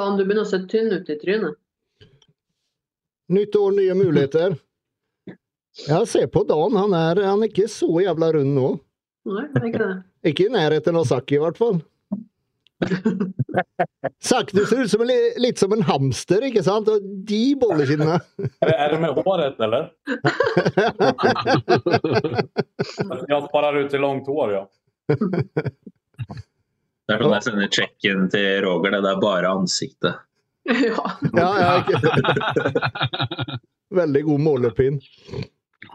Dan, 0.00 0.16
du 0.16 0.24
begynner 0.24 0.46
å 0.46 0.48
se 0.48 0.62
tynn 0.70 0.92
ut 0.94 1.08
i 1.12 1.16
trynet. 1.20 1.58
Nytt 3.30 3.56
år, 3.60 3.74
nye 3.76 3.94
muligheter. 3.94 4.56
Jeg 5.86 6.06
ser 6.10 6.30
på 6.32 6.42
Dan, 6.48 6.74
han 6.78 6.94
er, 6.96 7.20
han 7.28 7.44
er 7.44 7.50
ikke 7.52 7.68
så 7.70 8.00
jævla 8.02 8.32
rund 8.34 8.56
nå. 8.56 8.70
Nei, 9.30 9.44
ikke 9.68 9.82
det. 9.82 9.92
Ikke 10.30 10.44
i 10.50 10.52
nærheten 10.52 10.96
av 11.00 11.06
Sakki, 11.08 11.38
i 11.38 11.40
hvert 11.40 11.56
fall. 11.56 11.78
Zack, 14.28 14.50
du 14.52 14.60
ser 14.68 14.82
ut 14.84 14.90
som 14.92 15.00
en, 15.04 15.12
litt 15.40 15.60
som 15.60 15.72
en 15.72 15.84
hamster, 15.88 16.44
ikke 16.44 16.60
sant? 16.64 16.90
Og 16.92 17.06
de 17.28 17.54
bollekinnene. 17.60 18.18
er 18.66 18.92
det, 18.92 18.98
med 19.00 19.16
håret 19.16 19.60
eller? 19.64 19.88
Jeg 23.28 23.40
sparer 23.46 23.80
ut 23.80 23.88
til 23.92 24.04
långt 24.04 24.28
hår, 24.28 24.58
ja. 24.58 24.64
Det 27.10 27.16
er 27.16 27.22
sånn 27.24 27.32
jeg 27.34 27.42
sender 27.48 27.70
check-in 27.74 28.26
til 28.30 28.48
Roger. 28.62 28.94
Det 29.02 29.08
er 29.10 29.22
bare 29.22 29.54
ansiktet. 29.60 30.20
Ja. 30.70 31.02
Ja, 31.34 31.48
ja, 31.58 31.70
ikke. 31.80 32.68
Veldig 33.98 34.20
god 34.28 34.42
målepinn. 34.44 35.00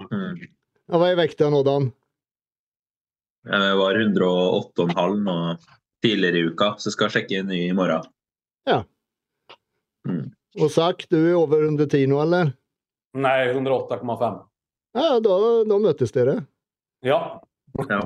Mm. 0.09 0.41
Ja, 0.89 0.97
hva 0.99 1.11
er 1.13 1.19
vekta 1.21 1.47
nå, 1.53 1.61
Dan? 1.63 1.85
Jeg 3.45 3.77
var 3.79 3.99
108,5 4.01 5.21
nå 5.23 5.35
tidligere 6.03 6.41
i 6.41 6.49
uka, 6.49 6.73
så 6.81 6.91
skal 6.91 7.07
jeg 7.07 7.13
sjekke 7.15 7.39
en 7.39 7.47
ny 7.53 7.61
i 7.69 7.75
morgen. 7.77 8.03
Ja. 8.67 8.81
Og 10.59 10.73
Zack, 10.73 11.05
du 11.13 11.19
er 11.21 11.37
over 11.37 11.63
110 11.69 12.09
nå, 12.11 12.19
eller? 12.25 12.51
Nei, 13.15 13.37
108,5. 13.53 14.41
Ja, 14.97 15.07
da, 15.23 15.37
da 15.69 15.79
møtes 15.79 16.11
dere. 16.15 16.39
Ja. 17.05 17.21
Ja. 17.89 18.01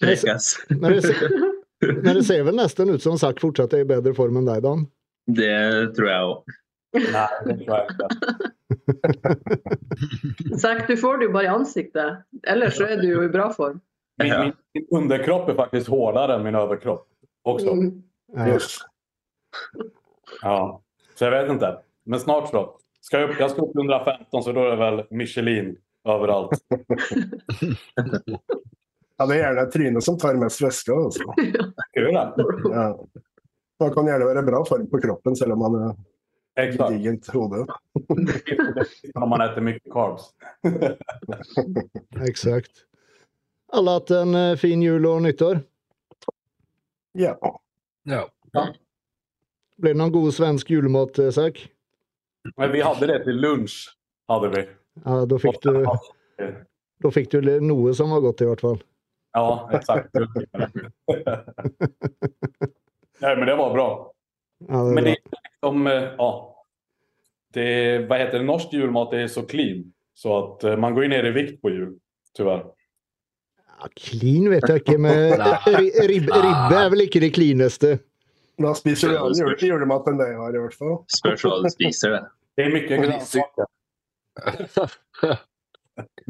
Men 0.00 0.10
det, 0.10 0.16
ser, 1.02 1.28
men 2.02 2.14
det 2.14 2.24
ser 2.24 2.42
vel 2.46 2.56
nesten 2.56 2.90
ut 2.90 3.02
som 3.02 3.18
Zack 3.18 3.40
fortsatt 3.42 3.74
er 3.74 3.82
i 3.82 3.88
bedre 3.88 4.14
form 4.14 4.36
enn 4.38 4.46
deg, 4.46 4.62
Dan? 4.62 4.86
Det 5.26 5.94
tror 5.96 6.08
jeg 6.08 6.28
òg. 6.28 6.54
Nei, 6.98 7.26
det 7.46 7.56
tror 7.64 7.74
jeg 7.76 7.86
ikke. 7.92 8.08
Zack, 10.62 10.86
du 10.88 10.94
får 10.96 11.18
det 11.18 11.28
jo 11.28 11.34
bare 11.34 11.48
i 11.48 11.52
ansiktet. 11.52 12.22
Ellers 12.48 12.78
så 12.78 12.84
er 12.88 13.02
du 13.02 13.08
jo 13.10 13.20
i 13.26 13.32
bra 13.32 13.50
form. 13.54 13.80
Min, 14.22 14.34
min, 14.34 14.54
min 14.74 14.86
underkropp 15.00 15.50
er 15.52 15.58
faktisk 15.58 15.92
hårdare 15.94 16.38
enn 16.38 16.46
min 16.46 16.58
overkropp 16.58 17.04
også. 17.48 17.74
Mm. 17.74 17.90
Ja. 20.42 20.58
Så 21.14 21.26
jeg 21.26 21.34
vet 21.34 21.52
ikke. 21.54 21.74
Men 22.08 22.22
snart 22.22 22.50
så. 22.50 22.64
Skal 23.04 23.22
jeg, 23.22 23.30
opp, 23.30 23.38
jag 23.40 23.50
ska 23.52 23.62
upp 23.62 23.76
115 23.78 24.42
så 24.44 24.52
da 24.52 24.64
er 24.66 24.70
det 24.72 24.80
vel 24.82 24.96
Michelin 25.16 25.70
överallt. 26.16 26.56
Ja, 29.18 29.26
det 29.26 29.34
er 29.34 29.40
gjerne 29.40 29.62
trynet 29.72 30.04
som 30.06 30.14
tar 30.18 30.36
mest 30.38 30.60
væske. 30.62 30.94
Altså. 30.94 31.24
Ja. 31.98 32.34
Man 33.80 33.90
kan 33.94 34.06
gjerne 34.06 34.26
være 34.26 34.42
bra 34.46 34.60
form 34.66 34.86
på 34.90 34.98
kroppen 35.02 35.36
selv 35.38 35.52
om 35.54 35.58
man 35.62 35.74
er 36.58 36.70
gedigent 36.74 37.26
hode. 37.34 37.64
Når 38.08 39.26
man 39.26 39.42
spiser 39.42 39.64
mye 39.66 39.80
carbs. 39.94 40.24
Eksakt. 42.30 42.84
Alle 43.74 43.90
hatt 43.98 44.10
en 44.14 44.34
eh, 44.38 44.56
fin 44.58 44.82
jul 44.82 45.06
og 45.06 45.22
nyttår? 45.26 45.60
Ja. 47.18 47.34
Ja. 48.06 48.22
Ble 49.78 49.92
det 49.92 49.98
noen 49.98 50.14
god 50.14 50.30
svensk 50.34 50.70
julemat, 50.70 51.18
Zack? 51.34 51.58
Men 52.56 52.70
vi 52.74 52.80
hadde 52.86 53.06
det 53.10 53.18
til 53.26 53.36
lunsj, 53.42 53.76
hadde 54.30 54.48
vi. 54.54 54.62
Ja, 55.04 55.24
da 55.26 55.38
fikk 55.38 55.60
du, 55.62 55.84
da 57.02 57.10
fikk 57.14 57.30
du 57.32 57.40
noe 57.64 57.94
som 57.94 58.10
var 58.14 58.20
godt, 58.24 58.42
i 58.44 58.48
hvert 58.48 58.62
fall. 58.64 58.78
Ja, 59.36 59.70
exakt. 59.72 60.14
Nej, 63.20 63.36
men 63.36 63.46
det 63.46 63.56
var 63.56 63.74
bra. 63.74 64.12
Ja, 64.68 64.82
det 64.82 64.90
er 64.90 64.94
Men 64.94 65.04
det 65.04 65.10
är 65.10 65.16
liksom, 65.52 65.86
eh, 65.86 66.02
ja. 66.18 66.54
Det, 67.52 67.98
vad 68.08 68.18
heter 68.18 68.38
det, 68.38 68.44
norsk 68.44 68.72
julmat 68.72 69.12
är 69.12 69.26
så 69.26 69.42
clean. 69.42 69.92
Så 70.14 70.38
att 70.38 70.64
eh, 70.64 70.76
man 70.76 70.94
går 70.94 71.02
ju 71.02 71.08
ner 71.08 71.24
i 71.24 71.30
vikt 71.30 71.62
på 71.62 71.70
jul. 71.70 71.98
Tyvärr. 72.36 72.64
Ja, 73.80 73.88
clean 73.96 74.50
vet 74.50 74.68
jeg 74.68 74.76
ikke, 74.82 74.98
men 74.98 75.32
rib, 76.10 76.30
ribbe 76.34 76.78
er 76.82 76.90
vel 76.90 77.06
ikke 77.06 77.20
det 77.22 77.30
cleaneste? 77.36 77.98
Da 78.58 78.74
spiser 78.74 79.12
du 79.12 79.18
annen 79.20 79.38
jule, 79.38 79.54
julemat 79.62 80.08
enn 80.10 80.18
det 80.18 80.32
jeg 80.32 80.38
har, 80.40 80.54
i 80.54 80.62
hvert 80.64 80.74
fall. 80.74 80.96
Spørs 81.14 81.44
hva 81.46 81.58
du 81.62 81.68
spiser, 81.70 82.16
det. 82.16 82.22
Det 82.58 82.64
er 82.66 82.72
mye 82.74 82.88
Men 82.90 83.04
grönsaker. 83.06 83.70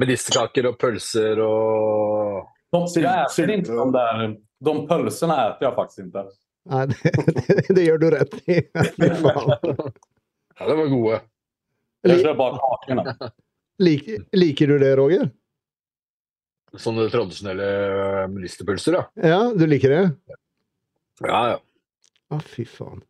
Medisterkaker 0.01 0.71
og 0.71 0.79
pølser 0.81 1.41
og 1.45 2.47
De, 2.73 2.87
jag 3.01 3.27
äter 3.27 3.51
inte 3.51 3.73
de 3.73 3.93
där, 3.93 4.37
de 4.61 4.89
pölserna 4.89 5.49
äter 5.49 5.69
jag 5.69 5.75
faktiskt 5.75 5.99
inte. 5.99 6.25
Nei, 6.69 6.87
det, 6.87 7.13
det, 7.49 7.75
det 7.75 7.85
gjør 7.85 7.99
du 7.99 8.11
rett 8.11 8.35
i. 8.49 8.59
Fy 8.97 9.09
faen. 9.23 9.55
Ja, 10.59 10.67
de 10.69 10.79
var 10.79 10.87
gode. 10.87 11.21
Jag 12.01 12.21
kör 12.21 12.35
bara 12.35 12.59
kakorna. 12.59 13.17
lik, 13.79 14.09
liker 14.33 14.67
du 14.67 14.79
det, 14.79 14.97
Roger? 14.97 15.31
Sånne 16.77 17.09
tradisjonelle 17.09 18.29
ministerpølser, 18.29 18.99
ja. 18.99 19.05
Ja, 19.15 19.39
du 19.57 19.65
liker 19.67 19.95
det? 19.95 20.03
Ja, 21.25 21.41
ja. 21.55 21.57
Å, 22.37 22.41
fy 22.45 22.67
faen. 22.69 23.01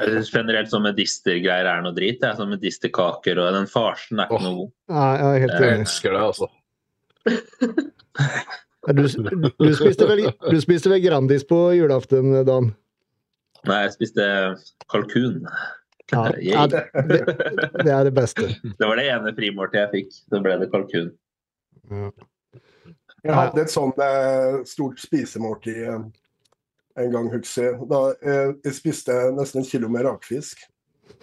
Jeg 0.00 0.10
synes 0.14 0.32
Generelt 0.32 0.72
sånn 0.72 0.84
medistergreier 0.86 1.68
er 1.68 1.84
noe 1.84 1.94
drit. 1.96 2.20
Det 2.22 2.28
er 2.30 2.38
sånn 2.38 2.52
medisterkaker 2.54 3.40
og 3.42 3.56
den 3.56 3.68
farsen 3.70 4.20
er 4.22 4.30
ikke 4.30 4.38
oh, 4.38 4.44
noe 4.46 4.58
god. 4.60 4.72
Nei, 4.94 5.10
jeg 5.12 5.28
er 5.28 5.44
helt 5.44 5.56
Jeg 5.56 5.80
elsker 5.80 6.16
det, 6.16 6.22
altså. 6.30 6.50
Du, 8.82 9.04
du, 9.06 9.68
spiste 9.78 10.06
vel, 10.08 10.24
du 10.42 10.56
spiste 10.58 10.90
vel 10.90 11.04
Grandis 11.04 11.44
på 11.46 11.58
julaften, 11.78 12.32
Dan? 12.48 12.72
Nei, 13.68 13.78
jeg 13.84 13.94
spiste 13.94 14.24
kalkun. 14.90 15.44
Ja, 16.12 16.24
ja 16.42 16.64
det, 16.66 16.82
det, 17.06 17.20
det 17.78 17.92
er 17.94 18.08
det 18.08 18.14
beste. 18.16 18.48
Det 18.66 18.88
var 18.88 18.98
det 18.98 19.06
ene 19.12 19.32
frimåltidet 19.36 19.84
jeg 19.84 19.92
fikk. 19.94 20.16
Så 20.26 20.42
ble 20.42 20.58
det 20.60 20.68
kalkun. 20.72 21.12
Ja. 21.92 22.10
Jeg 23.22 23.38
hadde 23.38 23.62
et 23.62 23.70
sånt 23.70 24.00
eh, 24.02 24.58
stort 24.66 24.98
spisemåltid 24.98 25.78
eh, 25.86 26.02
en 27.00 27.12
gang, 27.12 27.30
husker 27.32 27.62
jeg. 27.64 27.78
Da, 27.90 28.00
eh, 28.22 28.52
jeg 28.64 28.74
spiste 28.76 29.12
nesten 29.36 29.62
en 29.62 29.68
kilo 29.68 29.88
med 29.92 30.06
rakfisk. 30.06 30.56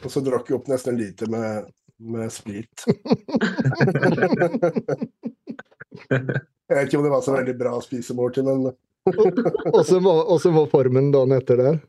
Og 0.03 0.11
så 0.13 0.19
drakk 0.23 0.49
jeg 0.49 0.57
opp 0.59 0.67
nesten 0.71 0.93
en 0.93 1.01
liter 1.01 1.27
med, 1.31 1.69
med 1.99 2.31
sprit. 2.33 2.85
jeg 6.09 6.75
vet 6.75 6.85
ikke 6.87 6.99
om 6.99 7.05
det 7.05 7.13
var 7.13 7.23
så 7.25 7.35
veldig 7.35 7.55
bra 7.59 7.73
spisemåltid, 7.83 8.43
men 8.47 8.71
så 9.85 9.99
var, 10.03 10.51
var 10.55 10.67
formen 10.71 11.11
dagen 11.13 11.35
etter 11.35 11.57
der. 11.59 11.79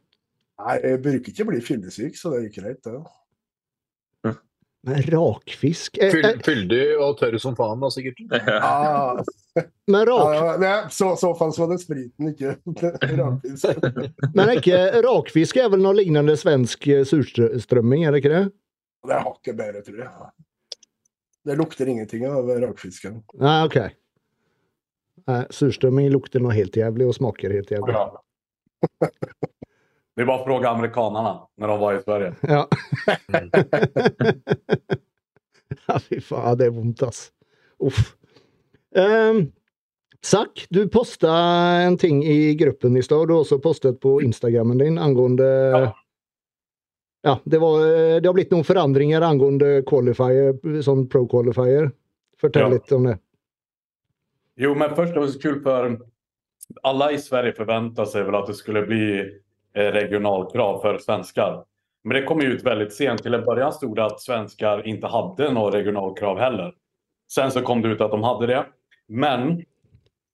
nei, 0.60 0.76
jeg 0.84 1.02
bruker 1.04 1.32
ikke 1.32 1.46
å 1.46 1.50
bli 1.52 1.60
fyllesyk, 1.64 2.14
så 2.18 2.34
det 2.34 2.44
gikk 2.46 2.60
greit, 2.60 2.82
det. 2.86 2.98
Men 4.82 5.02
rakfisk 5.02 5.98
Fyll, 6.00 6.24
eh, 6.24 6.38
fyldig 6.44 6.84
og 7.04 7.18
tørr 7.20 7.36
som 7.42 7.56
faen, 7.56 7.82
da, 7.82 7.90
sikkert. 7.92 8.22
Ah, 8.48 9.18
Men, 9.90 10.06
rak, 10.08 10.34
ja, 10.36 10.56
det, 10.62 10.70
så, 10.94 11.10
så 11.20 11.34
fall 11.36 11.52
så 11.52 11.66
var 11.66 11.74
det 11.74 11.82
spriten, 11.82 12.30
ikke 12.30 12.54
rakfisk. 13.20 13.82
men 14.38 14.52
ikke, 14.54 14.78
rakfisk 15.04 15.58
er 15.60 15.68
vel 15.72 15.82
noe 15.84 15.98
lignende 15.98 16.36
svensk 16.38 16.86
eh, 16.88 17.02
surstrømming, 17.08 18.06
er 18.06 18.14
det 18.14 18.22
ikke 18.22 18.32
det? 18.32 18.44
Det 19.04 19.16
er 19.16 19.26
hakket 19.26 19.58
bedre, 19.58 19.84
tror 19.84 20.04
jeg. 20.04 20.30
Det 21.50 21.56
lukter 21.60 21.90
ingenting 21.90 22.24
av 22.30 22.48
rakfisken. 22.62 23.20
Nei, 23.40 23.58
OK. 23.66 23.78
Nei, 25.28 25.40
surstrømming 25.52 26.08
lukter 26.14 26.40
noe 26.44 26.56
helt 26.56 26.76
jævlig 26.76 27.08
og 27.10 27.16
smaker 27.16 27.52
helt 27.58 27.72
jævlig. 27.74 27.96
Ja. 27.96 29.10
Det 30.20 30.24
är 30.24 30.26
bara 30.26 30.38
att 30.38 30.44
fråga 30.44 30.68
amerikanerna 30.68 31.40
när 31.56 31.68
de 31.68 31.80
var 31.80 31.94
i 31.94 32.02
Sverige. 32.02 32.34
Ja. 32.40 32.68
ja, 35.86 35.98
fy 35.98 36.20
faen, 36.20 36.58
det 36.58 36.66
er 36.68 36.74
vondt, 36.76 37.02
ass. 37.02 37.30
Uff. 37.80 38.16
Um, 38.96 39.52
Zack, 40.20 40.66
du 40.68 40.88
posta 40.92 41.32
en 41.86 41.96
ting 41.98 42.20
i 42.24 42.54
gruppen 42.54 42.96
i 42.96 43.02
stad. 43.02 43.28
Du 43.28 43.34
har 43.34 43.40
også 43.40 43.58
postet 43.64 44.00
på 44.00 44.22
Instagrammen 44.22 44.78
din 44.78 44.98
angående 44.98 45.44
Ja. 45.48 45.96
Ja, 47.22 47.38
det, 47.44 47.58
var, 47.58 47.80
det 48.20 48.28
har 48.28 48.34
blitt 48.36 48.52
noen 48.52 48.64
forandringer 48.68 49.24
angående 49.24 49.82
qualifier, 49.88 50.52
sånn 50.84 51.06
pro 51.08 51.24
qualifier. 51.28 51.92
Fortell 52.40 52.68
Ja. 52.68 52.74
litt 52.76 52.92
om 52.92 53.08
det. 53.08 53.18
Jo, 54.56 54.74
men 54.74 54.92
först 54.96 55.16
var 55.16 55.22
det 55.22 55.32
så 55.32 55.40
kul 55.40 55.62
för 55.62 55.96
alla 56.82 57.12
i 57.12 57.18
Sverige 57.18 57.52
förväntar 57.52 58.04
sig 58.04 58.22
väl 58.24 58.34
att 58.34 58.46
det 58.46 58.54
skulle 58.54 58.82
bli 58.86 59.18
eh, 59.20 59.26
regionalkrav 59.74 60.80
för 60.80 60.98
svenskar. 60.98 61.64
Men 62.04 62.14
det 62.14 62.22
kom 62.22 62.40
ut 62.40 62.62
väldigt 62.62 62.94
sent. 62.94 63.22
Till 63.22 63.34
en 63.34 63.44
början 63.44 63.72
stod 63.72 63.96
det 63.96 64.04
att 64.04 64.20
svenskar 64.20 64.86
inte 64.86 65.06
hade 65.06 65.52
några 65.52 65.78
regionalkrav 65.78 66.38
heller. 66.38 66.74
Sen 67.32 67.50
så 67.50 67.62
kom 67.62 67.82
det 67.82 67.88
ut 67.88 68.00
att 68.00 68.10
de 68.10 68.22
hade 68.22 68.46
det. 68.46 68.66
Men 69.08 69.64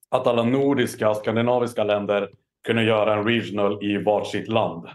att 0.09 0.27
alla 0.27 0.43
nordiska 0.43 1.11
och 1.11 1.17
skandinaviska 1.17 1.85
länder 1.85 2.29
kunde 2.67 2.83
göra 2.83 3.15
en 3.15 3.25
regional 3.25 3.85
i 3.85 3.97
varsitt 3.97 4.49
land 4.49 4.89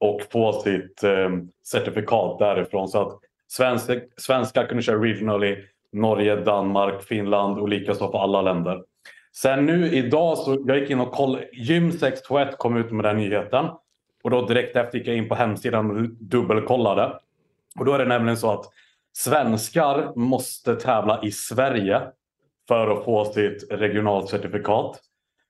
och 0.00 0.20
få 0.30 0.52
sitt 0.52 1.04
eh, 1.04 1.30
certifikat 1.66 2.38
därifrån. 2.38 2.88
Så 2.88 3.02
att 3.02 3.18
svenska, 3.48 4.00
svenskar 4.16 4.66
kunde 4.66 4.82
köra 4.82 5.02
regional 5.02 5.44
i 5.44 5.64
Norge, 5.92 6.36
Danmark, 6.36 7.02
Finland 7.02 7.58
och 7.58 7.68
likaså 7.68 8.10
för 8.10 8.18
alla 8.18 8.42
länder. 8.42 8.82
Sen 9.36 9.66
nu 9.66 9.92
idag 9.92 10.38
så 10.38 10.64
jag 10.66 10.78
gick 10.78 10.90
in 10.90 11.00
och 11.00 11.12
kollade. 11.12 11.48
Gym 11.52 11.92
621 11.92 12.58
kom 12.58 12.76
ut 12.76 12.92
med 12.92 13.04
den 13.04 13.16
nyheten. 13.16 13.66
Och 14.22 14.30
då 14.30 14.46
direkt 14.46 14.76
efter 14.76 14.98
gick 14.98 15.08
jag 15.08 15.16
in 15.16 15.28
på 15.28 15.34
hemsidan 15.34 15.90
och 15.90 16.08
dubbelkollade. 16.08 17.18
Och 17.78 17.84
då 17.84 17.92
är 17.92 17.98
det 17.98 18.04
nämligen 18.04 18.36
så 18.36 18.50
att 18.50 18.64
svenskar 19.12 20.12
måste 20.16 20.76
tävla 20.76 21.22
i 21.22 21.32
Sverige 21.32 22.02
för 22.68 22.88
att 22.88 23.04
få 23.04 23.24
sitt 23.24 23.66
regionalt 23.70 24.28
certifikat. 24.28 25.00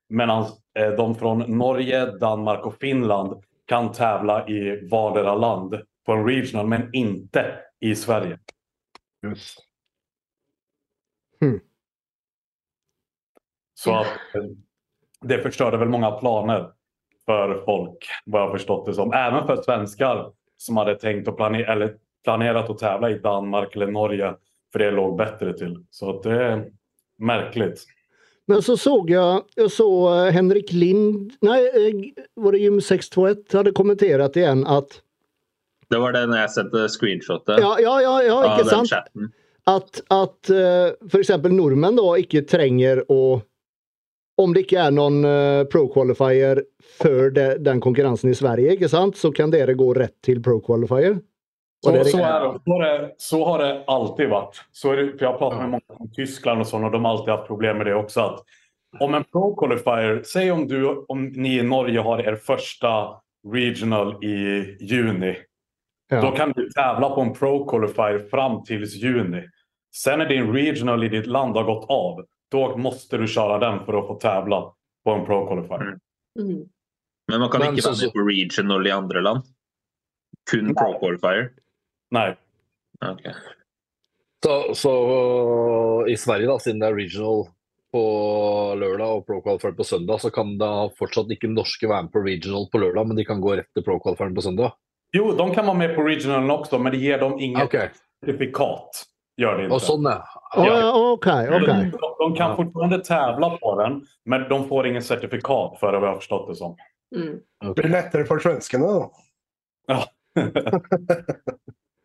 Medan 0.08 0.46
eh, 0.78 0.90
de 0.90 1.14
från 1.14 1.38
Norge, 1.58 2.18
Danmark 2.18 2.66
och 2.66 2.74
Finland 2.80 3.42
kan 3.66 3.92
tävla 3.92 4.48
i 4.48 4.88
vardera 4.88 5.34
land 5.34 5.80
på 6.06 6.12
en 6.12 6.26
regional, 6.26 6.66
men 6.66 6.94
inte 6.94 7.58
i 7.80 7.94
Sverige. 7.94 8.38
Just. 9.22 9.58
Så 13.74 13.94
att 13.94 14.06
eh, 14.06 14.42
det 15.20 15.42
förstörde 15.42 15.76
väl 15.76 15.88
många 15.88 16.10
planer 16.10 16.72
för 17.26 17.62
folk, 17.64 18.06
vad 18.24 18.42
jag 18.42 18.52
förstått 18.52 18.86
det 18.86 18.94
som. 18.94 19.12
Även 19.12 19.46
för 19.46 19.62
svenskar 19.62 20.32
som 20.56 20.76
hade 20.76 20.94
tänkt 20.94 21.28
att 21.28 21.36
planera, 21.36 21.72
eller 21.72 21.94
planerat 22.24 22.70
att 22.70 22.78
tävla 22.78 23.10
i 23.10 23.18
Danmark 23.18 23.76
eller 23.76 23.86
Norge, 23.86 24.34
för 24.72 24.78
det 24.78 24.90
låg 24.90 25.16
bättre 25.16 25.52
till. 25.52 25.84
Så 25.90 26.10
att 26.10 26.22
det 26.22 26.44
är 26.44 26.64
märkligt. 27.18 27.86
Men 28.46 28.62
så 28.62 28.76
såg 28.76 29.10
jag, 29.10 29.42
jag 29.54 29.70
såg 29.70 30.12
eh, 30.12 30.32
Henrik 30.32 30.72
Lind, 30.72 31.32
nej, 31.40 31.66
eh, 31.66 32.24
var 32.34 32.52
det 32.52 32.58
Gym 32.58 32.80
621 32.80 33.52
hade 33.52 33.70
kommenterat 33.70 34.36
igen 34.36 34.66
att 34.66 35.02
Det 35.90 35.98
var 35.98 36.12
det 36.12 36.26
når 36.26 36.38
jeg 36.38 36.50
sendte 36.50 36.88
screenshotet 36.88 37.58
Ja, 37.60 37.76
ja, 37.80 37.98
ja, 38.00 38.12
ja 38.24 38.36
ikke 38.48 38.68
sant? 38.70 38.88
chatten. 38.88 39.32
At, 39.68 40.00
at 40.08 40.50
eh, 40.50 41.18
eksempel 41.20 41.52
nordmenn 41.52 41.98
da 42.00 42.14
ikke 42.18 42.42
trenger 42.48 43.04
å 43.12 43.42
Om 44.40 44.54
det 44.54 44.64
ikke 44.64 44.80
er 44.80 44.94
noen 44.94 45.24
eh, 45.28 45.64
pro-qualifier 45.68 46.62
før 47.02 47.30
det, 47.34 47.48
den 47.66 47.82
konkurransen 47.84 48.32
i 48.32 48.36
Sverige, 48.36 48.76
ikke 48.76 48.88
sant, 48.88 49.18
så 49.20 49.32
kan 49.34 49.52
dere 49.52 49.76
gå 49.76 49.90
rett 49.98 50.16
til 50.24 50.40
pro-qualifier? 50.44 51.18
Så, 51.84 51.92
så. 52.04 52.10
Så, 52.10 52.22
har 52.22 52.82
det, 52.82 53.14
så 53.18 53.44
har 53.44 53.58
det 53.58 53.70
alltid 53.90 54.28
vært. 54.30 54.60
Så 54.72 54.94
det, 54.96 55.06
for 55.16 55.24
jeg 55.24 55.30
har 55.32 55.38
pratet 55.40 55.62
med 55.64 55.72
mange 55.74 55.98
om 55.98 56.10
Tyskland 56.14 56.62
og 56.62 56.68
sånn, 56.70 56.86
og 56.86 56.94
de 56.94 57.00
har 57.02 57.16
alltid 57.16 57.32
hatt 57.34 57.48
problem 57.48 57.80
med 57.82 57.90
det 57.90 57.96
også. 57.98 58.26
Om 59.02 59.16
en 59.18 59.24
pro 59.32 59.48
qualifier, 59.58 60.20
Si 60.28 60.44
om, 60.52 60.66
du, 60.68 61.04
om 61.10 61.24
ni 61.32 61.56
i 61.58 61.66
Norge 61.66 62.04
har 62.06 62.22
er 62.22 62.36
første 62.38 62.92
regional 63.48 64.14
i 64.22 64.76
juni. 64.80 65.34
Da 66.12 66.20
Ja. 66.22 66.30
kan 66.36 66.52
du 66.52 66.68
tävla 66.70 67.08
på 67.14 67.20
en 67.20 67.32
pro 67.34 67.64
qualifier 67.66 68.28
fram 68.30 68.62
til 68.64 68.84
juni. 68.84 69.42
Sen 69.94 70.18
när 70.18 70.26
din 70.26 70.52
regional 70.52 71.04
i 71.04 71.08
ditt 71.08 71.26
land 71.26 71.56
har 71.56 71.64
gått 71.64 71.90
av, 71.90 72.24
då 72.52 72.76
måste 72.76 73.18
du 73.18 73.26
köra 73.26 73.58
den 73.58 73.84
för 73.86 73.98
att 73.98 74.06
få 74.06 74.14
tävla 74.14 74.60
på 75.04 75.10
en 75.10 75.24
pro 75.26 75.46
qualifier. 75.46 75.98
Mm. 76.40 76.50
Mm. 76.50 76.68
Men 77.30 77.40
man 77.40 77.50
kan 77.50 77.60
Men 77.60 77.74
ikke 77.74 77.88
være 77.88 78.06
med 78.06 78.12
på 78.12 78.26
regional 78.28 78.86
i 78.86 78.90
andre 78.90 79.22
land? 79.22 79.42
Kun 80.50 80.74
pro 80.74 80.98
qualifier? 81.00 81.50
Nei. 82.10 82.34
Okay. 83.00 83.34
Så, 84.44 84.74
så 84.74 84.92
i 86.08 86.16
Sverige, 86.16 86.50
da, 86.50 86.58
siden 86.58 86.82
det 86.82 86.90
er 86.90 86.98
regional 86.98 87.46
på 87.92 88.04
lørdag 88.78 89.18
og 89.18 89.26
pro 89.26 89.40
qualifier 89.44 89.74
på 89.78 89.86
søndag, 89.86 90.20
så 90.20 90.30
kan 90.34 90.56
da 90.58 90.88
fortsatt 90.98 91.30
ikke 91.34 91.50
norske 91.52 91.88
være 91.88 92.06
med 92.06 92.14
på 92.14 92.24
regional 92.26 92.68
på 92.72 92.80
lørdag, 92.82 93.08
men 93.08 93.18
de 93.20 93.26
kan 93.28 93.42
gå 93.42 93.56
rett 93.58 93.70
til 93.74 93.86
pro 93.86 93.98
qualifieren 94.02 94.34
på 94.36 94.44
søndag? 94.44 94.76
jo, 95.12 95.32
de 95.36 95.46
kan 95.54 95.66
være 95.66 95.78
med 95.78 95.94
på 95.96 96.04
regionalen 96.06 96.50
også, 96.50 96.78
men 96.80 96.94
det 96.94 97.00
gir 97.02 97.20
dem 97.20 97.36
ingen 97.38 97.62
okay. 97.62 97.92
certifikat. 98.24 99.04
Gör 99.42 99.56
det 99.58 99.64
inte. 99.64 99.74
Og 99.74 99.82
sånn, 99.82 100.06
ja. 100.06 100.20
Okay, 100.54 101.48
OK. 101.48 101.62
ok. 101.62 101.66
De, 101.66 102.14
de 102.18 102.34
kan 102.36 102.50
Ja. 102.50 102.56
fortfarande 102.56 102.98
tävla 103.04 103.48
på 103.58 103.72
den, 103.80 103.96
men 104.24 104.44
de 104.48 104.68
får 104.68 104.86
ingen 104.86 105.02
certifikat 105.02 105.80
för 105.80 105.92
det 105.92 105.98
vad 105.98 106.08
jag 106.08 106.14
har 106.14 106.20
förstått 106.20 106.48
det 106.48 106.56
som. 106.60 106.76
Mm. 107.16 107.40
Det 107.60 107.74
blir 107.82 107.90
lettere 107.90 108.24
for 108.28 108.38
svenskene, 108.38 108.86
da. 108.86 109.10
Ja. 109.86 110.04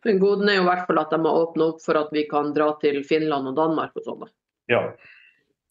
Men 0.06 0.20
goden 0.20 0.50
er 0.50 0.56
jo 0.60 0.64
i 0.64 0.68
hvert 0.68 0.88
fall 0.88 1.00
at 1.02 1.12
de 1.12 1.20
har 1.26 1.40
åpna 1.44 1.66
opp 1.72 1.82
for 1.84 2.00
at 2.00 2.12
vi 2.16 2.24
kan 2.30 2.54
dra 2.56 2.70
til 2.82 3.02
Finland 3.08 3.50
og 3.52 3.56
Danmark 3.58 3.96
og 4.00 4.06
sånn. 4.06 4.28
ja. 4.72 4.82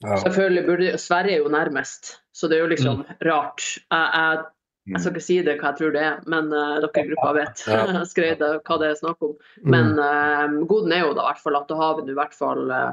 ja. 0.05 0.17
Selvfølgelig 0.21 0.65
burde 0.67 0.99
Sverige 1.01 1.39
er 1.39 1.45
jo 1.45 1.53
nærmest, 1.53 2.11
så 2.37 2.49
det 2.49 2.59
er 2.59 2.67
jo 2.67 2.73
liksom 2.75 3.05
rart. 3.25 3.63
Jeg, 3.91 4.09
jeg, 4.13 4.45
jeg 4.87 5.03
skal 5.03 5.15
ikke 5.17 5.25
si 5.25 5.37
det 5.43 5.57
hva 5.59 5.73
jeg 5.73 5.79
tror 5.81 5.95
det 5.97 6.03
er, 6.07 6.19
men 6.31 6.53
uh, 6.55 6.77
dere 6.83 7.03
i 7.03 7.09
gruppa 7.09 7.33
vet 7.35 7.65
Ja. 7.67 7.81
Jeg 8.17 8.37
hva 8.39 8.77
det 8.79 8.91
er 8.93 9.01
snakk 9.01 9.25
om. 9.27 9.35
Mm. 9.65 9.75
Men 9.75 9.89
uh, 9.99 10.67
goden 10.71 10.95
er 10.95 11.03
jo 11.03 11.17
da 11.17 11.27
hvert 11.27 11.43
fall 11.43 11.59
at 11.59 11.67
da 11.71 11.79
har 11.81 11.99
vi 11.99 12.13
i 12.13 12.15
hvert 12.17 12.37
fall 12.37 12.71
uh, 12.71 12.93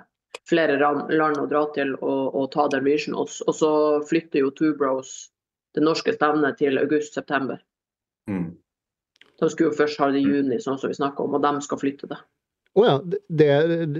flere 0.49 0.79
land 0.79 1.37
å 1.37 1.45
dra 1.51 1.67
til 1.75 1.93
og, 1.99 2.33
og 2.33 2.49
ta 2.55 2.65
den 2.73 2.85
regionals. 2.87 3.41
Og 3.45 3.57
så 3.59 3.71
flytter 4.09 4.41
jo 4.41 4.51
Two 4.57 4.73
Bros 4.79 5.13
det 5.77 5.85
norske 5.85 6.15
stevnet 6.15 6.57
til 6.57 6.81
august-september. 6.81 7.61
Mm. 8.29 8.55
De 9.39 9.49
skulle 9.49 9.71
jo 9.71 9.77
først 9.77 10.01
ha 10.01 10.09
det 10.13 10.21
i 10.21 10.27
juni, 10.27 10.59
sånn 10.61 10.79
som 10.81 10.89
vi 10.89 10.97
snakka 10.97 11.25
om, 11.25 11.37
og 11.37 11.45
de 11.45 11.53
skal 11.65 11.81
flytte 11.81 12.09
det. 12.09 12.19
Å 12.73 12.85
ja, 12.87 12.93
det, 13.29 13.47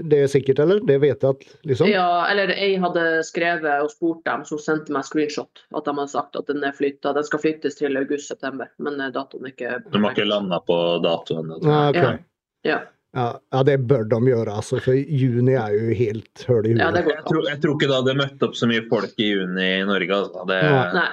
det 0.10 0.20
er 0.24 0.30
sikkert, 0.32 0.64
eller? 0.64 0.80
Det 0.88 0.96
vet 1.04 1.22
jeg 1.22 1.36
at, 1.36 1.44
liksom? 1.70 1.90
Ja, 1.92 2.08
eller 2.26 2.50
jeg 2.58 2.80
hadde 2.82 3.04
skrevet 3.28 3.84
og 3.86 3.92
spurt 3.94 4.24
dem, 4.26 4.46
som 4.50 4.62
sendte 4.62 4.96
meg 4.96 5.06
screenshot, 5.06 5.62
at 5.78 5.86
de 5.86 5.94
hadde 5.94 6.14
sagt 6.14 6.40
at 6.40 6.50
den 6.50 6.66
er 6.66 6.74
flytta. 6.74 7.14
Den 7.14 7.28
skal 7.28 7.44
flyttes 7.44 7.78
til 7.78 8.00
august-september, 8.02 8.72
men 8.82 8.98
eh, 8.98 9.14
datoen 9.14 9.46
er 9.46 9.54
ikke 9.54 9.78
De 9.94 10.02
har 10.02 10.18
ikke 10.18 10.26
landa 10.26 10.58
på 10.66 10.80
datoen. 11.06 11.54
tror 11.62 11.78
jeg. 11.78 12.02
Ja. 12.02 12.10
Ja. 12.10 12.18
Ja, 12.64 12.82
Ja, 13.14 13.28
ja, 13.54 13.60
det 13.64 13.76
bør 13.86 14.08
de 14.10 14.18
gjøre, 14.26 14.54
altså, 14.58 14.80
for 14.82 14.98
juni 14.98 15.54
er 15.54 15.76
jo 15.76 15.94
helt 15.94 16.46
høl 16.50 16.66
i 16.66 16.72
ja, 16.74 16.88
huet. 16.90 17.04
går 17.06 17.14
Jeg 17.14 17.26
tror, 17.28 17.42
jeg 17.52 17.60
tror 17.62 17.76
ikke 17.76 17.90
det 17.92 17.98
hadde 18.00 18.16
møtt 18.18 18.46
opp 18.48 18.56
så 18.58 18.70
mye 18.72 18.86
folk 18.90 19.22
i 19.22 19.28
juni 19.28 19.68
i 19.68 19.84
Norge. 19.86 20.18
Altså. 20.18 20.46
Det, 20.50 20.58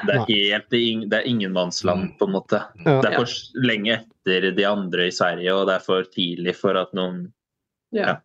det 0.09 0.15
er 0.15 0.23
helt 0.31 0.71
det 0.73 0.81
er 0.81 1.19
er 1.19 1.29
ingenmannsland, 1.29 2.07
på 2.17 2.29
en 2.31 2.33
måte. 2.39 2.63
Ja. 2.87 2.97
Det 3.05 3.11
er 3.11 3.19
for 3.19 3.67
lenge 3.69 3.99
etter 3.99 4.49
de 4.57 4.67
andre 4.71 5.11
i 5.11 5.13
Sverige, 5.13 5.53
og 5.59 5.69
det 5.69 5.77
er 5.77 5.85
for 5.85 6.09
tidlig 6.17 6.57
for 6.57 6.81
at 6.81 6.97
noen 6.97 7.27
Ja. 7.97 8.21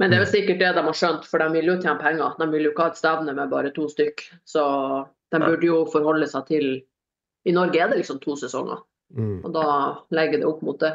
Men 0.00 0.10
det 0.10 0.16
er 0.16 0.22
jo 0.24 0.30
sikkert 0.30 0.60
det 0.62 0.70
de 0.76 0.84
har 0.86 0.96
skjønt, 0.96 1.26
for 1.28 1.42
de 1.42 1.48
vil 1.52 1.68
jo 1.68 1.80
tjene 1.80 2.00
penger. 2.00 2.36
De 2.38 2.46
vil 2.52 2.66
jo 2.66 2.72
ikke 2.72 2.86
ha 2.86 2.92
et 2.94 3.00
stevne 3.00 3.34
med 3.36 3.50
bare 3.52 3.72
to 3.76 3.84
stykk. 3.92 4.24
Så 4.48 4.62
de 5.32 5.40
burde 5.42 5.68
jo 5.68 5.82
forholde 5.92 6.28
seg 6.30 6.42
til 6.48 6.66
I 7.48 7.52
Norge 7.52 7.80
er 7.80 7.90
det 7.90 8.02
liksom 8.02 8.22
to 8.22 8.36
sesonger, 8.38 8.78
Mm, 9.12 9.42
og 9.44 9.50
da 9.52 9.64
legger 10.16 10.40
det 10.40 10.46
opp 10.48 10.62
mot 10.64 10.78
det. 10.80 10.94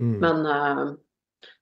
mm. 0.00 0.14
Men 0.22 0.46
eh, 0.48 0.78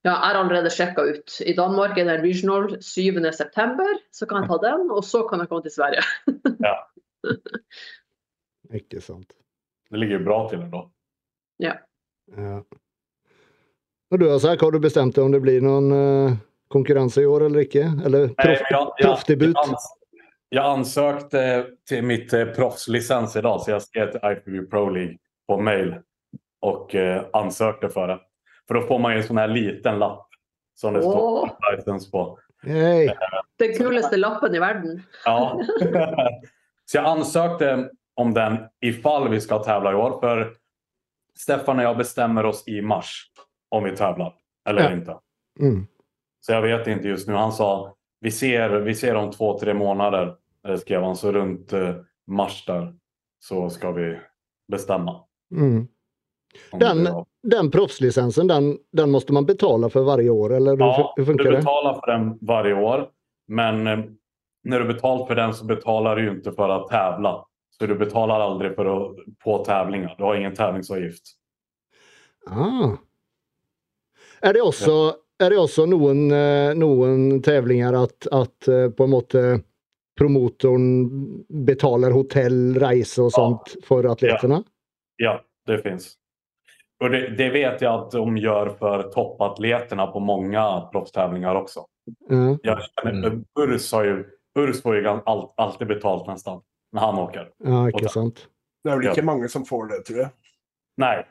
ja, 0.04 0.12
jeg 0.12 0.20
har 0.22 0.38
allerede 0.38 0.70
sjekka 0.70 1.02
ut. 1.02 1.40
I 1.42 1.56
Danmark 1.58 1.98
er 1.98 2.06
det 2.06 2.14
en 2.14 2.22
regional 2.22 2.68
7.9, 2.78 3.88
så 4.14 4.28
kan 4.30 4.44
jeg 4.44 4.50
ta 4.52 4.58
den. 4.62 4.84
Og 4.94 5.02
så 5.06 5.24
kan 5.26 5.42
jeg 5.42 5.50
komme 5.50 5.66
til 5.66 5.74
Sverige. 5.74 6.04
Ikke 8.78 9.02
sant. 9.02 9.34
Det 9.90 10.00
ligger 10.00 10.22
bra 10.24 10.44
nå. 10.54 10.84
Ja. 11.62 11.76
Ja. 12.36 12.62
Og 14.12 14.18
du, 14.18 14.26
Asak, 14.28 14.60
har 14.60 14.72
du 14.72 14.78
bestemt 14.78 15.16
deg 15.16 15.24
om 15.24 15.32
det 15.32 15.40
blir 15.40 15.62
noen 15.64 15.92
eh, 15.96 16.34
konkurranse 16.72 17.22
i 17.22 17.26
år 17.26 17.46
eller 17.46 17.64
ikke? 17.64 17.86
Eller 18.04 18.28
proff, 18.36 18.90
proffdebut? 19.00 19.56
jag, 19.56 19.64
ans- 19.64 19.92
jag 20.48 20.64
ansökte 20.64 21.66
till 21.88 22.02
mitt 22.04 22.30
proffslisens 22.30 23.36
i 23.36 23.40
dag, 23.40 23.60
så 23.60 23.70
jeg 23.70 23.82
skrev 23.82 24.10
til 24.12 24.20
IPV 24.32 24.66
Pro 24.70 24.90
League 24.92 25.16
på 25.48 25.56
mail 25.56 25.94
og 26.62 26.94
ansøkte 27.32 27.88
for 27.88 27.92
för 27.94 28.08
det. 28.08 28.18
For 28.68 28.74
da 28.74 28.82
får 28.86 28.98
man 28.98 29.12
ju 29.12 29.18
en 29.18 29.26
sånn 29.26 29.40
her 29.40 29.48
liten 29.48 29.98
lapp 29.98 30.28
som 30.78 30.94
det 30.94 31.02
står 31.02 31.48
står 31.48 31.76
license 31.76 32.10
på. 32.10 32.26
Hey. 32.62 33.10
Den 33.58 33.74
kuleste 33.76 34.16
lappen 34.16 34.54
i 34.54 34.60
verden. 34.60 35.02
Ja. 35.24 35.56
så 36.86 36.98
jeg 36.98 37.04
ansøkte 37.04 37.72
om 38.20 38.34
den 38.34 38.60
ifall 38.84 39.28
vi 39.32 39.40
skal 39.40 39.64
tävla 39.64 39.92
i 39.92 39.98
år. 39.98 40.18
For 40.20 40.44
Stefan 41.38 41.80
og 41.80 41.88
jeg 41.88 42.00
bestemmer 42.04 42.46
oss 42.52 42.62
i 42.68 42.80
mars 42.80 43.31
om 43.72 43.84
vi 43.84 43.96
tävlar 43.96 44.34
eller 44.68 44.82
Ja. 44.82 44.92
inte. 44.92 45.16
Mm. 45.60 45.86
Så 46.40 46.52
jag 46.52 46.62
vet 46.62 46.86
inte 46.86 47.08
just 47.08 47.28
nu. 47.28 47.34
Han 47.34 47.52
sa 47.52 47.94
vi 48.20 48.30
ser, 48.30 48.70
vi 48.70 48.94
ser 48.94 49.14
om 49.14 49.30
två, 49.30 49.58
tre 49.58 49.74
månader. 49.74 50.36
eh, 50.68 50.76
Skrev 50.76 51.02
han. 51.02 51.16
Så 51.16 51.32
runt 51.32 51.72
eh, 51.72 51.94
mars 52.26 52.64
där 52.66 52.94
så 53.38 53.70
ska 53.70 53.90
vi 53.92 54.18
bestämma. 54.72 55.24
Mm. 55.56 55.86
Den- 56.72 57.04
det. 57.04 57.24
Den 57.42 57.70
proffslicensen, 57.70 58.46
den, 58.46 58.78
den 58.92 59.10
måste 59.10 59.32
man 59.32 59.46
betala 59.46 59.88
för 59.90 60.02
varje 60.02 60.30
år, 60.30 60.52
eller 60.52 60.76
Ja, 60.78 61.12
hur 61.16 61.24
funkar 61.24 61.44
du 61.44 61.50
det? 61.50 61.56
betalar 61.56 61.94
för 61.94 62.06
den 62.12 62.38
varje 62.40 62.74
år. 62.74 63.08
Men 63.48 63.86
eh, 63.86 63.98
när 64.64 64.80
du 64.80 64.84
betalar 64.92 65.26
för 65.26 65.34
den 65.34 65.54
så 65.54 65.64
betalar 65.64 66.16
du 66.16 66.22
ju 66.24 66.30
inte 66.30 66.52
för 66.52 66.68
att 66.68 66.88
tävla. 66.88 67.44
Så 67.78 67.86
du 67.86 67.94
betalar 67.94 68.40
aldrig 68.40 68.74
för 68.74 68.86
att, 68.86 69.16
på 69.44 69.64
tävlingar. 69.64 70.14
Du 70.18 70.24
har 70.24 70.34
ingen 70.34 70.54
tävlingsavgift. 70.54 71.22
Ah. 72.50 72.90
Er 74.42 74.52
det 74.52 74.62
også, 74.62 74.94
er 75.42 75.50
det 75.50 75.58
også 75.58 75.86
noen, 75.86 76.30
eh, 76.32 76.72
noen 76.74 77.42
tevlinger 77.42 77.94
at, 78.04 78.26
at 78.32 78.68
eh, 78.68 78.88
på 78.90 79.04
en 79.04 79.10
måte 79.10 79.42
promotoren 80.18 80.86
betaler 81.66 82.10
hotell, 82.12 82.74
reise 82.80 83.22
og 83.22 83.32
sånt 83.32 83.76
for 83.86 84.06
atletene? 84.10 84.62
Ja, 85.16 85.40
det 85.66 85.78
fins. 85.82 86.16
Och 87.00 87.10
det, 87.10 87.28
det 87.38 87.50
vet 87.50 87.80
jag 87.82 87.94
att 88.00 88.10
de 88.10 88.36
gör 88.36 88.68
för 88.78 89.02
toppatleterna 89.02 90.06
på 90.06 90.20
många 90.20 90.80
proffstävlingar 90.92 91.54
också. 91.54 91.86
Mm. 92.30 92.58
Jag 92.62 92.78
känner, 93.02 93.28
Mm. 93.28 93.44
Urs, 93.60 93.92
har 93.92 94.04
ju, 94.04 94.24
Urs 94.58 94.82
får 94.82 94.96
ju 94.96 95.06
all, 95.06 95.48
alltid 95.56 95.88
betalt 95.88 96.26
nästan 96.26 96.60
när 96.92 97.00
han 97.00 97.18
åker. 97.18 97.50
ja, 97.64 97.88
ikke 97.88 98.08
sant. 98.08 98.48
Det 98.84 98.90
er 98.90 98.96
vel 98.96 99.04
Ja. 99.06 99.12
ikke 99.12 99.22
mange 99.24 99.48
som 99.48 99.64
får 99.64 99.86
det, 99.88 100.00
tror 100.06 100.18
jeg. 100.18 100.28
Nej. 100.96 101.26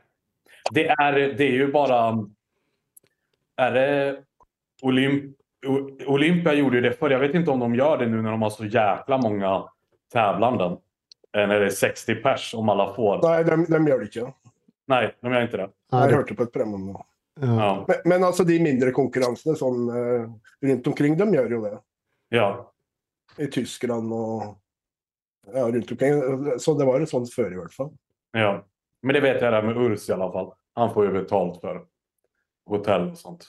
Det 0.71 0.87
är, 0.87 1.13
det 1.37 1.43
är 1.43 1.51
ju 1.51 1.71
bara... 1.71 2.11
Är 3.61 3.71
det 3.71 4.17
Olymp, 4.81 5.35
Olympia 6.07 6.53
gjorde 6.53 6.75
ju 6.75 6.81
det 6.81 6.93
förr. 6.93 7.09
Jag 7.09 7.19
vet 7.19 7.35
inte 7.35 7.51
om 7.51 7.59
de 7.59 7.75
gör 7.75 7.97
det 7.97 8.07
nu 8.07 8.21
när 8.21 8.31
de 8.31 8.41
har 8.41 8.49
så 8.49 8.65
jäkla 8.65 9.17
många 9.17 9.63
tävlanden. 10.13 10.77
När 11.33 11.59
det 11.59 11.65
är 11.65 11.69
60 11.69 12.15
pers 12.15 12.53
om 12.53 12.69
alla 12.69 12.93
får. 12.93 13.21
Nei, 13.23 13.43
de, 13.43 13.65
de 13.69 13.87
gjør 13.87 13.99
det 13.99 14.05
ikke. 14.09 14.33
Nej, 14.87 15.15
de 15.21 15.33
gör 15.33 15.41
inte 15.41 15.57
det. 15.57 15.69
Ja, 15.91 16.09
Jeg 16.09 16.25
det, 16.27 16.33
på 16.35 16.43
ett 16.43 16.51
program 16.53 16.73
om 16.73 16.87
det. 16.87 16.93
ja. 16.93 17.05
Ja. 17.45 17.85
Men, 17.87 17.97
men 18.05 18.23
altså, 18.23 18.43
de 18.43 18.57
mindre 18.59 18.91
konkurransene 18.91 19.55
sånn 19.55 19.85
eh, 19.89 20.25
rundt 20.67 20.87
omkring, 20.87 21.15
de 21.17 21.29
gjør 21.33 21.51
jo 21.55 21.61
det. 21.65 21.77
ja. 22.29 22.49
I 23.37 23.47
Tyskland 23.47 24.11
og 24.13 24.41
ja, 25.53 25.63
rundt 25.71 25.91
omkring. 25.91 26.19
Så 26.59 26.73
det 26.75 26.85
var 26.85 26.99
jo 26.99 27.05
sånn 27.07 27.29
før, 27.31 27.53
i 27.53 27.59
hvert 27.61 27.73
fall. 27.73 27.93
Ja. 28.35 28.63
Men 29.01 29.13
det 29.15 29.21
vet 29.23 29.41
jag 29.41 29.53
där 29.53 29.63
med 29.63 29.77
Urs 29.77 30.09
i 30.09 30.13
alla 30.13 30.31
fall. 30.31 30.51
Han 30.75 30.93
får 30.93 31.05
ju 31.05 31.11
betalt 31.11 31.61
för 31.61 31.79
hotell 32.71 33.09
og 33.11 33.19
sånt. 33.19 33.47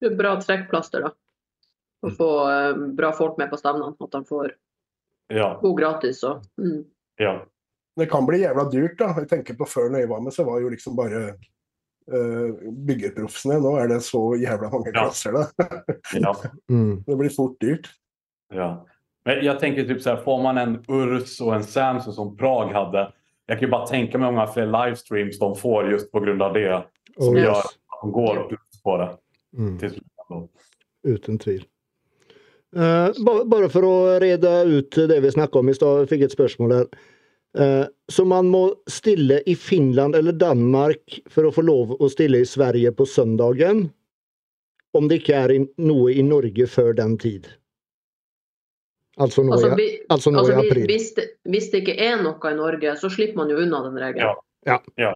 Det 0.00 0.10
er 0.10 0.18
bra 0.18 0.34
trekkplaster, 0.40 1.06
da. 1.06 1.14
Å 2.04 2.12
få 2.12 2.28
eh, 2.50 2.84
bra 2.98 3.12
folk 3.16 3.38
med 3.40 3.50
på 3.52 3.58
stevnene. 3.60 3.94
At 3.96 4.12
de 4.12 4.22
får 4.28 4.52
Ja, 5.32 5.54
bo 5.62 5.72
gratis 5.74 6.20
og 6.28 6.44
mm. 6.60 6.80
ja. 7.22 7.38
Det 7.96 8.08
kan 8.10 8.26
bli 8.26 8.42
jævla 8.42 8.66
dyrt, 8.72 8.98
da. 8.98 9.12
Jeg 9.22 9.30
tenker 9.30 9.56
på 9.56 9.68
Før 9.70 9.92
når 9.92 10.04
jeg 10.04 10.10
var 10.10 10.24
med, 10.24 10.34
så 10.34 10.44
var 10.44 10.60
jo 10.60 10.72
liksom 10.72 10.96
bare 10.98 11.20
uh, 12.10 12.64
byggeproffene. 12.88 13.60
Nå 13.62 13.76
er 13.80 13.92
det 13.94 14.00
så 14.04 14.22
jævla 14.36 14.70
mange 14.72 14.90
Ja. 14.90 14.96
klasser, 14.98 15.38
da. 15.38 15.68
ja. 16.26 16.34
Mm. 16.68 17.04
Det 17.06 17.16
blir 17.20 17.32
fort 17.32 17.54
dyrt. 17.62 17.92
Ja. 18.52 18.72
Men 19.24 19.44
jeg 19.46 19.60
tenker 19.60 19.86
typ 19.88 20.02
så 20.02 20.10
här, 20.10 20.24
får 20.26 20.42
man 20.42 20.58
en 20.58 20.74
Urs 20.88 21.38
og 21.40 21.54
en 21.54 21.62
Samson 21.64 22.12
som 22.12 22.34
Prag 22.36 22.74
hadde, 22.74 23.06
jeg 23.48 23.60
kan 23.60 23.70
bare 23.72 23.88
tenke 23.88 24.18
meg 24.18 24.20
mig 24.20 24.28
hur 24.28 24.36
många 24.36 24.52
fler 24.52 24.68
livestreams 24.72 25.38
de 25.38 25.48
får 25.60 25.90
just 25.90 26.12
på 26.12 26.20
grund 26.20 26.42
av 26.42 26.54
det. 26.54 26.82
Som 27.18 27.34
Oh, 27.34 27.40
gör 27.40 27.50
yes. 27.50 27.64
att 27.64 28.00
de 28.02 28.12
går 28.12 28.52
ut 28.52 28.82
på 28.82 28.96
det 28.98 29.16
Mm. 29.56 29.78
Uten 31.06 31.38
tvil. 31.38 31.64
Eh, 32.76 33.08
ba- 33.24 33.44
bare 33.44 33.68
for 33.68 33.82
å 33.84 34.20
rede 34.20 34.62
ut 34.64 34.90
det 34.90 35.20
vi 35.20 35.30
snakka 35.30 35.58
om 35.58 35.68
i 35.68 35.74
stad, 35.74 36.08
fikk 36.10 36.22
et 36.26 36.32
spørsmål 36.32 36.72
her. 36.74 36.86
Eh, 37.58 37.86
så 38.12 38.24
man 38.26 38.48
må 38.50 38.74
stille 38.90 39.42
i 39.46 39.54
Finland 39.54 40.16
eller 40.16 40.32
Danmark 40.32 41.20
for 41.30 41.44
å 41.46 41.52
få 41.54 41.62
lov 41.62 41.92
å 42.00 42.08
stille 42.10 42.40
i 42.42 42.44
Sverige 42.48 42.90
på 42.92 43.06
søndagen? 43.06 43.90
Om 44.94 45.08
det 45.08 45.20
ikke 45.22 45.34
er 45.44 45.54
noe 45.78 46.10
i 46.14 46.22
Norge 46.22 46.66
før 46.66 46.94
den 46.96 47.14
tid? 47.18 47.46
Altså 49.18 49.44
nå, 49.44 49.52
Altså, 49.54 49.70
i, 49.70 49.74
vi, 49.78 49.88
altså 50.10 50.30
nå 50.32 50.38
altså, 50.42 50.52
i 50.58 50.66
april? 50.66 50.86
hvis, 50.90 51.12
det, 51.14 51.28
hvis 51.46 51.70
det 51.70 51.84
ikke 51.84 51.98
er 52.02 52.22
noe 52.22 52.50
i 52.50 52.56
Norge, 52.58 52.96
så 52.98 53.06
slipper 53.10 53.36
man 53.36 53.50
jo 53.50 53.56
unna 53.62 53.82
den 53.86 53.94
regelen. 54.02 54.34
Ja. 54.66 54.80
Ja. 54.98 55.12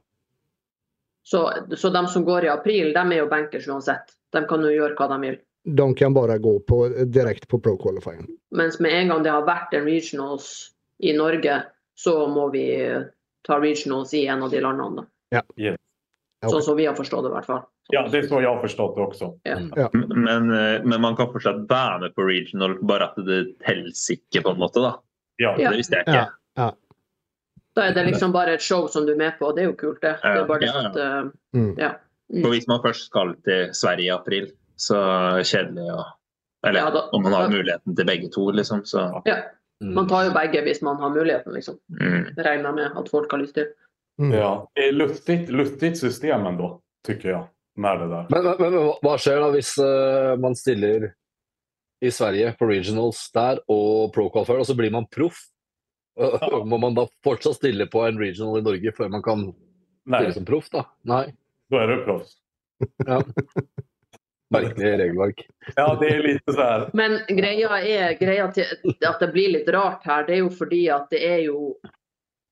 Så, 1.28 1.52
så 1.76 1.90
de 1.92 2.00
som 2.08 2.25
går 2.25 2.47
i 2.47 2.49
april, 2.49 2.92
de 2.94 3.02
er 3.12 3.18
jo 3.20 3.28
bankers 3.28 3.66
uansett. 3.68 4.14
De 4.32 4.40
kan 4.49 4.62
jo 4.64 4.70
gjøre 4.73 4.97
hva 4.97 5.08
de 5.12 5.18
vil. 5.26 5.35
De 5.76 5.87
kan 5.99 6.14
bare 6.16 6.38
gå 6.40 6.54
på, 6.64 6.78
direkte 7.12 7.49
på 7.50 7.58
pro 7.61 7.75
qualifying? 7.76 8.25
Mens 8.56 8.78
med 8.80 8.94
en 8.97 9.12
gang 9.12 9.26
det 9.26 9.35
har 9.35 9.44
vært 9.44 9.75
en 9.76 9.85
regionals 9.85 10.47
i 11.04 11.12
Norge, 11.12 11.58
så 12.00 12.14
må 12.32 12.47
vi 12.54 12.64
ta 13.44 13.58
regionals 13.61 14.14
i 14.16 14.25
en 14.26 14.47
av 14.47 14.54
de 14.54 14.62
landene. 14.64 15.04
Ja. 15.35 15.42
Yeah. 15.61 15.76
Okay. 16.38 16.54
Sånn 16.54 16.64
som 16.64 16.78
vi 16.78 16.87
har 16.88 16.97
forstått 16.97 17.26
det, 17.26 17.32
i 17.32 17.37
hvert 17.37 17.50
fall. 17.50 17.62
ja, 17.92 18.06
det 18.08 18.23
er 18.23 18.26
så 18.30 18.40
jeg 18.40 18.49
har 18.49 18.61
forstått 18.62 18.97
det 18.97 19.04
også. 19.04 19.28
Men, 19.44 19.70
Ja. 19.76 19.88
men 19.92 21.00
man 21.00 21.16
kan 21.18 21.32
fortsatt 21.32 21.64
være 21.68 22.00
med 22.06 22.14
på 22.14 22.25
regional, 22.28 22.78
bare 22.80 23.11
at 23.11 23.20
det 23.26 23.58
teller 23.66 23.92
ikke, 23.92 24.42
på 24.44 24.50
en 24.54 24.61
måte. 24.64 24.80
da. 24.80 24.94
Ja, 25.38 25.56
Ja. 25.58 25.70
Det 25.70 25.76
visste 25.82 25.97
jeg 26.00 26.06
ikke. 26.06 26.14
Ja. 26.14 26.26
Da 27.78 27.85
er 27.87 27.94
det 27.94 28.06
liksom 28.08 28.32
bare 28.35 28.54
et 28.58 28.62
show 28.64 28.87
som 28.90 29.06
du 29.06 29.12
er 29.14 29.18
med 29.20 29.37
på, 29.38 29.47
og 29.52 29.56
det 29.56 29.62
er 29.64 29.68
jo 29.70 29.76
kult, 29.78 30.00
det. 30.02 30.16
det 30.23 30.37
er 30.40 30.47
bare 30.49 30.66
Ja, 30.66 30.73
ja. 30.82 30.88
at, 30.88 31.32
Mm. 31.54 31.75
ja. 31.78 31.90
Mm. 32.28 32.42
For 32.42 32.50
hvis 32.52 32.66
man 32.68 32.80
først 32.85 33.06
skal 33.06 33.35
til 33.47 33.68
Sverige 33.75 34.04
i 34.08 34.14
april, 34.14 34.49
så 34.76 34.99
kjedelig 35.47 35.87
å 35.94 36.02
Eller 36.66 36.80
Ja, 36.80 36.90
da- 36.90 37.08
om 37.12 37.23
man 37.23 37.32
har 37.32 37.47
da- 37.49 37.54
muligheten 37.56 37.94
til 37.97 38.04
begge 38.06 38.28
to, 38.35 38.50
liksom. 38.50 38.80
Så 38.85 39.23
ja. 39.25 39.37
Man 39.80 40.08
tar 40.08 40.25
jo 40.25 40.30
begge 40.35 40.62
hvis 40.66 40.82
man 40.82 40.97
har 40.99 41.11
muligheten, 41.11 41.52
liksom. 41.54 41.78
mm. 42.00 42.35
Regner 42.37 42.73
med 42.75 42.97
at 42.99 43.08
folk 43.08 43.30
har 43.30 43.38
lyst 43.38 43.54
til. 43.54 43.66
Mm. 44.20 44.32
ja. 44.32 44.66
Det 44.75 44.88
är 44.88 44.92
lustigt, 44.92 45.49
lustigt 45.49 45.99
system 45.99 46.47
ändå, 46.47 46.80
tycker 47.06 47.28
jag. 47.28 47.47
Med 47.76 48.00
det 48.00 48.08
där. 48.08 48.26
Men, 48.30 48.44
men, 48.44 48.56
men 48.58 48.73
hva- 49.02 49.18
skjer 49.18 49.38
da 49.40 49.50
hvis 49.50 49.78
uh, 49.78 50.37
man 50.37 50.56
stiller 50.56 51.12
i 52.02 52.11
Sverige 52.11 52.56
på 52.58 52.66
regionals 52.66 53.30
der 53.32 53.58
og 53.68 54.12
pro 54.14 54.28
qualifier, 54.30 54.58
og 54.58 54.66
så 54.66 54.75
blir 54.75 54.90
man 54.90 55.06
proff? 55.06 55.37
Eh, 56.19 56.65
Må 56.65 56.79
man 56.83 56.95
da 56.97 57.07
fortsatt 57.25 57.57
stille 57.61 57.87
på 57.87 58.03
en 58.09 58.19
regional 58.19 58.59
i 58.59 58.63
Norge 58.67 58.93
før 58.97 59.11
man 59.11 59.23
kan 59.23 59.45
stille 60.09 60.33
som 60.35 60.45
proff, 60.49 60.71
da? 60.73 60.85
Nei. 61.07 61.27
Da 61.71 61.83
er 61.85 61.87
du 61.93 62.05
proffs. 62.05 62.37
Ja. 63.07 63.21
Merkelig 64.55 64.93
regelverk. 64.99 65.43
Ja, 65.77 65.87
det 66.01 66.09
er 66.15 66.23
litt 66.25 66.47
sånn. 66.49 66.87
Men 66.97 67.19
greia 67.29 67.79
er 67.85 68.15
greia 68.17 68.47
til 68.57 68.65
at 69.05 69.21
det 69.21 69.29
blir 69.35 69.51
litt 69.53 69.69
rart 69.75 70.07
her, 70.09 70.25
det 70.25 70.39
er 70.39 70.41
jo 70.47 70.49
fordi 70.57 70.87
at 70.95 71.11
det 71.13 71.21
er 71.29 71.43
jo 71.51 71.75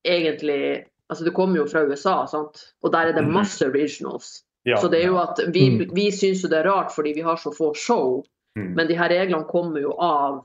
egentlig 0.05 0.85
Altså 1.09 1.23
du 1.23 1.31
kommer 1.31 1.61
jo 1.61 1.65
fra 1.71 1.85
USA, 1.87 2.25
sant? 2.27 2.73
og 2.83 2.91
der 2.91 3.07
er 3.07 3.13
det 3.15 3.21
masse 3.31 3.63
regionals. 3.71 4.41
Ja. 4.67 4.75
Så 4.75 4.89
det 4.91 4.99
er 4.99 5.07
jo 5.07 5.17
at 5.21 5.39
vi, 5.55 5.69
Mm. 5.69 5.93
vi 5.95 6.09
syns 6.11 6.41
jo 6.43 6.49
det 6.51 6.57
er 6.59 6.67
rart 6.69 6.91
fordi 6.91 7.13
vi 7.15 7.21
har 7.23 7.37
så 7.39 7.53
få 7.55 7.69
show, 7.73 8.25
Mm. 8.57 8.73
men 8.75 8.87
de 8.87 8.93
her 8.97 9.07
reglene 9.09 9.47
kommer 9.47 9.79
jo 9.79 9.93
av 9.97 10.43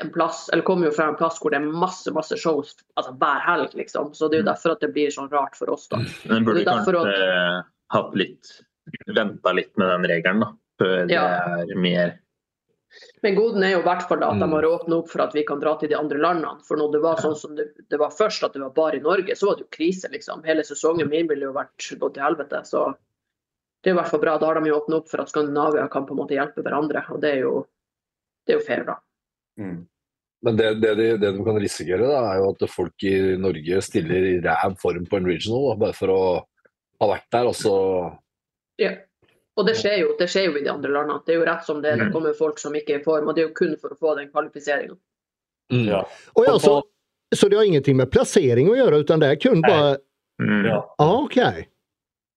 en 0.00 0.10
plass, 0.14 0.48
eller 0.52 0.62
kommer 0.66 0.86
jo 0.86 0.92
fra 0.96 1.08
en 1.08 1.16
plass 1.16 1.38
hvor 1.42 1.50
det 1.54 1.60
er 1.60 1.66
masse 1.84 2.10
masse 2.14 2.36
shows 2.40 2.74
altså 2.96 3.12
hver 3.20 3.40
helg, 3.44 3.74
liksom. 3.74 4.12
Så 4.14 4.28
det 4.30 4.38
er 4.38 4.42
jo 4.44 4.48
derfor 4.50 4.72
at 4.72 4.80
det 4.80 4.92
blir 4.94 5.10
sånn 5.14 5.30
rart 5.32 5.56
for 5.56 5.70
oss, 5.70 5.88
da. 5.88 5.98
Men 6.30 6.44
burde 6.44 6.62
Det 6.62 6.66
er 6.66 6.70
derfor 6.72 6.98
kanskje 7.00 7.64
hatt 7.94 8.14
litt 8.14 8.52
Venta 9.16 9.52
litt 9.56 9.76
med 9.80 9.88
den 9.88 10.04
regelen, 10.10 10.40
da. 10.44 10.52
Før 10.80 11.10
Ja. 11.10 11.24
det 11.64 11.70
er 11.72 11.80
mer 11.80 12.18
Men 13.24 13.34
goden 13.34 13.64
er 13.64 13.72
jo 13.72 13.78
i 13.80 13.82
hvert 13.82 14.04
fall 14.08 14.22
at 14.22 14.38
de 14.38 14.46
Mm. 14.46 14.52
har 14.52 14.62
åpnet 14.62 14.98
opp 14.98 15.08
for 15.08 15.22
at 15.22 15.32
vi 15.34 15.42
kan 15.42 15.58
dra 15.58 15.74
til 15.76 15.88
de 15.88 15.96
andre 15.98 16.18
landene. 16.18 16.62
For 16.62 16.76
når 16.76 16.92
det 16.92 17.00
var 17.02 17.16
sånn 17.16 17.36
som 17.36 17.56
det, 17.56 17.88
det 17.90 17.98
var 17.98 18.10
først, 18.10 18.44
at 18.44 18.52
det 18.52 18.62
var 18.62 18.70
bare 18.70 18.96
i 18.96 19.00
Norge, 19.00 19.34
så 19.34 19.46
var 19.48 19.56
det 19.56 19.64
jo 19.64 19.76
krise, 19.76 20.08
liksom. 20.12 20.44
Hele 20.44 20.62
sesongen 20.62 21.08
min 21.08 21.26
ville 21.26 21.42
jo 21.48 21.52
vært 21.52 21.98
gått 21.98 22.14
til 22.14 22.22
helvete. 22.22 22.60
Så 22.64 22.94
det 23.82 23.90
er 23.90 23.94
i 23.94 23.98
hvert 23.98 24.08
fall 24.12 24.20
bra. 24.20 24.38
Da 24.38 24.46
har 24.46 24.60
de 24.60 24.68
jo 24.70 24.78
åpnet 24.80 24.94
opp 24.96 25.08
for 25.08 25.20
at 25.20 25.28
Skandinavia 25.28 25.88
kan 25.90 26.06
på 26.06 26.10
en 26.12 26.18
måte 26.22 26.36
hjelpe 26.38 26.62
hverandre. 26.62 27.02
Og 27.10 27.20
det 27.20 27.32
er 27.32 27.40
jo, 27.40 27.66
det 28.46 28.54
er 28.54 28.60
jo 28.60 28.64
fair, 28.66 28.84
da. 28.84 28.96
Mm. 29.60 29.86
Men 30.44 30.56
det, 30.58 30.74
det, 30.82 30.94
de, 30.98 31.06
det 31.16 31.30
de 31.38 31.44
kan 31.46 31.56
risikere, 31.60 32.04
da, 32.04 32.18
er 32.34 32.42
jo 32.42 32.50
at 32.52 32.64
folk 32.68 33.04
i 33.08 33.14
Norge 33.40 33.78
stiller 33.86 34.26
i 34.28 34.34
ræv 34.44 34.74
form 34.82 35.06
på 35.08 35.16
en 35.16 35.26
regional, 35.30 35.70
da, 35.70 35.76
bare 35.86 35.96
for 35.96 36.12
å 36.12 36.20
ha 37.00 37.08
vært 37.14 37.28
der, 37.32 37.48
og 37.48 37.56
så 37.56 37.74
Ja. 38.82 38.92
Og 39.56 39.68
det 39.68 39.76
skjer, 39.78 40.00
jo, 40.02 40.16
det 40.18 40.26
skjer 40.32 40.48
jo 40.48 40.56
i 40.58 40.64
de 40.64 40.70
andre 40.72 40.90
landene. 40.90 41.20
Det 41.22 41.30
er 41.30 41.38
jo 41.38 41.44
rett 41.46 41.62
som 41.64 41.78
det. 41.80 41.92
Det 41.96 42.08
Mm. 42.08 42.12
kommer 42.12 42.32
folk 42.34 42.58
som 42.58 42.74
ikke 42.74 42.96
er 42.96 42.98
i 42.98 43.04
form, 43.04 43.28
og 43.28 43.36
det 43.36 43.44
er 43.44 43.48
jo 43.48 43.54
kun 43.54 43.76
for 43.78 43.94
å 43.94 43.98
få 44.00 44.16
den 44.18 44.26
kvalifiseringa. 44.32 44.96
mm. 45.70 45.84
Ja. 45.88 46.00
Og 46.34 46.44
ja, 46.48 46.58
så, 46.58 46.82
så 47.34 47.48
det 47.48 47.56
har 47.56 47.64
ingenting 47.64 47.96
med 47.96 48.10
plassering 48.10 48.68
å 48.68 48.74
gjøre, 48.74 48.98
utan 49.06 49.20
det 49.22 49.28
er 49.30 49.36
kun 49.38 49.62
bare 49.62 49.98
mm. 50.42 50.64
Ja. 50.66 50.80
ah, 50.98 51.12
OK. 51.22 51.38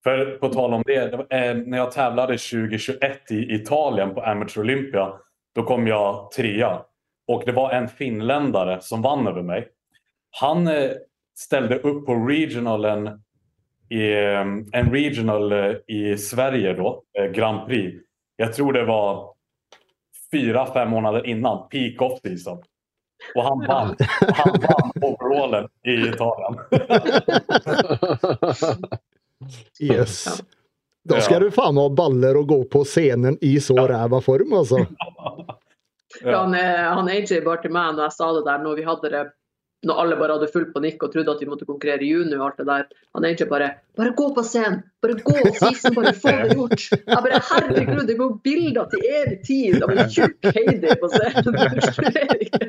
For 0.05 0.37
på 0.39 0.49
tal 0.53 0.73
om 0.77 0.83
det, 0.85 0.99
det 1.11 1.17
var, 1.17 1.27
eh, 1.31 1.55
når 1.57 1.77
jeg 1.81 1.91
tävlade 1.97 2.37
2021 2.37 3.33
i 3.33 3.41
Italien 3.57 4.13
på 4.13 4.21
Amateur 4.21 4.61
Olympia, 4.63 5.07
da 5.55 5.63
kom 5.65 5.87
jeg 5.89 6.13
trea. 6.37 6.69
Och 7.27 7.43
det 7.45 7.51
var 7.51 7.71
en 7.71 7.87
finländare 7.87 8.81
som 8.81 9.01
vann 9.01 9.27
över 9.27 9.41
mig. 9.41 9.67
Han 10.39 10.67
eh, 10.67 10.89
ställde 11.39 11.79
upp 11.79 12.05
på 12.05 12.15
regionalen 12.15 13.07
i, 13.89 14.11
eh, 14.13 14.39
en 14.71 14.91
regional 14.91 15.51
eh, 15.51 15.71
i 15.87 16.17
Sverige 16.17 16.73
då, 16.73 17.03
Grand 17.33 17.67
Prix. 17.67 18.03
Jag 18.35 18.53
tror 18.53 18.73
det 18.73 18.85
var 18.85 19.33
fyra, 20.31 20.73
fem 20.73 20.89
månader 20.89 21.25
innan, 21.27 21.69
peak 21.69 22.01
off 22.01 22.19
season. 22.21 22.57
Och 23.35 23.43
han 23.43 23.65
vann, 23.67 23.95
han 24.33 24.59
vann 24.61 24.91
overallen 25.01 25.67
i 25.83 25.93
Italien. 25.93 26.57
Yes. 29.79 30.41
Da 31.03 31.21
skal 31.21 31.33
Ja. 31.33 31.39
du 31.39 31.51
faen 31.51 31.77
ha 31.77 31.89
baller 31.89 32.37
og 32.37 32.47
gå 32.47 32.63
på 32.63 32.83
scenen 32.83 33.37
i 33.41 33.59
så 33.61 33.75
ræva 33.87 34.21
form, 34.21 34.53
altså. 34.53 34.77
Ja. 36.21 36.39
Han, 36.41 36.55
eh, 36.57 36.85
han 36.97 37.09
AJ 37.11 37.41
bare 37.45 37.61
til 37.63 37.73
meg 37.75 37.97
når 37.97 38.07
jeg 38.07 38.17
sa 38.17 38.31
det 38.37 38.45
der, 38.47 38.63
når 38.63 38.79
vi 38.79 38.87
hadde 38.87 39.11
det 39.13 39.25
når 39.85 39.99
alle 40.01 40.15
bare 40.17 40.35
hadde 40.37 40.49
full 40.49 40.65
panikk 40.73 41.03
og 41.05 41.11
trodde 41.13 41.33
at 41.35 41.41
vi 41.43 41.47
måtte 41.49 41.65
konkurrere 41.67 42.01
i 42.01 42.09
juni 42.09 42.33
og 42.37 42.47
alt 42.47 42.61
det 42.61 42.65
der. 42.69 42.87
Han 43.15 43.27
AJ 43.29 43.43
bare 43.51 43.69
Bare 43.97 44.13
gå 44.17 44.27
på 44.33 44.43
scenen! 44.45 44.79
Bare 45.01 45.13
gå 45.21 45.35
season, 45.53 45.93
bare 45.95 46.13
få 46.17 46.33
det 46.33 46.55
gjort! 46.57 46.87
Jeg 46.97 47.21
bare 47.27 47.41
Herregud, 47.51 48.03
det 48.09 48.17
går 48.17 48.33
bilder 48.45 48.89
til 48.91 49.05
evig 49.19 49.37
tid 49.45 49.85
av 49.85 49.93
en 49.93 50.09
tjukk 50.09 50.49
Heidi 50.57 50.97
på 51.01 51.11
scenen! 51.13 51.45
Du 51.45 51.51
skjer 51.93 52.33
ikke. 52.47 52.65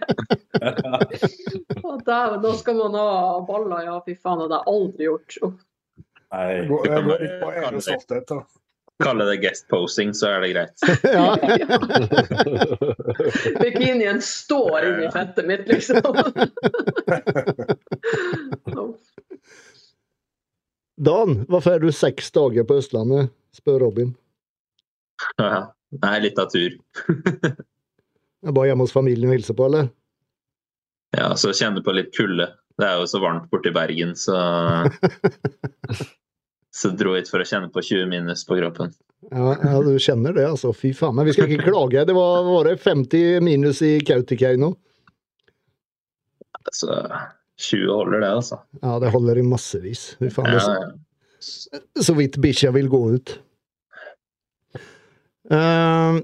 Å, 1.88 1.96
da 2.04 2.54
skal 2.60 2.78
man 2.78 2.96
ha 2.98 3.08
baller, 3.48 3.88
ja 3.88 3.98
fy 4.04 4.14
faen, 4.16 4.44
det 4.44 4.52
har 4.52 4.64
jeg 4.68 4.74
aldri 4.76 5.08
gjort. 5.08 5.40
Nei, 6.28 6.38
Nej. 6.38 6.54
Jeg 6.58 6.68
går, 6.68 6.88
jeg 6.92 7.04
går 7.08 7.22
litt 7.24 7.36
på 7.40 7.52
egen 7.56 7.84
stolthet, 7.88 8.32
da. 8.34 8.42
Kalle 9.02 9.24
det 9.28 9.36
guest 9.44 9.68
posing, 9.70 10.14
så 10.14 10.26
er 10.32 10.40
det 10.42 10.48
greit. 10.52 10.78
Ja. 11.14 11.36
Bikinien 13.62 14.22
står 14.22 14.84
inni 14.88 15.10
fettet 15.14 15.46
mitt, 15.46 15.68
liksom. 15.70 16.02
Dan, 20.98 21.46
hvorfor 21.46 21.70
er 21.76 21.78
du 21.78 21.92
seks 21.94 22.30
dager 22.34 22.64
på 22.66 22.74
Østlandet? 22.82 23.30
spør 23.54 23.78
Robin. 23.86 24.10
Ja, 25.38 25.70
det 25.94 26.08
er 26.10 26.20
litt 26.22 26.38
av 26.42 26.50
tur. 26.50 26.74
Jeg 28.42 28.54
bare 28.54 28.66
hjemme 28.70 28.82
hos 28.86 28.94
familien 28.94 29.30
og 29.30 29.34
hilser 29.38 29.54
på, 29.58 29.64
eller? 29.70 29.84
Ja, 31.14 31.36
så 31.38 31.52
kjenne 31.54 31.82
på 31.86 31.92
litt 31.94 32.10
kulde. 32.18 32.46
Det 32.78 32.86
er 32.86 32.94
jo 33.00 33.06
så 33.10 33.18
varmt 33.22 33.50
borte 33.50 33.68
i 33.70 33.74
Bergen, 33.74 34.14
så 34.18 34.34
Så 36.74 36.92
dro 36.94 37.14
hit 37.16 37.30
for 37.30 37.42
å 37.42 37.46
kjenne 37.48 37.70
på 37.72 37.82
20 37.82 38.10
minus 38.10 38.44
på 38.46 38.58
kroppen. 38.58 38.92
Ja, 39.30 39.56
ja, 39.64 39.78
du 39.82 39.96
kjenner 39.98 40.36
det, 40.36 40.44
altså. 40.46 40.72
Fy 40.76 40.92
faen. 40.96 41.16
Men 41.16 41.26
vi 41.26 41.34
skal 41.34 41.50
ikke 41.50 41.70
klage. 41.72 42.04
Det 42.06 42.14
var, 42.16 42.44
var 42.46 42.68
det 42.68 42.76
50 42.84 43.42
minus 43.44 43.82
i 43.82 43.96
Kautokeino. 44.06 44.74
Altså 46.68 47.00
20 47.58 47.90
holder 47.90 48.22
det, 48.22 48.30
altså. 48.30 48.60
Ja, 48.82 48.98
det 49.02 49.12
holder 49.14 49.40
i 49.40 49.44
massevis. 49.46 50.10
Fy 50.20 50.30
faen. 50.32 50.54
Ja, 50.54 50.78
ja. 50.78 50.88
Så 52.02 52.14
vidt 52.18 52.38
bikkja 52.42 52.72
vil 52.74 52.90
gå 52.90 53.02
ut. 53.14 53.36
Uh, 55.48 56.18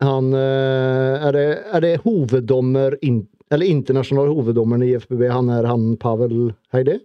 han 0.00 0.32
eh, 0.32 1.24
Er 1.26 1.32
det, 1.32 1.46
er 1.72 1.82
det 1.84 1.90
hoveddommer 2.04 2.96
in, 3.04 3.22
Eller 3.52 3.68
internasjonal 3.68 4.28
hoveddommeren 4.32 4.84
i 4.84 4.94
FBB, 4.96 5.26
han 5.32 5.50
er 5.52 5.68
han 5.68 5.94
Pavel 6.00 6.52
Heidi? 6.74 6.98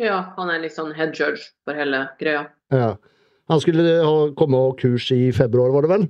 Ja, 0.00 0.20
han 0.36 0.48
er 0.48 0.62
litt 0.62 0.76
sånn 0.76 0.94
head 0.96 1.12
judge 1.12 1.50
for 1.66 1.76
hele 1.76 2.06
greia. 2.20 2.46
Ja. 2.72 2.94
Han 3.50 3.60
skulle 3.60 3.98
ha 4.00 4.14
komme 4.38 4.60
og 4.70 4.78
kurs 4.80 5.10
i 5.12 5.28
februar, 5.34 5.72
var 5.74 5.84
det 5.84 5.90
vel? 5.90 6.06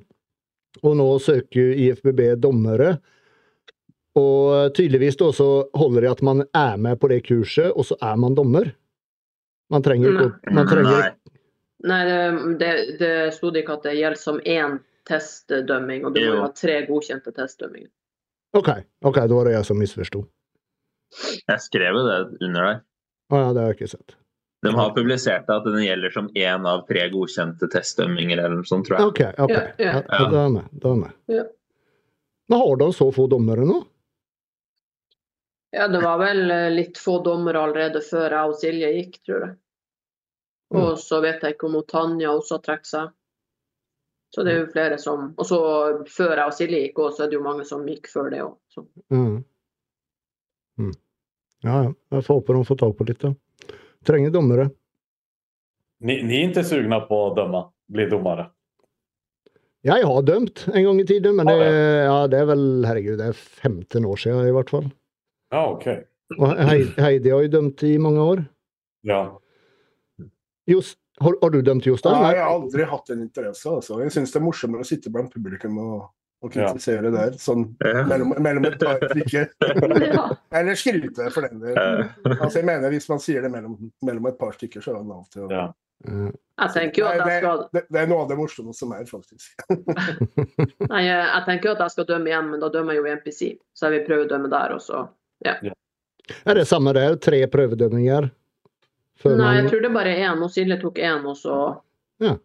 Og 0.85 0.95
nå 1.01 1.07
søker 1.23 1.73
IFBB 1.75 2.21
dommere. 2.39 2.99
Og 4.19 4.75
tydeligvis 4.77 5.19
da 5.19 5.31
så 5.35 5.49
holder 5.79 6.05
det 6.05 6.13
at 6.13 6.23
man 6.27 6.45
er 6.47 6.77
med 6.83 7.01
på 7.01 7.11
det 7.11 7.23
kurset, 7.27 7.73
og 7.73 7.89
så 7.89 7.97
er 8.05 8.21
man 8.21 8.37
dommer. 8.39 8.71
Man 9.71 9.83
trenger 9.87 10.13
ikke 10.13 10.55
man 10.55 10.71
trenger, 10.71 10.91
Nei. 10.91 11.11
Nei, 11.81 12.01
det, 12.05 12.23
det, 12.61 12.73
det 13.01 13.13
sto 13.33 13.49
det 13.55 13.63
ikke 13.63 13.79
at 13.79 13.87
det 13.89 13.97
gjelder 13.97 14.21
som 14.21 14.41
én 14.45 14.77
testdømming, 15.09 16.05
og 16.05 16.15
du 16.15 16.21
må 16.27 16.43
ha 16.43 16.51
tre 16.53 16.83
godkjente 16.85 17.33
testdømminger. 17.33 17.89
OK, 18.59 18.69
ok, 19.07 19.23
da 19.31 19.39
var 19.39 19.49
det 19.49 19.55
jeg 19.55 19.69
som 19.71 19.79
misforsto. 19.81 20.25
Jeg 21.49 21.63
skrev 21.65 21.97
jo 21.97 22.03
det 22.07 22.19
under 22.43 22.61
der. 22.67 22.83
Å 23.31 23.45
ja, 23.45 23.53
det 23.55 23.63
har 23.63 23.73
jeg 23.73 23.79
ikke 23.81 23.93
sett. 23.95 24.17
De 24.61 24.73
har 24.77 24.91
publisert 24.93 25.49
at 25.49 25.65
den 25.65 25.85
gjelder 25.87 26.13
som 26.13 26.27
én 26.37 26.67
av 26.69 26.83
tre 26.89 27.07
godkjente 27.13 27.69
testdømminger 27.73 28.43
eller 28.43 28.59
noe 28.61 28.69
sånt, 28.69 28.89
tror 28.89 28.99
jeg. 28.99 29.13
OK, 29.13 29.23
ok. 29.47 29.55
Ja, 29.55 29.63
ja. 29.81 29.95
Ja, 30.03 30.27
det 30.29 30.43
er 30.43 30.53
med. 30.53 30.75
Det 30.83 30.91
er 30.91 30.99
med. 31.01 31.15
Ja. 31.33 31.47
Men 32.51 32.63
har 32.65 32.77
de 32.83 32.91
så 32.93 33.09
få 33.15 33.25
dommere 33.31 33.65
nå? 33.65 33.79
Ja, 35.71 35.87
det 35.89 36.01
var 36.03 36.19
vel 36.19 36.51
eh, 36.51 36.67
litt 36.75 36.99
få 36.99 37.21
dommere 37.23 37.63
allerede 37.63 38.03
før 38.03 38.35
jeg 38.35 38.53
og 38.53 38.57
Silje 38.59 38.91
gikk, 38.99 39.21
tror 39.23 39.45
jeg. 39.47 39.57
Og 40.81 40.93
så 41.03 41.19
vet 41.23 41.43
jeg 41.43 41.57
ikke 41.57 41.67
om 41.67 41.81
Tanja 41.87 42.33
også 42.35 42.59
har 42.59 42.65
trukket 42.67 42.91
seg. 42.91 43.15
Så 44.35 44.45
det 44.47 44.53
er 44.53 44.61
jo 44.61 44.67
flere 44.71 44.99
som 45.03 45.33
Og 45.43 45.47
så 45.47 45.57
før 46.07 46.37
jeg 46.37 46.47
og 46.47 46.55
Silje 46.55 46.83
gikk 46.85 47.01
òg, 47.03 47.15
så 47.15 47.25
er 47.25 47.31
det 47.31 47.39
jo 47.39 47.47
mange 47.47 47.65
som 47.67 47.87
gikk 47.89 48.11
før 48.13 48.29
det 48.35 48.43
òg. 48.45 48.85
Mm. 49.11 49.41
Mm. 50.79 50.93
Ja, 51.67 51.83
ja. 51.85 51.91
Jeg 52.17 52.27
får 52.27 52.41
håpe 52.41 52.57
de 52.57 52.65
får 52.69 52.79
tak 52.81 52.97
på 52.97 53.07
litt, 53.09 53.27
ja. 53.27 53.35
Trenger 54.07 54.33
dommere. 54.33 54.71
Ni, 56.01 56.23
ni 56.25 56.39
er 56.41 56.49
ikke 56.49 56.65
sugne 56.65 57.03
på 57.09 57.19
å 57.27 57.35
dømme? 57.37 57.67
bli 57.91 58.07
dommere? 58.11 58.49
Jeg 59.87 60.05
har 60.05 60.25
dømt 60.29 60.67
en 60.69 60.85
gang 60.85 60.99
i 61.01 61.07
tiden, 61.09 61.37
men 61.39 61.49
det, 61.49 61.59
ja, 62.05 62.17
det 62.29 62.43
er 62.43 62.49
vel 62.51 62.65
herregud, 62.85 63.17
det 63.21 63.31
er 63.33 63.39
15 63.39 64.05
år 64.07 64.21
siden 64.21 64.49
i 64.49 64.55
hvert 64.55 64.73
fall. 64.73 64.91
Ja, 65.51 65.63
ok. 65.73 65.87
Og 66.37 66.51
Heidi 67.01 67.33
har 67.33 67.47
jo 67.47 67.53
dømt 67.57 67.83
i 67.89 67.95
mange 67.99 68.27
år. 68.35 68.43
Ja. 69.09 69.23
Just, 70.69 70.99
har, 71.19 71.35
har 71.41 71.55
du 71.55 71.63
dømt, 71.65 71.89
Jostein? 71.89 72.21
Nei, 72.21 72.35
jeg 72.37 72.45
har 72.45 72.53
aldri 72.53 72.87
hatt 72.93 73.15
en 73.15 73.25
interesse. 73.25 73.73
Altså. 73.73 74.03
Jeg 74.05 74.13
syns 74.15 74.35
det 74.35 74.39
er 74.39 74.45
morsommere 74.45 74.85
å 74.85 74.91
sitte 74.91 75.13
blant 75.13 75.33
publikum 75.33 75.81
og, 75.81 76.05
og 76.41 76.53
kritisere 76.55 77.11
der, 77.13 77.35
sånn 77.37 77.67
mellom, 78.09 78.31
mellom 78.41 78.65
et 78.71 78.79
par 78.81 79.03
stykker. 79.11 79.51
Eller 80.61 80.79
skryte, 80.79 81.27
for 81.35 81.45
den 81.47 81.61
del. 81.61 81.77
Eh, 81.77 82.15
Altså, 82.41 82.59
jeg 82.63 82.67
mener, 82.71 82.89
Hvis 82.95 83.09
man 83.13 83.21
sier 83.21 83.45
det 83.45 83.51
mellom, 83.53 83.75
mellom 84.07 84.29
et 84.31 84.39
par 84.41 84.55
stykker, 84.57 84.81
så 84.81 84.95
er 84.95 85.01
det 85.03 85.11
lov 85.11 85.27
til 85.35 85.45
å 85.45 85.51
ja. 85.53 85.67
Eh, 86.09 86.31
Jeg 86.63 86.73
tenker 86.77 87.03
jo 87.03 87.09
at 87.11 87.21
jeg 87.21 87.43
skal 87.43 87.63
det, 87.77 87.83
det 87.93 88.01
er 88.01 88.09
noe 88.09 88.25
av 88.25 88.31
det 88.33 88.39
morsomme 88.41 88.73
som 88.77 88.93
er, 88.97 89.05
faktisk. 89.09 89.53
Nei, 90.93 91.03
jeg 91.05 91.21
jeg 91.21 91.45
tenker 91.51 91.71
jo 91.71 91.77
at 91.77 91.85
jeg 91.85 91.95
skal 91.97 92.09
dømme 92.09 92.33
igjen, 92.33 92.51
men 92.55 92.65
da 92.65 92.73
dømmer 92.73 92.97
jeg 92.97 93.03
jo 93.03 93.09
i 93.11 93.15
NPC. 93.21 93.41
Så 93.77 93.89
jeg 93.89 93.99
vil 93.99 94.07
prøve 94.09 94.27
å 94.27 94.33
dømme 94.33 94.53
der 94.53 94.77
også. 94.77 95.05
Er 95.45 96.55
det 96.57 96.67
samme 96.69 96.93
der? 96.97 97.17
Tre 97.21 97.41
prøvedømminger? 97.53 98.31
Nei, 99.29 99.51
jeg 99.59 99.69
tror 99.69 99.83
det 99.85 99.89
er 99.91 99.97
bare 99.97 100.13
én. 100.17 100.45
Silje 100.49 100.79
tok 100.81 100.97
én, 101.05 101.25
og 101.29 101.37
så 101.37 101.57
Ja. 102.25 102.37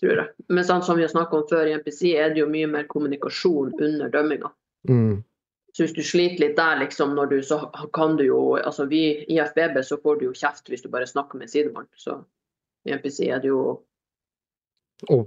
Tror 0.00 0.16
jeg. 0.16 0.28
Men 0.48 0.64
sånn 0.64 0.82
som 0.82 0.96
vi 0.96 1.02
har 1.04 1.10
snakket 1.12 1.34
om 1.42 1.48
før 1.50 1.66
i 1.68 1.74
NPC, 1.76 2.14
er 2.16 2.30
det 2.32 2.40
jo 2.40 2.46
mye 2.48 2.66
mer 2.66 2.86
kommunikasjon 2.88 3.74
under 3.80 4.08
dømminga. 4.08 4.50
mm. 4.88 5.18
Så 5.72 5.84
hvis 5.84 5.92
du 5.94 6.02
sliter 6.02 6.40
litt 6.42 6.56
der, 6.56 6.80
liksom, 6.80 7.12
når 7.14 7.26
du, 7.30 7.36
så 7.46 7.60
kan 7.94 8.16
du 8.18 8.24
jo 8.26 8.56
Altså 8.58 8.88
vi 8.90 9.22
i 9.30 9.36
FBB 9.38 9.76
så 9.86 10.00
får 10.02 10.16
du 10.18 10.24
jo 10.24 10.32
kjeft 10.34 10.66
hvis 10.68 10.82
du 10.82 10.88
bare 10.90 11.06
snakker 11.06 11.38
med 11.38 11.46
sidemann. 11.52 11.86
Så 11.94 12.16
i 12.84 12.90
NPC 12.96 13.28
er 13.30 13.38
det 13.38 13.52
jo 13.52 13.60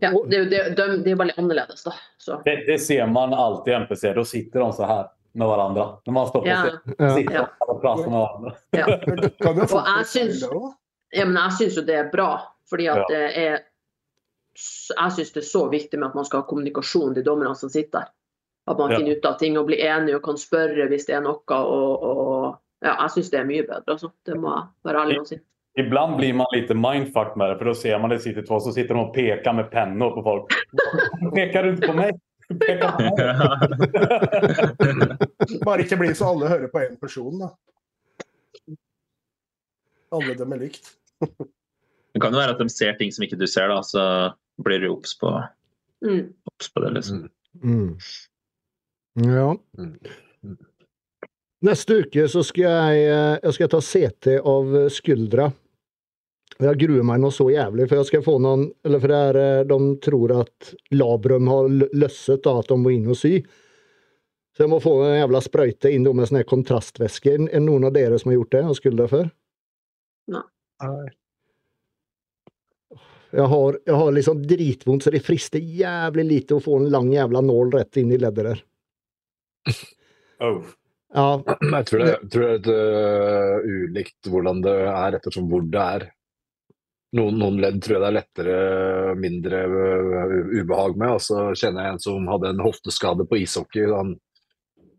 Ja, 0.02 0.12
og, 0.14 0.28
det 0.30 0.42
det, 0.52 0.60
de, 0.78 0.86
det 1.06 1.12
er 1.14 1.16
veldig 1.22 1.34
annerledes, 1.40 1.84
da. 1.88 1.94
Så 2.22 2.42
Det, 2.46 2.58
det 2.68 2.76
ser 2.84 3.08
man 3.08 3.34
alltid 3.34 3.74
i 3.74 3.78
NPC. 3.86 4.04
Da 4.20 4.24
sitter 4.26 4.60
de 4.66 4.74
så 4.74 4.86
her 4.90 5.08
med 5.34 5.48
hverandre. 5.50 5.86
Når 6.06 6.14
man 6.20 6.28
står 6.30 6.42
på 6.44 6.48
ja. 6.52 6.60
ja. 7.00 7.10
sitter 7.16 7.34
Ja. 7.40 7.46
de 7.68 7.80
prater 7.82 8.10
med 8.10 8.20
hverandre. 8.20 8.56
ja. 8.76 8.86
Det 9.08 9.72
Og 9.72 9.88
jeg 9.88 10.06
syns- 10.12 10.44
det 10.44 11.20
ja 11.22 11.26
men 11.26 11.40
jeg 11.40 11.52
syns 11.62 11.78
jo 11.80 11.86
det 11.88 11.96
er 12.04 12.12
bra. 12.12 12.30
Fordi 12.70 12.88
at 12.92 12.98
Ja. 12.98 13.06
det 13.10 13.38
er 13.48 13.64
Jeg 14.56 15.14
syns 15.16 15.32
det 15.34 15.42
er 15.42 15.48
så 15.50 15.64
viktig 15.72 16.00
med 16.00 16.12
at 16.12 16.16
man 16.18 16.26
skal 16.28 16.44
ha 16.44 16.48
kommunikasjon 16.50 17.16
til 17.18 17.26
dommerne 17.26 17.56
som 17.58 17.72
sitter 17.74 18.00
der. 18.04 18.12
At 18.70 18.78
man 18.80 18.92
Ja. 18.92 18.98
finner 19.00 19.18
ut 19.18 19.26
av 19.26 19.40
ting 19.40 19.58
og 19.58 19.66
blir 19.68 19.82
enige 19.82 20.16
og 20.16 20.24
kan 20.24 20.38
spørre 20.38 20.88
hvis 20.88 21.06
det 21.06 21.16
er 21.18 21.22
noe. 21.26 21.42
Og, 21.50 22.04
og 22.04 22.60
ja, 22.84 22.94
jeg 23.02 23.10
syns 23.16 23.30
det 23.34 23.40
er 23.40 23.50
mye 23.50 23.66
bedre, 23.68 23.84
altså. 23.88 24.12
Det 24.26 24.38
må 24.40 24.54
jeg 24.54 24.64
være 24.86 25.02
ærlig 25.02 25.20
og 25.20 25.28
si. 25.28 25.40
Ibland 25.76 26.18
blir 26.20 26.34
man 26.38 26.46
litt 26.54 26.70
mindfuck 26.70 27.36
med 27.36 27.50
det, 27.50 27.58
for 27.58 27.66
da 27.66 27.74
ser 27.74 27.98
man 28.00 28.10
det 28.14 28.22
sitter 28.22 28.46
två, 28.46 28.60
så 28.62 28.72
sitter 28.76 28.94
de 28.94 29.02
og 29.02 29.14
peker 29.16 29.56
med 29.58 29.72
penner 29.72 30.14
på 30.14 30.22
folk. 30.24 30.54
peker 31.34 31.64
du 31.64 31.70
ikke 31.74 31.88
på 31.90 31.96
meg? 31.98 32.20
Peker 32.62 32.92
på 32.94 33.00
meg. 33.02 33.14
Bare 35.66 35.82
ikke 35.82 35.98
bli 35.98 36.14
så 36.14 36.30
alle 36.30 36.52
hører 36.52 36.70
på 36.70 36.84
én 36.84 37.00
person, 37.02 37.40
da. 37.42 37.50
Alle 40.14 40.36
dem 40.38 40.54
er 40.54 40.62
likt. 40.68 40.94
Det 42.14 42.22
kan 42.22 42.36
jo 42.36 42.38
være 42.38 42.54
at 42.54 42.62
de 42.62 42.70
ser 42.70 42.94
ting 43.00 43.10
som 43.12 43.26
ikke 43.26 43.40
du 43.42 43.48
ser, 43.50 43.74
da, 43.74 43.82
så 43.82 44.04
blir 44.62 44.80
du 44.80 44.90
obs 44.90 45.18
på, 45.20 45.32
Mm. 46.04 46.34
på 46.76 46.80
det. 46.84 46.90
liksom. 46.92 47.30
Mm. 47.64 47.98
Ja. 49.16 49.58
Mm. 49.78 50.58
Neste 51.64 52.02
uke 52.04 52.28
så 52.28 52.44
skal 52.44 52.64
jeg, 52.64 53.06
eh, 53.08 53.40
jeg 53.44 53.54
skal 53.54 53.68
ta 53.72 53.80
CT 53.82 54.40
av 54.44 54.74
skuldra. 54.92 55.54
Jeg 56.60 56.78
gruer 56.78 57.04
meg 57.04 57.20
nå 57.22 57.32
så 57.34 57.48
jævlig, 57.50 57.88
for 57.90 57.96
jeg 57.98 58.06
skal 58.06 58.22
få 58.22 58.36
noen 58.42 58.68
Eller 58.86 59.00
for 59.00 59.08
det 59.08 59.16
er, 59.16 59.38
eh, 59.38 59.64
de 59.64 59.78
tror 60.04 60.42
at 60.42 60.74
labrum 60.92 61.48
har 61.48 61.70
løsset, 61.94 62.44
da, 62.44 62.60
at 62.60 62.68
de 62.68 62.76
må 62.78 62.94
inn 62.94 63.08
og 63.10 63.16
sy. 63.16 63.40
Så 64.54 64.66
jeg 64.68 64.70
må 64.70 64.80
få 64.82 65.02
en 65.02 65.18
jævla 65.18 65.42
sprøyte 65.42 65.90
inn 65.92 66.04
med 66.04 66.28
sånn 66.28 66.44
kontrastvæske. 66.46 67.34
Er 67.34 67.38
det 67.48 67.62
noen 67.64 67.86
av 67.86 67.94
dere 67.94 68.20
som 68.20 68.30
har 68.30 68.38
gjort 68.38 68.52
det 68.52 68.64
av 68.66 68.76
skuldra 68.78 69.08
før? 69.10 69.32
Jeg 73.34 73.50
har, 73.50 73.78
jeg 73.86 73.98
har 73.98 74.14
liksom 74.14 74.42
dritvondt, 74.46 75.06
så 75.06 75.12
det 75.14 75.24
frister 75.26 75.62
jævlig 75.62 76.26
lite 76.28 76.58
å 76.58 76.62
få 76.62 76.78
en 76.78 76.92
lang 76.94 77.10
jævla 77.14 77.42
nål 77.42 77.72
rett 77.74 77.98
inn 77.98 78.12
i 78.14 78.20
leddet 78.22 78.52
der. 78.52 78.64
Oh. 80.44 80.60
Ja, 81.14 81.42
Jeg 81.78 81.88
tror 81.90 82.02
det, 82.02 82.10
jeg 82.12 82.30
tror 82.34 82.60
det 82.66 82.76
er 82.76 83.56
øh, 83.62 83.72
ulikt 83.86 84.30
hvordan 84.30 84.62
det 84.66 84.76
er, 84.90 85.18
ettersom 85.18 85.50
hvor 85.50 85.66
det 85.66 85.88
er. 85.98 86.06
Noen, 87.14 87.38
noen 87.38 87.60
ledd 87.62 87.78
tror 87.86 88.00
jeg 88.00 88.02
det 88.02 88.10
er 88.10 88.16
lettere, 88.18 88.54
mindre 89.22 89.64
øh, 89.70 90.38
ubehag 90.62 90.98
med. 90.98 91.18
Og 91.18 91.22
så 91.22 91.44
kjenner 91.54 91.88
jeg 91.88 91.96
en 91.96 92.06
som 92.06 92.30
hadde 92.30 92.54
en 92.54 92.64
hofteskade 92.66 93.28
på 93.30 93.42
ishockey. 93.44 93.86
Han, 93.94 94.16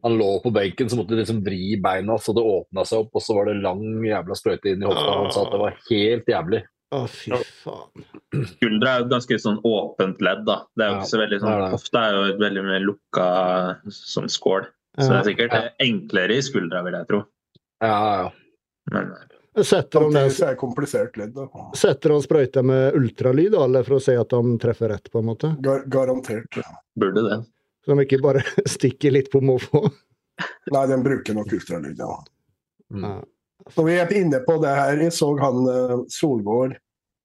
han 0.06 0.18
lå 0.20 0.28
på 0.42 0.54
benken, 0.54 0.90
så 0.90 0.98
måtte 0.98 1.16
de 1.16 1.22
liksom 1.22 1.42
vri 1.46 1.74
beina 1.82 2.18
så 2.18 2.34
det 2.36 2.46
åpna 2.46 2.86
seg 2.86 3.06
opp, 3.06 3.18
og 3.18 3.26
så 3.26 3.38
var 3.38 3.50
det 3.50 3.58
lang 3.62 3.82
jævla 4.06 4.38
sprøyte 4.38 4.74
inn 4.74 4.86
i 4.86 4.90
hofta. 4.90 5.18
Han 5.22 5.34
sa 5.34 5.46
at 5.46 5.54
det 5.54 5.64
var 5.64 5.82
helt 5.90 6.34
jævlig. 6.34 6.62
Å 6.94 7.08
fy 7.10 7.32
faen. 7.62 8.04
Skuldra 8.54 8.94
er 8.96 9.02
jo 9.04 9.10
ganske 9.12 9.38
sånn 9.42 9.60
åpent 9.66 10.22
ledd. 10.24 10.44
da. 10.46 10.56
Det 10.76 10.84
er 10.86 10.88
jo 10.90 10.94
Ja, 10.94 11.02
ikke 11.02 11.10
så 11.12 11.20
veldig 11.20 11.40
sånn. 11.42 11.66
Hofta 11.74 12.02
er 12.08 12.16
jo 12.16 12.24
et 12.32 12.40
veldig 12.42 12.64
mer 12.66 12.80
lukka 12.84 13.26
som 13.94 14.26
skål. 14.30 14.66
Så 14.98 15.10
det 15.10 15.18
er 15.20 15.28
sikkert 15.28 15.80
enklere 15.82 16.36
i 16.38 16.42
skuldra, 16.46 16.82
vil 16.86 16.94
jeg 17.00 17.08
tro. 17.10 17.22
Ja, 17.82 17.94
ja. 18.22 18.30
Men 18.92 19.12
Setter 19.64 20.02
er 20.18 20.30
da. 21.34 21.46
setter 21.78 22.10
han 22.10 22.22
sprøyta 22.24 22.62
med 22.66 22.96
ultralyd, 22.98 23.54
eller 23.54 23.84
for 23.86 24.00
å 24.00 24.02
se 24.02 24.16
at 24.18 24.32
de 24.34 24.56
treffer 24.62 24.90
rett, 24.90 25.06
på 25.12 25.20
en 25.22 25.28
måte? 25.28 25.52
Gar 25.62 25.84
garantert. 25.86 26.58
burde 26.98 27.22
det. 27.22 27.38
Så 27.84 27.94
de 27.94 28.02
ikke 28.06 28.18
bare 28.24 28.42
stikker 28.76 29.14
litt 29.14 29.30
på 29.30 29.40
måfå? 29.44 29.84
Nei, 30.74 30.86
den 30.90 31.04
bruker 31.06 31.34
nok 31.38 31.52
ultralyd, 31.54 31.98
ja. 32.02 32.16
Mm. 32.94 33.22
Når 33.76 33.86
vi 33.86 33.94
er 34.02 34.12
inne 34.18 34.40
på 34.44 34.58
det 34.62 34.72
her, 34.74 34.98
jeg 35.06 35.14
så 35.14 35.30
han 35.40 35.62
eh, 35.70 35.94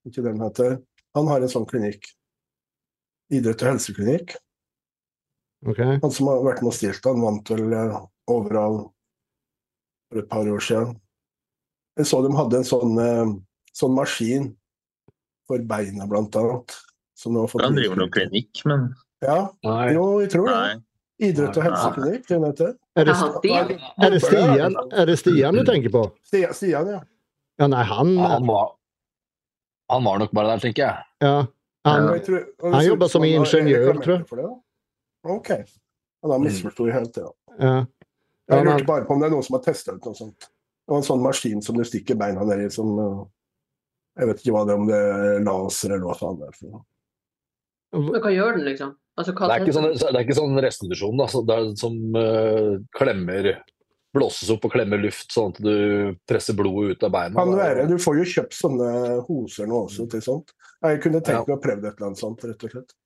Ikke 0.09 0.23
den 0.25 0.41
heter, 0.41 0.79
han 1.15 1.27
har 1.29 1.43
en 1.43 1.51
sånn 1.51 1.67
klinikk. 1.69 2.07
Idrett- 3.31 3.61
og 3.61 3.75
helseklinikk. 3.75 4.35
Okay. 5.69 5.99
Han 6.01 6.11
som 6.15 6.29
har 6.31 6.41
vært 6.45 6.63
med 6.63 6.71
og 6.71 6.77
stilt, 6.77 7.05
han 7.05 7.21
vant 7.21 7.51
vel 7.51 7.75
overall 8.31 8.79
for 10.09 10.21
et 10.23 10.29
par 10.31 10.47
år 10.49 10.63
siden. 10.63 10.95
Jeg 11.99 12.07
så 12.09 12.21
de 12.23 12.31
hadde 12.33 12.61
en 12.61 12.67
sånn, 12.67 12.93
eh, 13.03 13.33
sånn 13.75 13.95
maskin 13.97 14.53
for 15.49 15.59
beina, 15.59 16.07
blant 16.07 16.35
annet. 16.39 16.77
Som 17.19 17.33
de 17.35 17.41
har 17.43 17.49
fått 17.51 17.65
Han 17.65 17.75
driver 17.75 17.99
noen 17.99 18.11
klinikk, 18.11 18.65
men 18.65 18.95
Ja, 19.21 19.49
Nei. 19.65 19.93
jo, 19.93 20.21
jeg 20.21 20.29
tror 20.31 20.47
det. 20.47 20.83
Idrett- 21.19 21.57
og 21.57 21.63
helseklinikk, 21.63 22.27
den 22.27 22.43
heter. 22.47 22.77
Er 22.95 23.03
det, 23.03 23.15
er 23.99 24.09
det 24.09 24.21
Stian, 24.23 24.75
er 24.93 25.05
det 25.05 25.17
Stian 25.19 25.53
du 25.53 25.65
tenker 25.65 25.91
på? 25.91 26.05
Stian, 26.23 26.53
Stian 26.53 26.87
ja. 26.87 27.01
Ja, 27.59 27.67
nei, 27.67 27.83
han 27.83 28.15
han, 28.17 28.47
var, 28.47 28.71
han 29.89 30.05
var 30.05 30.19
nok 30.21 30.33
bare 30.35 30.53
der, 30.53 30.63
tenker 30.63 30.85
jeg. 30.85 31.07
Ja. 31.25 31.35
Han, 31.87 32.09
jeg 32.13 32.25
tror- 32.27 32.73
han 32.73 32.85
jobba 32.85 33.07
som 33.09 33.23
ingeniør, 33.23 33.93
tror 34.03 34.15
jeg. 34.17 34.25
det. 34.37 34.49
OK. 35.23 35.49
Han 36.21 36.31
har 36.31 36.39
misforsto 36.43 36.85
mm. 36.85 36.93
hele 36.93 37.11
tida. 37.15 37.31
Ja. 37.59 37.73
Jeg 38.49 38.65
lurte 38.65 38.85
bare 38.85 39.05
på 39.05 39.13
om 39.13 39.21
det 39.21 39.29
er 39.29 39.33
noen 39.35 39.45
som 39.45 39.57
har 39.57 39.63
testa 39.63 39.93
ut 39.93 40.05
noe 40.05 40.17
sånt. 40.17 40.49
Det 40.49 40.93
var 40.93 41.01
en 41.03 41.05
sånn 41.05 41.21
maskin 41.21 41.61
som 41.61 41.77
du 41.77 41.83
stikker 41.85 42.17
beina 42.17 42.45
ned 42.49 42.63
i 42.65 42.69
som 42.73 42.95
eh, 42.97 43.19
Jeg 44.19 44.29
vet 44.29 44.39
ikke 44.41 44.53
hva 44.55 44.63
det 44.65 44.73
er, 44.73 44.79
om 44.81 44.87
det 44.89 44.99
er 44.99 45.43
laser 45.45 45.93
eller 45.93 46.07
hva 46.07 46.15
faen 46.17 46.39
det 46.39 46.47
er. 46.49 46.55
for 46.57 46.71
noe. 46.73 46.81
Men 48.09 48.23
hva 48.23 48.31
gjør 48.33 48.57
den, 48.57 48.65
liksom? 48.67 48.95
Altså, 49.19 49.35
hva 49.35 49.49
Det 49.49 49.55
er 49.55 49.65
ikke 49.65 49.75
sånn, 49.77 49.89
det 49.93 50.09
er 50.09 50.25
ikke 50.25 50.39
sånn 50.39 50.63
restitusjon 50.65 51.21
da, 51.21 51.27
som 51.79 51.95
uh, 52.17 52.73
klemmer 52.97 53.51
blåses 54.15 54.49
opp 54.53 54.65
og 54.65 54.73
klemmer 54.73 55.01
luft, 55.01 55.29
sånn 55.33 55.53
at 55.53 55.59
du 55.61 56.15
presser 56.29 56.57
blodet 56.57 56.97
ut 56.97 57.07
av 57.07 57.13
beina. 57.13 57.35
Kan 57.37 57.57
være. 57.57 57.87
Du 57.89 57.97
får 58.01 58.21
jo 58.21 58.29
kjøpt 58.35 58.57
sånne 58.57 58.93
hoser 59.27 59.69
nå 59.69 59.83
også 59.85 60.07
til 60.11 60.23
sånt. 60.25 60.55
Jeg 60.81 61.01
kunne 61.03 61.21
tenkt 61.21 61.49
meg 61.49 61.57
å 61.57 61.61
prøve 61.61 61.85
et 61.85 61.93
eller 61.93 62.09
annet 62.09 62.23
sånt, 62.23 62.47
rett 62.47 62.65
og 62.65 62.73
slett. 62.77 62.97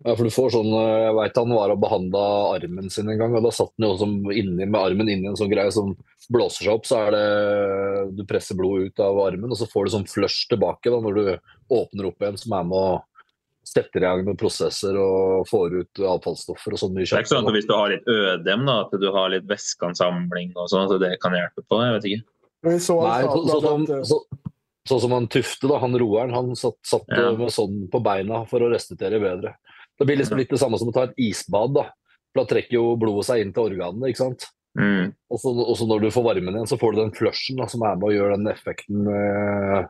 Ja, 0.00 0.14
for 0.16 0.24
du 0.24 0.32
får 0.32 0.54
sånn, 0.54 0.70
eh, 0.72 0.98
Jeg 1.04 1.16
veit 1.18 1.36
han 1.36 1.50
var 1.52 1.72
og 1.74 1.80
behandla 1.82 2.20
armen 2.54 2.86
sin 2.88 3.10
en 3.12 3.18
gang, 3.20 3.34
og 3.36 3.44
da 3.44 3.50
satt 3.52 3.74
han 3.76 3.84
jo 3.84 3.98
som 4.00 4.14
inni 4.32 4.64
med 4.64 4.78
armen 4.80 5.10
inni 5.12 5.28
en 5.28 5.36
sånn 5.36 5.50
greie 5.52 5.68
som 5.74 5.92
blåser 6.32 6.64
seg 6.64 6.72
opp. 6.72 6.86
Så 6.88 7.02
er 7.02 7.10
det 7.12 8.16
Du 8.16 8.24
presser 8.24 8.56
blodet 8.56 8.94
ut 8.94 9.02
av 9.04 9.20
armen, 9.26 9.52
og 9.52 9.60
så 9.60 9.68
får 9.68 9.84
du 9.84 9.92
sånn 9.98 10.08
flush 10.08 10.48
tilbake 10.48 10.88
da, 10.88 11.02
når 11.04 11.18
du 11.18 11.24
åpner 11.76 12.08
opp 12.08 12.24
igjen, 12.24 12.40
som 12.40 12.56
er 12.56 12.64
med 12.64 12.78
å 12.80 13.02
setter 13.66 14.02
i 14.02 14.06
gang 14.06 14.24
med 14.26 14.38
prosesser 14.40 14.96
og 14.98 15.46
får 15.48 15.76
ut 15.82 16.02
avfallsstoffer 16.10 16.74
og 16.74 16.80
sånn 16.80 16.94
mye 16.96 17.06
Det 17.06 17.14
er 17.14 17.24
ikke 17.24 17.32
sånn 17.34 17.48
at 17.48 17.56
hvis 17.56 17.68
du 17.68 17.74
har 17.76 17.92
litt 17.92 18.08
ødem, 18.10 18.66
da, 18.66 18.76
at 18.86 18.94
du 19.02 19.08
har 19.14 19.32
litt 19.34 19.48
væskeansamling 19.50 20.52
og 20.56 20.70
sånn, 20.72 20.88
så 20.90 20.98
det 21.02 21.14
kan 21.22 21.36
hjelpe 21.36 21.64
på? 21.64 21.80
Jeg 21.84 21.96
vet 21.96 22.08
ikke. 22.10 22.78
Så 22.82 22.96
Nei, 23.04 23.20
så, 23.24 23.42
sånn 23.48 23.64
som, 23.64 23.84
eh, 23.96 24.06
så, 24.08 24.20
sånn 24.90 25.02
som 25.06 25.16
han 25.16 25.28
Tufte, 25.32 25.70
da, 25.70 25.78
han 25.84 25.96
roeren, 26.02 26.34
han 26.34 26.54
satt, 26.58 26.80
satt 26.86 27.08
Ja. 27.14 27.30
med 27.36 27.52
sånn 27.54 27.86
på 27.92 28.02
beina 28.04 28.44
for 28.50 28.64
å 28.64 28.72
restituere 28.72 29.20
bedre. 29.22 29.54
Det 29.98 30.08
blir 30.08 30.16
liksom 30.20 30.40
litt 30.40 30.50
det 30.50 30.60
samme 30.60 30.78
som 30.80 30.88
å 30.88 30.96
ta 30.96 31.04
et 31.08 31.18
isbad, 31.20 31.74
da. 31.76 31.90
For 32.32 32.42
da 32.42 32.48
trekker 32.48 32.78
jo 32.78 32.96
blodet 32.96 33.26
seg 33.28 33.44
inn 33.44 33.52
til 33.52 33.68
organene, 33.68 34.10
ikke 34.10 34.24
sant. 34.24 34.48
Mm. 34.78 35.10
Og 35.30 35.40
så, 35.42 35.86
når 35.86 36.04
du 36.04 36.10
får 36.14 36.24
varmen 36.24 36.54
igjen, 36.54 36.68
så 36.70 36.78
får 36.78 36.94
du 36.94 37.00
den 37.02 37.16
flushen 37.16 37.58
da, 37.58 37.66
som 37.70 37.82
er 37.82 37.96
med 37.98 38.08
å 38.08 38.14
gjøre 38.14 38.36
den 38.38 38.52
effekten 38.52 39.08
eh, 39.10 39.78
eh, 39.80 39.88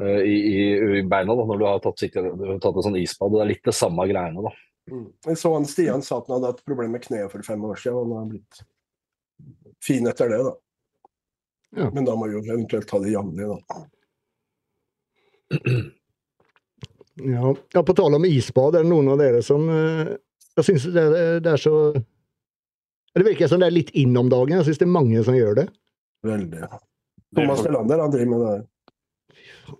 i, 0.00 0.34
i, 0.34 0.56
i 1.00 1.02
beina 1.06 1.36
da, 1.36 1.44
når 1.46 1.60
du 1.60 1.66
har 1.66 1.80
tatt, 1.84 2.02
du 2.16 2.44
har 2.46 2.58
tatt 2.62 2.80
en 2.80 2.86
sånn 2.88 2.98
isbad. 3.00 3.34
Det 3.34 3.44
er 3.44 3.50
litt 3.52 3.68
det 3.68 3.76
samme 3.76 4.06
greiene, 4.08 4.44
da. 4.46 4.52
mm. 4.92 5.06
Jeg 5.28 5.40
så 5.40 5.54
han 5.54 5.68
Stian 5.68 6.04
sa 6.06 6.18
at 6.20 6.28
han 6.30 6.38
hadde 6.38 6.52
hatt 6.54 6.66
problemer 6.66 6.96
med 6.96 7.04
kneet 7.04 7.32
for 7.32 7.44
fem 7.46 7.64
år 7.68 7.80
siden, 7.82 8.00
og 8.00 8.16
han 8.16 8.24
har 8.24 8.32
blitt 8.34 8.62
fin 9.84 10.08
etter 10.10 10.32
det, 10.32 10.42
da. 10.48 10.54
Ja. 11.76 11.86
Men 11.94 12.06
da 12.08 12.16
må 12.18 12.26
vi 12.26 12.36
jo 12.38 12.44
eventuelt 12.44 12.88
ta 12.90 12.98
det 13.02 13.14
jevnlig, 13.14 13.48
da. 13.54 13.58
Ja. 17.20 17.50
ja, 17.74 17.82
på 17.84 17.92
tale 17.92 18.16
om 18.16 18.24
isbad, 18.24 18.78
er 18.78 18.84
det 18.86 18.88
noen 18.88 19.10
av 19.12 19.18
dere 19.20 19.42
som 19.44 19.66
uh, 19.68 20.08
Jeg 20.56 20.64
syns 20.64 20.86
det, 20.94 21.02
det 21.44 21.50
er 21.52 21.60
så 21.60 21.74
Det 21.92 23.26
virker 23.26 23.50
som 23.50 23.60
det 23.60 23.68
er 23.68 23.74
litt 23.74 23.90
inn 23.98 24.16
om 24.16 24.30
dagen. 24.30 24.54
Jeg 24.56 24.70
syns 24.70 24.80
det 24.80 24.86
er 24.86 24.94
mange 24.94 25.20
som 25.26 25.36
gjør 25.36 25.58
det. 25.58 25.66
Veldig. 26.24 26.68
Thomas 27.36 27.60
Welander, 27.66 28.00
han 28.00 28.14
driver 28.14 28.30
med 28.30 28.44
det. 28.46 28.54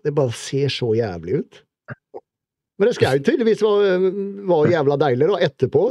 Det 0.04 0.14
bare 0.16 0.34
ser 0.36 0.72
så 0.72 0.92
jævlig 0.96 1.42
ut. 1.42 1.60
Men 2.80 2.88
det 2.88 2.94
skal 2.96 3.18
jo 3.18 3.24
tydeligvis 3.26 3.60
være, 3.60 4.10
være 4.48 4.70
jævla 4.72 4.96
deilig 5.02 5.26
da, 5.28 5.38
etterpå. 5.44 5.82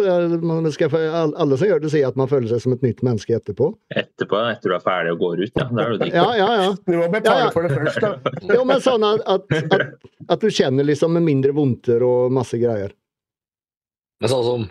Skal, 0.74 0.96
alle 1.14 1.58
som 1.62 1.70
gjør 1.70 1.84
det, 1.84 1.92
sier 1.94 2.10
at 2.10 2.18
man 2.18 2.32
føler 2.32 2.50
seg 2.50 2.64
som 2.64 2.74
et 2.74 2.82
nytt 2.88 3.04
menneske 3.06 3.36
etterpå. 3.38 3.68
Etterpå, 3.94 4.40
etter 4.56 4.74
du 4.74 4.76
er 4.80 4.82
ferdig 4.82 5.12
og 5.14 5.22
går 5.22 5.44
ut, 5.44 5.52
ja. 5.54 5.68
Da 5.70 5.84
er 5.84 5.94
du 5.94 6.02
digg. 6.02 6.16
Ja, 6.18 6.26
ja, 6.40 6.48
ja. 6.64 6.72
Du 6.88 6.96
må 6.98 7.12
betale 7.14 7.44
Ja, 7.44 7.46
ja. 7.46 7.52
for 7.54 7.68
det 7.68 7.78
først, 7.78 8.02
da. 8.02 8.34
Jo, 8.58 8.64
men 8.66 8.82
sånn 8.82 9.06
at, 9.06 9.22
at, 9.30 9.54
at, 9.78 10.10
at 10.34 10.42
du 10.42 10.50
kjenner 10.50 10.90
liksom 10.90 11.14
med 11.14 11.28
mindre 11.30 11.54
vondter 11.60 12.08
og 12.10 12.34
masse 12.34 12.58
greier. 12.58 12.98
Men 14.20 14.34
sånn 14.34 14.48
som 14.50 14.66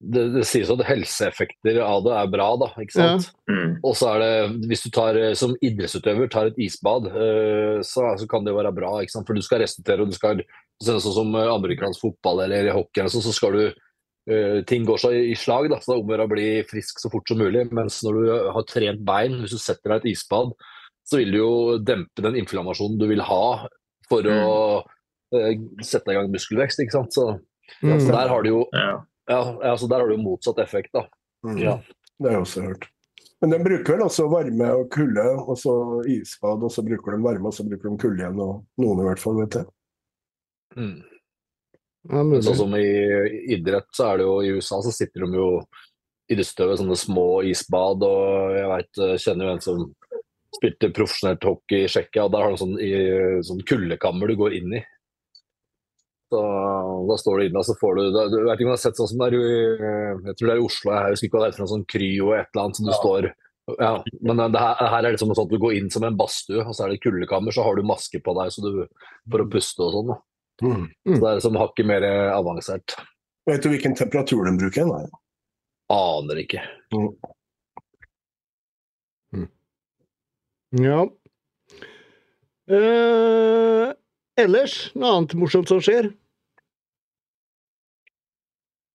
det, 0.00 0.22
det 0.36 0.44
sies 0.46 0.68
at 0.70 0.82
helseeffekter 0.86 1.80
av 1.82 2.04
det 2.06 2.12
er 2.14 2.28
bra, 2.30 2.48
da. 2.60 2.68
ikke 2.78 2.94
sant? 2.94 3.32
Mm. 3.50 3.72
Og 3.82 3.96
så 3.98 4.12
er 4.12 4.22
det, 4.22 4.68
hvis 4.70 4.84
du 4.84 4.90
tar 4.94 5.18
eh, 5.18 5.34
som 5.34 5.56
idrettsutøver 5.64 6.30
tar 6.30 6.52
et 6.52 6.60
isbad, 6.62 7.08
eh, 7.10 7.80
så, 7.82 8.04
så 8.20 8.28
kan 8.30 8.46
det 8.46 8.52
jo 8.54 8.60
være 8.60 8.72
bra. 8.76 8.92
ikke 9.02 9.16
sant? 9.16 9.26
For 9.26 9.34
du 9.34 9.42
skal 9.42 9.64
restituere, 9.64 10.06
og 10.06 10.12
du 10.12 10.18
skal 10.18 10.44
Sånn 10.78 11.00
som 11.02 11.32
eh, 11.34 11.48
amerikansk 11.50 12.04
fotball 12.04 12.44
eller 12.44 12.68
hockey, 12.70 13.00
eller 13.02 13.10
sånn, 13.10 13.24
så 13.26 13.32
skal 13.34 13.56
du 13.56 13.64
eh, 14.30 14.60
Ting 14.70 14.84
går 14.86 15.00
så 15.02 15.10
i, 15.10 15.34
slag, 15.34 15.66
da, 15.72 15.80
så 15.82 15.90
det 15.90 15.96
er 15.96 16.02
om 16.04 16.12
å 16.12 16.14
gjøre 16.14 16.26
å 16.28 16.30
bli 16.36 16.46
frisk 16.70 17.02
så 17.02 17.10
fort 17.10 17.26
som 17.26 17.40
mulig. 17.42 17.64
Mens 17.74 17.98
når 18.06 18.20
du 18.20 18.30
har 18.54 18.68
trent 18.70 19.02
bein, 19.08 19.40
hvis 19.42 19.56
du 19.56 19.58
setter 19.58 19.96
deg 19.96 20.04
et 20.04 20.12
isbad, 20.14 20.54
så 21.08 21.18
vil 21.18 21.34
du 21.34 21.40
jo 21.40 21.50
dempe 21.82 22.22
den 22.22 22.38
inflammasjonen 22.38 23.00
du 23.00 23.08
vil 23.10 23.24
ha 23.26 23.42
for 24.06 24.28
å 24.30 24.46
uh, 24.84 25.52
sette 25.82 26.12
i 26.12 26.16
gang 26.18 26.30
muskelvekst. 26.30 26.84
ikke 26.84 26.94
sant? 27.00 27.16
Så, 27.16 27.30
Mm. 27.84 27.98
så 28.00 28.12
der 28.14 28.30
har 28.32 28.42
du 28.42 28.48
jo 28.48 28.60
Ja. 28.72 28.94
Ja, 29.28 29.40
altså 29.70 29.88
der 29.90 30.02
har 30.02 30.08
du 30.08 30.16
jo 30.16 30.22
motsatt 30.24 30.60
effekt, 30.62 30.92
da. 30.96 31.04
Mm. 31.46 31.58
Ja. 31.62 31.74
Det 32.18 32.30
har 32.30 32.38
jeg 32.38 32.46
også 32.46 32.64
hørt. 32.66 32.88
Men 33.40 33.52
de 33.54 33.58
bruker 33.62 33.94
vel 33.94 34.06
også 34.08 34.26
varme 34.32 34.70
og 34.74 34.88
kulde, 34.90 35.26
og 35.38 35.58
så 35.60 35.74
isbad, 36.10 36.64
og 36.66 36.72
så 36.74 36.82
bruker 36.86 37.14
de 37.14 37.22
varme, 37.22 37.50
og 37.50 37.54
så 37.54 37.66
bruker 37.66 37.92
de 37.92 38.00
kulde 38.02 38.24
igjen, 38.24 38.40
og 38.42 38.64
noen 38.82 39.02
i 39.04 39.06
hvert 39.06 39.22
fall, 39.22 39.38
vet 39.38 39.60
jeg. 39.60 39.68
Mm. 40.78 40.96
Ja, 42.08 42.24
sånn 42.42 42.58
som 42.58 42.74
i 42.78 42.88
idrett, 43.54 43.88
så 43.94 44.08
er 44.08 44.18
det 44.18 44.26
jo 44.26 44.34
i 44.42 44.50
USA 44.56 44.80
så 44.82 44.94
sitter 44.94 45.26
de 45.26 45.38
jo 45.38 45.48
i 46.28 46.36
det 46.36 46.44
støvet 46.48 46.80
sånne 46.80 46.98
små 46.98 47.28
isbad, 47.46 48.02
og 48.04 48.56
jeg 48.56 48.68
vet, 48.72 49.00
kjenner 49.22 49.48
jo 49.48 49.54
en 49.54 49.64
som 49.64 49.86
spilte 50.58 50.90
profesjonelt 50.96 51.44
hockey 51.46 51.84
i 51.84 51.90
Tsjekkia, 51.90 52.26
og 52.26 52.34
der 52.34 52.44
har 52.44 52.54
de 52.54 52.60
sånn, 52.60 52.76
i, 52.82 52.92
sånn 53.46 53.62
kuldekammer 53.68 54.30
du 54.30 54.38
går 54.40 54.58
inn 54.58 54.78
i. 54.80 54.82
Så 56.28 56.40
Da 57.08 57.16
står 57.16 57.38
du 57.38 57.44
inne, 57.46 57.58
og 57.62 57.64
så 57.64 57.74
får 57.80 57.94
du 57.96 58.02
da, 58.12 58.22
Du 58.28 58.36
vet 58.44 58.58
ikke 58.58 58.66
om 58.66 58.72
du 58.72 58.76
har 58.76 58.80
sett 58.82 58.98
sånn 59.00 59.08
som 59.08 59.18
det 59.22 59.28
er 59.30 59.36
i 59.38 59.52
Jeg 60.28 60.34
tror 60.36 60.46
det 60.48 60.54
er 60.54 60.60
i 60.60 60.66
Oslo, 60.66 60.92
jeg 60.92 61.14
husker 61.14 61.26
ikke 61.28 61.38
hva 61.38 61.44
det 61.46 61.52
heter, 61.54 61.68
sånn 61.72 61.86
kryo 61.88 62.32
et 62.36 62.48
eller 62.52 62.64
annet, 62.66 62.76
som 62.76 62.86
du 62.88 62.92
Ja. 62.92 62.98
står 63.02 63.30
ja, 63.78 63.90
men 64.24 64.36
det 64.52 64.60
her, 64.62 64.74
her 64.80 64.96
er 64.98 65.02
det 65.02 65.10
liksom 65.18 65.34
sånn 65.36 65.44
at 65.44 65.50
du 65.52 65.58
går 65.60 65.74
inn 65.76 65.90
som 65.92 66.04
en 66.08 66.16
badstue, 66.16 66.62
og 66.64 66.72
så 66.72 66.86
er 66.86 66.88
det 66.94 67.02
kuldekammer, 67.04 67.52
så 67.52 67.62
har 67.66 67.76
du 67.76 67.82
maske 67.84 68.16
på 68.24 68.32
deg 68.38 68.48
så 68.54 68.62
du, 68.64 68.86
for 69.28 69.44
å 69.44 69.48
puste 69.52 69.84
og 69.84 69.92
sånn. 69.92 70.08
da. 70.08 70.16
Så 71.04 71.18
det 71.20 71.28
er 71.28 71.36
liksom 71.36 71.58
hakket 71.60 71.86
mer 71.90 72.06
avansert. 72.32 72.94
Vet 73.46 73.60
du 73.62 73.68
hvilken 73.68 73.94
temperatur 73.94 74.44
den 74.48 74.56
bruker? 74.56 74.88
Nei. 74.88 75.04
Aner 75.92 76.40
ikke. 76.40 76.62
Ja. 80.72 81.02
Eh, 82.68 83.92
ellers, 84.38 84.78
noe 84.94 85.16
annet 85.16 85.34
morsomt 85.38 85.70
som 85.70 85.82
skjer? 85.84 86.10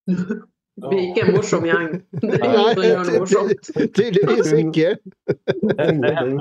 Vi 0.74 0.98
er 0.98 1.04
ikke 1.12 1.22
en 1.28 1.36
morsom 1.36 1.66
gjeng. 1.68 1.90
Det 2.18 2.38
er 2.40 2.46
ingen 2.48 2.72
som 2.74 2.84
gjør 2.84 3.04
noe 3.06 3.20
morsomt. 3.22 3.68
tydeligvis 3.98 4.54
ikke. 4.64 4.96
Det, 5.30 5.76
er 5.78 5.92
nu. 5.94 6.40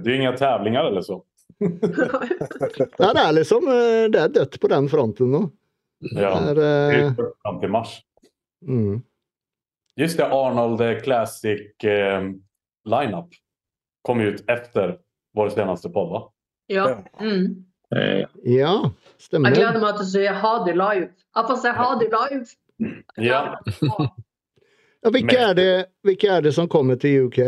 Det 0.00 0.10
är 0.10 0.14
inga 0.14 0.32
tävlingar 0.36 0.84
eller 0.88 1.04
så. 1.04 1.20
Nei, 1.60 3.10
det 3.12 3.20
er 3.20 3.34
liksom 3.36 3.66
eh, 3.68 4.06
Det 4.08 4.20
er 4.22 4.30
dødt 4.32 4.54
på 4.62 4.68
den 4.72 4.88
fronten 4.88 5.28
nå. 5.34 5.42
Ja. 6.16 6.32
Det 6.56 6.64
er, 6.64 7.02
eh, 7.10 7.24
fram 7.44 7.60
til 7.60 7.72
mars. 7.76 7.98
mm. 8.66 9.02
Just 10.00 10.16
det, 10.16 10.24
Arnold 10.32 10.80
Classic 11.04 11.84
eh, 11.84 12.22
lineup 12.88 13.34
kom 14.06 14.20
ut 14.24 14.40
etter 14.48 14.94
vår 15.36 15.50
seneste 15.52 15.90
podd 15.92 16.14
va? 16.14 16.20
Ja. 16.72 16.86
Mm. 17.20 17.66
Eh, 17.96 18.26
Ja, 18.44 18.74
Jeg 18.82 18.92
stemmer. 19.18 19.50
gleder 19.54 19.80
meg 19.80 19.96
til 19.96 20.04
å 20.04 20.10
se 20.10 20.26
ha 20.26 20.52
det 20.64 20.74
live. 20.78 21.08
Jeg 21.36 21.44
får 21.48 21.56
se 21.62 21.72
ha 21.76 21.88
det 21.98 22.10
live. 22.14 22.46
Ja. 23.18 23.40
Ja, 25.02 25.10
hvilke, 25.10 25.36
er 25.38 25.54
det, 25.54 25.86
hvilke, 26.04 26.28
er 26.28 26.40
det 26.44 26.52
som 26.54 26.68
kommer 26.68 26.96
til 27.00 27.26
UK? 27.26 27.38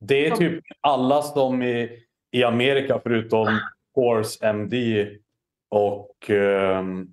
Det 0.00 0.18
er 0.26 0.36
typ 0.36 0.64
alle 0.86 1.22
som 1.22 1.62
i, 1.62 1.88
i 2.32 2.42
Amerika 2.44 2.96
foruten 3.02 3.58
Horse 3.96 4.38
MD 4.52 4.74
og 5.70 6.30
um, 6.30 7.08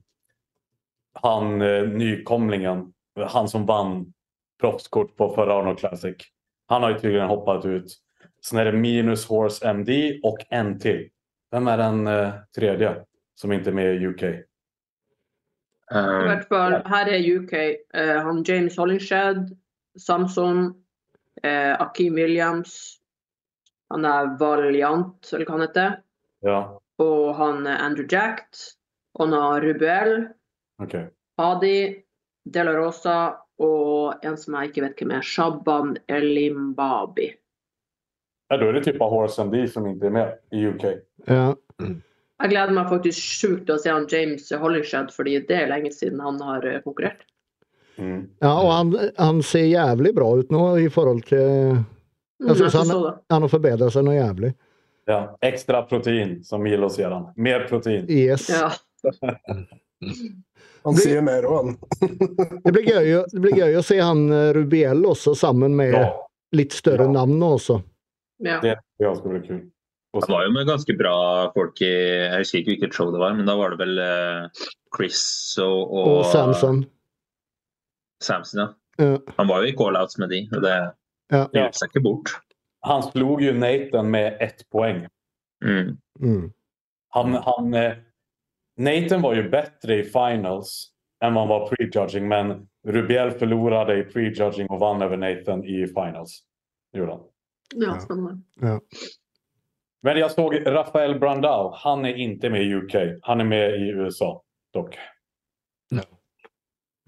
han 1.24 1.62
eh, 1.62 1.88
nykomlingen, 1.90 2.86
han 3.20 3.50
som 3.50 3.66
vann 3.66 4.14
proffskort 4.62 5.16
på 5.18 5.30
förra 5.36 5.54
Arnold 5.60 5.80
Classic. 5.80 6.16
Han 6.68 6.84
har 6.84 6.90
ju 6.90 7.00
tydligen 7.00 7.28
hoppat 7.28 7.66
ut. 7.66 7.86
Sen 8.46 8.60
är 8.60 8.66
det 8.66 8.72
minus 8.78 9.26
Horse 9.28 9.74
MD 9.74 10.20
och 10.24 10.38
en 10.50 10.80
till. 10.80 11.10
Vem 11.56 11.68
är 11.68 11.78
den 11.78 12.08
eh, 12.08 12.34
tredje 12.56 12.96
som 13.36 13.52
inte 13.52 13.70
är 13.70 13.74
med 13.74 13.96
i 13.96 14.08
UK? 14.08 14.24
I 14.24 14.44
Eh, 15.92 16.24
hvert 16.26 16.48
fall, 16.48 16.74
her 16.86 17.08
er 17.08 17.38
UK. 17.38 17.54
Eh, 17.94 18.18
han 18.24 18.44
James 18.44 18.78
Hollingshed, 18.78 19.58
Samson, 20.00 20.74
eh, 21.44 21.82
Akeem 21.82 22.16
Williams, 22.16 22.98
han 23.90 24.06
er 24.06 24.34
Valiant, 24.40 25.30
eller 25.34 25.46
hva 25.46 25.56
han 25.56 25.64
heter, 25.68 25.96
Ja, 26.44 26.60
og 27.00 27.36
han 27.36 27.68
er 27.68 27.80
Andrew 27.86 28.08
Jacked, 28.12 28.60
og 29.14 29.28
han 29.30 29.40
har 29.40 29.62
Rubuel, 29.62 30.28
okay. 30.84 31.08
Hadi, 31.38 32.04
De 32.50 32.64
La 32.64 32.74
Rosa 32.76 33.38
og 33.60 34.26
en 34.26 34.38
som 34.38 34.60
jeg 34.60 34.74
ikke 34.74 34.90
vet 34.90 35.00
hvem 35.00 35.16
er, 35.16 35.22
Shaban 35.22 35.96
Elimbabi. 36.08 37.32
Ja, 38.52 38.58
da 38.62 38.66
er 38.68 38.74
det 38.78 38.84
typ 38.86 39.00
av 39.02 39.10
Horse 39.10 39.42
MD 39.48 39.64
som 39.72 39.86
ikke 39.90 40.06
er 40.06 40.14
med 40.14 40.34
i 40.54 40.66
UK. 40.70 40.84
Ja. 41.28 41.48
Jeg 41.82 42.52
gleder 42.52 42.74
meg 42.76 42.90
faktisk 42.92 43.18
sjukt 43.40 43.64
til 43.66 43.76
å 43.78 43.80
se 43.82 43.90
han 43.90 44.06
James 44.12 44.50
Hollingshed, 44.52 45.10
fordi 45.16 45.38
det 45.48 45.56
er 45.64 45.72
lenge 45.72 45.90
siden 45.96 46.20
han 46.22 46.38
har 46.44 46.66
eh, 46.68 46.82
konkurrert. 46.86 47.24
Mm. 47.98 48.26
ja, 48.44 48.50
og 48.60 48.72
han, 48.76 48.90
han 49.18 49.38
ser 49.48 49.70
jævlig 49.72 50.12
bra 50.18 50.26
ut 50.42 50.50
nå 50.52 50.64
i 50.84 50.90
forhold 50.92 51.24
til 51.30 51.78
Mm, 52.36 52.50
Jeg 52.50 52.58
synes 52.58 52.74
han- 52.74 53.14
Han 53.32 53.42
har 53.46 53.48
forbedret 53.48 53.94
seg 53.94 54.04
noe 54.04 54.14
jævlig. 54.18 54.50
Ja, 55.08 55.22
Ekstra 55.42 55.80
protein 55.88 56.44
som 56.44 56.62
Milo 56.62 56.90
ser 56.92 57.10
han. 57.14 57.30
Mer 57.38 57.64
protein. 57.70 58.04
Yes. 58.12 58.50
Ja. 58.50 58.74
Han 60.84 60.98
sier 61.00 61.22
mer 61.24 61.48
òg, 61.48 61.56
han. 61.64 61.78
Det 62.66 62.74
blir 62.76 62.84
gøy, 62.90 63.08
det 63.32 63.42
blir 63.42 63.56
gøy 63.58 63.78
å 63.80 63.84
se 63.88 63.98
han 64.04 64.26
eh, 64.36 64.50
Rubiel 64.54 65.06
også, 65.08 65.32
sammen 65.40 65.74
med 65.80 65.96
Ja, 65.96 66.04
litt 66.60 66.76
større 66.76 67.08
Ja. 67.08 67.12
navn 67.22 67.40
også. 67.48 67.80
Ja. 68.46 68.60
det 68.62 68.76
jag 68.98 69.18
skulle 69.18 69.40
bli 69.40 69.48
kult. 69.48 69.72
Och 70.14 70.22
Det 70.28 70.32
var 70.32 70.46
jo 70.46 70.52
med 70.52 70.68
ganske 70.68 70.94
bra 70.94 71.52
folk 71.54 71.82
i 71.82 71.92
Jeg 71.92 72.38
husker 72.40 72.60
ikke 72.60 72.72
hvilket 72.72 72.94
show 72.96 73.10
det 73.12 73.20
var, 73.20 73.34
men 73.36 73.46
da 73.50 73.56
var 73.60 73.74
det 73.74 73.80
vel 73.82 73.98
eh, 74.00 74.46
Chris 74.98 75.24
og, 75.60 75.92
og, 75.92 76.08
Og 76.20 76.26
Samson. 76.32 76.86
Samson, 78.24 78.60
ja. 78.60 78.68
Ja. 78.98 79.18
Han 79.38 79.48
var 79.48 79.62
jo 79.64 79.68
i 79.68 79.76
call-outs 79.76 80.16
med 80.20 80.30
de, 80.32 80.46
og 80.56 80.62
det 80.64 80.76
Ja. 81.34 81.48
gjorde 81.52 81.74
seg 81.76 81.90
ikke 81.92 82.04
bort. 82.06 82.32
Han 82.86 83.04
slog 83.04 83.42
jo 83.42 83.52
Nathan 83.54 84.12
med 84.12 84.38
ett 84.40 84.64
poeng. 84.72 85.08
Mm. 85.66 85.98
Mm. 86.22 86.52
Han, 87.18 87.34
han, 87.34 87.74
eh, 87.74 87.98
Nathan 88.78 89.22
var 89.22 89.36
jo 89.36 89.50
bedre 89.50 90.00
i 90.00 90.04
finals 90.04 90.92
enn 91.24 91.36
han 91.36 91.48
var 91.50 91.68
prejudging, 91.72 92.28
men 92.28 92.68
Rubiel 92.88 93.32
förlorade 93.32 93.98
i 94.00 94.04
prejudging 94.04 94.70
og 94.70 94.80
vann 94.80 95.02
over 95.04 95.18
Nathan 95.18 95.64
i 95.64 95.88
finals. 95.88 96.44
Gjorde 96.94 97.12
han. 97.12 97.24
Ja, 97.74 98.00
spennende. 98.00 98.38
Men 100.02 100.18
jag 100.18 100.32
såg 100.32 100.56
Rafael 100.66 101.20
Brandal. 101.20 101.74
Han 101.76 102.06
är 102.06 102.14
inte 102.16 102.50
med 102.50 102.64
i 102.64 102.74
UK. 102.76 102.96
Han 103.22 103.42
är 103.42 103.46
med 103.46 103.76
i 103.82 103.88
USA 103.90 104.44
dock. 104.74 104.98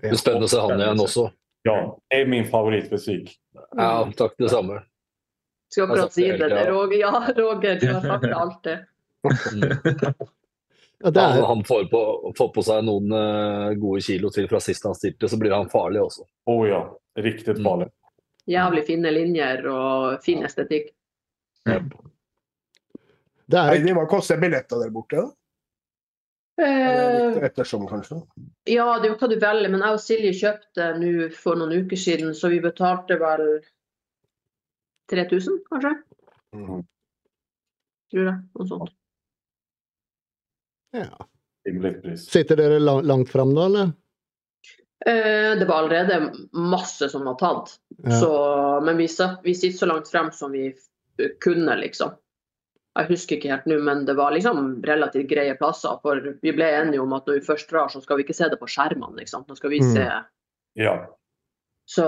Det 0.01 0.07
blir 0.09 0.17
spennende 0.17 0.45
å 0.45 0.47
se 0.51 0.59
han 0.61 0.81
igjen 0.81 0.99
også. 1.01 1.31
Ja, 1.65 1.99
det 2.09 2.15
är 2.21 2.25
min 2.25 2.45
favoritfysik. 2.45 3.31
Ja, 3.75 4.11
takk, 4.17 4.35
det 4.37 4.49
samme. 4.49 4.83
Skal 5.69 5.83
akkurat 5.83 6.03
Altså, 6.03 6.13
si 6.13 6.27
det. 6.31 6.37
det. 6.37 6.49
ja. 6.49 6.57
er 6.57 6.71
Roger, 6.71 6.97
ja, 6.99 7.33
Roger, 7.37 7.79
du 7.79 7.87
har 7.93 8.01
sagt 8.01 8.25
alt 8.33 8.63
det. 8.63 8.85
Ja, 10.99 11.09
det 11.11 11.19
Han, 11.21 11.37
er, 11.37 11.45
han 11.45 11.63
får, 11.63 11.83
på, 11.91 11.99
får 12.37 12.47
på 12.55 12.61
seg 12.65 12.85
noen 12.87 13.11
eh, 13.13 13.73
gode 13.77 14.01
kilo 14.01 14.31
til 14.33 14.47
fra 14.49 14.57
sist 14.63 14.85
han 14.87 14.95
stilte, 14.97 15.29
så 15.29 15.37
blir 15.37 15.53
han 15.53 15.67
farlig 15.69 16.01
også. 16.01 16.23
Oh 16.49 16.63
ja, 16.69 16.79
riktigt 17.19 17.57
Mm. 17.61 17.89
Jævlig 18.47 18.85
fine 18.87 19.11
linjer 19.11 19.65
og 19.67 20.21
fin 20.23 20.45
estetikk. 20.47 20.93
det 21.67 23.59
er 23.59 23.73
Heidi, 23.73 23.91
hva 23.95 24.05
koster 24.07 24.39
billetter 24.39 24.79
der 24.83 24.93
borte? 24.93 25.25
da? 25.25 25.27
Eh, 26.57 27.35
ettersom, 27.45 27.83
kanskje? 27.85 28.15
ja, 28.65 28.85
det 28.97 29.05
er 29.05 29.11
jo 29.11 29.17
hva 29.19 29.27
du 29.29 29.35
velger, 29.37 29.69
men 29.69 29.83
jeg 29.83 29.93
og 29.93 30.01
Silje 30.01 30.31
kjøpte 30.39 30.87
nå 30.97 31.27
for 31.35 31.59
noen 31.59 31.83
uker 31.83 31.99
siden, 32.01 32.31
så 32.33 32.49
vi 32.49 32.57
betalte 32.63 33.19
vel 33.21 33.43
3000, 35.11 35.59
kanskje? 35.69 35.91
Mm. 36.57 36.81
Tror 38.11 38.25
jeg. 38.31 38.37
Noe 38.57 38.67
sånt. 38.71 38.95
ja. 40.97 41.11
Sitter 42.23 42.55
dere 42.55 42.79
langt 42.79 43.29
fram 43.29 43.51
da, 43.53 43.67
eller? 43.67 43.91
Eh, 45.05 45.53
det 45.59 45.65
var 45.69 45.83
allerede 45.83 46.31
masse 46.57 47.09
som 47.09 47.25
var 47.27 47.35
tatt. 47.39 47.75
Ja. 48.03 48.19
Så, 48.19 48.31
men 48.85 48.97
vi, 48.97 49.07
vi 49.43 49.53
sitter 49.55 49.77
så 49.77 49.85
langt 49.85 50.09
frem 50.09 50.31
som 50.33 50.51
vi 50.51 50.71
kunne, 51.43 51.75
liksom. 51.81 52.15
Jeg 52.97 53.11
husker 53.11 53.37
ikke 53.37 53.51
helt 53.51 53.67
nå, 53.69 53.75
men 53.85 54.05
det 54.07 54.15
var 54.17 54.31
liksom 54.33 54.79
relativt 54.85 55.29
greie 55.29 55.53
plasser. 55.59 55.99
For 56.01 56.17
vi 56.41 56.53
ble 56.55 56.65
enige 56.79 57.01
om 57.03 57.13
at 57.13 57.27
når 57.29 57.37
vi 57.39 57.45
først 57.45 57.69
drar, 57.69 57.91
så 57.93 58.01
skal 58.01 58.17
vi 58.17 58.25
ikke 58.25 58.33
se 58.37 58.49
det 58.49 58.57
på 58.57 58.69
skjermene. 58.73 59.19
liksom. 59.21 59.45
Nå 59.47 59.55
skal 59.59 59.69
vi 59.69 59.79
Mm. 59.83 59.93
se 59.93 60.07
Ja, 60.77 60.95
Så 61.87 62.03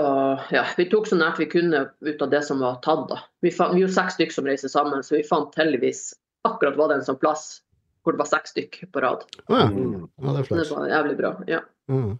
ja, 0.52 0.64
vi 0.76 0.84
tok 0.90 1.06
så 1.06 1.16
nært 1.16 1.38
vi 1.38 1.46
kunne 1.46 1.90
ut 2.00 2.22
av 2.22 2.30
det 2.30 2.42
som 2.44 2.58
var 2.60 2.80
tatt, 2.82 3.08
da. 3.08 3.20
Vi, 3.40 3.50
fant, 3.50 3.72
vi 3.74 3.80
er 3.82 3.86
jo 3.88 3.94
seks 3.94 4.14
stykker 4.18 4.32
som 4.34 4.44
reiser 4.44 4.68
sammen, 4.68 5.02
så 5.02 5.16
vi 5.16 5.22
fant 5.22 5.54
heldigvis 5.56 6.14
Akkurat 6.44 6.76
var 6.76 6.88
det 6.88 6.94
en 6.98 7.04
sånn 7.04 7.18
plass 7.20 7.60
hvor 8.02 8.12
det 8.12 8.18
var 8.18 8.26
seks 8.26 8.50
stykker 8.54 8.88
på 8.92 9.00
rad. 9.04 9.24
Ja. 9.48 9.66
Mm. 9.68 10.08
ja, 10.22 10.32
det 10.32 10.40
er 10.40 10.44
Så 10.44 10.56
det 10.56 10.70
var 10.76 10.88
jævlig 10.88 11.16
bra. 11.18 11.32
ja. 11.46 11.60
Ja. 11.88 12.16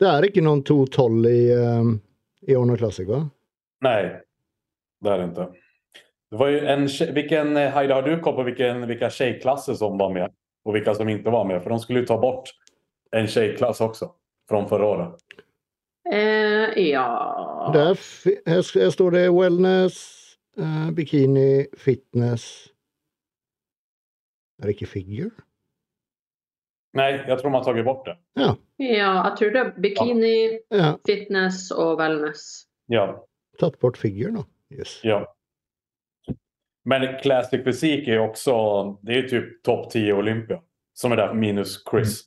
Det 0.00 0.08
er 0.10 0.26
ikke 0.26 0.42
noen 0.42 0.62
212 0.66 1.28
i, 1.30 1.42
um, 1.54 1.92
i 2.48 2.56
Arnold 2.58 2.80
Classic, 2.82 3.08
va? 3.08 3.22
Nei, 3.86 3.98
Det 5.04 5.12
er 5.12 5.20
det 5.20 5.28
ikke. 5.30 5.50
Det 6.32 6.38
var 6.40 6.48
ju 6.50 6.58
en, 6.58 6.86
hvilken 6.88 7.14
vilken, 7.14 7.56
eh, 7.60 7.70
Heidi, 7.70 7.92
har 7.92 8.02
du 8.02 8.16
koll 8.22 8.34
på 8.34 8.46
hvilken, 8.48 8.86
vilka 8.88 9.10
tjejklasser 9.10 9.76
som 9.78 9.98
var 9.98 10.10
med? 10.10 10.32
og 10.64 10.72
hvilke 10.72 10.94
som 10.96 11.08
ikke 11.08 11.32
var 11.32 11.44
med? 11.48 11.60
For 11.62 11.72
de 11.72 11.80
skulle 11.82 12.02
jo 12.02 12.08
ta 12.08 12.18
bort 12.20 12.52
en 13.14 13.28
tjejklass 13.30 13.82
også, 13.84 14.10
fra 14.48 14.62
forrige 14.68 14.90
året. 14.90 15.40
Eh, 16.12 16.90
ja 16.90 17.04
Der, 17.72 17.96
her, 18.46 18.62
her 18.76 18.90
står 18.90 19.10
det 19.10 19.30
wellness, 19.32 20.36
eh, 20.58 20.90
bikini, 20.92 21.64
fitness 21.76 22.70
Er 24.60 24.68
det 24.68 24.74
ikke 24.76 24.86
figure? 24.86 25.30
Nej, 26.94 27.24
jag 27.28 27.38
tror 27.38 27.50
man 27.50 27.58
har 27.58 27.64
tagit 27.64 27.84
bort 27.84 28.06
det. 28.06 28.16
Ja, 28.34 28.56
jeg 28.76 29.36
tror 29.38 29.50
det 29.50 29.60
er 29.60 29.72
bikini, 29.82 30.58
Ja, 30.70 30.92
fitness 31.06 31.70
og 31.70 31.98
wellness. 31.98 32.44
Ja, 32.86 33.08
tatt 33.60 33.78
bort 33.82 33.96
figure, 33.98 34.30
da. 34.36 34.44
Yes. 34.74 35.00
ja. 35.02 35.24
Men 36.84 37.18
Classic 37.22 37.64
Fysik 37.64 38.08
är 38.08 38.18
också, 38.18 38.52
det 39.02 39.12
är 39.12 39.22
jo 39.22 39.28
typ 39.28 39.62
topp 39.62 39.90
10 39.90 40.12
Olympia. 40.12 40.60
Som 40.92 41.12
är 41.12 41.16
där 41.16 41.34
minus 41.34 41.84
Chris. 41.90 42.24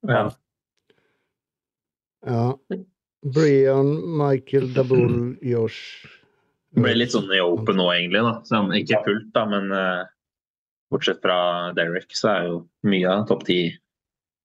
Ja. 0.00 0.32
Ja. 2.26 2.58
Brian, 3.34 4.18
Michael, 4.28 4.74
Dabul, 4.74 5.36
Josh 5.42 6.06
Det 6.74 6.82
ble 6.82 6.92
litt 6.98 7.12
sånn 7.14 7.30
i 7.32 7.38
open 7.40 7.78
nå, 7.78 7.86
egentlig. 7.94 8.20
da. 8.26 8.32
Sånn, 8.44 8.72
ikke 8.74 8.98
fullt, 9.06 9.28
da, 9.36 9.44
men 9.48 9.70
uh, 9.72 10.02
bortsett 10.90 11.20
fra 11.22 11.36
Derek, 11.76 12.10
så 12.12 12.28
er 12.32 12.48
jo 12.48 12.56
mye 12.90 13.08
av 13.12 13.28
topp 13.30 13.44
ti 13.46 13.58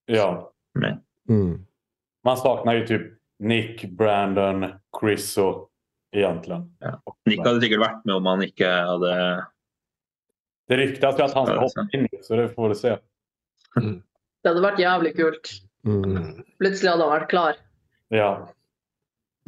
Ja. 0.10 0.52
Mm. 1.30 1.66
man 2.26 2.38
saknar 2.38 2.74
ju 2.76 2.88
typ 2.88 3.08
Nick, 3.40 3.84
Brandon, 3.86 4.66
Chris 5.00 5.38
och 5.38 5.70
egentligen. 6.16 6.76
Nick 7.26 7.46
hadde 7.46 7.62
sikkert 7.62 7.80
vært 7.84 8.06
med 8.06 8.16
om 8.16 8.26
han 8.26 8.42
ikke 8.44 8.68
hadde 8.68 9.12
Det 10.68 10.78
ryktas 10.78 11.20
ju 11.20 11.24
att 11.24 11.34
han 11.34 11.46
ska 11.46 11.56
hoppe 11.60 11.82
hoppa 11.82 11.98
in 11.98 12.08
så 12.24 12.36
det 12.36 12.50
får 12.50 12.70
vi 12.70 12.76
se. 12.76 12.98
Det 13.76 14.50
hadde 14.50 14.64
vært 14.64 14.80
jævlig 14.82 15.14
kult. 15.18 15.52
Mm. 15.88 16.44
Plutselig 16.60 16.92
hadde 16.92 17.06
han 17.06 17.14
vært 17.20 17.30
klar. 17.32 17.60
Ja, 18.10 18.32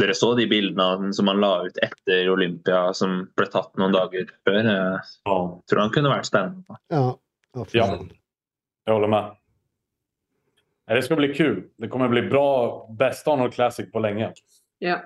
Dere 0.02 0.14
så 0.18 0.32
de 0.38 0.48
bildene 0.50 1.12
som 1.14 1.28
han 1.30 1.42
la 1.44 1.52
ut 1.68 1.78
etter 1.84 2.30
Olympia, 2.32 2.94
som 2.98 3.28
ble 3.38 3.46
tatt 3.52 3.76
noen 3.78 3.94
dager 3.94 4.30
før. 4.48 4.58
Jeg 4.64 5.02
ja, 5.28 5.36
tror 5.70 5.82
han 5.84 5.94
kunne 5.94 6.14
vært 6.14 6.30
spennende. 6.30 6.78
Ja. 6.94 7.04
ja, 7.54 7.66
Ja. 7.76 7.88
jag 8.88 8.94
håller 8.94 9.12
med. 9.12 9.36
Det 10.88 11.02
ska 11.04 11.16
bli 11.16 11.34
kul. 11.34 11.64
Det 11.78 11.88
kommer 11.88 12.10
bli 12.10 12.22
bra, 12.22 12.88
bästa 13.00 13.32
Arnold 13.32 13.54
Classic 13.54 13.92
på 13.92 14.00
lenge. 14.00 14.34
Ja. 14.80 15.02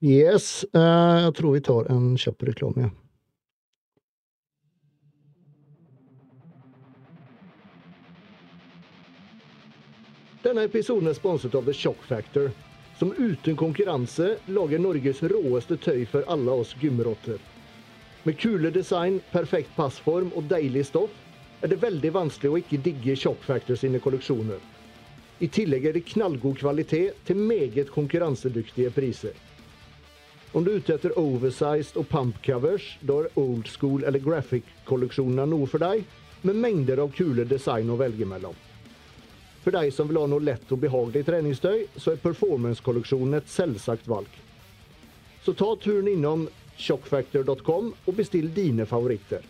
Yes. 0.00 0.64
Uh, 0.76 1.22
jeg 1.24 1.34
tror 1.34 1.52
vi 1.52 1.60
tar 1.60 1.90
en 1.92 2.16
kjapp 2.18 2.42
reklame. 2.42 2.88
Ja. 2.88 2.90
Denne 10.40 10.62
episoden 10.64 11.10
er 11.10 11.18
sponset 11.18 11.54
av 11.54 11.66
The 11.68 11.72
Shock 11.76 12.00
Factor, 12.08 12.48
som 12.96 13.12
uten 13.12 13.56
konkurranse 13.60 14.38
lager 14.48 14.80
Norges 14.80 15.20
råeste 15.22 15.76
tøy 15.76 16.06
for 16.08 16.24
alle 16.32 16.54
oss 16.62 16.72
gymrotter. 16.80 17.36
Med 18.24 18.38
kule 18.40 18.70
design, 18.72 19.18
perfekt 19.34 19.76
passform 19.76 20.32
og 20.32 20.48
deilig 20.48 20.86
stoff 20.88 21.12
er 21.60 21.68
det 21.68 21.80
veldig 21.82 22.12
vanskelig 22.14 22.50
å 22.50 22.58
ikke 22.60 22.80
digge 22.84 23.16
Shock 23.16 23.42
Factor 23.44 23.76
sine 23.76 24.00
kolleksjoner. 24.00 24.60
I 25.40 25.48
tillegg 25.48 25.86
er 25.88 25.96
det 25.96 26.06
knallgod 26.08 26.58
kvalitet 26.60 27.20
til 27.28 27.36
meget 27.40 27.92
konkurransedyktige 27.92 28.92
priser. 28.92 29.36
Om 30.52 30.64
du 30.64 30.72
er 30.72 30.80
ute 30.80 30.96
etter 30.96 31.14
oversized 31.20 31.96
og 32.00 32.08
pump 32.10 32.40
covers, 32.44 32.96
da 33.06 33.20
er 33.22 33.38
old 33.38 33.68
school 33.70 34.02
eller 34.04 34.24
graphic-kolleksjonene 34.24 35.46
noe 35.52 35.68
for 35.70 35.82
deg, 35.84 36.02
med 36.42 36.56
mengder 36.56 37.04
av 37.04 37.12
kule 37.14 37.44
design 37.44 37.92
å 37.92 37.98
velge 38.00 38.26
mellom. 38.26 38.56
For 39.60 39.76
deg 39.76 39.92
som 39.92 40.08
vil 40.08 40.18
ha 40.18 40.26
noe 40.32 40.42
lett 40.42 40.72
og 40.72 40.80
behagelig 40.80 41.26
treningstøy, 41.28 41.84
så 42.00 42.14
er 42.14 42.24
performance-kolleksjonen 42.24 43.36
et 43.38 43.52
selvsagt 43.52 44.08
valg. 44.08 44.28
Så 45.44 45.52
ta 45.56 45.74
turen 45.80 46.08
innom 46.08 46.48
shockfactor.com 46.80 47.92
og 47.92 48.14
bestill 48.16 48.48
dine 48.56 48.88
favoritter. 48.88 49.44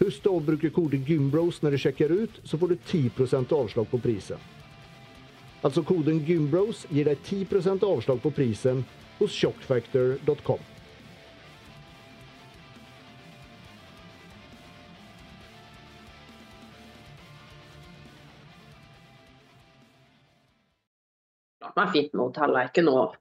Husk 0.00 0.26
å 0.26 0.40
bruke 0.42 0.72
kode 0.74 0.98
GYMBROS 1.06 1.62
når 1.62 1.76
du 1.76 1.82
sjekker 1.84 2.10
ut, 2.10 2.42
så 2.44 2.58
får 2.58 2.74
du 2.74 2.76
10% 2.90 3.54
avslag 3.54 3.88
på 3.90 4.02
prisen. 4.02 4.42
Altså 5.64 5.84
koden 5.86 6.20
GYMBROS 6.26 6.84
gir 6.90 7.08
deg 7.08 7.22
10% 7.24 7.86
avslag 7.86 8.22
på 8.22 8.34
prisen 8.34 8.84
hos 9.20 9.32
shockfactor.com. 9.32 10.70
klart 21.74 21.88
meg 21.88 21.94
fint 21.94 22.12
med 22.14 22.24
hotell. 22.28 22.54
Jeg 22.54 22.68
er 22.68 22.72
ikke 22.72 22.88
noe 22.88 23.12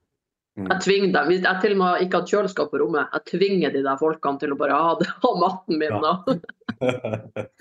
Mm. 0.53 0.67
Jeg 0.69 0.81
tvinger 0.85 1.13
dem. 1.13 1.29
Hvis 1.31 1.39
jeg 1.41 1.61
til 1.61 1.71
og 1.73 1.77
med 1.79 2.01
ikke 2.03 2.19
har 2.19 2.27
kjøleskap 2.29 2.67
på 2.69 2.77
rommet, 2.77 3.15
jeg 3.15 3.25
tvinger 3.31 3.71
de 3.73 3.79
der 3.81 3.97
folkene 3.97 4.37
til 4.37 4.51
å 4.53 4.57
bare 4.59 4.75
ha, 4.77 4.91
det, 4.99 5.07
ha 5.23 5.31
maten 5.41 5.79
min. 5.81 5.95
Ja. 5.97 6.11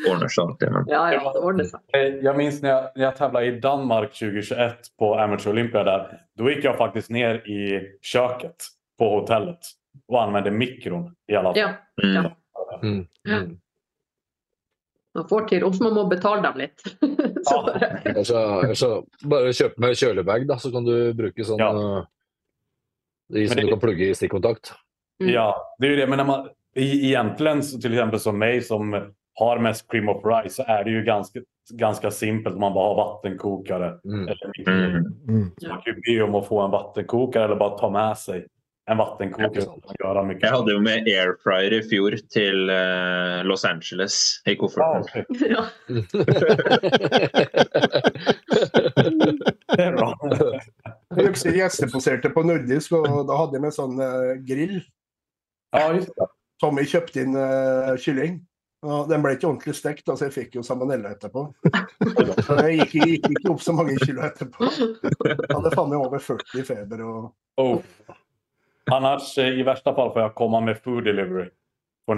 Ordner 0.09 0.29
seg 0.29 0.42
alltid. 0.44 0.72
Men. 0.72 0.85
Ja, 0.88 1.12
ja, 1.12 1.33
det 1.33 1.38
ordner 1.40 1.64
seg. 1.64 1.81
Jag 2.22 2.37
minns 2.37 2.62
när 2.62 2.70
jag, 2.70 2.90
när 2.96 3.05
jag 3.05 3.16
tävlade 3.16 3.46
i 3.46 3.61
Danmark 3.61 4.12
2021 4.12 4.77
på 4.98 5.14
Amateur 5.18 5.51
Olympia 5.53 5.85
där. 5.85 6.20
Då 6.38 6.51
gick 6.51 6.64
jag 6.64 6.77
faktiskt 6.79 7.11
ner 7.11 7.35
i 7.35 7.83
köket 8.03 8.57
på 8.98 9.09
hotellet 9.20 9.59
och 10.09 10.22
använde 10.22 10.51
mikron 10.51 11.14
i 11.29 11.37
alla 11.37 11.55
fall. 11.55 11.59
Ja, 11.61 11.68
Mm. 12.03 12.14
Ja. 12.25 12.31
Mm. 12.83 13.07
Mm. 13.29 13.59
man 15.14 15.29
får 15.29 15.40
til. 15.48 15.64
Også 15.64 15.83
man 15.85 15.94
må 15.94 16.07
betale 16.09 16.42
dem 16.42 16.57
litt. 16.59 16.81
Så 17.48 17.59
bare, 17.66 18.01
Altså, 18.16 18.38
altså, 18.68 18.88
bare 19.29 19.53
kjøp 19.53 19.77
med 19.79 19.96
kjølebag, 19.98 20.46
da, 20.48 20.57
så 20.59 20.70
kan 20.72 20.85
du 20.87 21.12
bruke 21.14 21.44
sånn 21.44 21.59
Ja. 21.61 21.68
uh, 21.75 22.05
som 23.29 23.57
det- 23.57 23.62
du 23.66 23.68
kan 23.68 23.81
plugge 23.81 24.09
i 24.11 24.14
stikkontakt. 24.14 24.72
Mm. 25.22 25.31
Ja, 25.35 25.53
det 25.79 25.87
er 25.87 25.90
jo 25.90 25.96
det. 26.01 26.09
Men 26.09 26.18
når 26.18 26.25
man, 26.27 26.48
i- 26.75 27.07
egentligen, 27.07 27.63
så 27.63 27.81
till 27.81 27.93
exempel 27.93 28.21
som 28.21 28.39
mig 28.39 28.63
som 28.63 29.13
har 29.35 29.59
mest 29.59 29.91
cream 29.91 30.09
of 30.09 30.23
rice, 30.25 30.55
så 30.55 30.63
är 30.67 30.85
det 30.85 30.91
ju 30.91 31.03
ganska, 31.05 31.41
ganska 31.73 32.11
simpelt. 32.11 32.59
Man 32.59 32.73
bara 32.75 32.89
har 32.89 32.95
vattenkokare. 32.97 33.99
Mm. 34.05 34.29
Eller. 34.29 34.69
Mm. 34.69 34.95
Mm. 35.29 35.51
Man 35.69 35.83
kan 35.83 35.95
ju 35.95 36.17
be 36.19 36.23
om 36.25 36.35
att 36.35 36.47
få 36.49 36.61
en 36.61 36.71
vattenkokare 36.71 37.45
eller 37.45 37.57
bara 37.57 37.79
ta 37.79 37.91
med 37.91 38.19
sig 38.19 38.47
en 38.91 38.97
vattenkokare. 38.97 39.51
Ja, 39.55 39.61
kan 39.65 39.81
man 39.85 39.95
göra 40.15 40.23
mycket. 40.25 40.43
Jeg 40.43 40.51
hadde 40.51 40.73
jo 40.73 40.81
med 40.81 41.07
airfryer 41.09 41.73
i 41.73 41.83
fjor 41.89 42.17
til 42.35 42.71
uh, 42.71 43.45
Los 43.45 43.65
Angeles 43.65 44.43
i 44.47 44.57
kofferten. 44.57 45.03
okej. 45.03 45.25
ja. 45.57 45.65
det 49.77 49.83
är 49.83 49.93
bra. 49.93 50.19
Jeg 51.17 51.27
husker 51.29 51.51
gjesteposerte 51.57 52.31
på 52.35 52.43
nordisk, 52.43 52.93
og 52.97 53.27
da 53.29 53.37
hadde 53.39 53.57
jag 53.59 53.63
med 53.65 53.71
en 53.71 53.77
sånn 53.77 54.01
eh, 54.03 54.35
grill. 54.49 54.79
Ja, 55.73 55.87
just 55.95 56.11
det. 56.17 56.27
Tommy 56.62 56.87
kjøpte 56.88 57.25
inn 57.25 57.37
uh, 57.37 57.92
kylling. 58.01 58.40
Og 58.83 59.07
den 59.11 59.22
ble 59.22 59.37
ikke 59.37 59.46
ordentlig 59.46 59.77
stekt, 59.79 60.09
så 60.11 60.27
jeg 60.27 60.35
fikk 60.35 60.57
jo 60.59 60.64
salmonella 60.66 61.12
etterpå. 61.14 61.44
Så 62.42 62.57
jeg 62.66 62.81
gikk, 62.81 62.94
gikk 63.12 63.29
ikke 63.31 63.53
opp 63.53 63.61
så 63.62 63.77
mange 63.79 63.94
kilo 64.03 64.25
etterpå. 64.27 64.66
Jeg 64.66 65.53
hadde 65.53 65.70
faen 65.70 65.92
meg 65.92 66.01
over 66.01 66.18
40 66.18 66.59
i 66.59 66.64
feber. 66.66 67.05
og 67.07 67.31
Oh. 67.61 67.83
Annars 68.90 69.38
eh, 69.38 69.61
i 69.61 69.62
verste 69.62 69.92
fall 69.94 70.11
får 70.14 70.25
jeg 70.25 70.35
komme 70.35 70.61
med 70.66 70.81
food 70.83 71.05
delivery. 71.05 71.51
på 72.07 72.14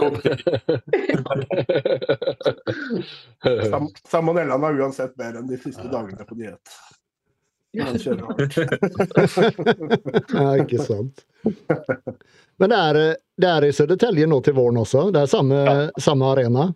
sam 3.70 3.88
Salmonellaen 4.08 4.60
var 4.60 4.80
uansett 4.80 5.16
bedre 5.18 5.38
enn 5.42 5.50
de 5.50 5.58
siste 5.60 5.88
dagene 5.92 6.24
på 6.24 6.34
diett. 6.38 6.76
Ja, 10.32 10.56
ikke 10.58 10.78
sant. 10.82 11.24
Men 12.60 12.70
det 12.72 12.76
er, 12.78 12.98
det 13.40 13.48
er 13.48 13.64
i 13.64 13.72
Södertälje 13.72 14.26
nå 14.28 14.40
til 14.44 14.54
våren 14.56 14.76
også? 14.82 15.06
Det 15.14 15.20
er 15.22 15.26
samme, 15.30 15.60
samme 16.00 16.24
arena? 16.34 16.66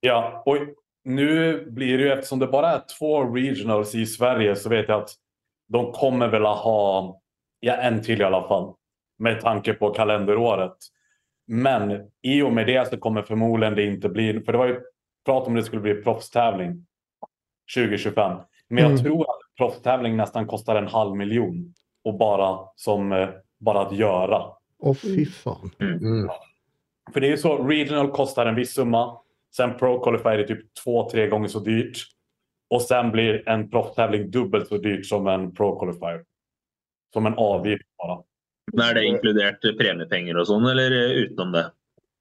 Ja, 0.00 0.42
Og 0.46 0.56
nu 1.04 1.26
blir 1.70 1.98
det 1.98 2.06
jo, 2.06 2.12
ettersom 2.12 2.40
det 2.42 2.50
bare 2.52 2.74
er 2.76 2.82
to 2.90 3.12
regionals 3.34 3.94
i 3.96 4.06
Sverige 4.06 4.56
så 4.56 4.68
vet 4.72 4.88
jeg 4.90 4.96
at 5.04 5.14
de 5.72 5.84
kommer 5.96 6.28
vel 6.32 6.44
å 6.48 6.54
ha 6.64 6.80
ja, 7.64 7.76
en 7.86 8.00
til 8.04 8.20
i 8.20 8.24
alle 8.26 8.42
fall 8.48 8.72
med 9.20 9.40
tanke 9.44 9.72
på 9.78 9.92
kalenderåret. 9.96 10.76
Men 11.50 11.90
i 12.22 12.40
og 12.42 12.52
med 12.54 12.66
det 12.66 12.88
så 12.90 12.96
kommer 12.96 13.22
förmodligen 13.22 13.74
det 13.74 13.84
inte 13.86 14.08
bli, 14.08 14.40
för 14.44 14.52
det 14.52 14.58
var 14.58 14.66
ju 14.66 14.80
prat 15.26 15.46
om 15.46 15.54
det 15.54 15.62
skulle 15.62 15.82
bli 15.82 15.94
proffstävling 16.02 16.86
2025. 17.74 18.38
Men 18.68 18.84
jeg 18.84 18.90
Mm. 18.92 19.02
tror 19.04 19.22
att 19.22 19.39
proffstävling 19.60 20.16
nästan 20.16 20.46
kostar 20.46 20.76
en 20.76 20.86
halv 20.86 21.16
miljon 21.16 21.74
och 22.04 22.18
bara 22.18 22.58
som 22.76 23.12
eh, 23.12 23.28
bara 23.58 23.80
att 23.80 23.92
göra. 23.96 24.42
Å, 24.78 24.94
fy 24.94 25.26
faen. 25.26 25.70
Mm. 25.80 26.28
För 27.12 27.20
det 27.20 27.26
är 27.26 27.30
ju 27.30 27.36
så, 27.36 27.56
regional 27.56 28.10
kostar 28.10 28.46
en 28.46 28.54
viss 28.54 28.74
summa. 28.74 29.16
Sen 29.56 29.78
pro 29.78 30.00
qualifier 30.00 30.38
är 30.38 30.44
typ 30.46 30.74
två, 30.84 31.10
tre 31.10 31.26
gånger 31.26 31.48
så 31.48 31.58
dyrt. 31.58 31.98
Och 32.70 32.82
sen 32.82 33.10
blir 33.10 33.48
en 33.48 33.70
proffstävling 33.70 34.30
dubbelt 34.30 34.68
så 34.68 34.78
dyrt 34.78 35.06
som 35.06 35.26
en 35.26 35.54
pro 35.54 35.78
qualifier. 35.78 36.24
Som 37.12 37.26
en 37.26 37.34
avgift 37.34 37.84
bara. 37.98 38.22
Men 38.72 38.88
är 38.88 38.94
det 38.94 39.04
inkludert 39.04 39.60
premiepengar 39.78 40.34
og 40.40 40.46
sånt 40.46 40.68
eller 40.68 40.90
utenom 41.12 41.52
det? 41.52 41.72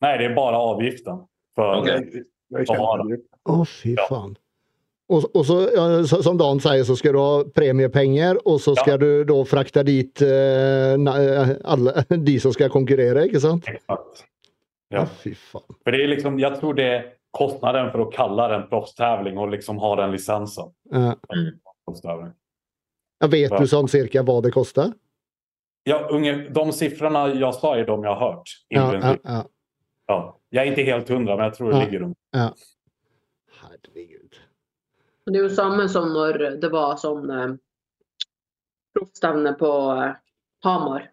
Nej, 0.01 0.17
det 0.17 0.25
är 0.25 0.35
bara 0.35 0.57
avgiften. 0.57 1.17
För, 1.55 1.79
Ok. 1.79 1.85
Det 2.49 2.59
er 2.59 2.65
kjempedyrt. 2.65 3.25
Å, 3.45 3.65
fy 3.65 3.95
Ja. 3.95 4.23
Og, 5.09 5.23
og 5.35 5.45
så, 5.45 5.55
ja, 5.73 5.85
som 6.21 6.37
Dan 6.37 6.59
sier, 6.61 6.83
så 6.85 6.93
skal 6.99 7.15
du 7.15 7.19
ha 7.19 7.43
premiepenger, 7.55 8.37
og 8.45 8.59
så 8.61 8.75
skal 8.77 8.99
du 9.01 9.07
da 9.25 9.37
frakte 9.49 9.81
dit 9.87 10.21
eh, 10.21 10.93
na- 11.01 11.55
alle 11.65 12.03
de 12.27 12.35
som 12.39 12.53
skal 12.53 12.69
konkurrere, 12.69 13.23
ikke 13.25 13.41
sant? 13.41 13.65
Exakt. 13.71 14.25
Ja. 14.93 14.99
Ja. 15.01 15.05
fy 15.23 15.33
faen. 15.37 15.65
For 15.83 15.93
det 15.93 16.03
er 16.03 16.11
liksom, 16.13 16.37
jeg 16.41 16.59
tror 16.61 16.77
det 16.77 16.85
er 16.93 17.01
kostnaden 17.37 17.89
for 17.93 18.05
å 18.05 18.11
kalle 18.13 18.45
det 18.49 18.55
en 18.61 18.67
proffstävling 18.71 19.37
og 19.41 19.51
liksom 19.53 19.77
ha 19.81 19.91
den 20.03 20.13
licensen. 20.15 20.71
Ja. 20.93 21.15
Vet 23.29 23.53
du 23.59 23.67
sånn 23.69 23.89
cirka 23.91 24.23
hva 24.25 24.39
det 24.45 24.53
koster? 24.55 24.93
Ja, 25.89 25.99
unge, 26.13 26.35
de 26.53 26.63
siffrorna 26.75 27.27
jeg 27.33 27.53
sa 27.57 27.73
er 27.77 27.85
de 27.89 27.97
jeg 28.05 28.09
har 28.13 28.19
hørt. 28.21 28.55
Ja, 28.73 28.85
ja, 28.93 29.15
ja. 29.23 29.41
Ja. 30.09 30.19
Jag 30.49 30.63
är 30.65 30.69
inte 30.71 30.81
helt 30.81 31.09
hundra, 31.09 31.35
men 31.37 31.45
jeg 31.45 31.53
tror 31.57 31.71
det 31.71 31.77
Ja. 31.77 31.85
ligger 31.85 31.99
runt. 31.99 32.17
Herregud. 33.61 34.18
Det 35.29 35.37
er 35.39 35.45
jo 35.47 35.49
samme 35.53 35.89
som 35.89 36.09
når 36.13 36.39
det 36.61 36.71
var 36.73 36.97
sånn 37.01 37.29
eh, 37.29 37.51
proffstevne 38.97 39.53
på 39.59 39.71
eh, 39.95 40.17
Hamar 40.65 41.05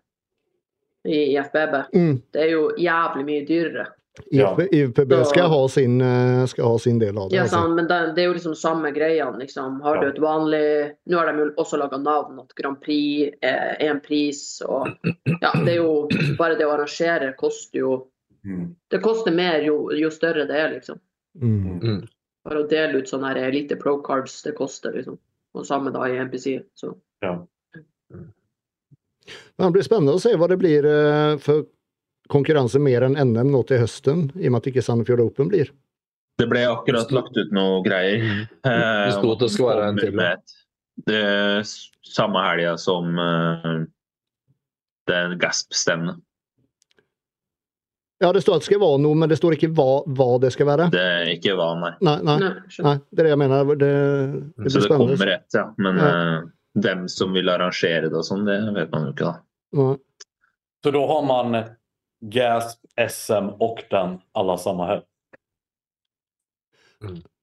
i 1.06 1.20
IFBB. 1.36 1.76
Mm. 1.94 2.16
Det 2.32 2.42
er 2.42 2.50
jo 2.54 2.64
jævlig 2.80 3.28
mye 3.28 3.44
dyrere. 3.46 3.86
Ja. 4.32 4.54
IFB, 4.56 4.74
IFPB 4.74 5.12
skal 5.28 5.50
ha, 5.52 5.60
sin, 5.68 6.00
eh, 6.00 6.46
skal 6.48 6.72
ha 6.72 6.78
sin 6.80 6.98
del 6.98 7.18
av 7.18 7.28
det. 7.28 7.36
Ja, 7.36 7.44
altså. 7.44 7.60
sant, 7.60 7.76
men 7.76 7.88
det, 7.90 8.00
det 8.16 8.24
er 8.24 8.30
jo 8.30 8.36
liksom 8.38 8.56
samme 8.56 8.90
greiene. 8.96 9.38
Liksom. 9.44 9.80
Har 9.84 10.00
du 10.00 10.08
et 10.08 10.18
vanlig 10.22 10.66
Nå 11.04 11.20
har 11.20 11.28
de 11.30 11.44
jo 11.44 11.52
også 11.60 11.78
laga 11.78 12.00
navn, 12.00 12.40
at 12.40 12.56
Grand 12.56 12.80
Prix 12.80 13.36
er 13.44 13.76
en 13.90 14.00
pris. 14.00 14.42
Og 14.64 14.88
ja, 15.44 15.52
det 15.52 15.76
er 15.76 15.80
jo 15.82 16.08
Bare 16.40 16.56
det 16.56 16.66
å 16.66 16.74
arrangere 16.78 17.34
koster 17.38 17.84
jo 17.84 17.96
Mm. 18.46 18.74
Det 18.88 18.98
koster 18.98 19.32
mer 19.32 19.60
jo, 19.60 19.92
jo 19.92 20.10
større 20.10 20.44
det 20.46 20.58
er, 20.60 20.70
liksom. 20.70 20.98
Mm. 21.42 22.06
Mm. 22.46 22.50
Bare 22.52 22.62
å 22.62 22.68
dele 22.70 23.02
ut 23.02 23.10
sånne 23.10 23.34
her 23.34 23.52
lite 23.52 23.76
pro 23.80 23.98
cards, 24.06 24.38
det 24.46 24.54
koster, 24.54 24.94
liksom. 24.94 25.18
Og 25.56 25.66
samme 25.66 25.90
da 25.90 26.06
i 26.06 26.18
NPC. 26.22 26.60
Så. 26.78 26.92
Ja. 27.24 27.40
Men 28.12 29.66
Det 29.66 29.72
blir 29.74 29.86
spennende 29.86 30.14
å 30.14 30.22
se 30.22 30.36
hva 30.38 30.46
det 30.46 30.58
blir 30.60 30.86
eh, 30.86 31.38
for 31.42 31.66
konkurranse 32.30 32.78
mer 32.82 33.06
enn 33.06 33.16
NM 33.18 33.50
nå 33.50 33.64
til 33.66 33.82
høsten, 33.82 34.28
i 34.38 34.46
og 34.46 34.54
med 34.54 34.62
at 34.62 34.70
ikke 34.70 34.84
Sandefjord 34.84 35.24
Open 35.24 35.50
blir. 35.50 35.72
Det 36.36 36.46
ble 36.50 36.66
akkurat 36.68 37.10
lagt 37.16 37.38
ut 37.38 37.52
noe 37.56 37.80
greier. 37.82 38.46
Det 38.62 39.14
sto 39.16 39.32
at 39.32 39.42
det 39.42 39.50
skal 39.54 39.70
være 39.72 39.90
en 39.90 40.00
til. 40.00 40.22
Det 41.06 41.20
er 41.22 41.70
samme 42.06 42.42
helga 42.44 42.76
som 42.80 43.18
uh, 43.18 43.86
det 45.08 45.20
Gasp-stevnet. 45.40 46.20
Ja, 48.24 48.30
det 48.32 48.40
står 48.40 48.56
at 48.56 48.62
det 48.64 48.68
skal 48.70 48.80
være 48.80 49.00
noe, 49.04 49.16
men 49.20 49.28
det 49.28 49.36
står 49.36 49.56
ikke 49.58 49.68
hva, 49.76 50.00
hva 50.16 50.28
det 50.40 50.48
skal 50.54 50.68
være. 50.70 50.86
Det 50.94 51.00
er 51.04 51.30
ikke 51.34 51.52
hva, 51.58 51.66
nei. 51.82 51.90
Nei, 52.00 52.14
nei, 52.24 52.36
Nei, 52.40 52.52
nei, 52.86 52.94
det 53.12 53.20
er 53.20 53.26
det 53.28 53.32
jeg 53.34 53.40
mener. 53.42 53.72
Det, 53.76 53.90
det 54.56 54.70
Så 54.72 54.80
det 54.80 54.86
spennende. 54.86 55.16
kommer 55.18 55.32
et, 55.34 55.48
ja. 55.58 55.64
Men 55.84 56.00
Ja. 56.00 56.12
Uh, 56.12 56.52
dem 56.76 57.06
som 57.08 57.32
vil 57.32 57.48
arrangere 57.48 58.10
det 58.12 58.16
og 58.16 58.24
sånn, 58.28 58.42
det 58.44 58.56
vet 58.76 58.90
man 58.92 59.06
jo 59.08 59.12
ikke, 59.14 59.30
da. 59.30 59.36
Ja. 59.76 59.92
Så 60.84 60.92
da 60.92 61.02
har 61.08 61.22
man 61.24 61.54
GASP, 62.32 62.80
SM 63.00 63.48
og 63.64 63.80
den 63.92 64.18
alle 64.36 64.56
samme 64.60 64.88
helg. 64.90 65.06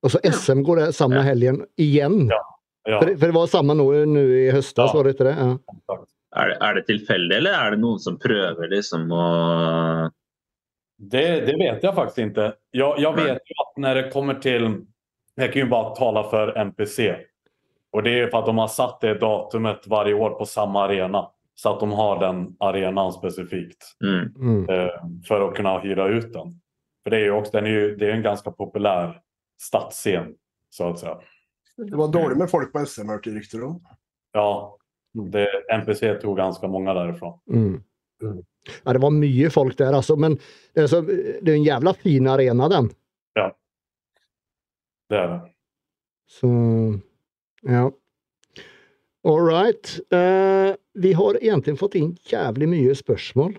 Og 0.03 0.11
så 0.13 0.21
SM 0.29 0.61
går 0.65 0.81
det 0.81 0.87
samme 0.97 1.21
helgen 1.25 1.63
igjen? 1.81 2.27
Ja, 2.29 2.41
For, 2.99 3.07
for, 3.07 3.25
det 3.29 3.35
var 3.37 3.49
samme 3.51 3.75
nå, 3.77 3.85
nå 4.09 4.23
i 4.37 4.47
høst. 4.53 4.77
Ja. 4.77 4.89
var 4.93 5.07
det 5.07 5.15
inte 5.15 5.29
det? 5.29 5.35
Ja. 5.39 5.97
Er 6.33 6.49
det, 6.49 6.57
er 6.65 6.77
det 6.79 6.85
tilfeldig, 6.89 7.35
eller 7.37 7.53
er 7.57 7.73
det 7.75 7.81
noen 7.83 7.99
som 8.01 8.17
prøver 8.21 8.69
liksom 8.71 9.05
å 9.13 9.25
det, 11.09 11.45
det 11.45 11.57
vet 11.57 11.83
jag 11.83 11.95
faktiskt 11.95 12.17
inte. 12.17 12.53
Jag, 12.71 12.99
jag 12.99 13.15
vet 13.15 13.27
ju 13.27 13.53
att 13.67 13.77
när 13.77 13.95
det 13.95 14.09
kommer 14.09 14.33
till... 14.33 14.85
Jag 15.35 15.53
kan 15.53 15.61
ju 15.61 15.69
bara 15.69 15.95
tala 15.95 16.29
för 16.29 16.57
NPC. 16.57 17.15
Och 17.91 18.03
det 18.03 18.19
är 18.19 18.27
för 18.27 18.39
att 18.39 18.45
de 18.45 18.57
har 18.57 18.67
satt 18.67 19.01
det 19.01 19.13
datumet 19.13 19.87
varje 19.87 20.13
år 20.13 20.29
på 20.29 20.45
samma 20.45 20.83
arena. 20.83 21.29
Så 21.55 21.73
att 21.73 21.79
de 21.79 21.91
har 21.91 22.19
den 22.19 22.55
arenan 22.59 23.13
specifikt. 23.13 23.95
mm. 24.03 24.35
Mm. 24.35 24.69
eh, 24.69 24.89
för 25.27 25.47
att 25.49 25.55
kunna 25.55 25.79
hyra 25.79 26.07
ut 26.07 26.33
den. 26.33 26.59
För 27.03 27.09
det 27.09 27.17
är 27.17 27.21
ju 27.21 27.31
också 27.31 27.51
den 27.51 27.65
är 27.65 27.69
ju, 27.69 27.95
det 27.95 28.07
är 28.07 28.11
en 28.11 28.21
ganska 28.21 28.51
populär 28.51 29.21
stadsscen 29.61 30.35
så 30.69 30.89
att 30.89 30.99
säga. 30.99 31.19
Det 31.77 31.95
var 31.95 32.07
dårlig 32.07 32.37
med 32.37 32.49
folk 32.49 32.73
på 32.73 32.85
SM, 32.85 33.09
hörde 33.09 33.29
rykter 33.29 33.63
om. 33.63 33.83
Ja, 34.31 34.77
det, 35.13 35.47
NPC 35.73 36.15
tog 36.15 36.37
ganska 36.37 36.67
många 36.67 36.93
därifrån. 36.93 37.39
Mm. 37.49 37.83
Ja, 38.23 38.93
det 38.95 39.01
var 39.03 39.15
mye 39.15 39.49
folk 39.51 39.75
der, 39.79 39.95
altså. 39.97 40.15
Men 40.19 40.37
det 40.73 40.85
er, 40.85 40.91
så, 40.91 41.01
det 41.03 41.49
er 41.49 41.57
en 41.57 41.67
jævla 41.67 41.93
fin 41.99 42.29
arena, 42.31 42.69
den. 42.71 42.91
Det 45.13 45.19
er 45.19 45.27
det. 45.29 45.41
Så 46.31 46.49
ja. 47.67 47.91
All 49.23 49.45
right. 49.45 49.99
Eh, 50.09 50.75
vi 50.93 51.13
har 51.13 51.37
egentlig 51.43 51.77
fått 51.79 51.95
inn 51.99 52.15
jævlig 52.27 52.67
mye 52.71 52.95
spørsmål. 52.97 53.53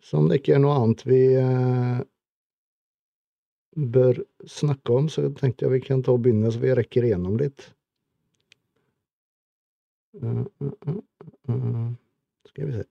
Så 0.00 0.20
om 0.20 0.28
det 0.30 0.40
ikke 0.40 0.54
er 0.56 0.62
noe 0.62 0.76
annet 0.78 1.02
vi 1.06 1.20
eh, 1.38 1.98
bør 3.76 4.22
snakke 4.48 4.96
om, 4.96 5.10
så 5.12 5.26
tenkte 5.36 5.66
jeg 5.66 5.74
vi 5.74 5.82
kan 5.84 6.04
ta 6.06 6.14
og 6.14 6.24
begynne, 6.24 6.50
så 6.52 6.62
vi 6.62 6.72
rekker 6.78 7.06
igjennom 7.06 7.36
litt. 7.40 7.68
Uh, 10.20 10.42
uh, 10.62 10.96
uh. 11.50 11.84
Skal 12.48 12.66
vi 12.66 12.80
se. 12.80 12.88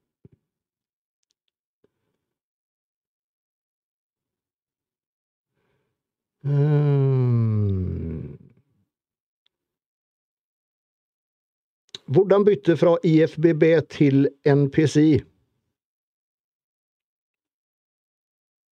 Hvordan 12.10 12.46
bytte 12.48 12.78
fra 12.80 12.96
IFBB 13.04 13.64
til 13.92 14.30
NPC? 14.48 15.20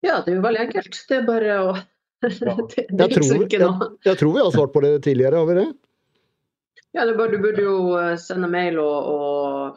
Ja, 0.04 0.20
det 0.20 0.34
er 0.34 0.36
jo 0.36 0.44
veldig 0.44 0.60
enkelt. 0.66 1.00
Det 1.08 1.16
er 1.16 1.26
bare 1.28 1.58
å 1.62 1.72
Ja. 1.74 2.54
det, 2.72 2.86
det 2.88 3.04
Jeg 3.04 3.16
tror, 3.16 3.42
ikke 3.44 3.58
jeg, 3.58 3.64
noe. 3.68 3.88
jeg 4.04 4.16
tror 4.20 4.32
vi 4.32 4.40
har 4.40 4.52
svart 4.54 4.72
på 4.72 4.80
det 4.80 4.92
tidligere, 5.04 5.36
har 5.40 5.48
vi 5.48 5.54
det? 5.58 5.66
Ja, 6.96 7.04
det 7.04 7.16
bare, 7.18 7.32
du 7.34 7.42
burde 7.42 7.64
jo 7.64 7.74
eh, 7.98 8.14
sende 8.20 8.48
mail 8.48 8.78
og, 8.80 9.08
og 9.12 9.76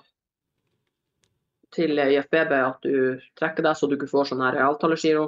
til 1.75 1.99
IFBB 1.99 2.53
at 2.55 2.79
du 2.85 3.19
trekker 3.39 3.65
deg, 3.65 3.75
så 3.75 3.87
du 3.89 3.97
ikke 3.97 4.07
får 4.11 4.29
sånn 4.29 4.43
her 4.45 4.59
avtalegiro. 4.63 5.25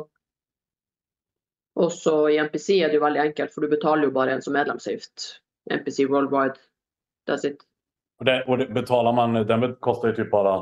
Og 1.79 1.91
så 1.95 2.29
i 2.29 2.37
NPC 2.43 2.69
er 2.83 2.91
det 2.91 2.97
jo 2.99 3.05
veldig 3.05 3.21
enkelt, 3.21 3.53
for 3.53 3.63
du 3.63 3.71
betaler 3.71 4.09
jo 4.09 4.11
bare 4.11 4.33
en 4.35 4.41
som 4.43 4.53
medlemsavgift. 4.53 5.27
NPC 5.71 6.09
Worldwide. 6.09 6.59
That's 7.27 7.47
it. 7.47 7.63
Og, 8.19 8.25
det, 8.25 8.43
og 8.47 8.59
det 8.59 8.67
betalar 8.75 9.15
man, 9.15 9.33
den 9.47 9.75
koster 9.79 10.11
jo 10.11 10.17
typ 10.17 10.31
bare 10.31 10.57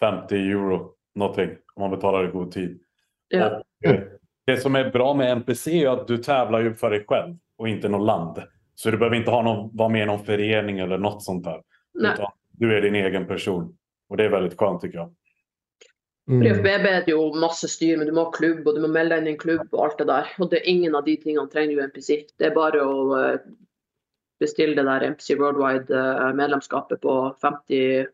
50 0.00 0.36
euro 0.36 0.94
någonting 1.14 1.50
om 1.74 1.82
man 1.82 1.90
betalar 1.90 2.28
i 2.28 2.30
god 2.30 2.52
tid. 2.52 2.80
Ja. 3.28 3.56
Och, 3.56 3.90
eh, 3.90 4.00
det 4.46 4.56
som 4.56 4.76
er 4.76 4.90
bra 4.90 5.14
med 5.14 5.32
NPC 5.32 5.66
er 5.66 5.88
at 5.88 6.06
du 6.06 6.16
tävlar 6.18 6.60
ju 6.60 6.74
for 6.74 6.94
deg 6.94 7.06
selv, 7.08 7.36
og 7.58 7.68
ikke 7.68 7.90
noe 7.90 8.06
land. 8.06 8.38
Så 8.74 8.90
du 8.90 8.96
behöver 8.98 9.16
ikke 9.18 9.30
ha 9.34 9.42
någon, 9.42 9.70
vara 9.76 9.88
med 9.88 10.02
i 10.02 10.06
någon 10.06 10.24
förening 10.24 10.78
eller 10.78 10.98
något 10.98 11.22
sånt 11.22 11.44
där. 11.44 11.62
Du 12.50 12.76
er 12.76 12.80
din 12.80 12.94
egen 12.94 13.26
person. 13.26 13.76
Og 14.08 14.16
det 14.16 14.24
er 14.24 14.30
veldig 14.30 14.58
skönt 14.58 14.80
tycker 14.80 14.98
jag. 14.98 15.14
For 16.26 16.38
Mm. 16.38 16.42
IFBB 16.46 16.86
er 16.86 17.00
det 17.04 17.10
jo 17.10 17.32
masse 17.34 17.66
styr, 17.68 17.96
men 17.98 18.06
du 18.06 18.12
må 18.14 18.28
ha 18.28 18.30
klubb, 18.30 18.66
og 18.66 18.76
du 18.76 18.80
må 18.84 18.88
melde 18.92 19.16
deg 19.16 19.22
inn 19.22 19.26
i 19.26 19.32
en 19.32 19.40
klubb 19.40 19.64
og 19.72 19.80
alt 19.84 19.98
det 19.98 20.06
der. 20.06 20.28
Og 20.38 20.50
det 20.52 20.60
er 20.60 20.70
ingen 20.70 20.94
av 20.94 21.04
de 21.04 21.16
tingene 21.18 21.50
trenger 21.50 21.74
jo 21.74 21.86
NPC. 21.88 22.10
Det 22.38 22.46
er 22.46 22.54
bare 22.54 22.78
å 22.78 23.16
eh, 23.18 23.40
bestille 24.42 24.76
det 24.78 24.86
der 24.86 25.08
NPC 25.10 25.34
Worldwide-medlemskapet 25.40 27.02
på 27.02 27.16
50 27.42 28.06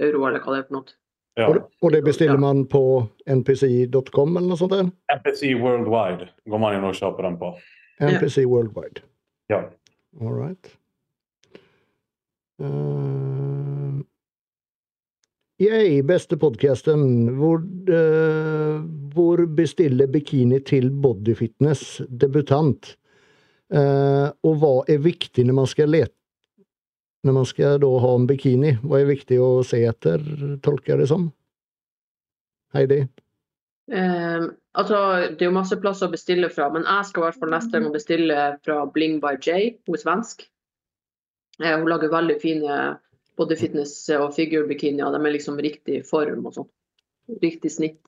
euro, 0.00 0.26
eller 0.26 0.42
hva 0.42 0.56
det 0.56 0.64
er 0.64 0.66
for 0.66 0.78
noe. 0.80 0.96
Ja. 1.38 1.48
Og, 1.50 1.64
og 1.82 1.90
det 1.94 2.04
bestiller 2.06 2.38
man 2.38 2.62
på 2.70 2.82
npc.com 3.26 4.36
eller 4.36 4.50
noe 4.52 4.58
sånt? 4.58 4.74
der? 4.74 4.90
NPC 5.16 5.54
Worldwide 5.58 6.28
går 6.50 6.62
man 6.62 6.76
inn 6.76 6.86
og 6.86 6.94
kjøper 6.94 7.26
den 7.26 7.38
på. 7.40 7.54
NPC 8.02 8.44
Worldwide. 8.50 9.02
Ja. 9.50 9.64
All 10.22 10.34
right. 10.34 10.70
Uh, 12.62 13.63
yay, 15.62 16.02
beste 16.06 16.38
podkasten 16.40 17.04
Hvor, 17.38 17.62
uh, 17.90 18.82
hvor 19.14 19.44
bestiller 19.46 20.10
bikini 20.10 20.60
til 20.66 20.90
bodyfitness 20.90 22.02
debutant? 22.08 22.94
Uh, 23.72 24.28
og 24.44 24.60
hva 24.60 24.74
er 24.92 25.02
viktig 25.04 25.46
når 25.46 25.58
man 25.62 25.70
skal 25.70 25.92
lete 25.94 26.14
Når 27.24 27.38
man 27.38 27.48
skal 27.48 27.80
da 27.82 27.90
ha 28.04 28.14
en 28.18 28.26
bikini? 28.28 28.74
Hva 28.82 29.00
er 29.00 29.10
viktig 29.10 29.40
å 29.40 29.50
se 29.66 29.80
etter, 29.88 30.22
tolker 30.62 30.94
jeg 30.94 31.04
det 31.04 31.10
som? 31.10 31.30
Heidi? 32.74 33.04
Um, 33.92 34.50
altså, 34.72 34.98
det 35.30 35.44
er 35.44 35.50
jo 35.50 35.56
masse 35.56 35.76
plasser 35.80 36.08
å 36.08 36.14
bestille 36.14 36.48
fra, 36.52 36.70
men 36.72 36.86
jeg 36.88 37.08
skal 37.08 37.22
i 37.22 37.26
hvert 37.26 37.40
fall 37.40 37.52
neste 37.52 37.80
gang 37.80 37.94
bestille 37.94 38.38
fra 38.64 38.82
Bling 38.92 39.18
by 39.22 39.36
J. 39.38 39.76
Hun 39.86 39.96
er 39.96 40.02
svensk. 40.02 40.44
Uh, 41.62 41.74
hun 41.78 41.88
lager 41.92 42.12
veldig 42.12 42.38
fine 42.42 42.78
body 43.38 43.56
fitness 43.58 43.92
og 44.16 44.34
figure 44.36 44.68
bikinier. 44.68 45.12
De 45.12 45.20
er 45.20 45.36
liksom 45.36 45.60
riktig 45.62 46.02
form 46.08 46.46
og 46.48 46.56
sånn. 46.58 46.70
Riktig 47.42 47.72
snitt. 47.72 48.00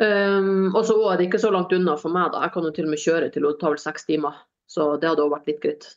Um, 0.00 0.70
og 0.72 0.86
så 0.88 0.96
er 1.10 1.18
det 1.18 1.26
ikke 1.28 1.42
så 1.42 1.50
langt 1.52 1.72
unna 1.76 1.96
for 2.00 2.12
meg. 2.12 2.30
da. 2.32 2.44
Jeg 2.46 2.54
kan 2.54 2.64
jo 2.64 2.72
til 2.76 2.88
og 2.88 2.94
med 2.94 3.02
kjøre 3.02 3.32
til 3.32 3.46
hun 3.46 3.58
tar 3.60 3.74
vel 3.74 3.82
seks 3.82 4.08
timer. 4.08 4.38
Så 4.70 4.94
det 5.00 5.10
hadde 5.10 5.26
òg 5.26 5.34
vært 5.34 5.50
litt 5.50 5.60
greit. 5.64 5.88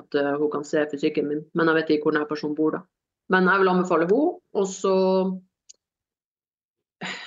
At 0.00 0.18
uh, 0.18 0.34
hun 0.40 0.50
kan 0.50 0.66
se 0.66 0.82
fysikken 0.90 1.28
min. 1.28 1.44
Men 1.54 1.70
jeg 1.70 1.78
vet 1.78 1.94
ikke 1.96 2.08
hvor 2.08 2.16
denne 2.16 2.30
personen 2.30 2.58
bor, 2.58 2.74
da. 2.74 2.82
Men 3.30 3.46
jeg 3.48 3.62
vil 3.62 3.72
anbefale 3.72 4.08
henne. 4.10 4.38
Og 4.58 4.68
så 4.68 4.94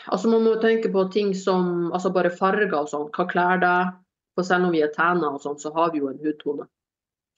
Altså 0.07 0.29
Man 0.29 0.43
må 0.45 0.53
jo 0.53 0.61
tenke 0.61 0.87
på 0.91 1.01
ting 1.11 1.33
som 1.35 1.91
altså 1.91 2.11
bare 2.13 2.31
farger 2.31 2.75
og 2.77 2.87
sånn. 2.91 3.09
Hva 3.11 3.25
kler 3.27 3.59
deg? 3.59 3.95
For 4.35 4.47
selv 4.47 4.67
om 4.67 4.75
vi 4.75 4.83
er 4.83 4.91
tæna 4.93 5.31
og 5.33 5.41
sånn, 5.43 5.57
så 5.59 5.71
har 5.75 5.91
vi 5.91 6.01
jo 6.03 6.11
en 6.11 6.19
hudtone. 6.21 6.67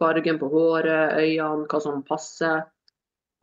Fargen 0.02 0.38
på 0.42 0.50
håret, 0.52 1.16
øynene, 1.18 1.66
hva 1.70 1.80
som 1.82 2.04
passer. 2.06 2.66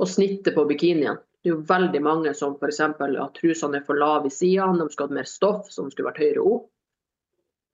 Og 0.02 0.10
snittet 0.10 0.56
på 0.56 0.64
bikinien. 0.68 1.20
Det 1.44 1.50
er 1.50 1.54
jo 1.58 1.64
veldig 1.68 2.00
mange 2.02 2.30
som 2.34 2.54
f.eks. 2.56 2.80
at 2.80 3.34
trusene 3.36 3.78
er 3.78 3.84
for 3.84 4.00
lave 4.00 4.30
i 4.30 4.32
sidene, 4.32 4.80
de 4.80 4.88
skulle 4.92 5.10
hatt 5.10 5.18
mer 5.18 5.28
stoff, 5.28 5.68
som 5.70 5.90
skulle 5.92 6.08
vært 6.08 6.22
høyere 6.22 6.44
opp. 6.44 6.70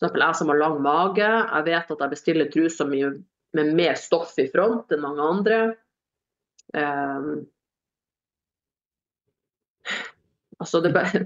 Eksempel 0.01 0.25
jeg 0.25 0.39
som 0.39 0.51
har 0.51 0.59
lang 0.59 0.79
mage, 0.83 1.29
jeg 1.29 1.67
vet 1.69 1.93
at 1.95 2.03
jeg 2.03 2.13
bestiller 2.15 2.51
truser 2.51 2.89
mye 2.89 3.13
med 3.57 3.73
mer 3.77 3.99
stoff 4.01 4.33
i 4.41 4.47
front 4.51 4.93
enn 4.95 5.03
mange 5.05 5.27
andre. 5.27 5.59
Um, 6.75 7.31
altså 10.63 10.81
det 10.85 10.93
bare 10.95 11.25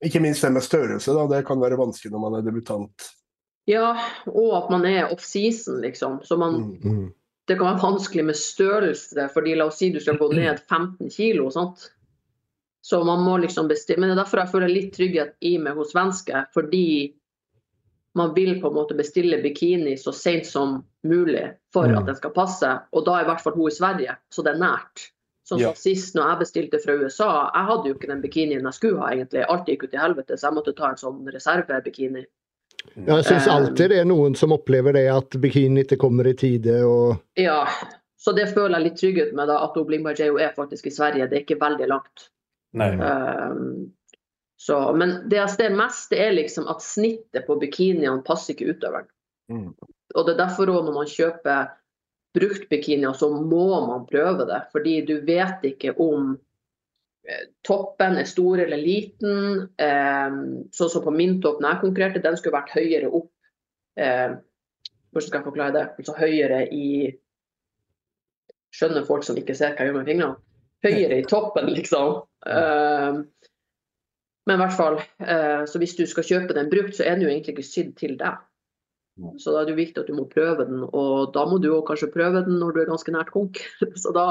Ikke 0.00 0.22
minst 0.24 0.42
det 0.42 0.52
med 0.54 0.64
størrelse, 0.64 1.12
da. 1.12 1.26
Det 1.28 1.44
kan 1.46 1.60
være 1.60 1.78
vanskelig 1.78 2.12
når 2.14 2.22
man 2.24 2.38
er 2.38 2.44
debutant. 2.46 3.10
Ja, 3.68 3.92
og 4.32 4.54
at 4.56 4.70
man 4.72 4.86
er 4.88 5.10
off-season, 5.12 5.80
liksom. 5.84 6.20
Så 6.24 6.36
man, 6.40 6.54
Mm. 6.54 6.80
Mm. 6.84 7.14
Det 7.50 7.56
kan 7.58 7.72
være 7.72 7.82
vanskelig 7.82 8.24
med 8.30 8.36
størrelse, 8.38 9.24
fordi 9.34 9.56
la 9.58 9.66
oss 9.66 9.78
si 9.82 9.90
du 9.90 9.98
skal 10.02 10.18
gå 10.20 10.28
ned 10.32 10.60
15 10.70 11.10
kilo. 11.10 11.48
Sant? 11.50 11.88
Så 12.86 13.02
man 13.04 13.20
må 13.26 13.36
liksom 13.42 13.68
bestille. 13.68 14.00
Men 14.00 14.10
det 14.12 14.16
er 14.18 14.22
derfor 14.24 14.40
jeg 14.44 14.52
føler 14.54 14.70
litt 14.72 14.92
trygghet 14.96 15.34
i 15.44 15.56
meg 15.60 15.74
hos 15.76 15.90
svenske. 15.92 16.44
Fordi 16.54 16.84
man 18.18 18.32
vil 18.34 18.56
på 18.62 18.70
en 18.70 18.74
måte 18.78 18.96
bestille 18.98 19.38
bikini 19.42 19.92
så 20.00 20.14
sent 20.16 20.46
som 20.48 20.80
mulig 21.06 21.44
for 21.72 21.86
Mm. 21.86 21.98
at 22.00 22.06
den 22.06 22.16
skal 22.16 22.32
passe. 22.34 22.70
Og 22.92 23.04
da 23.06 23.18
er 23.18 23.22
i 23.24 23.28
hvert 23.28 23.40
fall 23.44 23.54
hun 23.54 23.68
i 23.68 23.74
Sverige, 23.74 24.16
så 24.32 24.42
det 24.44 24.54
er 24.54 24.58
nært. 24.64 25.10
Sånn 25.46 25.58
som 25.58 25.68
Ja. 25.68 25.74
sist 25.74 26.14
når 26.14 26.28
jeg 26.30 26.38
bestilte 26.40 26.80
fra 26.82 26.96
USA, 26.98 27.50
jeg 27.54 27.66
hadde 27.66 27.86
jo 27.88 27.94
ikke 27.94 28.08
den 28.10 28.22
bikinien 28.22 28.62
jeg 28.62 28.74
skulle 28.74 28.98
ha 29.00 29.10
egentlig. 29.12 29.44
Alt 29.48 29.66
gikk 29.66 29.84
ut 29.84 29.94
i 29.94 29.98
helvete, 29.98 30.34
så 30.38 30.48
jeg 30.50 30.54
måtte 30.54 30.76
ta 30.76 30.88
en 30.90 30.96
sånn 30.96 31.26
reservebikini. 31.32 32.24
Jeg 32.94 33.24
syns 33.24 33.46
Eh. 33.46 33.54
alltid 33.54 33.90
det 33.90 33.98
er 34.00 34.08
noen 34.08 34.34
som 34.34 34.52
opplever 34.52 34.92
det, 34.96 35.06
at 35.12 35.36
bikini 35.40 35.84
ikke 35.84 35.98
kommer 36.00 36.26
i 36.26 36.34
tide. 36.34 36.82
og 36.84 37.16
Ja, 37.36 37.66
så 38.20 38.32
det 38.36 38.50
føler 38.54 38.78
jeg 38.78 38.84
litt 38.84 39.00
trygghet 39.00 39.32
med, 39.34 39.48
da, 39.48 39.62
at 39.64 39.86
Blingberg 39.86 40.18
J 40.18 40.28
er 40.40 40.52
faktisk 40.56 40.86
i 40.86 40.94
Sverige. 40.94 41.28
Det 41.28 41.38
er 41.38 41.44
ikke 41.46 41.60
veldig 41.60 41.88
langt. 41.88 42.28
Nei. 42.76 42.90
Um, 42.96 43.92
så, 44.60 44.92
men 44.92 45.28
det 45.30 45.38
jeg 45.38 45.50
ser 45.56 45.76
mest, 45.76 46.10
det 46.12 46.20
er 46.20 46.36
liksom 46.36 46.68
at 46.68 46.82
snittet 46.84 47.46
på 47.46 47.56
bikiniene 47.62 48.20
passer 48.26 48.52
ikke 48.54 48.74
utøveren. 48.74 49.08
Mm. 49.48 49.70
Og 50.14 50.26
det 50.26 50.34
er 50.34 50.42
derfor 50.42 50.68
også 50.68 50.84
når 50.84 50.98
man 50.98 51.08
kjøper 51.08 51.70
brukt 52.36 52.68
bikini, 52.70 53.08
så 53.16 53.30
må 53.32 53.86
man 53.88 54.06
prøve 54.06 54.46
det. 54.46 54.60
Fordi 54.72 55.00
du 55.08 55.16
vet 55.26 55.64
ikke 55.64 55.96
om 55.98 56.36
toppen 57.66 58.16
er 58.18 58.28
stor 58.28 58.62
eller 58.62 58.80
liten. 58.80 59.66
Um, 59.80 60.38
sånn 60.74 60.92
som 60.92 61.04
på 61.04 61.12
min 61.14 61.38
topp 61.44 61.60
når 61.60 61.74
jeg 61.74 61.82
konkurrerte, 61.84 62.22
den 62.24 62.38
skulle 62.40 62.56
vært 62.56 62.72
høyere 62.76 63.10
opp. 63.10 63.32
Um, 64.00 64.38
Hvordan 65.10 65.26
skal 65.26 65.40
jeg 65.40 65.48
forklare 65.48 65.74
det? 65.74 65.86
Altså 65.98 66.14
høyere 66.18 66.60
i 66.74 66.86
Skjønner 68.70 69.02
folk 69.02 69.24
som 69.26 69.38
ikke 69.38 69.56
ser 69.58 69.72
hva 69.74 69.82
jeg 69.82 69.90
gjør 69.90 69.96
med 69.98 70.06
fingrene? 70.06 70.36
Høyere 70.86 71.16
i 71.18 71.24
toppen, 71.26 71.72
liksom. 71.74 72.20
Eh, 72.46 73.16
men 74.46 74.54
i 74.54 74.60
hvert 74.60 74.76
fall, 74.78 75.00
eh, 75.26 75.64
så 75.66 75.80
hvis 75.82 75.96
du 75.98 76.04
skal 76.06 76.26
kjøpe 76.28 76.54
den 76.54 76.70
brukt, 76.70 76.94
så 76.94 77.02
er 77.02 77.16
den 77.16 77.26
jo 77.26 77.32
egentlig 77.32 77.56
ikke 77.56 77.66
sydd 77.66 77.90
til 77.98 78.14
deg. 78.20 78.38
Så 79.42 79.52
da 79.52 79.60
er 79.60 79.66
det 79.66 79.74
jo 79.74 79.80
viktig 79.80 80.04
at 80.04 80.08
du 80.08 80.14
må 80.16 80.28
prøve 80.30 80.64
den, 80.68 80.84
og 80.86 81.34
da 81.34 81.42
må 81.50 81.58
du 81.58 81.68
òg 81.74 81.82
kanskje 81.90 82.12
prøve 82.14 82.44
den 82.46 82.60
når 82.62 82.76
du 82.76 82.80
er 82.80 82.88
ganske 82.92 83.12
nært 83.12 83.34
konk. 83.34 83.58
Så 84.02 84.14
da 84.16 84.28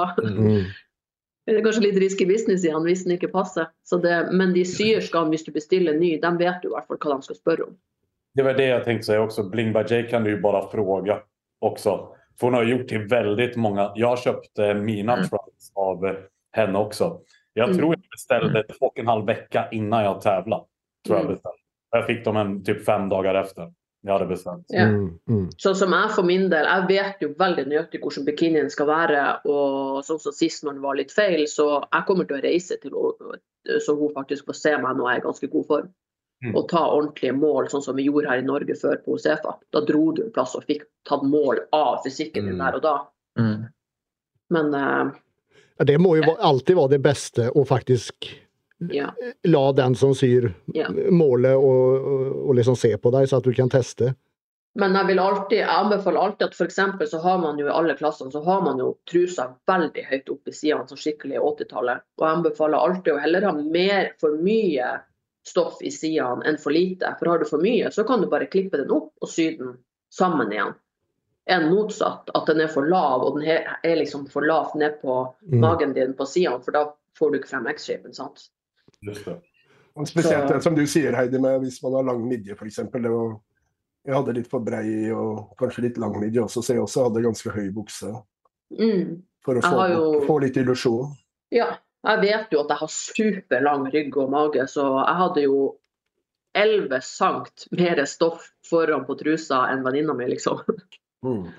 Mm. 1.50 1.58
er 1.58 1.66
kanskje 1.66 1.82
litt 1.82 2.00
risky 2.02 2.26
business 2.26 2.64
igjen 2.66 2.84
hvis 2.86 3.04
den 3.06 3.18
ikke 3.18 3.32
passer. 3.32 3.68
Så 3.84 3.98
det, 3.98 4.30
men 4.32 4.54
de 4.54 4.66
syerskene, 4.66 5.30
hvis 5.30 5.46
du 5.46 5.52
bestiller 5.52 5.94
ny, 5.98 6.18
de 6.22 6.32
vet 6.38 6.64
jo 6.64 6.70
i 6.70 6.74
hvert 6.78 6.88
fall 6.88 6.98
hva 6.98 7.16
de 7.18 7.22
skal 7.30 7.36
spørre 7.36 7.64
om. 7.70 7.78
Det 8.36 8.44
var 8.46 8.54
det 8.54 8.68
jeg 8.70 8.84
tenkte 8.86 9.06
säga 9.06 9.22
også. 9.26 9.50
Bling 9.52 9.74
by 9.74 9.84
J 9.90 10.04
kan 10.10 10.24
du 10.24 10.38
bare 10.38 10.62
bara 10.62 10.72
fråga 10.72 11.20
också. 11.62 12.16
För 12.40 12.48
hon 12.48 12.54
har 12.54 12.64
gjort 12.64 12.88
till 12.88 13.08
väldigt 13.08 13.56
många. 13.56 13.92
Jag 13.96 14.20
köpte 14.20 14.74
mina 14.74 15.14
Mm. 15.14 15.28
trunks 15.28 15.72
av 15.76 16.06
eh, 16.06 16.16
henne 16.52 16.78
også. 16.80 17.20
Jag 17.54 17.70
Mm. 17.70 17.78
tror 17.78 17.94
jeg 17.94 18.04
bestilte 18.12 18.64
to 18.74 18.86
og 18.86 19.00
en 19.00 19.08
halv 19.08 19.30
uke 19.30 19.68
innan 19.72 20.04
jeg 20.04 20.14
konkurrerte. 20.22 21.50
Jeg 21.94 22.04
fikk 22.04 22.04
Mm. 22.04 22.06
fick 22.08 22.24
dem 22.26 22.38
en, 22.38 22.64
typ 22.64 22.86
fem 22.86 23.10
dagar 23.10 23.34
efter 24.00 24.08
det 24.08 24.14
hade 24.14 24.26
beställt. 24.26 24.66
Ja. 24.68 24.84
Mm. 24.88 25.20
Mm. 25.30 25.50
Sånn 25.58 25.76
som 25.76 25.92
jeg 25.94 26.12
for 26.16 26.24
min 26.24 26.50
del, 26.50 26.66
jeg 26.66 26.88
vet 26.88 27.22
jo 27.22 27.34
veldig 27.38 27.66
nøyaktig 27.68 28.00
hvordan 28.02 28.26
bikinien 28.26 28.70
skal 28.70 28.88
være. 28.88 29.24
Og 29.46 30.04
sånn 30.06 30.20
som 30.20 30.32
sist 30.32 30.64
når 30.64 30.74
den 30.74 30.82
var 30.82 30.96
litt 30.96 31.12
feil, 31.12 31.48
så 31.48 31.84
jeg 31.92 32.06
kommer 32.08 32.26
til 32.26 32.38
å 32.38 32.44
reise 32.44 32.78
til 32.80 32.96
henne 32.96 33.40
så 33.84 33.96
hun 34.00 34.14
faktisk 34.16 34.46
får 34.46 34.56
se 34.56 34.78
meg 34.78 34.96
når 34.96 35.10
jeg 35.10 35.18
er 35.18 35.20
i 35.20 35.26
ganske 35.28 35.48
god 35.52 35.66
form. 35.68 35.90
Mm. 36.42 36.56
Og 36.56 36.70
ta 36.70 36.86
ordentlige 36.88 37.34
mål, 37.36 37.68
sånn 37.68 37.84
som 37.84 37.98
vi 37.98 38.06
gjorde 38.08 38.30
her 38.32 38.40
i 38.40 38.46
Norge 38.48 38.76
før 38.80 38.96
på 39.04 39.18
Osefa. 39.18 39.58
Da 39.76 39.82
dro 39.84 40.14
du 40.16 40.24
en 40.24 40.32
plass 40.32 40.56
og 40.56 40.64
fikk 40.64 40.86
tatt 41.10 41.26
mål 41.28 41.60
av 41.76 42.00
fysikken 42.06 42.46
din 42.48 42.56
Mm. 42.56 42.64
der 42.64 42.76
og 42.76 42.82
da. 42.82 42.94
Mm. 43.38 43.66
Men 44.50 44.74
uh, 44.74 45.12
Ja, 45.78 45.86
Det 45.86 45.98
må 46.00 46.16
jo 46.16 46.36
alltid 46.40 46.76
være 46.76 46.90
det 46.96 47.02
beste 47.04 47.52
å 47.52 47.66
faktiskt 47.68 48.16
ja. 48.80 49.10
la 49.44 49.72
den 49.72 49.96
som 49.96 50.16
syr 50.16 50.54
Ja. 50.74 50.88
måle 51.12 51.56
og, 51.56 51.96
och, 51.96 52.48
och 52.48 52.56
liksom 52.56 52.76
se 52.76 52.98
på 52.98 53.12
deg, 53.12 53.30
så 53.30 53.38
at 53.38 53.44
du 53.44 53.54
kan 53.54 53.70
teste. 53.70 54.16
Men 54.76 54.94
jeg 54.96 55.08
vil 55.08 55.20
alltid, 55.20 55.58
jeg 55.58 55.68
anbefaler 55.70 56.20
alltid 56.22 56.46
at 56.48 56.54
f.eks. 56.54 57.10
så 57.12 57.20
har 57.20 57.38
man 57.42 57.58
jo 57.60 57.66
i 57.68 57.74
alle 57.74 57.96
klassene 57.98 58.32
så 58.32 58.40
har 58.46 58.62
man 58.62 58.78
jo 58.80 58.92
trusa 59.12 59.48
veldig 59.68 60.04
høyt 60.12 60.30
opp 60.30 60.48
i 60.48 60.52
sidene, 60.54 60.88
som 60.88 60.98
skikkelig 60.98 61.40
80-tallet. 61.42 62.04
Og 62.20 62.26
jeg 62.28 62.36
anbefaler 62.38 62.78
alltid 62.78 63.14
å 63.14 63.20
heller 63.20 63.48
ha 63.50 63.52
mer 63.58 64.12
for 64.22 64.38
mye 64.38 64.92
stoff 65.48 65.82
i 65.82 65.90
sidene 65.92 66.46
enn 66.46 66.58
for 66.62 66.72
lite. 66.72 67.16
For 67.20 67.32
har 67.34 67.40
du 67.42 67.46
for 67.50 67.60
mye, 67.64 67.90
så 67.92 68.04
kan 68.08 68.22
du 68.22 68.28
bare 68.30 68.46
klippe 68.46 68.78
den 68.78 68.92
opp 68.94 69.12
og 69.22 69.28
sy 69.32 69.58
den 69.58 69.74
sammen 70.14 70.54
igjen. 70.54 70.76
Enn 71.50 71.66
motsatt, 71.74 72.30
at 72.38 72.46
den 72.46 72.62
er 72.62 72.70
for 72.70 72.86
lav, 72.86 73.24
og 73.26 73.40
den 73.40 73.50
er 73.50 73.96
liksom 73.98 74.28
for 74.30 74.46
lavt 74.46 74.76
ned 74.78 75.02
på 75.02 75.34
Mm. 75.50 75.60
magen 75.60 75.94
din 75.94 76.14
på 76.14 76.26
sidene, 76.30 76.62
for 76.64 76.72
da 76.72 76.86
får 77.18 77.32
du 77.32 77.40
ikke 77.40 77.50
frem 77.50 77.68
X-shapen. 77.68 78.14
sant? 78.14 78.50
Og 79.96 80.08
Spesielt 80.08 80.50
Så- 80.50 80.60
som 80.64 80.76
du 80.76 80.86
sier, 80.88 81.16
Heidi, 81.16 81.40
med 81.40 81.62
hvis 81.62 81.82
man 81.84 81.94
har 81.94 82.04
lang 82.04 82.28
midje 82.28 82.56
f.eks. 82.56 82.78
Jeg 84.06 84.16
hadde 84.16 84.34
litt 84.34 84.48
for 84.48 84.60
brei 84.60 85.12
og 85.12 85.56
kanskje 85.60 85.82
litt 85.84 85.98
lang 85.98 86.16
midje 86.20 86.42
også, 86.42 86.62
så 86.64 86.74
jeg 86.74 86.82
også 86.82 87.04
hadde 87.10 87.24
ganske 87.24 87.52
høy 87.52 87.70
bukse. 87.74 88.14
Mm. 88.80 89.22
For 89.44 89.56
å 89.56 89.62
få, 89.62 89.90
jo- 89.92 90.22
få 90.28 90.40
litt 90.42 90.56
illusjon. 90.58 91.12
Ja, 91.52 91.78
jeg 92.06 92.22
vet 92.22 92.50
jo 92.52 92.60
at 92.62 92.70
jeg 92.70 92.78
har 92.78 92.88
superlang 92.88 93.92
rygg 93.92 94.18
og 94.18 94.30
mage, 94.32 94.64
så 94.68 95.06
jeg 95.06 95.16
hadde 95.16 95.44
jo 95.44 95.76
11 96.56 97.02
sankt 97.02 97.68
mer 97.72 98.06
stoff 98.06 98.52
foran 98.70 99.06
på 99.06 99.18
trusa 99.20 99.68
enn 99.72 99.84
venninna 99.84 100.14
mi, 100.16 100.26
liksom. 100.26 100.60
Mm. 101.26 101.50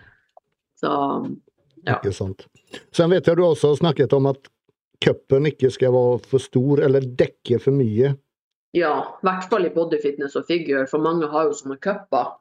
Så 0.80 1.36
Ja. 1.86 1.98
Ikke 1.98 2.12
sant. 2.12 2.46
Sen 2.92 3.10
vet 3.10 3.26
jo 3.26 3.34
du 3.34 3.42
også 3.42 3.68
har 3.68 3.76
snakket 3.76 4.12
om 4.12 4.26
att 4.26 4.48
kuppen 5.04 5.48
ikke 5.48 5.70
skal 5.72 5.94
være 5.94 6.20
for 6.30 6.42
stor 6.42 6.82
eller 6.84 7.04
dekke 7.04 7.60
for 7.62 7.76
mye. 7.76 8.14
ja, 8.72 9.18
i 9.22 9.26
hvert 9.26 9.48
fall 9.50 9.66
i 9.66 9.72
bodyfitness 9.74 10.36
og 10.38 10.46
figure, 10.46 10.86
for 10.86 11.02
mange 11.02 11.26
har 11.30 11.48
jo 11.48 11.56
sånne 11.58 11.78
cuper. 11.82 12.36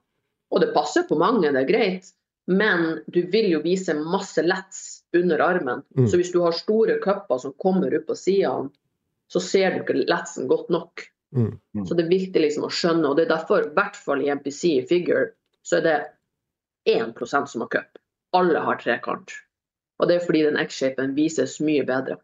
Og 0.49 0.61
det 0.61 0.73
passer 0.75 1.05
på 1.09 1.17
mange, 1.17 1.49
det 1.49 1.63
er 1.63 1.69
greit. 1.69 2.11
Men 2.49 3.03
du 3.07 3.21
vil 3.29 3.51
jo 3.51 3.61
vise 3.61 3.93
masse 3.97 4.41
lets 4.41 5.03
under 5.13 5.41
armen. 5.41 5.83
Mm. 5.97 6.07
Så 6.09 6.17
hvis 6.17 6.31
du 6.33 6.41
har 6.41 6.57
store 6.57 6.97
cuper 7.01 7.41
som 7.41 7.53
kommer 7.61 7.93
opp 7.97 8.07
på 8.09 8.17
sidene, 8.17 8.69
så 9.29 9.41
ser 9.41 9.73
du 9.73 9.83
ikke 9.83 10.05
letsen 10.09 10.47
godt 10.49 10.71
nok. 10.73 11.03
Mm. 11.35 11.59
Mm. 11.77 11.83
Så 11.85 11.93
det 11.93 12.07
er 12.07 12.13
viktig 12.13 12.41
liksom 12.41 12.65
å 12.65 12.71
skjønne, 12.73 13.09
og 13.09 13.17
det 13.17 13.27
er 13.27 13.35
derfor, 13.35 13.67
i 13.67 13.75
hvert 13.75 13.97
fall 13.97 14.23
i 14.25 14.31
MPC 14.33 14.63
i 14.79 14.87
figure, 14.89 15.27
så 15.61 15.77
er 15.77 15.85
det 15.85 15.97
1% 16.89 17.53
som 17.53 17.65
har 17.65 17.69
cup. 17.73 18.01
Alle 18.37 18.61
har 18.65 18.81
trekant. 18.81 19.33
Og 19.99 20.09
det 20.09 20.17
er 20.17 20.25
fordi 20.25 20.45
den 20.47 20.57
X-shapen 20.61 21.13
vises 21.17 21.59
mye 21.61 21.85
bedre. 21.85 22.17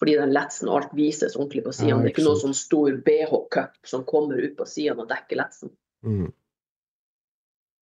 Fordi 0.00 0.16
den 0.16 0.32
letsen 0.32 0.68
og 0.70 0.78
alt 0.78 0.92
vises 0.96 1.36
ordentlig 1.36 1.66
på 1.66 1.74
sidene. 1.76 1.92
Ja, 1.92 1.96
det 2.00 2.08
er 2.08 2.14
ikke 2.14 2.24
noen 2.24 2.38
noe 2.38 2.44
sånn 2.46 2.56
stor 2.56 2.94
BH-cup 3.04 3.90
som 3.90 4.04
kommer 4.08 4.40
ut 4.40 4.54
på 4.56 4.66
sidene 4.68 5.04
og 5.04 5.10
dekker 5.10 5.40
letsen. 5.42 5.72
Mm. 6.06 6.30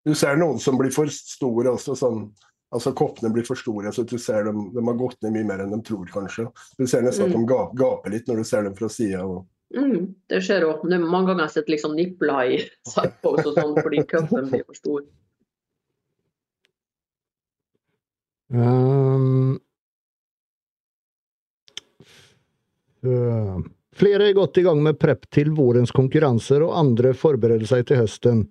Du 0.08 0.14
ser 0.18 0.40
noen 0.40 0.58
som 0.62 0.78
blir 0.80 0.90
for 0.94 1.10
store 1.14 1.74
også, 1.76 1.96
sånn 1.98 2.28
Altså 2.68 2.90
koppene 2.92 3.30
blir 3.32 3.46
for 3.48 3.56
store, 3.56 3.88
så 3.96 4.02
du 4.04 4.18
ser 4.20 4.44
dem, 4.44 4.58
de 4.74 4.82
har 4.84 4.96
gått 5.00 5.22
ned 5.24 5.32
mye 5.32 5.46
mer 5.48 5.62
enn 5.64 5.70
de 5.72 5.78
tror, 5.88 6.04
kanskje. 6.12 6.50
Du 6.76 6.82
ser 6.84 7.00
nesten 7.00 7.30
at 7.30 7.32
de 7.32 7.40
ga- 7.48 7.70
gaper 7.72 8.12
litt 8.12 8.26
når 8.28 8.42
du 8.42 8.44
ser 8.44 8.66
dem 8.66 8.74
fra 8.76 8.90
sida. 8.92 9.22
Og... 9.24 9.46
Mm, 9.72 10.10
det 10.28 10.42
skjer 10.44 10.66
òg. 10.68 10.82
Mange 10.84 11.30
ganger 11.30 11.46
har 11.46 11.48
jeg 11.48 11.54
sett 11.54 11.72
liksom 11.72 11.94
nipler 11.96 12.52
i 12.58 12.58
sidepose 12.92 13.46
og 13.48 13.56
sånn 13.56 13.72
fordi 13.80 14.02
cupen 14.10 14.52
blir 14.52 14.66
for 14.66 14.80
stor. 14.82 15.06
Ehm. 18.52 19.56
Eh, 23.09 23.59
Flere 23.98 24.22
har 24.22 24.32
gått 24.32 24.56
gang 24.62 24.82
med 24.82 24.98
prepp 25.00 25.24
til 25.34 25.50
vårens 25.50 25.90
konkurrenser 25.90 26.62
og 26.62 26.76
andre 26.78 27.11
forbereder 27.18 27.66
seg 27.66 27.88
til 27.88 27.98
høsten. 27.98 28.44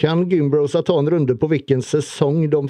Kan 0.00 0.22
Gymbrosa 0.30 0.80
ta 0.84 0.96
en 0.98 1.10
runde 1.10 1.36
på 1.36 1.48
hvilken 1.50 1.82
sesong 1.84 2.46
de 2.52 2.62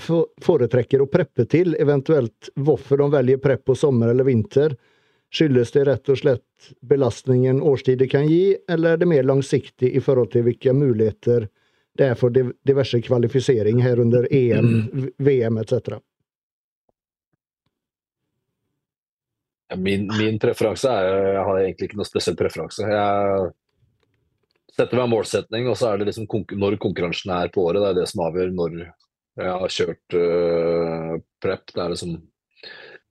foretrekker 0.43 1.03
å 1.03 1.09
preppe 1.11 1.47
til, 1.51 1.77
eventuelt 1.79 2.51
hvorfor 2.55 3.03
de 3.03 3.09
velger 3.15 3.43
prepp 3.43 3.65
på 3.71 3.77
sommer 3.79 4.11
eller 4.11 4.27
vinter? 4.27 4.75
Skyldes 5.35 5.75
det 5.75 5.85
rett 5.89 6.11
og 6.11 6.19
slett 6.19 6.73
belastningen 6.87 7.59
årstider 7.63 8.11
kan 8.11 8.27
gi, 8.31 8.57
eller 8.71 8.95
er 8.95 9.03
det 9.03 9.11
mer 9.11 9.27
langsiktig 9.27 9.91
i 9.91 10.03
forhold 10.03 10.33
til 10.35 10.47
hvilke 10.47 10.75
muligheter 10.75 11.49
det 11.99 12.11
er 12.13 12.19
for 12.19 12.35
diverse 12.35 13.01
kvalifisering 13.03 13.79
her 13.83 14.01
under 14.03 14.27
EM, 14.31 15.13
VM 15.19 15.59
etc. 15.63 15.99
Min, 19.75 20.07
min 20.15 20.37
preferanse 20.39 20.87
er 20.87 21.09
Jeg 21.35 21.45
har 21.49 21.57
egentlig 21.59 21.89
ikke 21.89 21.99
noe 21.99 22.07
spesiell 22.07 22.37
preferanse. 22.39 22.87
Jeg 22.87 23.49
setter 24.77 24.99
meg 24.99 25.07
en 25.07 25.15
målsetning, 25.15 25.67
og 25.71 25.79
så 25.81 25.91
er 25.91 26.01
det 26.01 26.11
liksom 26.11 26.29
når 26.61 26.79
konkurransen 26.83 27.33
er 27.35 27.51
på 27.53 27.65
året. 27.67 27.83
Det 27.83 27.91
er 27.91 27.99
det 28.01 28.09
som 28.13 28.25
avgjør 28.29 28.53
når 28.55 28.77
jeg 29.37 29.55
har 29.63 29.75
kjørt 29.79 30.17
uh, 30.17 31.15
prep. 31.43 31.73
Det 31.73 31.83
er 31.83 31.93
liksom 31.93 32.17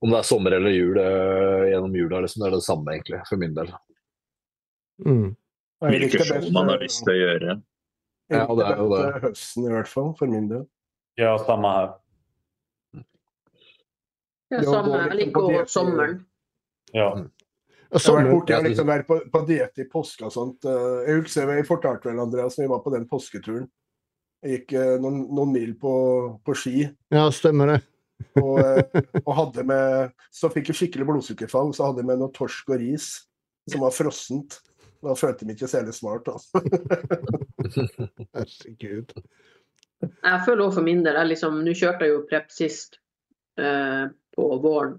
Om 0.02 0.12
det 0.12 0.18
er 0.18 0.28
sommer 0.28 0.56
eller 0.56 0.74
jul 0.74 0.98
uh, 1.00 1.66
gjennom 1.70 1.94
jula, 1.96 2.22
liksom, 2.24 2.42
det 2.42 2.48
er 2.48 2.56
det 2.56 2.64
samme, 2.66 2.94
egentlig, 2.94 3.20
for 3.28 3.40
min 3.40 3.54
del. 3.56 3.70
Mm. 5.06 5.28
Hvilke 5.86 6.24
show 6.24 6.48
man 6.52 6.72
har 6.72 6.82
lyst 6.82 7.02
til 7.04 7.14
å 7.14 7.20
gjøre. 7.20 7.58
Ja, 8.32 8.42
det 8.58 8.66
er 8.66 8.80
jo 8.80 8.88
det. 8.90 9.04
Høsten, 9.22 9.68
i 9.68 9.72
hvert 9.72 9.90
fall, 9.90 10.10
for 10.18 10.30
min 10.30 10.50
del. 10.50 10.66
Ja, 11.20 11.36
samme 11.46 11.72
her. 11.72 11.92
Ja, 14.52 14.62
samme. 14.62 15.00
på 15.32 15.42
også 15.42 15.52
diet. 15.52 15.70
sommeren. 15.70 16.18
Ja. 16.96 17.10
Mm. 17.16 17.26
Jeg 17.86 18.02
har 18.02 18.16
vært 18.18 18.32
borti 18.32 18.56
liksom 18.66 18.88
vært 18.90 19.06
på, 19.06 19.16
på 19.30 19.40
diett 19.46 19.78
i 19.78 19.86
påske 19.88 20.26
og 20.26 20.32
sånt. 20.34 20.66
Eh, 20.66 21.02
Jeg 21.06 21.20
husker 21.22 21.52
jeg 21.54 21.66
fortalte 21.68 22.08
vel 22.10 22.22
Andreas 22.22 22.58
vi 22.58 22.66
var 22.70 22.82
på 22.82 22.92
den 22.94 23.06
påsketuren. 23.08 23.68
Jeg 24.42 24.58
gikk 24.60 24.74
eh, 24.78 24.96
noen, 25.02 25.22
noen 25.32 25.52
mil 25.54 25.76
på, 25.80 25.92
på 26.44 26.56
ski 26.58 26.82
ja, 27.14 27.22
stemmer 27.32 27.72
det. 27.72 27.78
og, 28.42 28.58
eh, 28.60 29.00
og 29.22 29.32
hadde 29.38 29.64
med 29.68 30.12
Så 30.34 30.50
fikk 30.52 30.72
jeg 30.72 30.80
skikkelig 30.80 31.06
blodsukkerfall, 31.08 31.72
så 31.76 31.88
hadde 31.88 32.02
jeg 32.02 32.10
med 32.10 32.20
noe 32.20 32.34
torsk 32.36 32.74
og 32.74 32.82
ris 32.82 33.08
som 33.70 33.82
var 33.82 33.94
frossent. 33.94 34.60
Da 35.02 35.14
følte 35.18 35.44
jeg 35.44 35.50
meg 35.50 35.58
ikke 35.58 35.70
særlig 35.70 35.94
smart. 35.96 36.28
Altså. 36.30 36.60
Herregud. 38.36 39.16
Jeg 40.02 40.44
føler 40.46 40.62
òg 40.66 40.76
for 40.76 40.86
min 40.86 41.02
del 41.06 41.16
jeg 41.16 41.32
liksom, 41.32 41.58
Nå 41.64 41.74
kjørte 41.76 42.06
jeg 42.06 42.12
jo 42.12 42.22
prep 42.28 42.52
sist 42.52 42.98
eh, 43.58 44.06
på 44.36 44.48
våren. 44.62 44.98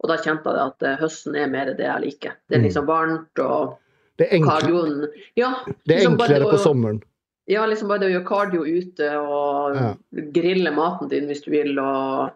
Og 0.00 0.08
da 0.08 0.16
kjente 0.16 0.48
jeg 0.56 0.64
at 0.64 0.82
eh, 0.88 0.96
høsten 1.00 1.36
er 1.36 1.50
mer 1.52 1.74
det 1.76 1.84
jeg 1.84 2.00
liker. 2.06 2.36
Det 2.48 2.56
er 2.56 2.60
Mm. 2.62 2.66
liksom 2.68 2.86
varmt 2.88 3.38
og 3.44 3.78
Det 4.18 4.26
er, 4.28 4.36
enkl 4.36 4.48
kardioen 4.48 5.08
Ja, 5.36 5.50
det 5.86 5.96
er 5.96 6.00
liksom 6.00 6.16
det 6.16 6.50
på 6.50 6.58
sommeren? 6.58 7.02
ja, 7.48 7.64
liksom 7.66 7.88
bare 7.88 7.98
det 8.00 8.08
å 8.10 8.14
gjøre 8.14 8.28
cardio 8.28 8.62
ute 8.64 9.10
og 9.18 9.74
Ja. 9.76 9.94
grille 10.32 10.70
maten 10.72 11.08
din 11.08 11.26
hvis 11.28 11.42
du 11.44 11.50
vil 11.50 11.78
og 11.78 12.32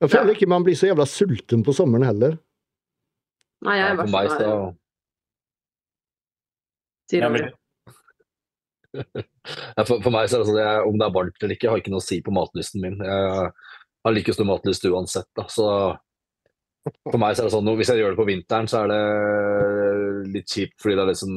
Jeg 0.00 0.10
føler 0.10 0.28
Ja. 0.28 0.34
ikke 0.34 0.48
man 0.48 0.64
blir 0.64 0.74
så 0.74 0.86
jævla 0.92 1.06
sulten 1.06 1.62
på 1.64 1.72
sommeren 1.72 2.04
heller. 2.04 2.38
Nei, 3.62 3.76
jeg 3.78 3.84
er 3.86 3.96
Ja, 3.96 4.06
fall 4.06 4.28
så 4.28 4.76
Sier 7.08 7.30
du 7.30 7.38
det? 7.38 7.52
For, 9.86 10.00
for 10.02 10.10
meg 10.10 10.28
så 10.28 10.36
er 10.36 10.42
det 10.42 10.48
sånn 10.48 10.58
jeg, 10.58 10.86
om 10.88 10.98
det 10.98 11.06
er 11.06 11.12
varmt 11.14 11.42
eller 11.42 11.54
ikke, 11.54 11.68
har 11.70 11.78
ikke 11.78 11.92
noe 11.92 12.00
å 12.02 12.06
si 12.06 12.20
på 12.24 12.32
matlysten 12.34 12.80
min. 12.82 12.96
Jeg 12.98 13.52
har 14.04 14.12
like 14.14 14.32
stor 14.34 14.44
matlyst 14.48 14.84
uansett. 14.88 15.28
Da. 15.36 15.44
Så 15.52 15.66
for 17.10 17.18
meg 17.18 17.34
så 17.36 17.42
er 17.44 17.48
det 17.48 17.54
sånn, 17.56 17.68
hvis 17.78 17.90
jeg 17.92 17.98
gjør 18.02 18.14
det 18.14 18.20
på 18.20 18.26
vinteren, 18.30 18.68
så 18.70 18.84
er 18.84 18.90
det 18.92 20.32
litt 20.36 20.48
kjipt 20.52 20.76
fordi 20.82 20.96
det 20.98 21.04
er 21.06 21.10
liksom 21.12 21.36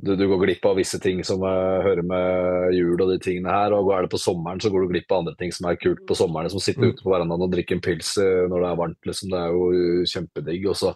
du, 0.00 0.14
du 0.16 0.22
går 0.30 0.40
glipp 0.46 0.64
av 0.64 0.78
visse 0.80 0.96
ting 1.04 1.18
som 1.28 1.42
uh, 1.44 1.82
hører 1.84 2.00
med 2.08 2.72
jul 2.72 2.94
og 3.04 3.10
de 3.10 3.18
tingene 3.20 3.52
her. 3.52 3.74
Og 3.76 3.90
er 3.92 4.06
det 4.06 4.12
på 4.14 4.20
sommeren, 4.22 4.60
så 4.62 4.70
går 4.72 4.86
du 4.86 4.94
glipp 4.94 5.12
av 5.12 5.18
andre 5.20 5.34
ting 5.36 5.52
som 5.52 5.66
er 5.68 5.76
kult 5.76 6.00
på 6.08 6.16
sommeren. 6.16 6.48
Som 6.48 6.62
sitter 6.64 6.86
Mm. 6.86 6.94
ute 6.94 7.04
på 7.04 7.12
verandaen 7.12 7.44
og 7.44 7.50
drikker 7.52 7.76
en 7.76 7.82
pils 7.84 8.14
uh, 8.16 8.46
når 8.48 8.62
det 8.64 8.70
er 8.70 8.78
varmt. 8.80 9.00
Liksom. 9.10 9.28
Det 9.34 9.42
er 9.42 9.52
jo 9.52 10.06
kjempedigg. 10.14 10.64
Også. 10.72 10.94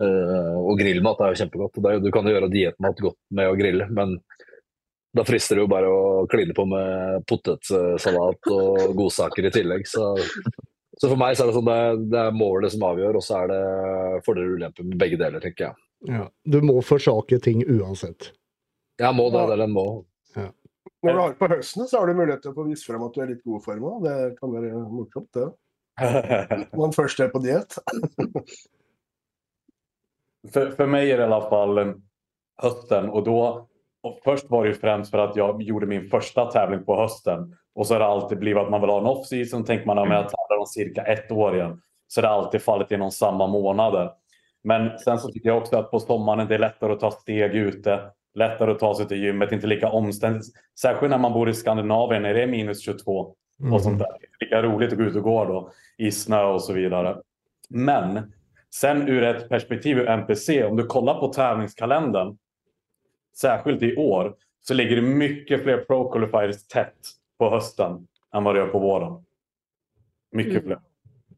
uh, 0.00 0.56
og 0.64 0.80
grillmat 0.80 1.20
er 1.20 1.34
jo 1.34 1.40
kjempegodt. 1.42 1.76
er, 1.84 1.98
jo- 1.98 2.04
du 2.06 2.10
kan 2.14 2.24
jo 2.24 2.32
gjøre 2.38 2.48
dietmat 2.56 3.04
godt 3.04 3.18
med 3.36 3.50
å 3.52 3.58
grille, 3.60 3.90
men 3.92 4.16
da 5.12 5.24
frister 5.28 5.56
det 5.58 5.66
jo 5.66 5.70
bare 5.74 5.88
å 5.92 6.24
kline 6.32 6.56
på 6.56 6.64
med 6.68 7.24
potetsalat 7.28 8.48
og 8.52 8.96
godsaker 8.96 9.44
i 9.44 9.52
tillegg. 9.52 9.84
Så, 9.88 10.14
så 11.00 11.08
for 11.08 11.16
meg 11.20 11.36
så 11.38 11.44
er 11.44 11.50
det 11.50 11.56
sånn 11.58 11.68
det, 11.68 11.76
er- 11.88 12.00
det 12.12 12.20
er 12.26 12.34
målet 12.36 12.72
som 12.74 12.82
avgjør, 12.88 13.18
og 13.20 13.24
så 13.24 13.42
er 13.44 13.52
det 13.52 13.62
fordeler 14.26 14.50
og 14.50 14.56
ulemper 14.58 14.84
med 14.88 14.98
begge 14.98 15.18
deler, 15.20 15.40
tenker 15.44 15.68
jeg. 15.68 15.74
Ja. 16.10 16.24
Du 16.46 16.58
må 16.62 16.80
forsake 16.82 17.38
ting 17.42 17.62
uansett. 17.66 18.32
Jeg 18.98 19.14
må 19.14 19.28
det, 19.34 19.44
eller 19.52 19.64
en 19.68 19.74
må. 19.74 19.86
Når 21.06 21.14
du 21.14 21.20
har 21.20 21.34
på 21.38 21.46
høsten, 21.52 21.84
så 21.86 22.00
har 22.00 22.06
du 22.10 22.16
mulighet 22.18 22.40
til 22.42 22.50
å 22.50 22.56
få 22.56 22.64
vise 22.66 22.86
frem 22.88 23.02
at 23.06 23.14
du 23.14 23.20
er 23.22 23.28
litt 23.30 23.44
god 23.46 23.62
form 23.62 23.84
òg. 23.86 24.00
Det 24.08 24.14
kan 24.40 24.50
være 24.50 24.80
morsomt, 24.90 25.28
det. 25.38 25.44
Når 26.72 26.80
man 26.80 26.94
først 26.96 27.20
er 27.22 27.30
på 27.30 27.38
diett. 27.42 27.78
för, 30.52 30.70
för 30.70 30.86
mig 30.86 31.10
är 31.12 31.16
det 31.16 31.22
i 31.22 31.26
alla 31.26 31.48
fall 31.50 31.78
eh, 31.78 31.92
hösten 32.62 33.08
och 33.08 33.24
då 33.24 33.68
och 34.02 34.20
först 34.24 34.50
var 34.50 34.62
det 34.64 34.68
ju 34.68 34.74
främst 34.74 35.10
för 35.10 35.18
att 35.18 35.36
jag 35.36 35.62
gjorde 35.62 35.86
min 35.86 36.08
första 36.08 36.50
tävling 36.50 36.84
på 36.84 36.96
hösten 36.96 37.56
och 37.78 37.86
så 37.86 37.94
har 37.94 37.98
det 37.98 38.06
alltid 38.06 38.38
blivit 38.38 38.62
att 38.62 38.70
man 38.70 38.80
vill 38.80 38.90
ha 38.90 38.98
en 38.98 39.06
off-season. 39.06 39.64
Tänker 39.64 39.86
man 39.86 39.98
att 39.98 40.08
jag 40.08 40.22
tävlar 40.22 40.58
om 40.58 40.66
cirka 40.66 41.02
ett 41.02 41.32
år 41.32 41.56
igen 41.56 41.80
så 42.08 42.20
det 42.20 42.28
alltid 42.28 42.62
fallit 42.62 42.90
inom 42.90 43.10
samma 43.10 43.46
månader. 43.46 44.10
Men 44.64 44.98
sen 44.98 45.18
så 45.18 45.28
tycker 45.28 45.48
jag 45.48 45.58
också 45.58 45.76
att 45.76 45.90
på 45.90 46.00
sommaren 46.00 46.48
det 46.48 46.54
är 46.54 46.58
lättare 46.58 46.92
att 46.92 47.00
ta 47.00 47.10
steg 47.10 47.54
ute, 47.54 48.00
lättare 48.34 48.70
att 48.70 48.78
ta 48.78 48.94
sig 48.94 49.08
till 49.08 49.22
gymmet, 49.22 49.52
inte 49.52 49.66
lika 49.66 49.88
omständigt. 49.88 50.46
Särskilt 50.80 51.10
när 51.10 51.18
man 51.18 51.32
bor 51.32 51.48
i 51.48 51.54
Skandinavien 51.54 52.22
när 52.22 52.34
det 52.34 52.42
är 52.42 52.46
minus 52.46 52.82
22 52.82 53.34
och 53.72 53.82
sånt 53.82 53.98
där. 53.98 54.08
Det 54.20 54.44
är 54.44 54.44
lika 54.44 54.62
roligt 54.62 54.92
att 54.92 54.98
gå 54.98 55.04
ut 55.04 55.16
och 55.16 55.22
gå 55.22 55.44
då 55.44 55.70
i 55.98 56.10
snö 56.10 56.44
och 56.44 56.62
så 56.62 56.72
vidare. 56.72 57.16
Men 57.68 58.32
sen 58.74 59.08
ur 59.08 59.22
ett 59.22 59.48
perspektiv 59.48 59.98
ur 59.98 60.08
NPC, 60.08 60.64
om 60.64 60.76
du 60.76 60.86
kollar 60.86 61.20
på 61.20 61.28
tävlingskalendern, 61.28 62.36
särskilt 63.40 63.82
i 63.82 63.96
år, 63.96 64.34
så 64.60 64.74
ligger 64.74 64.96
det 64.96 65.02
mycket 65.02 65.62
fler 65.62 65.78
pro 65.78 66.10
qualifiers 66.10 66.66
tätt 66.66 67.18
på 67.38 67.48
høsten 67.52 68.02
enn 68.34 68.44
hva 68.44 68.52
det 68.54 68.62
gjør 68.62 68.74
på 68.74 68.84
våren. 68.84 69.16
Mye 70.36 70.78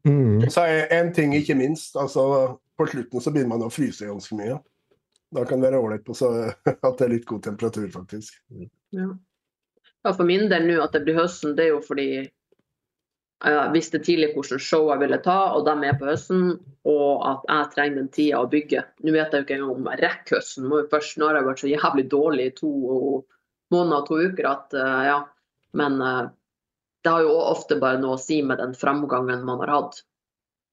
Mm. 0.01 0.41
Mm. 0.41 0.49
Så 0.49 0.63
er 0.65 0.87
en 0.97 1.11
ting 1.13 1.35
ikke 1.37 1.53
minst. 1.55 1.95
altså 1.95 2.57
På 2.77 2.87
slutten 2.89 3.21
så 3.21 3.29
begynner 3.29 3.53
man 3.53 3.67
å 3.67 3.69
fryse 3.69 4.07
ganske 4.07 4.33
mye. 4.33 4.55
Da 5.31 5.45
kan 5.45 5.61
det 5.61 5.69
være 5.69 5.81
ålreit 5.81 6.05
på 6.05 6.15
at 6.87 6.97
det 6.97 7.05
er 7.05 7.13
litt 7.13 7.27
god 7.29 7.43
temperatur, 7.43 7.87
faktisk. 7.93 8.33
Ja. 8.89 9.07
ja, 10.03 10.13
for 10.13 10.25
min 10.25 10.49
del 10.49 10.65
nå 10.67 10.79
at 10.81 10.97
det 10.97 11.03
blir 11.05 11.19
høsten, 11.21 11.53
det 11.55 11.67
er 11.67 11.75
jo 11.75 11.83
fordi 11.85 12.07
jeg 13.41 13.73
visste 13.73 13.97
tidlig 13.97 14.33
hvilke 14.35 14.59
show 14.61 14.89
jeg 14.91 15.01
ville 15.01 15.17
ta, 15.25 15.37
og 15.55 15.65
de 15.65 15.87
er 15.87 15.95
på 15.97 16.05
høsten, 16.05 16.59
og 16.85 17.23
at 17.25 17.45
jeg 17.49 17.69
trenger 17.75 17.97
den 17.97 18.09
tida 18.13 18.41
å 18.41 18.49
bygge. 18.49 18.83
Nå 19.01 19.13
vet 19.15 19.33
jeg 19.33 19.41
jo 19.41 19.45
ikke 19.47 19.55
engang 19.57 19.77
om 19.77 19.87
jeg 19.89 20.01
rekker 20.03 20.37
høsten. 20.37 20.67
Må 20.69 20.81
jo 20.83 20.89
først, 20.91 21.17
nå 21.17 21.29
har 21.29 21.39
jeg 21.39 21.47
vært 21.47 21.63
så 21.63 21.71
jævlig 21.71 22.05
dårlig 22.11 22.45
i 22.49 22.53
to 22.59 22.73
måneder 23.73 23.95
og 23.97 24.09
to 24.09 24.19
uker 24.21 24.49
at 24.51 24.75
eh, 24.77 24.99
ja. 25.09 25.17
Men 25.77 26.01
eh, 26.01 26.23
det 27.03 27.09
har 27.09 27.25
jo 27.25 27.35
ofte 27.39 27.79
bare 27.81 27.99
noe 28.01 28.17
å 28.17 28.21
si 28.21 28.41
med 28.45 28.61
den 28.61 28.73
framgangen 28.77 29.45
man 29.47 29.63
har 29.63 29.73
hatt. 29.73 30.01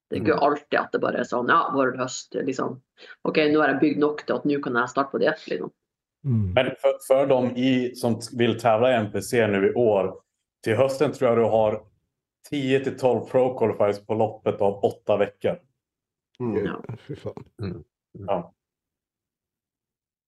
Det 0.08 0.16
er 0.16 0.22
ikke 0.24 0.38
alltid 0.44 0.78
at 0.80 0.94
det 0.94 1.00
bare 1.02 1.20
er 1.20 1.28
sånn 1.28 1.50
ja, 1.52 1.58
vår 1.74 1.94
høst. 2.00 2.32
Liksom. 2.34 2.78
OK, 3.28 3.42
nå 3.52 3.60
har 3.60 3.74
jeg 3.74 3.80
bygd 3.82 4.00
nok 4.00 4.22
til 4.24 4.38
at 4.38 4.46
nå 4.48 4.60
kan 4.64 4.78
jeg 4.80 4.92
starte 4.92 5.12
på 5.12 5.20
diett. 5.20 5.42
Liksom. 5.52 5.72
Mm. 6.24 6.46
Men 6.56 6.70
for, 6.80 6.96
for 7.04 7.28
de 7.28 7.40
i, 7.60 7.72
som 7.96 8.16
vill 8.36 8.56
tävla 8.60 8.92
i 8.92 8.96
NPC 9.04 9.46
nu 9.52 9.68
i 9.68 9.74
år, 9.74 10.14
till 10.64 10.76
hösten 10.76 11.12
tror 11.12 11.28
jag 11.28 11.38
du 11.38 11.50
har 11.52 11.82
10 12.50 12.80
till 12.84 12.98
12 12.98 13.20
pro 13.28 13.58
qualifiers 13.58 14.06
på 14.06 14.14
loppet 14.14 14.60
av 14.60 14.84
åtta 14.84 15.16
veckor. 15.16 15.60
Mm. 16.40 16.66
Ja. 16.66 16.82
Fy 16.98 17.16
faen. 17.16 17.84
Ja. 18.12 18.54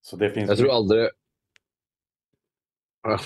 Så 0.01 0.15
det 0.15 0.29
finns 0.29 0.49
Jeg 0.49 0.57
tror 0.57 0.71
aldri 0.73 1.01
Ja. 3.03 3.17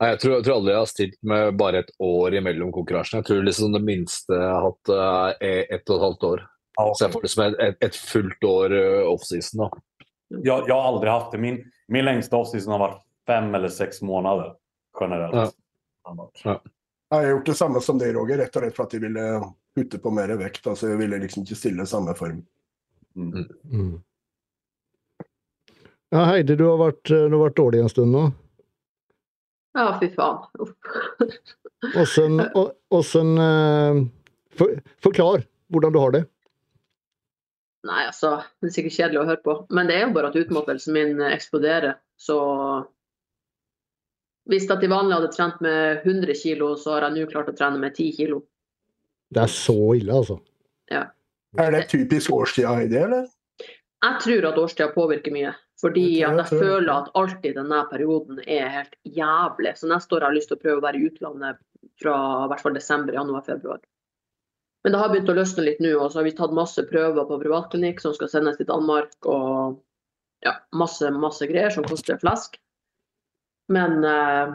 Nei, 0.00 0.14
jeg 0.14 0.20
tror, 0.22 0.34
jeg 0.38 0.44
tror 0.46 0.54
aldri 0.54 0.72
jeg 0.72 0.80
har 0.80 0.88
stilt 0.88 1.18
med 1.28 1.56
bare 1.60 1.82
et 1.82 1.90
år 2.00 2.36
imellom 2.38 2.70
konkurransene. 2.72 3.20
Jeg 3.20 3.28
tror 3.28 3.42
liksom 3.44 3.74
det 3.76 3.82
minste 3.84 4.32
jeg 4.32 4.48
har 4.48 4.64
hatt, 4.64 4.92
eh, 4.94 5.50
er 5.50 5.74
ett 5.76 5.92
og 5.92 5.98
et 5.98 6.04
halvt 6.06 6.26
år. 6.30 6.44
Ja. 6.80 6.86
Så 6.94 7.04
jeg 7.04 7.12
får 7.12 7.26
liksom 7.26 7.42
et, 7.44 7.58
et, 7.66 7.78
et 7.84 7.98
fullt 8.08 8.48
år 8.48 8.76
eh, 8.78 9.10
offseason. 9.10 9.66
da. 9.66 9.68
jeg 10.38 10.64
jag 10.70 10.74
har 10.74 10.88
aldri 10.94 11.12
hatt 11.12 11.32
det. 11.32 11.42
Min, 11.44 11.60
min 11.92 12.08
lengste 12.08 12.36
off-season 12.36 12.72
har 12.78 12.84
vært 12.86 13.04
fem 13.28 13.54
eller 13.54 13.68
seks 13.68 14.00
månader 14.02 14.54
generellt. 15.00 15.52
Ja. 15.52 16.28
Ja. 16.44 16.60
Jeg 17.10 17.18
har 17.18 17.30
gjort 17.34 17.46
det 17.46 17.54
samme 17.58 17.80
som 17.84 17.98
deg, 18.00 18.14
Roger, 18.14 18.38
rett 18.38 18.56
og 18.56 18.62
slett 18.64 18.76
for 18.76 18.88
at 18.88 18.94
jeg 18.96 19.04
ville 19.04 19.24
putte 19.76 19.98
på 20.00 20.12
mer 20.14 20.32
vekt. 20.40 20.66
altså 20.66 20.94
Jeg 20.94 21.00
ville 21.02 21.18
liksom 21.20 21.44
ikke 21.44 21.58
stille 21.58 21.86
samme 21.86 22.14
form. 22.16 22.40
Mm. 23.18 23.48
Mm. 23.68 23.96
Ja, 26.10 26.24
Heidi, 26.30 26.56
du 26.56 26.64
har, 26.70 26.78
vært, 26.80 27.04
du 27.10 27.34
har 27.34 27.50
vært 27.50 27.58
dårlig 27.60 27.82
en 27.84 27.92
stund 27.92 28.16
nå. 28.16 28.30
Ja, 29.78 29.86
fy 30.00 30.10
faen. 30.14 30.38
Åssen 32.90 33.38
eh, 33.46 34.02
for, 34.58 34.76
Forklar 35.02 35.44
hvordan 35.70 35.94
du 35.94 36.00
har 36.02 36.14
det. 36.16 36.24
Nei, 37.86 38.02
altså, 38.04 38.42
det 38.60 38.68
er 38.68 38.74
sikkert 38.74 38.96
kjedelig 38.96 39.20
å 39.22 39.28
høre 39.28 39.42
på. 39.44 39.54
Men 39.72 39.88
det 39.88 39.96
er 39.96 40.02
jo 40.04 40.14
bare 40.16 40.32
at 40.32 40.40
utmattelsen 40.40 40.96
min 40.96 41.22
eksploderer. 41.30 41.94
Så 42.20 42.36
hvis 44.50 44.66
jeg 44.68 44.82
til 44.82 44.92
vanlig 44.92 45.16
hadde 45.16 45.32
trent 45.32 45.62
med 45.64 46.02
100 46.04 46.36
kg, 46.42 46.64
så 46.80 46.96
har 46.96 47.06
jeg 47.06 47.16
nå 47.16 47.30
klart 47.30 47.48
å 47.52 47.56
trene 47.56 47.80
med 47.80 47.94
10 47.94 48.16
kg. 48.18 48.40
Det 49.30 49.44
er 49.44 49.52
så 49.54 49.78
ille, 49.94 50.12
altså. 50.12 50.40
Ja. 50.90 51.06
Er 51.58 51.72
det 51.74 51.86
typisk 51.90 52.34
årstida, 52.34 52.74
i 52.82 52.90
det, 52.90 53.04
eller? 53.06 53.28
Jeg 54.00 54.22
tror 54.24 54.48
at 54.50 54.58
årstida 54.58 54.90
påvirker 54.94 55.34
mye. 55.34 55.54
Fordi 55.80 56.20
Jeg 56.20 56.36
jeg 56.36 56.60
føler 56.60 56.92
at 56.92 57.10
alt 57.16 57.46
i 57.48 57.54
denne 57.56 57.80
perioden 57.90 58.40
er 58.46 58.68
helt 58.68 58.96
jævlig. 59.04 59.72
Så 59.76 59.88
neste 59.88 60.14
år 60.14 60.26
har 60.26 60.32
jeg 60.32 60.40
lyst 60.40 60.50
til 60.52 60.58
å 60.58 60.62
prøve 60.64 60.80
å 60.80 60.84
være 60.84 61.00
i 61.00 61.06
utlandet 61.08 61.60
fra 62.02 62.16
i 62.44 62.48
hvert 62.50 62.64
fall 62.64 62.76
desember, 62.76 63.16
januar, 63.16 63.44
februar. 63.46 63.80
Men 64.84 64.92
det 64.92 65.00
har 65.00 65.12
begynt 65.12 65.30
å 65.32 65.36
løsne 65.36 65.64
litt 65.64 65.80
nå, 65.80 65.92
og 65.98 66.08
så 66.10 66.20
har 66.20 66.26
vi 66.28 66.34
tatt 66.36 66.56
masse 66.56 66.84
prøver 66.88 67.26
på 67.28 67.38
privatklinikk 67.42 68.00
som 68.00 68.14
skal 68.16 68.30
sendes 68.32 68.56
til 68.60 68.68
Danmark. 68.68 69.12
Og 69.28 69.80
ja, 70.44 70.54
masse, 70.76 71.10
masse 71.12 71.48
greier 71.48 71.72
som 71.72 71.84
koster 71.88 72.20
flesk. 72.20 72.56
Men 73.72 74.04
eh, 74.04 74.54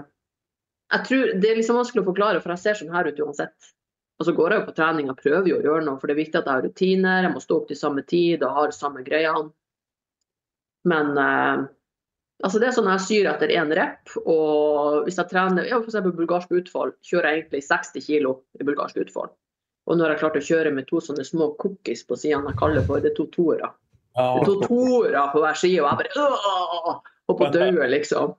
jeg 0.93 1.07
tror 1.09 1.33
det 1.41 1.49
er 1.49 1.59
liksom 1.59 1.77
vanskelig 1.79 2.03
å 2.03 2.09
forklare, 2.09 2.41
for 2.41 2.53
jeg 2.53 2.63
ser 2.63 2.79
sånn 2.79 2.93
her 2.93 3.09
ut 3.09 3.21
uansett. 3.25 3.73
Og 4.19 4.27
så 4.27 4.33
går 4.35 4.53
jeg 4.53 4.61
jo 4.61 4.67
på 4.69 4.77
trening 4.77 5.11
og 5.11 5.19
prøver 5.19 5.49
jo 5.49 5.59
å 5.59 5.65
gjøre 5.65 5.85
noe, 5.85 5.99
for 5.99 6.07
det 6.07 6.15
er 6.15 6.23
viktig 6.23 6.39
at 6.39 6.47
jeg 6.47 6.53
har 6.53 6.65
rutiner. 6.65 7.25
Jeg 7.25 7.33
må 7.33 7.41
stå 7.43 7.59
opp 7.59 7.69
til 7.69 7.79
samme 7.79 8.05
tid 8.07 8.45
og 8.45 8.57
har 8.59 8.75
samme 8.75 9.03
greiene. 9.05 9.51
Men 10.89 11.15
eh, 11.17 11.63
altså 12.45 12.61
det 12.61 12.69
er 12.69 12.75
sånn 12.75 12.91
jeg 12.93 13.05
syr 13.05 13.31
etter 13.31 13.53
én 13.55 13.73
rep, 13.77 14.13
og 14.25 15.05
hvis 15.07 15.17
jeg 15.21 15.31
trener 15.31 15.67
ja, 15.69 15.79
f.eks. 15.81 15.97
bulgarsk 16.05 16.53
utfall, 16.59 16.93
kjører 17.05 17.31
jeg 17.31 17.41
egentlig 17.41 17.65
60 17.65 18.05
kg 18.05 18.35
i 18.61 18.67
bulgarsk 18.67 19.01
utfall. 19.05 19.33
Og 19.85 19.97
nå 19.97 20.05
har 20.05 20.15
jeg 20.15 20.23
klart 20.23 20.37
å 20.39 20.45
kjøre 20.45 20.71
med 20.73 20.87
to 20.89 21.01
sånne 21.03 21.25
små 21.25 21.51
cookies 21.61 22.05
på 22.09 22.17
sidene 22.17 22.53
jeg 22.53 22.61
kaller 22.61 22.85
for 22.87 23.03
det 23.03 23.13
er 23.13 23.17
to 23.19 23.27
toere. 23.33 23.69
Det 24.15 24.23
er 24.23 24.47
to 24.47 24.55
toere 24.63 25.27
på 25.33 25.43
hver 25.43 25.59
side, 25.59 25.83
og 25.83 25.89
jeg 25.91 25.99
bare! 26.01 26.95
Og 27.25 27.39
på 27.39 27.49
døde, 27.53 27.87
liksom. 27.89 28.35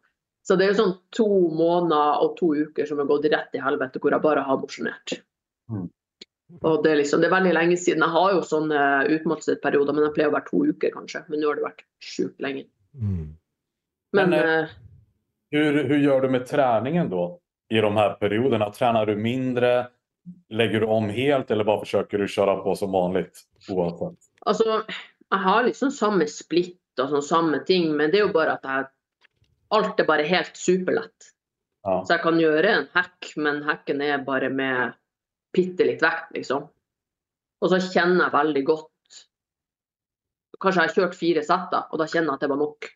Så 0.47 0.55
det 0.55 0.64
er 0.64 0.72
jo 0.72 0.78
sånn 0.78 0.94
to 1.14 1.26
måneder 1.59 2.22
og 2.22 2.36
to 2.38 2.53
uker 2.55 2.86
som 2.86 3.01
har 3.03 3.09
gått 3.11 3.26
rett 3.32 3.57
i 3.59 3.62
helvete, 3.62 3.99
hvor 4.03 4.14
jeg 4.14 4.22
bare 4.22 4.44
har 4.47 4.61
mosjonert. 4.62 5.16
Mm. 5.72 5.88
Og 6.62 6.82
det 6.84 6.92
er 6.92 7.01
liksom, 7.01 7.22
det 7.22 7.28
er 7.28 7.34
veldig 7.34 7.55
lenge 7.57 7.76
siden. 7.80 8.05
Jeg 8.05 8.14
har 8.14 8.34
jo 8.36 8.42
sånne 8.47 8.82
utmattelsesperioder, 9.16 9.97
men 9.97 10.07
jeg 10.07 10.14
pleier 10.14 10.30
å 10.30 10.36
være 10.36 10.49
to 10.51 10.62
uker, 10.68 10.92
kanskje. 10.94 11.24
Men 11.30 11.42
nå 11.42 11.51
har 11.51 11.59
det 11.59 11.66
vært 11.66 11.82
sjukt 12.03 12.44
lenge. 12.44 12.66
Mm. 12.94 13.34
Men 14.16 14.30
Men, 14.30 14.38
eh, 14.38 14.76
Hur, 15.51 15.82
hur 15.84 16.20
du 16.20 16.28
med 16.28 16.47
treningen 16.47 17.11
da, 17.11 17.26
i 17.70 17.80
de 17.80 17.90
her 17.97 18.16
periodene? 18.20 18.70
Trener 18.74 19.07
du 19.07 19.16
mindre? 19.16 19.88
Legger 20.51 20.80
du 20.80 20.86
om 20.86 21.09
helt 21.09 21.51
eller 21.51 21.64
bare 21.64 21.84
forsøker 21.84 22.18
du 22.18 22.26
å 22.26 22.30
kjøre 22.30 22.57
på 22.64 22.74
som 22.78 22.92
vanlig? 22.92 23.28
Uansett? 23.70 24.26
altså, 24.47 24.82
jeg 25.30 25.42
har 25.42 25.64
liksom 25.66 25.90
samme 25.94 26.26
splitt 26.30 27.03
og 27.03 27.11
sånn 27.12 27.24
samme 27.24 27.62
ting, 27.68 27.90
men 27.97 28.11
det 28.11 28.20
er 28.20 28.28
jo 28.28 28.34
bare 28.36 28.59
at 28.59 28.68
jeg 28.68 28.92
Alt 29.74 29.99
er 29.99 30.07
bare 30.07 30.22
helt 30.22 30.55
superlett. 30.55 31.32
Ja. 31.82 31.97
Så 32.07 32.12
jeg 32.12 32.22
kan 32.22 32.36
gjøre 32.38 32.68
en 32.70 32.84
hack, 32.92 33.32
men 33.34 33.64
hacken 33.66 33.99
er 33.99 34.20
bare 34.22 34.47
med 34.47 34.94
bitte 35.57 35.87
litt 35.89 36.05
vekt, 36.05 36.35
liksom. 36.37 36.67
Og 37.65 37.73
så 37.73 37.81
kjenner 37.81 38.27
jeg 38.27 38.37
veldig 38.37 38.67
godt 38.69 38.93
Kanskje 40.57 40.83
jeg 40.83 40.89
har 40.89 40.97
kjørt 40.97 41.17
fire 41.19 41.43
setter, 41.45 41.83
og 41.93 42.01
da 42.01 42.07
kjenner 42.09 42.33
jeg 42.33 42.39
at 42.39 42.45
det 42.47 42.49
var 42.49 42.59
nok. 42.63 42.87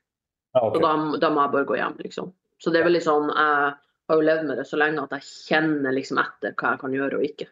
Ja, 0.57 0.61
Og 0.65 0.79
da, 0.81 0.93
da 1.21 1.29
må 1.29 1.43
jeg 1.43 1.53
bare 1.53 1.69
gå 1.69 1.77
hjem, 1.77 1.97
liksom. 2.01 2.31
Så 2.61 2.73
det 2.73 2.81
er 2.81 2.87
veldig 2.89 3.03
sånn 3.05 3.29
Jeg 3.29 3.75
har 4.11 4.19
jo 4.19 4.25
levd 4.27 4.47
med 4.49 4.61
det 4.61 4.65
så 4.69 4.79
lenge 4.81 5.05
at 5.05 5.13
jeg 5.19 5.27
kjenner 5.29 5.95
liksom 5.95 6.21
etter 6.23 6.55
hva 6.57 6.73
jeg 6.73 6.81
kan 6.83 6.95
gjøre 6.97 7.19
og 7.21 7.27
ikke. 7.29 7.51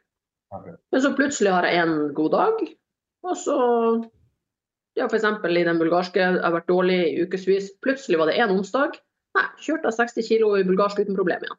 Okay. 0.57 0.79
Men 0.93 1.05
så 1.05 1.13
plutselig 1.17 1.53
har 1.53 1.69
jeg 1.69 1.83
en 1.83 1.99
god 2.17 2.33
dag, 2.37 2.63
og 3.29 3.37
så 3.37 3.59
Ja, 4.99 5.07
eksempel 5.07 5.61
i 5.61 5.63
den 5.63 5.79
bulgarske, 5.79 6.19
jeg 6.19 6.41
har 6.43 6.55
vært 6.57 6.73
dårlig 6.73 6.97
i 7.05 7.23
ukevis. 7.23 7.69
Plutselig 7.85 8.19
var 8.19 8.33
det 8.33 8.41
en 8.41 8.57
onsdag. 8.57 8.97
Nei, 9.37 9.45
kjørte 9.63 9.93
jeg 9.93 9.99
60 10.01 10.27
kilo 10.27 10.49
i 10.59 10.65
bulgarsk 10.67 10.99
uten 10.99 11.15
problem 11.15 11.45
igjen. 11.45 11.59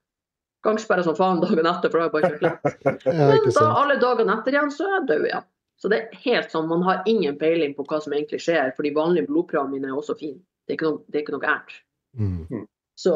Gangsperre 0.66 1.06
som 1.06 1.16
faen 1.16 1.40
dagen 1.40 1.68
etter, 1.70 1.92
for 1.92 2.00
da 2.00 2.06
har 2.06 2.10
jeg 2.10 2.16
bare 2.16 2.30
kjørt 2.34 2.44
lett. 2.44 3.06
Men 3.06 3.46
da 3.56 3.68
alle 3.80 3.96
dagene 4.02 4.36
etter 4.36 4.56
igjen, 4.58 4.72
så 4.76 4.88
er 4.88 4.96
jeg 4.98 5.08
død 5.12 5.28
igjen. 5.30 5.48
Så 5.80 5.92
det 5.92 6.00
er 6.00 6.24
helt 6.26 6.52
sånn, 6.52 6.68
man 6.68 6.82
har 6.84 7.06
ingen 7.08 7.38
peiling 7.40 7.72
på 7.78 7.86
hva 7.88 8.02
som 8.04 8.16
egentlig 8.16 8.42
skjer, 8.44 8.74
for 8.76 8.84
de 8.84 8.92
vanlige 8.96 9.30
blodprøvene 9.30 9.78
mine 9.78 9.94
er 9.94 10.00
også 10.02 10.18
fine. 10.20 10.42
Det 10.68 10.76
er 10.76 10.80
ikke 10.80 10.90
noe, 10.90 11.00
det 11.08 11.18
er 11.18 11.24
ikke 11.24 11.36
noe 11.38 11.46
gærent. 11.46 11.78
Mm. 12.20 12.66
Så 13.00 13.14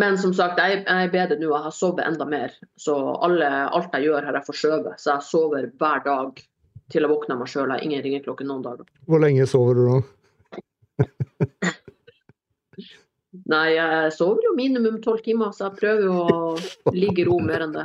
Men 0.00 0.16
som 0.18 0.32
sagt, 0.34 0.58
jeg, 0.58 0.82
jeg 0.86 1.06
er 1.06 1.12
bedre 1.12 1.36
nå. 1.36 1.50
Jeg 1.50 1.64
har 1.66 1.74
sovet 1.74 2.06
enda 2.06 2.24
mer. 2.26 2.54
Så 2.78 2.94
alle, 3.20 3.48
alt 3.68 3.94
jeg 3.94 4.08
gjør, 4.08 4.26
har 4.26 4.38
jeg 4.38 4.46
forskjøvet. 4.46 5.00
Så 5.02 5.10
jeg 5.12 5.26
sover 5.26 5.66
hver 5.78 6.02
dag 6.06 6.40
til 6.90 7.04
jeg 7.04 7.10
våkner 7.10 7.38
meg 7.38 7.50
sjøl. 7.50 7.68
Jeg 7.68 7.76
har 7.76 7.84
ingen 7.86 8.04
ringeklokke 8.06 8.46
noen 8.48 8.64
dager. 8.64 8.88
Hvor 9.10 9.22
lenge 9.22 9.46
sover 9.50 9.78
du 9.78 9.82
da? 9.90 9.98
Nei, 13.50 13.66
jeg 13.76 14.12
sover 14.16 14.42
jo 14.42 14.54
minimum 14.58 14.96
tolv 15.04 15.22
timer, 15.22 15.52
så 15.54 15.68
jeg 15.68 15.78
prøver 15.78 16.06
jo 16.08 16.14
å 16.18 16.94
ligge 16.96 17.22
i 17.22 17.26
ro 17.28 17.36
mer 17.42 17.66
enn 17.66 17.74
det. 17.76 17.84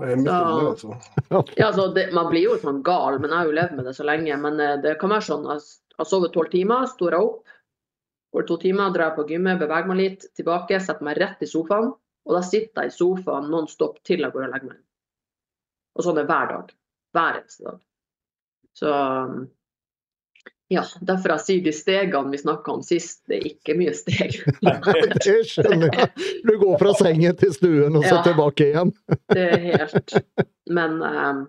Det 0.00 0.08
er 0.08 0.16
Ja. 0.24 0.40
det, 0.56 0.66
altså. 0.68 0.96
Altså, 1.30 1.86
det, 1.94 2.12
Man 2.16 2.28
blir 2.30 2.44
jo 2.44 2.58
sånn 2.60 2.82
gal, 2.82 3.18
men 3.20 3.30
jeg 3.30 3.38
har 3.38 3.46
jo 3.48 3.56
levd 3.56 3.76
med 3.76 3.84
det 3.88 3.94
så 3.96 4.04
lenge. 4.04 4.36
Men 4.40 4.60
eh, 4.60 4.76
det 4.80 4.98
kan 5.00 5.12
være 5.12 5.26
sånn 5.28 5.48
jeg 5.48 5.60
har 5.98 6.08
sovet 6.08 6.32
tolv 6.32 6.50
timer, 6.52 6.86
står 6.88 7.16
jeg 7.16 7.20
opp, 7.20 7.56
går 8.32 8.46
to 8.48 8.56
timer, 8.62 8.92
drar 8.94 9.10
jeg 9.10 9.16
på 9.18 9.26
gymmet, 9.28 9.60
beveger 9.60 9.88
meg 9.90 9.98
litt, 10.00 10.24
tilbake, 10.38 10.80
setter 10.80 11.04
meg 11.04 11.20
rett 11.20 11.42
i 11.44 11.48
sofaen. 11.50 11.92
Og 12.28 12.36
da 12.36 12.42
sitter 12.44 12.84
jeg 12.84 12.92
i 12.92 12.96
sofaen 12.96 13.48
non 13.50 13.68
stop 13.68 13.98
til 14.04 14.20
jeg 14.24 14.32
går 14.32 14.46
og 14.46 14.52
legger 14.54 14.72
meg. 14.74 14.80
Og 15.96 16.04
sånn 16.04 16.20
er 16.20 16.28
hver 16.28 16.52
dag. 16.52 16.74
Hver 17.16 17.40
eneste 17.40 17.64
dag. 17.66 17.80
Så 18.76 18.92
ja, 20.70 20.84
derfor 21.02 21.32
jeg 21.34 21.42
sier 21.46 21.62
de 21.66 21.72
stegene 21.74 22.30
vi 22.30 22.38
snakka 22.38 22.72
om 22.76 22.82
sist, 22.86 23.24
det 23.30 23.40
er 23.40 23.46
ikke 23.50 23.74
mye 23.78 23.94
steg. 23.98 24.36
Det 25.24 25.38
skjønner 25.50 25.90
jeg. 25.96 26.10
Du 26.46 26.52
går 26.60 26.76
fra 26.78 26.92
sengen 26.98 27.34
til 27.40 27.52
stuen 27.56 27.96
og 27.98 28.04
så 28.06 28.20
Ja. 28.20 28.22
tilbake 28.28 28.68
igjen. 28.70 28.92
Det 29.34 29.46
er 29.48 29.64
helt 29.66 30.14
Men 30.70 31.00
um, 31.02 31.40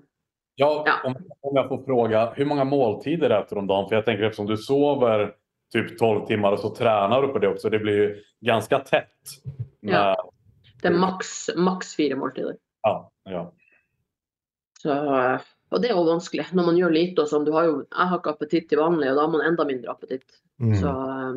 Ja, 0.59 0.72
Ja. 0.88 0.95
Om, 1.07 1.15
om 1.47 1.55
jeg 1.61 1.69
får 1.69 1.84
fråga, 1.86 2.24
hvor 2.36 2.49
mange 2.49 2.65
måltider 2.69 3.32
spiser 3.38 3.55
du 3.55 3.61
om 3.63 3.69
dagen? 3.69 3.88
For 3.89 3.95
jeg 3.99 4.05
tenker, 4.09 4.28
eftersom 4.28 4.49
du 4.49 4.57
sover 4.57 5.28
typ 5.74 5.93
12 5.97 6.26
timer, 6.28 6.57
og 6.57 6.59
så 6.65 6.74
trener 6.76 7.22
du 7.24 7.30
på 7.32 7.39
det 7.39 7.47
også, 7.53 7.69
Det 7.72 7.80
blir 7.86 7.97
jo 8.01 8.09
ganske 8.49 8.82
tett. 8.89 9.38
Med, 9.82 9.93
Ja. 9.95 10.15
det 10.82 10.91
er 10.91 10.97
maks, 10.99 11.49
maks 11.55 11.93
fire 11.95 12.17
måltider. 12.19 12.57
ja, 12.86 12.95
ja. 13.30 13.45
Så, 14.82 14.91
eh, 14.91 15.39
og 15.72 15.82
det 15.82 15.89
er 15.89 15.95
jo 15.95 16.09
vanskelig 16.09 16.45
når 16.51 16.67
man 16.67 16.80
gjør 16.80 16.95
lite 16.95 17.24
og 17.24 17.32
sånn. 17.32 17.47
Du 17.47 17.53
har 17.55 17.69
jo, 17.69 17.76
jeg 17.88 18.11
har 18.11 18.19
ikke 18.19 18.36
appetitt 18.36 18.67
til 18.72 18.82
vanlig, 18.82 19.11
og 19.11 19.17
da 19.17 19.26
har 19.26 19.34
man 19.38 19.47
enda 19.47 19.63
mindre 19.67 19.93
appetitt. 19.93 20.30
Mm. 20.61 20.76
Så 20.82 20.89
eh, 20.91 21.36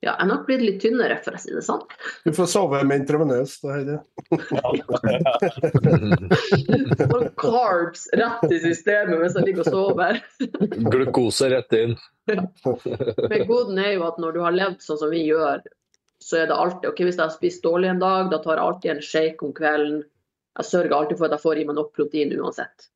ja, 0.00 0.14
jeg 0.14 0.22
er 0.24 0.28
nok 0.30 0.46
blitt 0.48 0.62
litt 0.64 0.78
tynnere, 0.80 1.18
for 1.20 1.36
å 1.36 1.38
si 1.42 1.50
det 1.52 1.60
sånn. 1.60 1.82
Du 2.24 2.32
får 2.32 2.46
sove 2.48 2.78
med 2.88 3.02
intravenøs, 3.02 3.58
da, 3.60 3.74
Heidi. 3.76 4.00
Og 7.18 7.26
carbs 7.40 8.06
rett 8.16 8.46
i 8.48 8.60
systemet 8.62 9.20
mens 9.20 9.36
jeg 9.36 9.44
ligger 9.50 9.64
og 9.66 9.72
sover. 9.74 10.14
Glukose 10.94 11.50
rett 11.52 11.72
inn. 11.76 11.92
Men 12.30 13.44
goden 13.50 13.76
er 13.82 13.92
jo 13.98 14.06
at 14.08 14.16
når 14.24 14.30
du 14.38 14.40
har 14.46 14.56
levd 14.56 14.80
sånn 14.86 15.02
som 15.02 15.12
vi 15.12 15.20
gjør, 15.26 15.60
så 16.24 16.32
er 16.40 16.48
det 16.48 16.56
alltid 16.56 16.88
ok, 16.88 16.98
Hvis 17.04 17.18
jeg 17.18 17.26
har 17.26 17.36
spist 17.36 17.64
dårlig 17.64 17.88
en 17.92 18.00
dag, 18.00 18.30
da 18.32 18.38
tar 18.40 18.56
jeg 18.56 18.64
alltid 18.64 18.90
en 18.94 19.04
shake 19.04 19.40
om 19.44 19.52
kvelden. 19.56 20.00
Jeg 20.58 20.66
sørger 20.66 20.96
alltid 20.96 21.20
for 21.20 21.28
at 21.28 21.36
jeg 21.36 21.44
får 21.44 21.60
i 21.60 21.66
meg 21.68 21.78
nok 21.78 21.92
protein 21.94 22.32
uansett. 22.38 22.90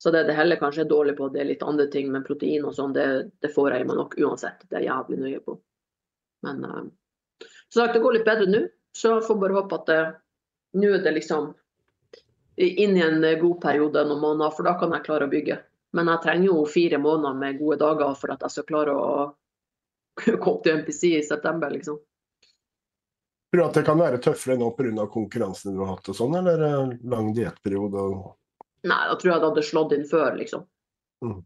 Så 0.00 0.12
det 0.14 0.22
det 0.28 0.36
heller 0.38 0.56
kanskje 0.56 0.86
er 0.86 0.92
dårlig 0.92 1.16
på, 1.18 1.28
det 1.28 1.42
er 1.42 1.48
litt 1.50 1.62
andre 1.66 1.86
ting, 1.92 2.08
men 2.12 2.24
protein 2.24 2.64
og 2.64 2.72
sånn, 2.76 2.94
det, 2.96 3.06
det 3.44 3.50
får 3.52 3.74
jeg 3.74 3.84
i 3.84 3.88
meg 3.90 3.98
nok 3.98 4.14
uansett. 4.16 4.62
Det 4.68 4.78
er 4.78 4.86
jeg 4.86 4.92
jævlig 4.94 5.18
nøye 5.20 5.40
på. 5.44 5.56
Men 6.46 6.62
uh, 6.64 6.84
så 7.68 7.82
sagt, 7.82 7.96
det 7.98 8.04
går 8.04 8.16
litt 8.16 8.28
bedre 8.28 8.46
nå, 8.48 8.62
så 8.96 9.18
jeg 9.18 9.26
får 9.26 9.40
bare 9.42 9.58
håpe 9.58 9.76
at 9.76 9.90
det, 9.90 9.98
nå 10.80 10.94
er 10.96 11.04
det 11.04 11.12
liksom 11.18 11.50
inn 12.60 12.96
i 12.96 13.04
en 13.04 13.20
god 13.40 13.60
periode 13.60 14.04
noen 14.06 14.22
måneder, 14.22 14.54
for 14.56 14.68
da 14.68 14.74
kan 14.80 14.94
jeg 14.96 15.04
klare 15.04 15.28
å 15.28 15.32
bygge. 15.32 15.58
Men 15.96 16.10
jeg 16.12 16.22
trenger 16.24 16.48
jo 16.48 16.64
fire 16.70 17.00
måneder 17.02 17.36
med 17.38 17.58
gode 17.60 17.78
dager 17.80 18.14
for 18.18 18.32
at 18.32 18.44
jeg 18.46 18.54
skal 18.54 18.68
klare 18.68 18.94
å 18.94 19.10
komme 20.44 20.62
til 20.64 20.80
MPC 20.80 21.02
i 21.18 21.22
september, 21.26 21.72
liksom. 21.72 21.98
Tror 23.50 23.62
du 23.62 23.66
at 23.66 23.74
det 23.74 23.86
kan 23.86 23.98
være 23.98 24.18
tøffere 24.22 24.56
nå 24.58 24.70
pga. 24.78 25.06
konkurransen 25.10 25.74
du 25.74 25.80
har 25.82 25.96
hatt 25.96 26.08
og 26.12 26.16
sånn, 26.16 26.36
eller 26.38 26.60
eh, 26.66 26.98
lang 27.10 27.32
diettperiode? 27.34 27.94
og- 27.98 28.36
Nei, 28.86 29.00
da 29.08 29.16
tror 29.16 29.32
jeg 29.32 29.40
det 29.40 29.48
hadde 29.48 29.64
slått 29.66 29.92
inn 29.92 30.06
før, 30.08 30.36
liksom. 30.38 30.66
Mm. 31.24 31.40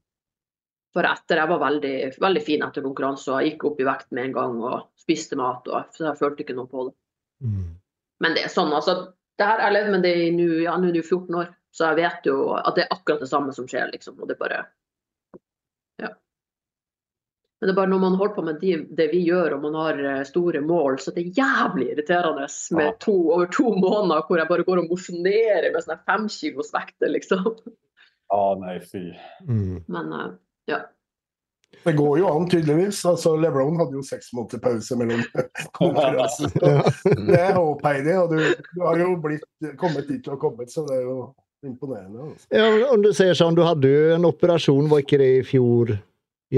For 0.94 1.02
etter, 1.08 1.40
jeg 1.40 1.50
var 1.50 1.58
veldig, 1.58 1.94
veldig 2.22 2.42
fin 2.46 2.62
etter 2.62 2.84
konkurranse, 2.84 3.32
og 3.32 3.40
jeg 3.42 3.54
gikk 3.54 3.64
opp 3.70 3.80
i 3.80 3.86
vekt 3.88 4.12
med 4.12 4.28
en 4.28 4.36
gang 4.36 4.60
og 4.62 4.84
spiste 5.00 5.34
mat, 5.40 5.66
og, 5.66 5.88
så 5.90 6.06
jeg 6.10 6.20
følte 6.20 6.44
ikke 6.44 6.54
noe 6.54 6.70
på 6.70 6.86
det. 6.86 6.94
Mm. 7.42 7.72
Men 8.20 8.36
det 8.36 8.44
er 8.44 8.52
sånn, 8.52 8.70
altså. 8.76 9.12
Det 9.34 9.48
her, 9.48 9.64
jeg 9.64 9.74
levd 9.74 9.90
med 9.90 10.04
det 10.06 10.14
i 10.14 10.30
nå, 10.30 10.46
ja, 10.62 10.76
er 10.78 10.92
det 10.94 11.02
14 11.02 11.34
år, 11.40 11.48
så 11.74 11.88
jeg 11.90 12.04
vet 12.04 12.28
jo 12.30 12.36
at 12.54 12.76
det 12.76 12.84
er 12.84 12.94
akkurat 12.94 13.24
det 13.24 13.30
samme 13.32 13.54
som 13.56 13.66
skjer, 13.66 13.90
liksom. 13.90 14.20
Og 14.20 14.30
det 14.30 14.38
bare. 14.38 14.60
Men 17.64 17.70
det 17.70 17.72
er 17.72 17.76
bare 17.78 17.88
når 17.94 18.00
man 18.02 18.16
holder 18.20 18.32
på 18.36 18.42
med 18.44 18.56
de, 18.60 18.72
det 18.92 19.04
vi 19.08 19.22
gjør, 19.24 19.54
og 19.56 19.62
man 19.62 19.76
har 19.78 20.00
eh, 20.04 20.18
store 20.28 20.60
mål, 20.60 20.98
så 21.00 21.14
det 21.16 21.22
er 21.22 21.38
jævlig 21.38 21.86
irriterende 21.94 22.44
med 22.76 22.84
Ja. 22.90 22.92
to, 23.00 23.14
over 23.32 23.46
to 23.48 23.70
måneder 23.72 24.26
hvor 24.28 24.36
jeg 24.36 24.50
bare 24.50 24.66
går 24.66 24.82
og 24.82 24.90
mosjonerer 24.90 25.70
med 25.72 25.80
sånne 25.86 25.96
fem 26.04 26.26
kilos 26.28 26.68
vekter, 26.76 27.08
liksom. 27.14 27.46
ja, 28.34 28.42
nei, 28.60 28.74
fy. 28.84 29.06
Mm. 29.48 29.80
Men 29.88 30.12
eh, 30.12 30.28
ja. 30.74 30.82
Det 31.88 31.96
går 31.96 32.18
jo 32.20 32.28
an, 32.36 32.50
tydeligvis. 32.52 33.00
Altså, 33.08 33.32
LeBron 33.40 33.80
hadde 33.80 33.96
jo 33.96 34.04
seks 34.12 34.28
måneder 34.36 34.60
pause 34.68 35.00
mellom 35.00 35.24
konkurransene. 35.80 36.78
Det 37.32 37.40
er 37.40 37.56
håp, 37.56 37.80
Heidi. 37.88 38.12
Og 38.20 38.36
du, 38.36 38.64
du 38.76 38.84
har 38.84 39.00
jo 39.00 39.14
blitt, 39.24 39.48
kommet 39.80 40.04
dit 40.12 40.20
du 40.20 40.34
har 40.36 40.42
kommet, 40.42 40.68
så 40.68 40.84
det 40.84 41.00
er 41.00 41.06
jo 41.08 41.20
imponerende. 41.64 42.28
Altså. 42.28 42.46
Ja, 42.52 42.68
om 42.92 43.00
du 43.00 43.14
ser 43.16 43.32
sånn, 43.32 43.56
du 43.56 43.64
hadde 43.64 43.88
jo 43.88 44.10
en 44.18 44.28
operasjon, 44.28 44.90
var 44.92 45.00
ikke 45.00 45.24
det 45.24 45.36
i 45.40 45.46
fjor 45.56 45.96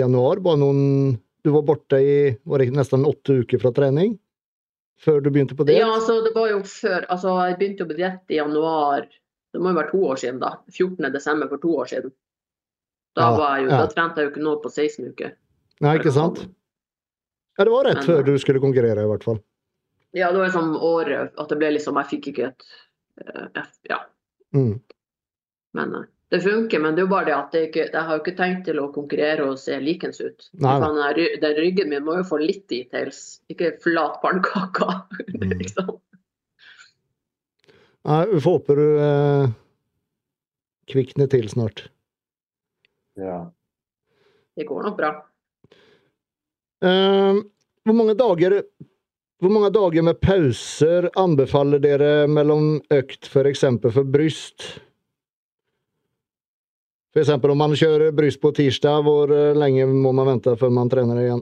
januar? 0.02 0.40
Bare 0.44 0.60
noen 0.60 1.18
Du 1.46 1.52
var 1.54 1.62
borte 1.62 1.98
i 2.02 2.14
var 2.44 2.58
det 2.58 2.72
nesten 2.74 3.04
åtte 3.06 3.36
uker 3.44 3.60
fra 3.62 3.70
trening? 3.72 4.16
Før 4.98 5.20
du 5.22 5.28
begynte 5.30 5.54
på 5.54 5.64
det? 5.68 5.76
ja, 5.78 5.86
altså 5.92 6.20
det 6.24 6.32
var 6.34 6.48
jo 6.50 6.62
før 6.66 7.04
Altså 7.12 7.34
jeg 7.46 7.58
begynte 7.60 7.86
på 7.86 7.96
diett 7.98 8.32
i 8.32 8.38
januar, 8.40 9.06
det 9.52 9.60
må 9.62 9.70
jo 9.70 9.76
være 9.78 9.90
to 9.92 10.00
år 10.08 10.16
siden, 10.22 10.40
da. 10.40 10.54
14. 10.72 11.12
desember 11.12 11.48
for 11.52 11.58
to 11.62 11.74
år 11.82 11.90
siden. 11.92 12.12
Da, 13.16 13.28
Ja, 13.36 13.50
jo, 13.62 13.68
ja. 13.70 13.76
da 13.82 13.86
trente 13.92 14.20
jeg 14.20 14.26
jo 14.28 14.32
ikke 14.34 14.44
nå 14.44 14.56
på 14.64 14.68
16 14.72 15.06
uker. 15.12 15.30
Nei, 15.80 15.94
ikke 16.00 16.12
sant? 16.12 16.42
Ja, 17.56 17.64
det 17.64 17.72
var 17.72 17.84
rett 17.88 18.02
Men- 18.02 18.06
før 18.08 18.24
du 18.26 18.34
skulle 18.38 18.60
konkurrere, 18.60 19.04
i 19.04 19.08
hvert 19.08 19.24
fall. 19.24 19.38
Ja, 20.12 20.30
det 20.32 20.38
var 20.40 20.46
liksom 20.48 20.74
året 20.80 21.32
at 21.38 21.48
det 21.48 21.58
ble 21.60 21.70
liksom 21.76 21.96
Jeg 22.00 22.06
fikk 22.10 22.28
ikke 22.32 22.48
et 22.50 22.66
uh, 23.36 23.46
F, 23.62 23.78
Ja. 23.88 24.00
Mm. 24.54 24.80
Men 25.76 25.94
eh, 25.94 26.04
det 26.30 26.40
funker. 26.40 26.80
Men 26.82 26.96
det 26.96 27.02
er 27.02 27.06
jo 27.06 27.12
bare 27.12 27.28
det 27.28 27.36
at 27.36 27.52
det 27.54 27.62
ikke, 27.68 27.84
jeg 27.92 28.06
har 28.08 28.16
jo 28.16 28.22
ikke 28.24 28.36
tenkt 28.38 28.64
til 28.68 28.80
å 28.82 28.88
konkurrere 28.94 29.46
og 29.46 29.60
se 29.62 29.78
likens 29.82 30.20
ut. 30.22 30.48
Nei, 30.62 30.74
nei. 30.82 31.10
Den, 31.18 31.38
den 31.44 31.60
ryggen 31.60 31.92
min 31.92 32.06
må 32.06 32.18
jo 32.20 32.26
få 32.26 32.40
litt 32.42 32.64
details, 32.72 33.40
ikke 33.52 33.76
flat 33.84 34.20
pannekake. 34.24 34.90
Mm. 35.36 35.50
liksom. 35.60 35.88
Nei, 38.06 38.20
vi 38.30 38.38
får 38.40 38.54
håpe 38.56 38.74
du 38.78 38.84
eh, 39.02 39.48
kvikner 40.88 41.28
til 41.28 41.48
snart. 41.50 41.82
Ja. 43.20 43.40
Det 44.56 44.64
går 44.68 44.86
nok 44.86 44.96
bra. 44.96 45.10
Eh, 46.86 47.42
hvor 47.84 47.98
mange 47.98 48.16
dager 48.18 48.62
hvor 49.42 49.52
mange 49.52 49.68
dager 49.74 50.06
med 50.06 50.22
pauser 50.24 51.10
anbefaler 51.20 51.82
dere 51.82 52.12
mellom 52.30 52.78
økt, 52.94 53.28
f.eks. 53.28 53.66
For, 53.82 53.92
for 53.92 54.08
bryst? 54.08 54.70
F.eks. 57.16 57.30
om 57.32 57.56
man 57.56 57.72
kjører 57.72 58.10
bryst 58.12 58.42
på 58.42 58.50
tirsdag, 58.52 58.98
hvor 59.06 59.30
eh, 59.32 59.54
lenge 59.56 59.86
må 59.88 60.10
man 60.12 60.34
vente 60.34 60.52
før 60.60 60.72
man 60.76 60.90
trener 60.92 61.22
igjen? 61.22 61.38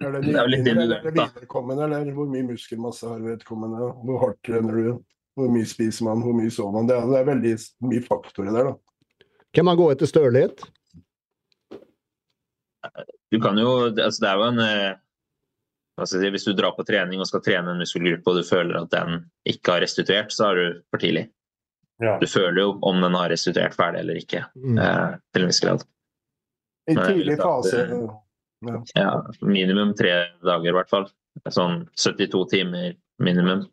Er 0.00 0.14
det, 0.14 0.22
Det 0.24 0.38
er 0.40 0.48
litt 0.48 0.62
individuelt, 0.64 1.18
da. 1.18 1.26
eller 1.74 2.08
hvor 2.16 2.30
mye 2.30 2.46
muskelmasse 2.46 3.10
har 3.10 3.20
vedkommende? 3.20 3.90
Hvor 4.00 4.22
hardt 4.22 4.40
trener 4.48 4.80
du? 4.80 4.88
Hvor 5.36 5.52
mye 5.52 5.68
spiser 5.68 6.08
man? 6.08 6.24
Hvor 6.24 6.32
mye 6.38 6.54
sover 6.54 6.72
man? 6.78 6.88
Det 6.88 6.96
er, 6.96 7.04
det 7.12 7.20
er 7.20 7.28
veldig 7.28 7.52
mye 7.90 8.06
faktorer 8.06 8.56
der, 8.56 8.72
da. 8.72 9.28
Kan 9.54 9.68
man 9.68 9.76
gå 9.76 9.90
etter 9.92 10.08
størlighet? 10.08 10.64
Du 13.28 13.40
kan 13.44 13.60
jo, 13.60 13.76
altså 13.92 14.24
det 14.24 14.30
er 14.30 14.40
jo 14.40 14.48
en 14.48 14.64
hva 15.94 16.08
skal 16.08 16.24
jeg 16.24 16.30
si, 16.30 16.32
Hvis 16.34 16.48
du 16.48 16.56
drar 16.56 16.72
på 16.74 16.88
trening 16.88 17.20
og 17.20 17.28
skal 17.28 17.44
trene 17.44 17.76
en 17.76 17.84
muskelgruppe 17.84 18.32
og 18.32 18.40
du 18.40 18.48
føler 18.48 18.80
at 18.80 18.90
den 18.94 19.26
ikke 19.52 19.76
har 19.76 19.84
restituert, 19.84 20.32
så 20.32 20.48
er 20.48 20.58
du 20.58 20.80
for 20.88 21.04
tidlig. 21.04 21.28
Ja. 22.04 22.18
Du 22.20 22.26
føler 22.28 22.60
jo 22.60 22.68
om 22.84 23.00
den 23.02 23.14
har 23.16 23.30
restituert 23.32 23.74
ferdig 23.76 24.00
eller 24.04 24.18
ikke, 24.20 24.44
Mm. 24.56 24.78
eh, 24.78 25.16
til 25.32 25.42
en 25.46 25.48
viss 25.52 25.60
grad. 25.64 25.84
I 26.90 26.94
tidlig 27.00 27.38
fase 27.40 27.86
Ja. 28.64 28.78
Ja, 28.96 29.10
minimum 29.42 29.94
tre 29.96 30.12
dager, 30.42 30.68
i 30.70 30.72
hvert 30.72 30.88
fall. 30.88 31.08
Sånn 31.52 31.86
72 31.96 32.44
timer 32.50 32.94
minimum. 33.20 33.66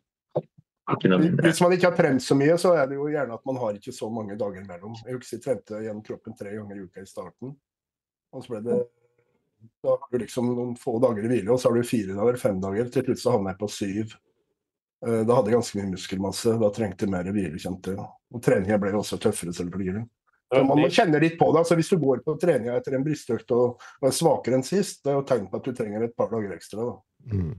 Ikke 0.90 1.08
noe 1.08 1.18
mindre. 1.22 1.46
Hvis 1.46 1.60
man 1.62 1.72
ikke 1.72 1.88
har 1.88 1.96
trent 1.96 2.20
så 2.20 2.34
mye, 2.36 2.56
så 2.60 2.74
er 2.76 2.88
det 2.90 2.96
jo 2.98 3.06
gjerne 3.08 3.32
at 3.32 3.46
man 3.46 3.56
har 3.56 3.72
ikke 3.78 3.94
så 3.94 4.10
mange 4.12 4.36
dager 4.36 4.60
imellom. 4.60 4.96
Jeg 5.06 5.14
husker 5.16 5.38
jeg 5.38 5.44
trente 5.46 5.80
gjennom 5.80 6.02
kroppen 6.04 6.36
tre 6.36 6.50
ganger 6.56 6.76
i 6.76 6.82
uka 6.84 7.00
i 7.00 7.08
starten. 7.08 7.54
Og 8.34 8.44
så 8.44 8.48
ble 8.52 8.60
det 8.66 8.80
Da 9.82 9.90
har 9.94 10.08
du 10.10 10.18
liksom 10.18 10.48
noen 10.56 10.74
få 10.76 10.96
dager 11.00 11.22
i 11.24 11.28
hvile, 11.30 11.48
og 11.54 11.60
så 11.62 11.70
har 11.70 11.76
du 11.78 11.86
fire 11.86 12.16
dager, 12.18 12.36
fem 12.36 12.60
dager. 12.60 12.88
Til 12.90 13.04
slutt 13.06 13.20
så 13.22 13.30
havner 13.36 13.52
jeg 13.54 13.58
på 13.60 13.68
syv. 13.70 14.16
Eh, 15.06 15.22
Da 15.26 15.34
hadde 15.34 15.50
jeg 15.50 15.58
ganske 15.58 15.78
mye 15.78 15.92
muskelmasse. 15.92 16.56
Da 16.60 16.70
trengte 16.74 17.06
jeg 17.06 17.12
mer 17.12 17.30
hvile, 17.34 17.58
kjente 17.58 17.96
jeg. 17.96 18.10
Og 18.32 18.42
treninga 18.42 18.78
ble 18.80 18.92
også 18.98 19.18
tøffere, 19.20 19.54
selvfølgelig. 19.56 20.04
Så 20.52 20.62
man 20.68 20.82
kjenner 20.92 21.20
litt 21.20 21.38
på 21.40 21.48
det. 21.52 21.58
altså 21.62 21.76
Hvis 21.78 21.88
du 21.88 21.98
går 21.98 22.22
på 22.24 22.36
treninga 22.40 22.76
etter 22.76 22.94
en 22.96 23.04
brystøkt 23.04 23.50
og, 23.56 23.80
og 24.00 24.08
er 24.08 24.14
svakere 24.14 24.58
enn 24.58 24.66
sist, 24.66 25.00
det 25.04 25.12
er 25.12 25.20
jo 25.20 25.26
tegn 25.28 25.46
på 25.48 25.60
at 25.60 25.64
du 25.68 25.72
trenger 25.76 26.04
et 26.04 26.16
par 26.16 26.28
dager 26.32 26.52
ekstra. 26.52 26.84
da. 26.90 26.96
Mm. 27.32 27.54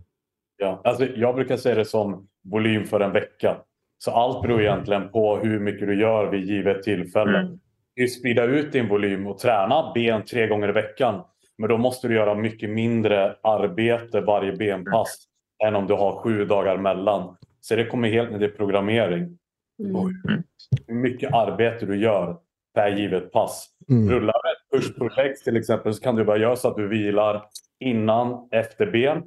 Ja, 0.57 0.81
alltså 0.83 1.05
jag 1.05 1.35
brukar 1.35 1.57
se 1.57 1.73
det 1.73 1.85
som 1.85 2.27
volym 2.51 2.85
for 2.85 3.01
en 3.01 3.11
vecka. 3.11 3.57
Så 3.97 4.11
alt 4.11 4.41
beror 4.43 4.61
egentlig 4.61 4.99
på 5.11 5.23
hvor 5.41 5.59
mye 5.59 5.85
du 5.85 5.93
gjør 5.95 6.29
ved 6.31 6.45
givet 6.45 6.83
tilfelle. 6.83 7.39
Mm. 7.47 7.59
Du 7.95 8.07
sprider 8.07 8.47
ut 8.47 8.71
din 8.71 8.87
volym 8.89 9.27
og 9.27 9.39
trene 9.41 9.79
ben 9.95 10.25
tre 10.25 10.47
ganger 10.47 10.69
i 10.69 10.77
veckan. 10.77 11.21
Men 11.57 11.69
da 11.69 11.77
må 11.77 11.91
du 12.01 12.13
gjøre 12.13 12.37
mye 12.37 12.69
mindre 12.69 13.19
arbeid 13.43 14.13
varje 14.25 14.55
benpass 14.57 15.27
än 15.63 15.75
om 15.75 15.87
du 15.87 15.93
har 15.93 16.21
sju 16.21 16.45
dagar 16.45 16.77
mellan. 16.77 17.35
Så 17.61 17.75
det 17.75 17.85
kommer 17.85 18.09
helt 18.09 18.31
ner 18.31 18.39
till 18.39 18.51
programmering. 18.51 19.37
Mm. 19.79 20.43
Hur 20.87 20.95
mycket 20.95 21.33
arbete 21.33 21.85
du 21.85 21.97
gör 21.97 22.37
per 22.73 22.97
givet 22.97 23.31
pass. 23.31 23.69
Mm. 23.89 24.09
Rullar 24.09 24.33
du 24.43 24.49
ett 24.49 24.83
push 24.83 24.97
pull 24.99 25.11
legs 25.17 25.43
till 25.43 25.57
exempel 25.57 25.93
så 25.93 26.03
kan 26.03 26.15
du 26.15 26.23
bara 26.23 26.37
göra 26.37 26.55
så 26.55 26.67
att 26.67 26.75
du 26.75 26.87
vilar 26.87 27.45
innan, 27.79 28.47
efter 28.51 28.91
ben. 28.91 29.23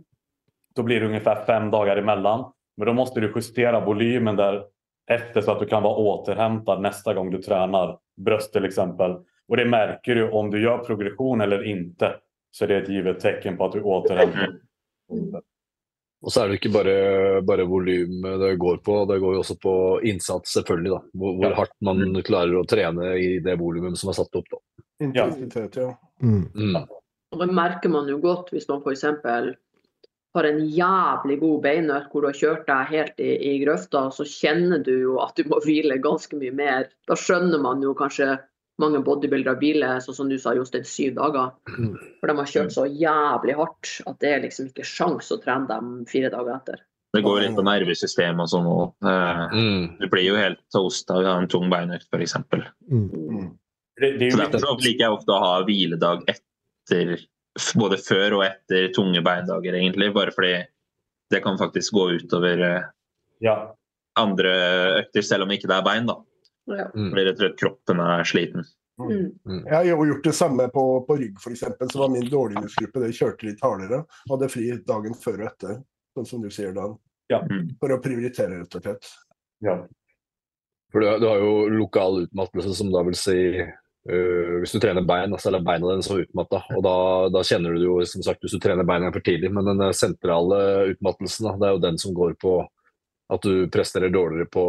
Då 0.74 0.82
blir 0.82 1.01
det 1.01 1.07
ungefär 1.07 1.45
fem 1.45 1.70
dagar 1.70 1.97
emellan. 1.97 2.53
Men 2.76 2.87
då 2.87 2.93
måste 2.93 3.20
du 3.20 3.32
justera 3.37 3.84
volymen 3.84 4.37
där 4.37 4.64
efter 5.11 5.41
så 5.41 5.53
att 5.53 5.61
du 5.61 5.66
kan 5.66 5.82
vara 5.82 5.97
återhämtad 5.97 6.82
nästa 6.82 7.14
gång 7.14 7.30
du 7.30 7.39
tränar 7.39 7.99
bröst 8.16 8.53
till 8.53 8.64
exempel. 8.64 9.16
Och 9.49 9.57
det 9.57 9.64
märker 9.64 10.14
du 10.14 10.30
om 10.30 10.51
du 10.51 10.62
gör 10.62 10.78
progression 10.78 11.41
eller 11.41 11.64
inte. 11.64 12.14
Så 12.51 12.66
det 12.66 12.74
är 12.74 12.82
ett 12.82 12.89
givet 12.89 13.20
tecken 13.20 13.57
på 13.57 13.64
att 13.64 13.72
du 13.72 13.82
återhämtar. 13.82 14.49
Og 16.26 16.32
så 16.34 16.42
er 16.42 16.50
det 16.50 16.56
ikke 16.58 16.72
bare, 16.74 16.94
bare 17.46 17.64
volym 17.70 18.24
det 18.42 18.56
går 18.58 18.80
på, 18.82 18.96
det 19.06 19.20
går 19.22 19.36
jo 19.36 19.42
også 19.44 19.54
på 19.62 19.74
innsats, 20.10 20.56
selvfølgelig. 20.56 20.90
da. 20.96 21.00
Hvor, 21.14 21.36
hvor 21.38 21.50
Ja. 21.52 21.54
hardt 21.60 21.76
man 21.86 22.02
klarer 22.26 22.56
å 22.58 22.66
trene 22.66 23.12
i 23.14 23.28
det 23.44 23.54
volumet 23.60 23.96
som 23.96 24.10
er 24.10 24.18
satt 24.18 24.34
opp. 24.34 24.48
da. 24.50 24.58
Intensitet, 25.06 25.76
ja. 25.76 25.92
Mm. 26.22 26.48
Mm. 26.54 26.76
Og 27.32 27.38
det 27.38 27.48
merker 27.54 27.92
man 27.92 28.08
jo 28.10 28.18
godt 28.18 28.50
hvis 28.50 28.66
man 28.68 28.82
f.eks. 28.82 29.04
har 30.36 30.44
en 30.50 30.60
jævlig 30.68 31.38
god 31.40 31.62
beinøkt 31.62 32.10
hvor 32.10 32.24
du 32.24 32.28
har 32.28 32.36
kjørt 32.40 32.66
deg 32.66 32.90
helt 32.90 33.20
i, 33.22 33.30
i 33.54 33.64
grøfta, 33.64 34.10
så 34.12 34.26
kjenner 34.26 34.82
du 34.84 34.92
jo 34.98 35.20
at 35.22 35.36
du 35.38 35.46
må 35.48 35.60
hvile 35.64 36.00
ganske 36.02 36.36
mye 36.36 36.52
mer. 36.52 36.90
Da 37.06 37.14
skjønner 37.14 37.62
man 37.62 37.80
jo 37.82 37.94
kanskje 37.94 38.34
mange 38.82 39.00
bodybuildere 39.04 39.56
hviler, 39.60 40.00
sånn 40.04 40.18
som 40.18 40.28
du 40.30 40.36
sa, 40.40 40.52
Jostein, 40.56 40.84
syv 40.88 41.14
dager. 41.16 41.54
Mm. 41.76 41.94
For 42.20 42.30
de 42.30 42.36
har 42.40 42.50
kjørt 42.50 42.74
så 42.74 42.84
jævlig 42.86 43.56
hardt 43.56 43.92
at 44.10 44.18
det 44.20 44.32
er 44.32 44.42
liksom 44.44 44.68
ikke 44.70 44.84
sjans 44.86 45.32
å 45.32 45.40
trene 45.40 45.68
dem 45.70 45.94
fire 46.10 46.32
dager 46.34 46.58
etter. 46.58 46.82
Det 47.16 47.22
går 47.24 47.40
litt 47.40 47.56
på 47.56 47.64
nervesystemet 47.64 48.42
og 48.44 48.50
sånn 48.52 48.66
òg. 48.68 48.90
Mm. 49.54 49.84
Du 50.02 50.08
blir 50.12 50.26
jo 50.26 50.36
helt 50.36 50.60
toasta 50.74 51.16
av 51.22 51.30
en 51.38 51.48
tung 51.48 51.70
beinøkt, 51.72 52.08
f.eks. 52.12 52.36
Mm. 52.90 53.06
Mm. 53.08 53.46
Det, 53.96 54.10
det 54.18 54.26
är 54.26 54.30
Så 54.30 54.36
Derfor 54.36 54.82
liker 54.84 55.04
jeg 55.04 55.16
ofte 55.16 55.32
å 55.32 55.40
ha 55.40 55.52
hviledag 55.64 56.26
etter 56.28 57.14
både 57.80 57.96
før 57.96 58.36
og 58.38 58.44
etter 58.44 58.90
tunge 58.92 59.22
beindager, 59.24 59.78
egentlig. 59.78 60.10
Bare 60.12 60.34
fordi 60.36 60.58
det 61.32 61.40
kan 61.44 61.56
faktisk 61.58 61.96
gå 61.96 62.10
utover 62.18 62.60
eh, 62.66 62.90
ja, 63.40 63.56
andre 64.20 64.52
økter, 65.00 65.24
selv 65.24 65.46
om 65.46 65.54
ikke 65.56 65.70
det 65.70 65.78
er 65.78 65.86
bein. 65.86 66.10
da. 66.10 66.20
Ja. 66.66 66.88
Mm. 66.94 67.10
Fordi 67.12 67.24
rett 67.26 67.38
og 67.38 67.44
slett 67.44 67.60
kroppen 67.60 68.02
er 68.02 68.28
sliten. 68.28 68.66
Mm. 68.96 69.64
Jeg 69.66 69.74
har 69.74 69.84
jo 69.84 70.06
gjort 70.08 70.24
det 70.24 70.32
samme 70.36 70.68
på, 70.72 70.84
på 71.06 71.16
rygg, 71.20 71.36
f.eks. 71.42 71.64
Så 71.92 72.00
var 72.00 72.12
min 72.12 72.28
dårligmusgruppe 72.32 73.02
det 73.04 73.12
kjørte 73.18 73.48
litt 73.48 73.62
hardere. 73.64 74.02
Hadde 74.30 74.50
fri 74.52 74.70
dagen 74.88 75.16
før 75.20 75.42
og 75.42 75.50
etter, 75.50 75.80
sånn 76.16 76.28
som 76.28 76.44
du 76.44 76.48
sier, 76.50 76.72
Dan. 76.76 76.96
Ja. 77.32 77.42
For 77.80 77.92
å 77.92 78.00
prioritere, 78.02 78.62
rett 78.62 78.78
og 78.78 78.86
slett. 78.86 79.14
ja. 79.66 79.80
For 80.94 81.02
du, 81.02 81.08
du 81.18 81.26
har 81.26 81.42
jo 81.42 81.66
lokal 81.74 82.22
utmattelse, 82.24 82.72
som 82.78 82.92
da 82.94 83.02
vil 83.06 83.18
si 83.18 83.40
Uh, 84.06 84.62
Hvis 84.62 84.70
du 84.70 84.78
trener 84.78 85.02
bein, 85.02 85.32
altså, 85.34 85.48
eller 85.50 85.64
beina 85.66 85.88
dine 85.90 86.04
så 86.06 86.20
utmatta. 86.22 86.60
Og 86.76 86.82
da, 86.86 86.92
da 87.34 87.40
kjenner 87.42 87.74
du 87.74 87.80
det 87.80 87.88
jo 87.88 87.96
som 88.06 88.22
sagt 88.22 88.44
hvis 88.44 88.54
du 88.54 88.60
trener 88.62 88.86
beina 88.86 89.08
for 89.10 89.24
tidlig. 89.26 89.50
Men 89.50 89.66
den 89.66 89.82
sentrale 89.98 90.60
utmattelsen, 90.92 91.48
da, 91.48 91.54
det 91.58 91.66
er 91.66 91.74
jo 91.74 91.80
den 91.82 91.98
som 91.98 92.14
går 92.14 92.36
på 92.38 92.52
at 93.34 93.42
du 93.42 93.66
presterer 93.74 94.12
dårligere 94.14 94.46
på 94.46 94.66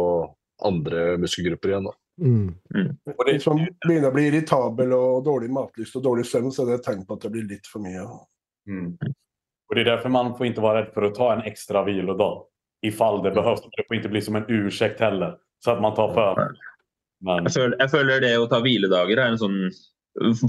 andre 0.64 1.16
muskelgrupper 1.18 1.68
igjen. 1.68 1.84
da. 1.84 1.92
Mm. 2.20 2.54
Och 3.18 3.24
det, 3.24 3.32
Hvis 3.32 3.46
man 3.46 3.66
begynner 3.86 4.08
å 4.08 4.14
bli 4.14 4.26
irritabel 4.26 4.92
og 4.92 5.24
dårlig 5.24 5.50
matlyst 5.54 5.96
og 5.96 6.02
dårlig 6.02 6.26
søvn, 6.26 6.50
så 6.52 6.64
er 6.64 6.72
det 6.72 6.78
et 6.80 6.86
tegn 6.90 7.04
på 7.06 7.14
at 7.14 7.26
det 7.26 7.30
blir 7.30 7.46
litt 7.46 7.66
for 7.70 7.84
mye. 7.84 8.06
Mm. 8.68 8.96
Och 9.68 9.74
det 9.74 9.80
är 9.80 9.84
därför 9.84 10.08
man 10.08 10.36
får 10.36 10.46
inte 10.46 10.60
vara 10.60 10.80
rädd 10.80 10.94
för 10.94 11.02
att 11.02 11.14
ta 11.14 11.32
en 11.32 11.42
extra 11.42 11.84
vilodag. 11.84 12.44
Ifall 12.82 13.22
det 13.22 13.30
behövs. 13.30 13.60
Det 13.60 13.84
får 13.88 13.96
inte 13.96 14.08
bli 14.08 14.22
som 14.22 14.36
en 14.36 14.44
ursäkt 14.48 15.00
heller. 15.00 15.36
Så 15.64 15.70
att 15.70 15.82
man 15.82 15.94
tar 15.94 16.14
för. 16.14 16.50
Men, 17.20 17.44
Jeg 17.44 17.52
føler, 17.52 17.76
jeg 17.80 17.90
føler 17.90 18.20
det 18.20 18.34
å 18.38 18.46
ta 18.46 18.60
hviledager 18.62 19.18
er 19.18 19.32
en 19.32 19.38
sånn 19.38 19.70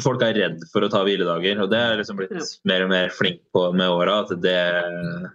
Folk 0.02 0.22
er 0.26 0.34
redd 0.34 0.64
for 0.72 0.82
å 0.82 0.90
ta 0.90 1.04
hviledager, 1.06 1.60
og 1.62 1.70
det 1.70 1.78
er 1.78 2.00
liksom 2.00 2.18
blitt 2.18 2.54
mer 2.66 2.84
og 2.86 2.90
mer 2.90 3.12
flink 3.14 3.42
på 3.54 3.68
med 3.74 3.90
åra. 3.90 4.20
At 4.24 4.32
det 4.42 4.54
er 4.54 5.28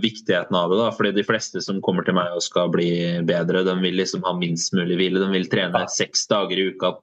viktigheten 0.00 0.56
av 0.56 0.70
det. 0.70 0.78
da, 0.80 0.90
fordi 0.92 1.12
De 1.12 1.24
fleste 1.26 1.62
som 1.64 1.82
kommer 1.84 2.06
til 2.06 2.16
meg 2.16 2.32
og 2.34 2.44
skal 2.44 2.70
bli 2.72 2.90
bedre, 3.28 3.64
de 3.66 3.74
vil 3.82 3.98
liksom 4.00 4.24
ha 4.26 4.34
minst 4.36 4.72
mulig 4.76 4.96
hvile. 5.00 5.22
De 5.22 5.30
vil 5.32 5.48
trene 5.52 5.84
seks 5.92 6.26
dager 6.30 6.58
i 6.58 6.68
uka 6.72 6.94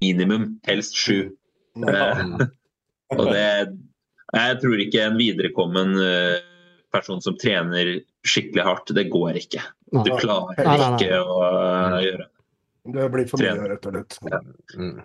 minimum, 0.00 0.54
helst 0.66 0.96
sju. 0.96 1.34
Eh. 1.76 2.26
Og 3.14 3.26
det 3.30 3.48
Jeg 4.34 4.58
tror 4.62 4.80
ikke 4.82 5.02
en 5.04 5.18
viderekommen 5.18 5.98
eh, 6.02 6.38
person 6.94 7.20
som 7.22 7.36
trener 7.38 8.00
skikkelig 8.26 8.64
hardt, 8.66 8.94
det 8.96 9.04
går 9.12 9.38
ikke. 9.38 9.62
Du 9.94 10.10
klarer 10.18 10.70
ikke 10.94 11.18
å 11.20 11.36
eh, 11.44 11.98
gjøre 12.08 12.24
Det 12.26 12.94
Det 12.96 13.10
blir 13.12 13.28
for 13.30 13.42
mye, 13.42 13.68
rett 13.74 13.86
og 13.90 13.98
slett. 14.16 14.16
Mm. 14.74 15.02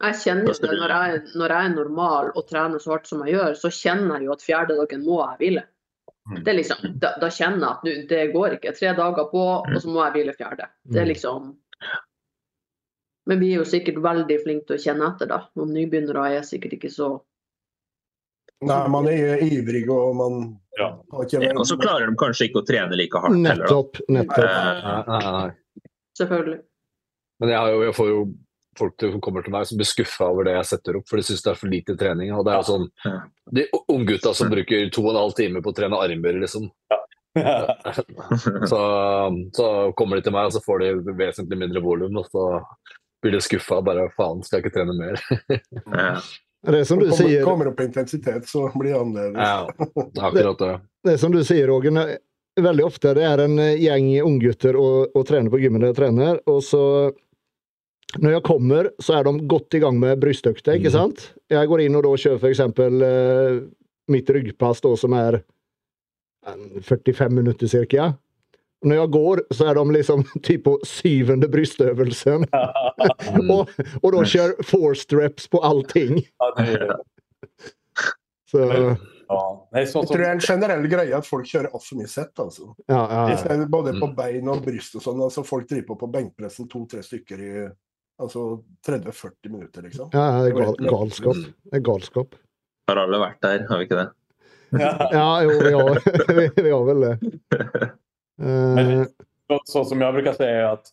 Jeg 0.00 0.16
kjenner 0.22 0.56
det 0.56 0.76
når 0.80 0.92
jeg, 0.92 1.22
når 1.36 1.54
jeg 1.54 1.68
er 1.68 1.72
normal 1.76 2.30
og 2.32 2.46
trener 2.48 2.82
så 2.82 2.94
hardt 2.94 3.08
som 3.08 3.24
jeg 3.24 3.36
gjør, 3.36 3.56
så 3.60 3.70
kjenner 3.72 4.18
jeg 4.18 4.28
jo 4.28 4.34
at 4.34 4.44
fjerde 4.44 4.76
dagen 4.78 5.04
må 5.04 5.20
jeg 5.20 5.40
hvile. 5.40 5.64
Mm. 6.30 6.42
Det 6.44 6.52
er 6.52 6.56
liksom, 6.60 6.84
da, 7.02 7.10
da 7.20 7.30
kjenner 7.34 7.64
jeg 7.64 7.70
at 7.70 7.86
nu, 7.86 7.94
det 8.10 8.20
går 8.34 8.54
ikke. 8.56 8.74
Tre 8.78 8.92
dager 8.98 9.26
på, 9.32 9.42
og 9.58 9.80
så 9.82 9.90
må 9.90 10.04
jeg 10.04 10.14
hvile 10.18 10.34
fjerde. 10.38 10.68
Det 10.86 11.02
er 11.02 11.10
liksom 11.10 11.50
Men 13.30 13.38
vi 13.42 13.50
er 13.52 13.60
jo 13.60 13.66
sikkert 13.68 13.98
veldig 14.02 14.36
flinke 14.42 14.66
til 14.68 14.78
å 14.78 14.82
kjenne 14.84 15.10
etter, 15.12 15.28
da. 15.30 15.42
Noen 15.58 15.74
nybegynnere 15.76 16.28
er 16.38 16.46
sikkert 16.46 16.78
ikke 16.78 16.90
så 16.92 17.10
Nei, 18.60 18.80
man 18.92 19.06
er 19.08 19.40
ivrig, 19.40 19.86
og 19.88 20.16
man 20.18 20.34
ja. 20.76 20.90
har 21.12 21.24
ikke 21.24 21.38
Ja, 21.46 21.52
og 21.56 21.64
så 21.68 21.78
klarer 21.80 22.10
de 22.10 22.16
kanskje 22.20 22.50
ikke 22.50 22.60
å 22.60 22.66
trene 22.68 22.98
like 22.98 23.22
hardt 23.22 23.32
heller. 23.32 23.62
da. 23.64 23.68
Nettopp. 23.70 24.00
nettopp. 24.12 24.42
Eh, 24.44 24.82
Nei, 24.84 24.98
nei, 25.08 25.32
nei. 25.38 25.86
Selvfølgelig. 26.20 26.58
Men 27.40 27.52
jeg, 27.54 27.56
har 27.56 27.70
jo, 27.72 27.78
jeg 27.86 27.96
får 27.96 28.10
jo 28.10 28.18
folk 28.80 28.96
som 29.04 29.20
kommer 29.22 29.44
til 29.46 29.54
meg 29.54 29.68
som 29.68 29.78
blir 29.80 29.88
skuffa 29.88 30.30
over 30.32 30.48
det 30.48 30.56
jeg 30.56 30.70
setter 30.72 30.98
opp, 30.98 31.06
for 31.10 31.20
de 31.20 31.26
syns 31.28 31.44
det 31.44 31.52
er 31.52 31.60
for 31.60 31.72
lite 31.72 31.96
trening. 32.00 32.32
Og 32.36 32.46
det 32.48 32.56
er 32.56 32.66
sånn. 32.66 32.88
De 33.60 33.66
unggutta 33.92 34.34
som 34.36 34.50
bruker 34.52 34.90
to 34.94 35.04
og 35.06 35.12
en 35.14 35.22
halv 35.22 35.36
time 35.38 35.62
på 35.64 35.72
å 35.72 35.76
trene 35.76 36.00
armer, 36.00 36.42
liksom. 36.44 36.70
Så, 38.66 38.78
så 39.54 39.66
kommer 39.94 40.18
de 40.18 40.24
til 40.26 40.34
meg, 40.34 40.48
og 40.48 40.54
så 40.56 40.62
får 40.64 40.82
de 40.82 41.14
vesentlig 41.14 41.60
mindre 41.60 41.82
volum, 41.84 42.16
og 42.18 42.26
så 42.26 42.46
blir 43.22 43.36
de 43.36 43.42
skuffa. 43.44 43.78
Bare 43.86 44.08
faen, 44.16 44.42
skal 44.42 44.58
jeg 44.58 44.66
ikke 44.66 44.80
trene 44.80 44.96
mer? 44.98 45.20
Det 46.60 46.84
som 46.84 46.98
du 47.00 47.06
kommer, 47.06 47.16
sier... 47.16 47.44
kommer 47.44 47.70
opp 47.70 47.78
i 47.80 47.86
intensitet, 47.88 48.48
så 48.48 48.66
blir 48.74 48.90
det 48.92 48.98
annerledes. 49.00 49.48
Ja, 49.48 49.86
det 49.96 50.24
akkurat 50.26 50.58
det. 50.58 50.74
det 51.08 51.14
som 51.22 51.32
du 51.32 51.38
sier, 51.40 51.70
Roger. 51.70 52.18
Veldig 52.60 52.84
ofte 52.84 53.14
det 53.16 53.24
er 53.24 53.40
en 53.46 53.56
gjeng 53.80 54.10
unggutter 54.26 54.76
og, 54.76 55.14
og 55.16 55.24
trener 55.24 55.48
på 55.48 55.60
gymmet 55.62 55.86
der 55.86 55.96
trener, 55.96 56.42
og 56.50 56.60
så 56.66 56.82
Når 58.18 58.30
jeg 58.32 58.42
kommer, 58.42 58.88
så 59.00 59.14
er 59.20 59.24
de 59.28 59.46
godt 59.46 59.74
i 59.74 59.78
gang 59.78 59.98
med 60.00 60.18
brystøkta, 60.20 60.74
ikke 60.74 60.90
Mhm. 60.90 60.96
sant? 60.96 61.34
Jeg 61.50 61.68
går 61.68 61.80
inn 61.84 61.94
og 61.96 62.02
da 62.02 62.08
kjører 62.16 62.40
f.eks. 62.40 62.60
Eh, 62.60 63.60
mitt 64.10 64.26
ryggpass, 64.34 64.80
da, 64.82 64.96
som 64.96 65.12
er 65.14 65.42
eh, 66.46 66.80
45 66.82 67.30
minutter 67.30 67.66
cirka. 67.70 68.16
Når 68.82 68.96
jeg 68.96 69.10
går, 69.12 69.40
så 69.52 69.68
er 69.70 69.74
de 69.74 69.84
liksom 69.92 70.24
typ 70.42 70.64
på 70.64 70.78
syvende 70.88 71.46
brystøvelsen. 71.52 72.46
Og, 73.50 73.68
og 74.02 74.12
da 74.12 74.22
kjører 74.24 74.64
four 74.64 74.94
reps 75.20 75.46
på 75.48 75.60
allting. 75.62 76.22
Så, 78.50 78.58
ja. 78.58 78.96
Nei, 79.70 79.84
så, 79.86 80.00
Jeg 80.02 80.08
tror 80.10 80.18
det 80.18 80.26
er 80.26 80.32
en 80.34 80.40
generell 80.42 80.86
greie 80.90 81.14
at 81.14 81.26
folk 81.28 81.46
kjører 81.46 81.70
altfor 81.76 82.00
mye 82.00 82.08
sett. 82.10 82.32
altså. 82.42 82.72
ja, 82.90 83.02
ja, 83.06 83.36
ja. 83.36 83.66
Både 83.70 83.92
på 84.00 84.08
Mm. 84.10 84.16
bein 84.16 84.48
og 84.48 84.64
bryst 84.64 84.96
og 84.96 85.02
sånn. 85.04 85.20
altså 85.22 85.44
Folk 85.46 85.68
driver 85.68 85.86
på 85.94 85.98
på 86.00 86.10
benkpressen 86.10 86.68
to-tre 86.68 87.02
stykker 87.06 87.38
i 87.38 87.68
altså 88.20 88.44
30-40 88.86 89.50
minutter, 89.50 89.82
liksom. 89.88 90.10
ja 90.12 90.24
det 90.42 90.52
er 90.52 90.56
gal, 90.60 90.76
galskap. 90.90 91.40
Det 91.70 91.80
er 91.80 91.84
galskap. 91.86 92.36
Har 92.90 93.00
alle 93.04 93.20
vært 93.22 93.40
der, 93.44 93.64
har 93.68 93.80
vi 93.80 93.86
ikke 93.88 93.98
det? 94.00 94.06
Ja, 94.78 95.24
jo, 95.46 95.56
vi 95.64 95.72
har, 95.74 96.00
vi, 96.38 96.46
vi 96.62 96.70
har 96.70 96.86
vel 96.88 97.04
det. 97.06 97.14
Uh, 98.40 98.74
Men- 98.78 99.08
Så, 99.50 99.56
så 99.66 99.80
som 99.84 99.98
jeg 100.04 100.14
bruker 100.14 100.36
si, 100.38 100.46
er 100.46 100.68
at 100.76 100.92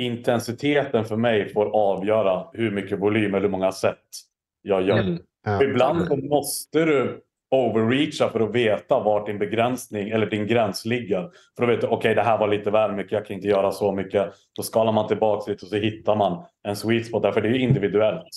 intensiteten 0.00 1.04
for 1.04 1.20
meg 1.20 1.50
får 1.52 1.68
avgjøre 1.76 2.34
hvor 2.54 2.70
mye 2.78 2.98
volym 3.02 3.34
eller 3.34 3.50
hvor 3.50 3.58
mange 3.58 3.72
sett 3.76 4.22
jeg 4.64 4.86
gjør. 4.88 5.02
Mm. 5.10 5.18
ja. 5.44 5.56
Iblant 5.66 6.06
så 6.08 6.16
måste 6.30 6.84
du 6.88 6.94
overreacha 7.50 8.28
för 8.28 8.40
att 8.40 8.54
veta 8.54 9.00
vart 9.00 9.26
din 9.26 9.38
begränsning 9.38 10.10
eller 10.10 10.26
din 10.26 10.46
gräns 10.46 10.84
ligger. 10.84 11.30
För 11.56 11.62
att 11.62 11.68
veta, 11.68 11.86
okej 11.86 11.96
okay, 11.96 12.14
det 12.14 12.22
här 12.22 12.38
var 12.38 12.48
lite 12.48 12.70
väl 12.70 12.92
mycket, 12.92 13.12
jag 13.12 13.26
kan 13.26 13.36
inte 13.36 13.48
göra 13.48 13.72
så 13.72 13.92
mycket. 13.92 14.32
Då 14.56 14.62
skalar 14.62 14.92
man 14.92 15.08
tillbaka 15.08 15.50
lite 15.50 15.64
och 15.66 15.70
så 15.70 15.76
hittar 15.76 16.16
man 16.16 16.44
en 16.62 16.76
sweet 16.76 17.06
spot 17.06 17.22
Därför 17.22 17.40
det 17.40 17.48
är 17.48 17.52
ju 17.52 17.60
individuellt. 17.60 18.28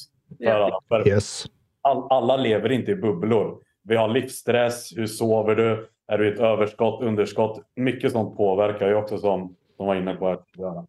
För, 0.43 0.71
för 0.87 1.07
Yes. 1.07 1.45
all, 1.81 2.07
alla 2.09 2.37
lever 2.37 2.71
inte 2.71 2.91
i 2.91 2.95
bubblor. 2.95 3.63
Vi 3.83 3.95
har 3.95 4.07
livsstress, 4.07 4.97
hur 4.97 5.07
sover 5.07 5.55
du? 5.55 5.89
Är 6.07 6.17
du 6.17 6.29
i 6.29 6.33
ett 6.33 6.39
överskott, 6.39 7.03
underskott? 7.03 7.61
Mycket 7.75 8.11
sånt 8.11 8.37
påverkar 8.37 8.87
ju 8.87 8.95
också 8.95 9.17
som 9.17 9.55
de 9.77 9.87
var 9.87 9.95
inne 9.95 10.15
på. 10.15 10.27
Att 10.27 10.47
göra. 10.57 10.85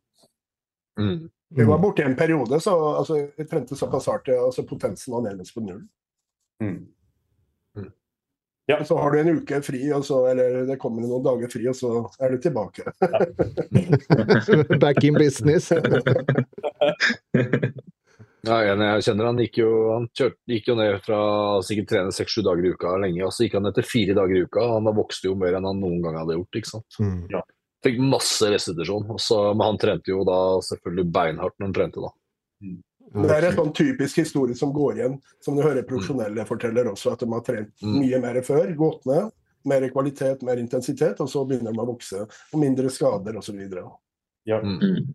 Mm. 1.01 1.31
Vi 1.55 1.65
var 1.65 1.79
borte 1.79 2.03
en 2.03 2.17
periode, 2.17 2.61
så 2.61 2.95
altså, 2.95 3.29
vi 3.37 3.45
trente 3.45 3.77
såpass 3.77 4.07
hardt. 4.07 4.29
ja, 4.29 4.45
Altså, 4.45 4.63
potensen 4.63 5.15
var 5.15 5.21
nærmest 5.23 5.55
på 5.55 5.61
null. 5.61 5.89
Mm. 6.63 6.87
Og 8.71 8.87
så 8.87 8.97
har 8.99 9.11
du 9.11 9.19
en 9.19 9.39
uke 9.41 9.59
fri, 9.67 9.81
og 9.93 10.05
så, 10.07 10.21
eller 10.31 10.63
det 10.69 10.79
kommer 10.81 11.03
noen 11.03 11.25
dager 11.25 11.51
fri, 11.51 11.65
og 11.71 11.75
så 11.75 11.91
er 12.23 12.35
du 12.35 12.43
tilbake. 12.43 12.87
Back 14.85 15.03
in 15.05 15.19
business. 15.19 15.73
Ja, 18.43 18.57
jeg 18.67 19.05
kjenner 19.07 19.29
han 19.29 19.39
gikk 19.39 19.61
jo, 19.61 19.69
han 19.93 20.09
kjørte, 20.19 20.41
gikk 20.51 20.67
jo 20.73 20.75
ned 20.75 20.97
fra 21.05 21.19
sikkert 21.63 21.93
trene 21.93 22.15
seks-sju 22.15 22.43
dager 22.43 22.67
i 22.67 22.73
uka 22.75 22.97
lenge, 22.99 23.21
og 23.23 23.31
så 23.31 23.45
gikk 23.47 23.55
han 23.55 23.63
ned 23.69 23.77
til 23.77 23.87
fire 23.87 24.17
dager 24.19 24.35
i 24.35 24.43
uka. 24.49 24.65
Han 24.73 24.89
har 24.91 24.97
vokst 24.97 25.29
jo 25.29 25.37
mer 25.39 25.55
enn 25.55 25.69
han 25.69 25.79
noen 25.79 26.01
gang 26.03 26.19
hadde 26.19 26.35
gjort. 26.41 26.59
ikke 26.59 26.71
sant? 26.73 26.99
Mm. 26.99 27.45
Fikk 27.87 28.01
masse 28.03 28.51
restitusjon. 28.51 29.07
og 29.15 29.21
Men 29.55 29.65
han 29.69 29.79
trente 29.85 30.11
jo 30.11 30.25
da 30.27 30.41
selvfølgelig 30.67 31.07
beinhardt 31.15 31.55
når 31.59 31.69
han 31.69 31.77
trente, 31.79 32.03
da. 32.03 32.11
Det 33.13 33.37
er 33.37 33.47
en 33.49 33.57
sånn 33.57 33.73
typisk 33.77 34.23
historie 34.23 34.57
som 34.57 34.73
går 34.73 34.99
igjen, 34.99 35.17
som 35.45 35.57
du 35.57 35.63
hører 35.63 35.85
profesjonelle 35.89 36.47
forteller 36.49 36.89
også, 36.89 37.13
at 37.13 37.21
de 37.21 37.29
har 37.33 37.43
trent 37.45 37.73
Mm. 37.83 37.99
mye 38.01 38.21
mer 38.21 38.43
før, 38.43 38.75
gått 38.77 39.07
ned. 39.07 39.31
Mer 39.65 39.89
kvalitet, 39.91 40.43
mer 40.43 40.57
intensitet, 40.57 41.21
og 41.21 41.29
så 41.29 41.45
begynner 41.47 41.73
de 41.73 41.79
å 41.79 41.87
vokse. 41.87 42.25
Og 42.53 42.61
mindre 42.61 42.91
skader 42.91 43.37
osv. 43.37 43.61
Ja. 44.47 44.61
Mm. 44.61 44.79
Mm. 44.81 45.15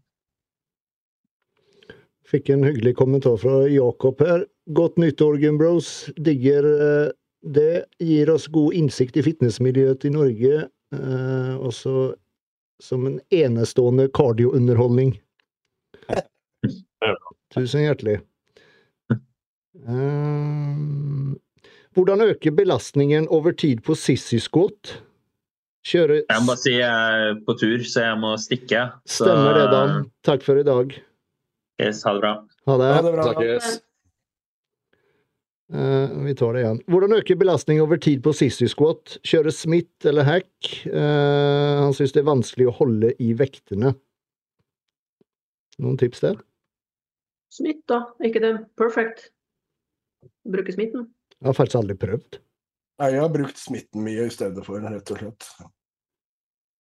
Fikk 2.28 2.50
en 2.50 2.64
hyggelig 2.64 2.96
kommentar 2.96 3.38
fra 3.40 3.68
Jakob 3.68 4.20
her. 4.20 4.46
Godt 4.74 4.98
nyttår, 4.98 5.40
Gumbros. 5.40 6.10
Digger 6.16 6.64
eh, 6.64 7.12
det. 7.42 7.86
Gir 8.00 8.30
oss 8.30 8.48
god 8.48 8.74
innsikt 8.74 9.18
i 9.18 9.24
fitnessmiljøet 9.24 10.06
i 10.06 10.10
Norge. 10.12 10.70
Eh, 10.94 11.54
også 11.58 12.16
som 12.84 13.08
en 13.08 13.20
enestående 13.34 14.08
kardiounderholdning. 14.14 15.16
Tusen 17.58 17.86
hjertelig. 17.86 18.20
Um, 19.88 21.38
hvordan 21.96 22.22
øke 22.22 22.52
belastningen 22.52 23.28
over 23.34 23.54
tid 23.58 23.82
på 23.86 23.96
sissy-squat? 23.96 24.98
Kjøre 25.88 26.22
Jeg 26.26 26.44
må 26.44 26.52
bare 26.52 26.60
si 26.60 26.74
jeg 26.76 27.18
er 27.24 27.38
på 27.48 27.56
tur, 27.60 27.84
så 27.88 28.04
jeg 28.10 28.20
må 28.20 28.34
stikke. 28.42 28.88
Så, 29.08 29.24
Stemmer 29.24 29.56
det, 29.56 29.68
Dan. 29.72 29.94
Takk 30.28 30.44
for 30.44 30.60
i 30.60 30.66
dag. 30.68 30.96
Yes, 31.80 32.02
ha 32.04 32.14
det 32.18 32.24
bra. 32.26 32.34
Ha 32.68 32.78
det. 32.82 32.90
Ha 32.98 33.04
det 33.06 33.14
bra. 33.14 33.28
Snakkes. 33.30 33.78
Uh, 35.68 36.24
vi 36.24 36.34
tar 36.40 36.56
det 36.56 36.64
igjen. 36.64 36.82
Hvordan 36.88 37.16
øke 37.18 37.36
belastning 37.40 37.82
over 37.84 38.00
tid 38.00 38.22
på 38.24 38.34
sissy 38.36 38.70
squat? 38.72 39.18
Kjøre 39.28 39.52
smitt 39.56 40.08
eller 40.08 40.28
hack? 40.28 40.50
Uh, 40.88 41.86
han 41.86 41.96
syns 41.96 42.16
det 42.16 42.24
er 42.24 42.30
vanskelig 42.30 42.70
å 42.72 42.76
holde 42.82 43.14
i 43.24 43.34
vektene. 43.38 43.94
Noen 45.78 46.00
tips 46.02 46.24
der? 46.24 46.40
Smitt, 47.54 47.84
da. 47.88 48.02
Er 48.20 48.30
ikke 48.30 48.42
det 48.44 48.54
perfect? 48.80 49.30
Bruke 50.48 50.74
smitten? 50.76 51.08
Jeg 51.38 51.48
har 51.52 51.56
faktisk 51.58 51.80
aldri 51.82 51.96
prøvd. 52.02 52.40
Nei, 52.98 53.12
jeg 53.14 53.22
har 53.22 53.30
brukt 53.34 53.60
smitten 53.62 54.02
mye 54.04 54.26
i 54.26 54.34
stedet 54.34 54.64
for, 54.66 54.82
rett 54.82 55.12
og 55.14 55.20
slett. 55.22 55.50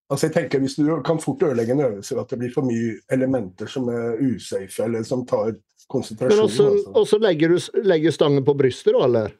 Altså 0.07 0.29
jeg 0.29 0.33
tenker 0.37 0.61
Hvis 0.63 0.77
du 0.79 0.85
kan 1.03 1.19
fort 1.19 1.43
ødelegge 1.43 1.73
en 1.75 1.81
øvelse 1.83 2.15
ved 2.15 2.21
at 2.23 2.29
det 2.31 2.39
blir 2.39 2.53
for 2.55 2.63
mye 2.65 2.93
elementer 3.11 3.67
som 3.69 3.89
er 3.91 4.15
usafe, 4.23 4.85
eller 4.85 5.03
som 5.03 5.25
tar 5.27 5.51
Men 5.51 5.59
konsentrasjon 5.91 6.43
også, 6.45 6.67
altså. 6.71 6.93
også 7.03 7.19
legger 7.23 7.53
du 7.53 7.83
legger 7.87 8.11
stangen 8.15 8.43
på 8.47 8.55
brystet, 8.57 8.95
da, 8.95 9.03
eller? 9.05 9.35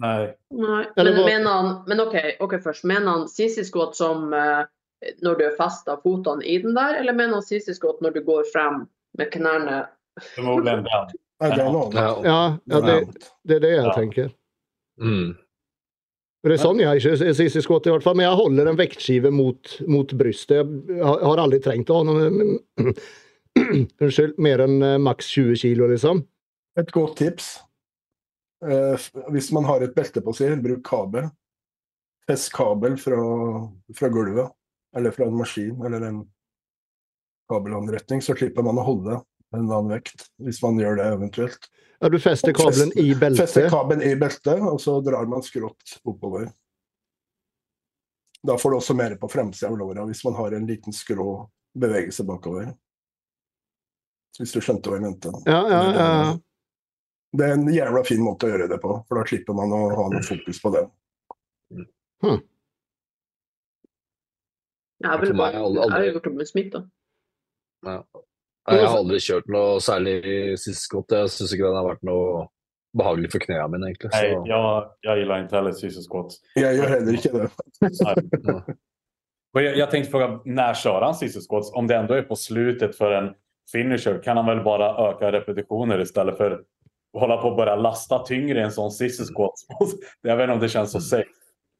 Nei. 0.00 0.22
Nei. 0.52 0.82
Eller 0.96 1.12
Men, 1.12 1.20
hva- 1.20 1.26
mener 1.26 1.50
han, 1.50 1.70
men 1.88 2.00
OK, 2.04 2.16
ok 2.44 2.54
først. 2.64 2.84
Mener 2.84 3.08
han 3.10 3.28
sissy 3.32 3.64
squat 3.64 3.96
som 3.96 4.32
eh, 4.36 4.62
når 5.24 5.38
du 5.40 5.44
er 5.48 5.56
festa 5.58 5.96
fotene 6.04 6.44
i 6.44 6.58
den 6.62 6.76
der, 6.76 7.00
eller 7.00 7.16
mener 7.16 7.40
han 7.40 7.44
sissy 7.44 7.72
squat 7.76 8.00
når 8.04 8.14
du 8.18 8.22
går 8.28 8.44
frem 8.52 8.84
med 9.18 9.32
knærne 9.32 9.86
Förmodligen 10.34 10.84
den. 10.84 11.08
Nei, 11.40 11.50
det. 11.50 11.64
Ja. 11.64 11.90
Ja, 12.24 12.58
ja 12.64 12.80
det, 12.80 12.94
det 13.44 13.56
er 13.56 13.60
det 13.60 13.70
jeg 13.74 13.84
Ja. 13.84 13.92
tenker. 13.94 14.30
Mm. 15.00 15.34
Det 16.46 16.54
er 16.54 16.60
sånn 16.62 16.78
jeg 16.78 17.00
ikke 17.02 17.34
sissy 17.34 17.60
squat 17.60 17.86
i 17.88 17.90
hvert 17.90 18.04
fall, 18.06 18.14
men 18.16 18.28
jeg 18.28 18.38
holder 18.38 18.68
en 18.70 18.78
vektskive 18.78 19.30
mot, 19.34 19.72
mot 19.90 20.12
brystet. 20.16 20.68
Jeg 20.88 21.02
har 21.04 21.40
aldri 21.42 21.58
trengt 21.60 21.90
å 21.90 21.98
ha 22.00 22.06
noe 22.06 22.28
Unnskyld, 23.56 24.36
mer 24.38 24.60
enn 24.66 24.82
eh, 24.84 24.98
maks 25.00 25.30
20 25.32 25.56
kilo, 25.56 25.86
liksom. 25.90 26.20
Et 26.78 26.90
godt 26.92 27.16
tips. 27.18 27.46
Eh, 28.64 29.06
hvis 29.32 29.48
man 29.56 29.64
har 29.64 29.80
et 29.84 29.94
belte 29.96 30.20
på 30.24 30.34
seg, 30.36 30.58
bruk 30.64 30.82
kabel. 30.86 31.30
Fest 32.28 32.52
kabel 32.52 32.96
fra, 33.00 33.16
fra 33.96 34.10
gulvet, 34.12 34.52
eller 34.96 35.14
fra 35.16 35.26
en 35.28 35.38
maskin, 35.40 35.76
eller 35.88 36.04
en 36.08 36.20
kabelanretning, 37.50 38.20
så 38.22 38.36
slipper 38.36 38.64
man 38.66 38.78
å 38.82 38.84
holde 38.86 39.18
en 39.56 39.70
annen 39.72 39.92
vekt, 39.96 40.26
hvis 40.42 40.60
man 40.62 40.78
gjør 40.80 40.96
det 41.00 41.06
eventuelt. 41.14 41.68
Ja, 42.00 42.08
du 42.12 42.18
fester 42.20 42.52
kabelen 42.56 42.92
i 43.00 43.14
beltet? 43.16 43.40
Fester 43.46 43.68
kabelen 43.72 44.02
i 44.04 44.14
beltet, 44.20 44.60
og 44.60 44.78
så 44.82 44.98
drar 45.04 45.26
man 45.30 45.42
skrått 45.46 45.96
oppover. 46.04 46.50
Da 48.46 48.56
får 48.60 48.70
du 48.70 48.76
også 48.76 48.94
mer 48.94 49.14
på 49.18 49.30
fremsida 49.32 49.70
av 49.72 49.78
låra 49.80 50.04
hvis 50.06 50.20
man 50.26 50.36
har 50.38 50.52
en 50.54 50.66
liten 50.68 50.92
skrå 50.94 51.46
bevegelse 51.76 52.24
bakover. 52.28 52.68
Hvis 54.38 54.52
du 54.52 54.60
skjønte 54.60 54.90
hva 54.92 54.98
jeg 55.00 55.06
mente. 55.06 55.32
Ja, 55.48 55.62
ja, 55.72 55.80
ja. 55.96 56.34
Det 57.36 57.46
er 57.48 57.56
en 57.56 57.66
jævla 57.72 58.02
fin 58.06 58.20
måte 58.22 58.46
å 58.46 58.52
gjøre 58.52 58.68
det 58.70 58.78
på, 58.84 58.92
for 59.08 59.18
da 59.18 59.24
slipper 59.28 59.56
man 59.56 59.72
å 59.74 59.80
ha 59.96 60.04
noe 60.12 60.22
fokus 60.24 60.60
på 60.62 60.70
det. 60.76 60.84
Hmm. 62.24 62.38
Jeg 65.02 65.10
har 65.10 65.20
vel 65.20 65.34
bare- 65.36 65.60
aldri- 65.64 66.12
gjort 66.12 66.24
det 66.28 66.34
med 66.36 66.48
smitt, 66.48 66.70
da. 66.72 66.84
Nei, 67.84 67.96
Jeg 68.66 68.82
har 68.82 68.98
aldri 68.98 69.18
kjørt 69.22 69.48
noe 69.52 69.80
særlig 69.84 70.18
sist 70.58 70.88
skott. 70.88 71.12
Jeg 71.14 71.30
syns 71.30 71.54
ikke 71.54 71.68
den 71.68 71.78
har 71.78 71.86
vært 71.86 72.06
noe 72.06 72.46
behagelig 72.96 73.30
for 73.34 73.44
knærne 73.44 73.68
mine, 73.74 73.92
egentlig. 73.92 74.10
Så. 74.12 74.20
Nei, 74.22 74.50
jag, 74.50 74.90
jeg 75.06 75.22
gillar 75.22 75.44
ikke 75.44 75.58
heller 75.58 75.76
sissy 75.76 76.04
squats. 76.04 76.40
Jeg 76.58 76.78
gjør 76.78 76.92
heller 76.94 77.18
ikke 77.20 77.32
det. 77.36 78.76
Jeg, 79.56 79.72
jeg 79.80 79.88
tenkte 79.92 80.12
på 80.12 80.20
når 80.52 80.80
kjører 80.82 81.06
han 81.08 81.18
sissy 81.18 81.40
squats? 81.44 81.70
Om 81.78 81.86
det 81.88 81.96
enda 81.96 82.18
er 82.18 82.26
på 82.28 82.38
slutet 82.38 82.96
for 82.98 83.14
en 83.16 83.30
finisher, 83.72 84.18
kan 84.24 84.36
han 84.40 84.48
vel 84.48 84.62
bare 84.66 84.90
øke 85.08 85.30
repetisjoner 85.34 86.02
i 86.02 86.08
stedet 86.08 86.36
for 86.38 86.58
å 86.58 87.22
holde 87.22 87.38
på 87.40 87.52
å 87.52 87.56
bare 87.56 87.78
laste 87.80 88.18
tyngre 88.28 88.60
i 88.60 88.66
en 88.66 88.74
sånn 88.74 88.92
sissy 88.94 89.24
jeg 89.24 89.32
Jag 89.32 90.36
vet 90.36 90.44
ikke 90.44 90.56
om 90.58 90.62
det 90.62 90.72
kjennes 90.74 90.92
så 90.92 91.02
safe. 91.02 91.32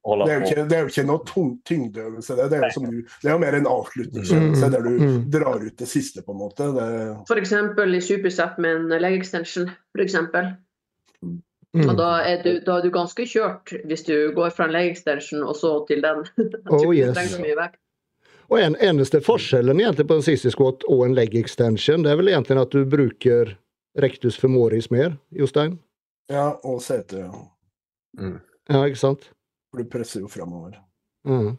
Det 0.07 0.33
er 0.33 0.37
jo 0.37 0.43
på. 0.43 0.51
ikke, 0.51 0.65
det 0.71 0.77
er 0.77 0.85
jo 0.85 0.91
ikke 0.93 1.05
noe 1.07 1.23
tung- 1.27 1.55
tyngdeøvelse. 1.67 2.37
Det, 2.39 2.45
det, 2.51 2.59
er 2.63 2.77
du, 2.79 3.01
det 3.23 3.31
er 3.31 3.33
jo 3.33 3.39
mer 3.43 3.57
en 3.59 3.67
avslutningsøvelse 3.67 4.67
Mm, 4.67 4.73
der 4.73 4.83
du 4.85 4.91
mm. 4.91 5.17
drar 5.35 5.65
ut 5.65 5.79
det 5.79 5.89
siste, 5.89 6.23
på 6.23 6.33
en 6.33 6.39
måte. 6.39 6.69
Det, 6.77 7.39
eksempel 7.41 7.95
i 7.95 8.01
superset 8.01 8.61
med 8.63 8.77
en 8.77 9.03
leg 9.03 9.17
extension, 9.19 9.71
eksempel. 9.99 10.53
Mm. 11.23 11.89
Og 11.89 11.97
da 11.99 12.11
er, 12.25 12.39
du, 12.45 12.61
da 12.65 12.79
er 12.79 12.87
du 12.87 12.93
ganske 12.95 13.27
kjørt 13.29 13.75
hvis 13.85 14.07
du 14.07 14.15
går 14.37 14.55
fra 14.55 14.69
en 14.69 14.73
leg 14.77 14.93
extension 14.95 15.43
og 15.43 15.57
så 15.59 15.73
til 15.91 16.05
den. 16.05 16.23
Oh, 16.71 16.95
yes. 16.95 17.19
Og 18.47 18.61
en, 18.63 18.77
eneste 18.79 19.21
forskjellen 19.21 19.81
egentlig 19.83 20.07
på 20.07 20.21
en 20.21 20.23
sissy 20.25 20.53
squat 20.55 20.87
og 20.87 21.03
en 21.09 21.17
leg 21.19 21.35
extension, 21.35 22.05
det 22.07 22.13
er 22.13 22.21
vel 22.21 22.31
egentlig 22.31 22.63
at 22.63 22.75
du 22.75 22.87
bruker 22.87 23.57
rectus 23.99 24.39
femoris 24.39 24.91
mer, 24.95 25.17
Jostein? 25.35 25.81
ja, 26.31 26.53
og 26.63 26.83
sete. 26.83 27.27
ja. 27.27 28.31
Ja, 28.71 28.83
ikke 28.85 28.99
sant? 28.99 29.31
For 29.77 29.85
du 29.85 29.91
presser 29.93 30.23
jo 30.25 30.29
framover. 30.33 30.79
Mm. 31.29 31.57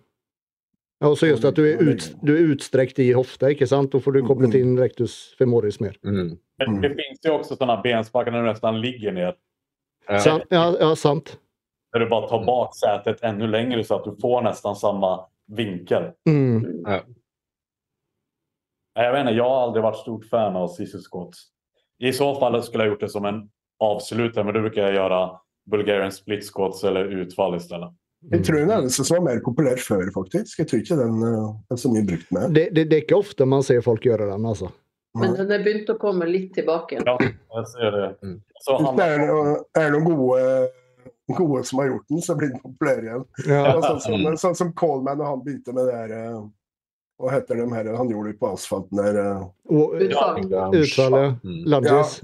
Ja, 0.97 1.09
og 1.11 1.17
så 1.19 1.27
just 1.29 1.43
at 1.45 1.53
du 1.53 1.61
er, 1.69 1.77
ut, 1.77 2.05
du 2.25 2.31
er 2.33 2.47
utstrekt 2.55 2.97
i 3.03 3.11
hofta, 3.13 3.51
ikke 3.53 3.67
sant? 3.69 3.91
Da 3.93 3.99
får 4.01 4.15
du 4.15 4.23
koblet 4.25 4.55
inn 4.57 4.71
rectus 4.79 5.35
femoris 5.37 5.77
mer. 5.83 5.99
mm. 6.01 6.31
Mm. 6.57 6.79
det 6.81 6.89
finnes 6.97 7.19
jo 7.21 7.35
også 7.35 7.53
sånne 7.59 7.75
benspackar 7.83 8.33
der 8.33 8.41
du 8.41 8.49
nesten 8.49 8.79
ligger 8.81 9.13
ned. 9.13 9.37
ja. 10.09 10.21
Sant? 10.23 10.47
Ja, 10.49 10.71
ja, 10.79 10.95
sant. 10.97 11.35
Där 11.93 11.99
du 11.99 12.09
bare 12.09 12.29
tar 12.29 12.41
bak 12.45 12.73
setet 12.75 13.21
enda 13.21 13.45
lenger, 13.45 13.83
så 13.83 13.99
at 13.99 14.09
du 14.09 14.17
får 14.21 14.41
nesten 14.47 14.75
samme 14.75 15.11
vinkel. 15.45 16.09
Mm. 16.25 16.81
Ja. 16.87 17.03
Jeg 18.97 19.13
vet 19.13 19.21
ikke, 19.21 19.35
jeg 19.37 19.45
har 19.45 19.61
aldri 19.67 19.85
vært 19.85 20.01
stort 20.01 20.25
fan 20.31 20.57
av 20.57 20.71
sissy 20.73 21.03
Scott. 21.05 21.37
I 22.01 22.09
så 22.09 22.31
fall 22.41 22.57
skulle 22.65 22.87
jeg 22.87 22.95
gjort 22.95 23.05
det 23.05 23.13
som 23.13 23.29
en 23.29 23.43
avslutter, 23.85 24.43
men 24.43 24.57
då 24.57 24.65
bruker 24.65 24.87
jeg 24.87 24.97
gjøre 24.97 25.21
Bulgarian 25.69 26.11
split 26.11 26.45
squats 26.45 26.83
eller 26.83 27.05
utfall 27.21 27.55
istället. 27.55 27.93
Jeg 28.31 28.43
tror 28.43 28.59
den 28.59 28.73
eneste 28.75 29.05
som 29.07 29.19
var 29.19 29.23
mer 29.29 29.39
populær 29.43 29.79
før, 29.79 30.09
faktisk. 30.11 30.59
Jeg 30.59 30.67
tror 30.67 30.81
ikke 30.81 30.97
den 30.99 31.21
eh, 31.23 31.45
er 31.71 31.79
så 31.79 31.91
mye 31.91 32.03
brukt 32.07 32.33
mer. 32.35 32.49
Det, 32.51 32.65
det, 32.75 32.89
det 32.91 32.97
er 32.97 33.05
ikke 33.05 33.21
ofte 33.21 33.47
man 33.47 33.63
ser 33.63 33.79
folk 33.85 34.03
gjøre 34.03 34.27
den, 34.33 34.47
altså. 34.49 34.71
Men 35.17 35.37
den 35.37 35.53
er 35.53 35.63
begynt 35.65 35.87
å 35.89 35.95
komme 36.01 36.27
litt 36.29 36.51
tilbake 36.57 36.97
igjen. 36.97 37.07
Ja, 37.07 37.29
jeg 37.59 37.69
ser 37.71 37.95
det. 37.95 38.09
Mm. 38.25 38.35
Så 38.65 38.75
han, 38.81 38.99
det 38.99 39.07
er, 39.15 39.23
er 39.79 39.95
noen 39.95 40.05
gode, 40.09 40.43
gode 41.37 41.63
som 41.69 41.81
har 41.81 41.89
gjort 41.91 42.11
den, 42.11 42.21
så 42.25 42.35
blir 42.37 42.51
den 42.53 42.61
populær 42.61 43.01
igjen. 43.05 43.25
Ja. 43.47 43.61
Ja, 43.69 43.73
sånn, 43.85 44.03
som, 44.03 44.27
sånn 44.43 44.59
som 44.59 44.73
Coleman 44.77 45.23
og 45.23 45.31
han 45.31 45.43
begynte 45.45 45.75
med 45.77 45.89
det 45.89 45.97
her 45.97 46.15
eh, 46.17 46.41
Hva 47.17 47.31
heter 47.33 47.61
de 47.61 47.65
her 47.73 47.87
han 47.97 48.11
gjorde 48.13 48.33
det 48.33 48.39
på 48.41 48.51
asfalten 48.53 48.99
der? 48.99 49.21
Utfall. 49.71 51.15
Mm. 51.41 51.63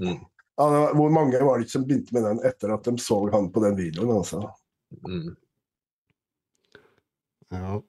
Mm. 0.04 0.20
ja, 0.60 0.84
hvor 0.94 1.16
mange 1.16 1.40
var 1.40 1.58
det 1.58 1.66
ikke 1.66 1.78
som 1.78 1.88
begynte 1.88 2.14
med 2.14 2.28
den 2.28 2.44
etter 2.46 2.76
at 2.76 2.86
de 2.86 2.94
så 3.02 3.18
han 3.32 3.48
på 3.50 3.64
den 3.64 3.80
videoen? 3.80 4.12
altså? 4.20 4.44
Mm. 5.02 5.32
Ja. 7.52 7.82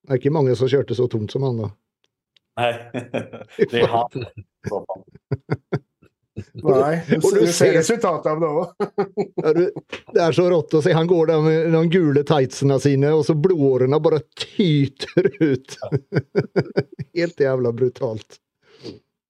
Det 0.00 0.14
er 0.14 0.20
ikke 0.20 0.32
mange 0.32 0.56
som 0.56 0.70
kjørte 0.70 0.96
så 0.96 1.06
tomt 1.12 1.32
som 1.32 1.44
han, 1.44 1.60
da. 1.60 1.70
Nei. 2.60 2.72
det 3.70 3.80
är 3.80 3.86
han. 3.86 4.10
Nei, 6.62 7.00
du, 7.08 7.16
du 7.40 7.46
ser 7.52 7.74
resultatet 7.74 8.30
av 8.32 8.40
det 8.40 8.48
òg. 8.48 8.66
Det 10.14 10.22
er 10.22 10.32
så 10.32 10.46
rått 10.50 10.74
å 10.74 10.80
se. 10.82 10.92
Han 10.96 11.08
går 11.10 11.30
der 11.30 11.42
med 11.44 11.72
de 11.74 11.82
gule 11.92 12.22
tightsene 12.26 12.78
sine, 12.80 13.10
og 13.16 13.26
så 13.28 13.36
blodårene 13.36 14.00
bare 14.02 14.22
tyter 14.38 15.28
ut. 15.40 15.76
Helt 17.16 17.44
jævla 17.44 17.74
brutalt. 17.76 18.40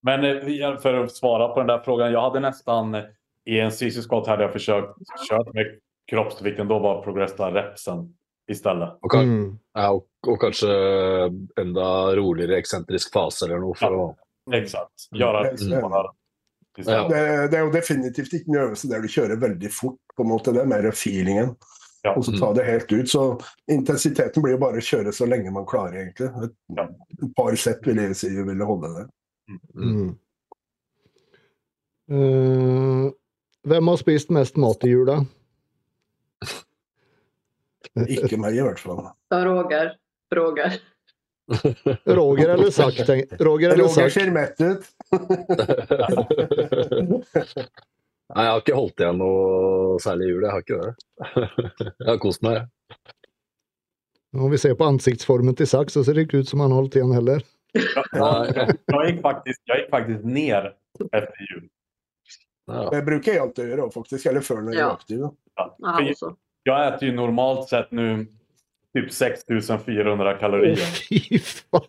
Men 0.06 0.24
for 0.80 1.02
å 1.02 1.08
svare 1.12 1.50
på 1.52 1.62
den 1.62 1.72
der 1.72 1.82
frågan. 1.84 2.14
Jeg 2.14 2.22
hadde 2.22 2.44
nästan 2.46 2.94
eh, 2.96 3.10
i 3.50 3.58
en 3.60 3.74
CC-skott 3.74 4.28
forsøkt 4.28 4.54
å 4.54 4.64
kjøre 4.64 5.26
kört 5.26 5.52
med 5.56 5.74
kroppsvikten. 6.10 6.70
Da 6.70 6.78
var 6.80 7.02
progressa 7.04 7.50
repsen 7.52 8.06
istället. 8.50 8.98
Og, 9.02 9.10
kan, 9.10 9.26
Mm. 9.28 9.58
ja, 9.74 9.90
og, 9.94 10.06
og 10.26 10.38
kanskje 10.42 10.70
enda 11.60 11.86
roligere 12.18 12.58
eksentrisk 12.58 13.12
fase 13.14 13.46
eller 13.46 13.60
noe. 13.62 13.74
For 13.78 13.90
å, 13.94 14.08
Exakt. 14.52 15.08
Göra 15.14 15.44
Mm. 15.52 15.80
bara 15.82 16.08
ja. 16.78 17.08
Det, 17.08 17.50
det 17.50 17.58
er 17.58 17.64
jo 17.66 17.70
definitivt 17.74 18.32
ikke 18.32 18.48
en 18.48 18.60
øvelse 18.64 18.88
der 18.88 19.00
du 19.02 19.08
kjører 19.08 19.36
veldig 19.40 19.70
fort. 19.72 19.98
på 20.16 20.22
en 20.22 20.28
måte, 20.28 20.52
Det 20.52 20.60
er 20.62 20.66
mer 20.66 20.90
feelingen. 20.92 21.56
Ja. 22.04 22.14
Og 22.16 22.24
så 22.24 22.32
ta 22.38 22.52
det 22.54 22.64
helt 22.64 22.92
ut. 22.92 23.08
Så 23.08 23.40
intensiteten 23.68 24.42
blir 24.42 24.52
jo 24.56 24.58
bare 24.58 24.76
å 24.80 24.84
kjøre 24.84 25.12
så 25.12 25.26
lenge 25.28 25.50
man 25.52 25.66
klarer, 25.66 25.98
egentlig. 26.06 26.30
Et, 26.44 26.52
Ja. 26.76 26.84
et 27.22 27.34
par 27.36 27.54
sett 27.56 27.84
vil 27.86 27.96
jeg 27.96 28.16
si 28.16 28.28
ville 28.28 28.64
holde 28.64 28.88
det. 28.96 29.06
Mm. 29.76 30.16
Uh, 32.10 33.10
hvem 33.66 33.86
har 33.88 33.96
spist 34.00 34.30
mest 34.30 34.56
mat 34.56 34.82
i 34.84 34.88
jula? 34.90 35.20
Ikke 38.06 38.36
meg, 38.38 38.54
i 38.56 38.60
hvert 38.62 38.78
fall. 38.78 39.02
Da 39.32 39.40
Roger. 39.46 39.96
Roger. 40.36 40.76
Roger 42.06 42.48
eller 42.54 42.70
Zack? 42.70 42.94
Roger 43.40 43.70
eller 43.72 43.84
Roger 43.88 44.08
ser 44.14 44.30
mett 44.30 44.60
ut. 44.62 44.84
Nei, 48.30 48.44
jeg 48.46 48.52
har 48.52 48.60
ikke 48.62 48.76
holdt 48.78 49.00
igjen 49.02 49.16
noe 49.18 49.96
særlig 50.02 50.26
i 50.28 50.30
jul. 50.34 50.44
Jeg 50.46 50.52
har 50.54 50.60
ikke 50.62 50.78
det. 50.78 50.92
Jeg 51.98 52.08
har 52.12 52.20
kost 52.22 52.42
meg. 52.46 52.54
jeg. 52.60 52.66
Om 54.38 54.46
vi 54.52 54.58
ser 54.62 54.76
på 54.78 54.86
ansiktsformen 54.86 55.54
til 55.58 55.66
Zack, 55.66 55.90
så 55.90 56.04
ser 56.06 56.14
det 56.14 56.22
ikke 56.28 56.38
ut 56.44 56.50
som 56.52 56.60
han 56.62 56.70
holdt 56.76 56.94
igjen 57.00 57.10
heller. 57.16 57.40
Ja, 57.74 58.02
jeg, 58.46 58.76
gikk 58.86 59.18
faktisk, 59.24 59.58
jeg 59.66 59.76
gikk 59.82 59.90
faktisk 59.90 60.22
ned 60.26 60.68
etter 61.10 61.42
jul. 61.50 61.64
Ja. 62.70 62.84
Det 62.94 63.00
bruker 63.06 63.32
jeg 63.34 63.42
alltid 63.42 63.64
å 63.64 63.66
gjøre, 63.72 63.88
faktisk. 63.94 64.22
Eller 64.30 64.42
før 64.46 64.60
når 64.62 64.70
jeg 64.76 64.78
er 64.78 64.86
Ja. 64.86 64.94
aktiv. 64.94 65.20
Ja. 65.58 65.66
Jag 66.62 66.94
äter 66.94 67.08
ju 67.08 67.14
normalt 67.14 67.68
sett 67.68 67.90
nu 67.90 68.26
typ 68.94 69.12
6400 69.12 70.34
kalorier. 70.38 70.76
Fy 71.08 71.38
faen! 71.38 71.82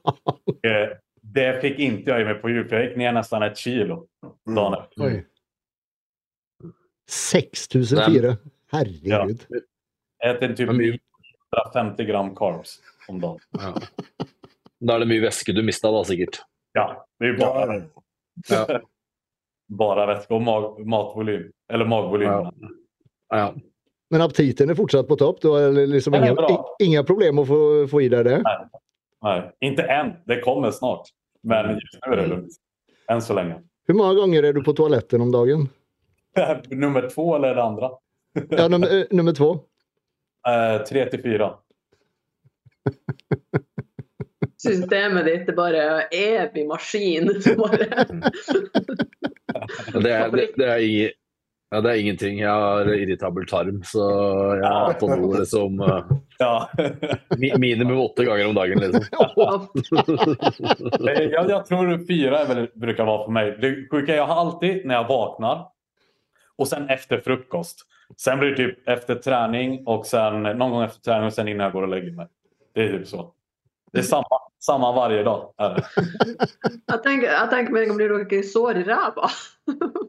Eh, 0.64 0.98
Det 1.24 1.62
fick 1.62 1.80
inte 1.80 2.12
jag 2.12 2.22
i 2.22 2.26
mig 2.26 2.34
på 2.34 2.50
jul, 2.50 2.68
för 2.70 2.76
jag 2.76 2.86
gick 2.86 2.98
ner 2.98 3.12
nästan 3.12 3.44
ett 3.44 3.58
kilo 3.58 4.08
Mm. 4.48 4.56
dagen 4.56 4.74
efter. 4.84 5.02
Oi. 5.04 5.26
6004. 7.10 8.38
Herregud. 8.72 9.46
Jag 10.18 10.36
äter 10.36 10.54
typ 10.56 10.70
150 10.70 12.04
gram 12.06 12.36
carbs 12.36 12.80
om 13.08 13.22
dagen. 13.22 13.40
Ja. 13.50 13.76
Da 14.82 14.96
er 14.96 15.00
det 15.04 15.06
mye 15.12 15.22
væske 15.22 15.54
du 15.54 15.62
mista, 15.64 15.92
da, 15.94 16.04
sikkert. 16.04 16.40
Ja, 16.74 17.06
det 17.20 17.26
är 17.26 17.30
ju 17.30 17.38
bare 17.38 17.68
bara, 17.68 17.84
Ja. 18.50 18.80
bara 19.68 20.06
vätska 20.06 20.34
och 20.36 20.42
mag, 20.42 20.86
matvolym. 20.88 21.52
Eller 21.74 21.86
magvolym. 21.86 22.28
Ja. 22.30 22.54
Ja. 23.30 23.54
Men 24.12 24.22
aptiten 24.22 24.70
er 24.70 24.76
fortsatt 24.76 25.08
på 25.08 25.16
topp? 25.16 25.42
Du 25.42 25.50
har 25.50 25.88
liksom 25.88 26.14
är 26.14 26.28
inga, 26.28 26.64
inga 26.84 27.04
problem 27.04 27.40
å 27.40 27.46
få, 27.46 27.88
få 27.88 28.02
i 28.02 28.10
deg 28.12 28.26
det? 28.26 28.44
Nej, 29.24 29.52
inte 29.60 29.84
än. 29.84 30.14
Det 30.26 30.42
kommer 30.42 30.72
snart. 30.72 31.08
Men 31.44 31.74
just 31.74 32.00
nu 32.08 32.14
är 32.14 32.18
det 32.18 32.28
lugnt. 32.28 32.52
Än 33.08 33.22
så 33.22 33.34
länge. 33.34 33.62
Hvor 33.88 33.96
mange 33.96 34.20
ganger 34.20 34.44
er 34.44 34.54
du 34.54 34.64
på 34.64 34.74
toaletten 34.74 35.22
om 35.22 35.32
dagen? 35.32 35.70
Nummer 36.70 37.10
två 37.10 37.36
eller 37.36 37.56
det 37.56 37.64
andra? 37.64 37.92
Ja, 38.50 38.68
num 38.68 38.84
eh, 38.84 39.04
nummer 39.12 39.34
två. 39.34 39.52
Uh, 40.48 40.84
tre 40.90 41.10
till 41.10 41.22
fyra. 41.22 41.54
Systemet 44.58 45.26
ditt 45.26 45.50
er 45.50 45.56
bare 45.56 46.02
evig 46.12 46.68
maskin. 46.68 47.28
Det, 49.94 50.12
er, 50.12 50.32
det, 50.32 50.48
det, 50.58 50.66
er 50.66 50.80
ingen, 50.80 51.10
ja, 51.72 51.80
det 51.82 51.90
er 51.92 52.00
ingenting. 52.02 52.40
Jeg 52.42 52.52
har 52.52 52.90
irritabel 52.94 53.46
tarm, 53.48 53.78
så 53.88 54.04
jeg 54.60 54.66
har 54.68 54.90
hatt 54.92 55.04
noe 55.08 55.40
liksom 55.40 55.80
uh, 55.80 56.12
mi- 57.40 57.54
minimum 57.64 58.02
åtte 58.04 58.26
ganger 58.28 58.50
om 58.50 58.58
dagen, 58.58 58.82
liksom. 58.84 59.06
ja, 61.06 61.14
jeg 61.16 61.50
jag 61.50 61.66
tror 61.70 61.94
fyra 62.08 62.42
bruker 62.46 62.52
väl, 62.52 62.68
være 62.76 63.06
for 63.26 63.32
meg. 63.32 63.54
Det 63.62 63.72
sjuke 63.92 64.18
jeg 64.18 64.26
har 64.28 64.42
alltid 64.44 64.84
når 64.86 64.96
jeg 65.00 65.10
våkner, 65.14 65.64
og 66.62 66.68
sen 66.70 66.90
efter 66.94 67.24
frukost. 67.26 67.86
Sen 68.20 68.40
blir 68.42 68.52
det 68.52 68.58
typ 68.60 68.90
efter 68.92 69.16
trening, 69.24 69.80
og 69.88 70.04
sen 70.06 70.42
noen 70.44 70.60
ganger 70.76 70.90
etter 70.90 71.06
trening, 71.08 71.30
og 71.32 71.36
så 71.36 71.46
innan 71.48 71.70
jeg 71.70 71.76
går 71.78 71.88
og 71.88 71.94
legger 71.96 72.18
meg. 72.18 72.28
Det 72.76 72.84
er 72.84 72.98
typ 72.98 73.08
så. 73.08 73.30
Det 73.94 74.00
är 74.00 74.04
samma, 74.04 74.38
samma 74.66 74.92
varje 74.96 75.24
dag. 75.24 75.54
tenker, 77.04 77.28
jeg 77.28 77.50
tenker 77.50 77.74
med 77.76 77.84
en 77.90 77.96
blir 77.98 78.10
dere 78.14 78.24
ikke 78.24 78.40
sår 78.48 78.78
i 78.80 78.84
ræva. 78.88 79.30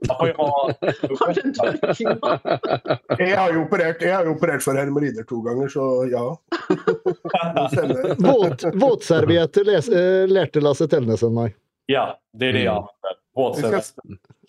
Har. 0.08 0.30
Har 1.18 1.40
en 1.44 1.54
tørking. 1.56 2.20
Jeg 3.18 3.36
har 3.38 3.52
jo 3.56 3.64
operert, 3.64 4.02
jeg 4.02 4.14
har 4.14 4.24
jo 4.28 4.36
operert 4.36 4.62
for 4.62 4.78
hermerider 4.78 5.26
to 5.26 5.40
ganger, 5.42 5.68
så 5.72 5.86
ja. 6.10 6.22
Våt, 8.22 8.64
våtservietter 8.74 9.68
eh, 9.74 10.28
lærte 10.30 10.60
Lasse 10.62 10.86
Tellnesen 10.88 11.34
meg. 11.34 11.56
Ja, 11.90 12.06
det 12.38 12.52
er 12.52 12.52
det 12.58 12.64
jeg 12.68 12.72
har. 12.78 13.16
Våtservett. 13.36 13.92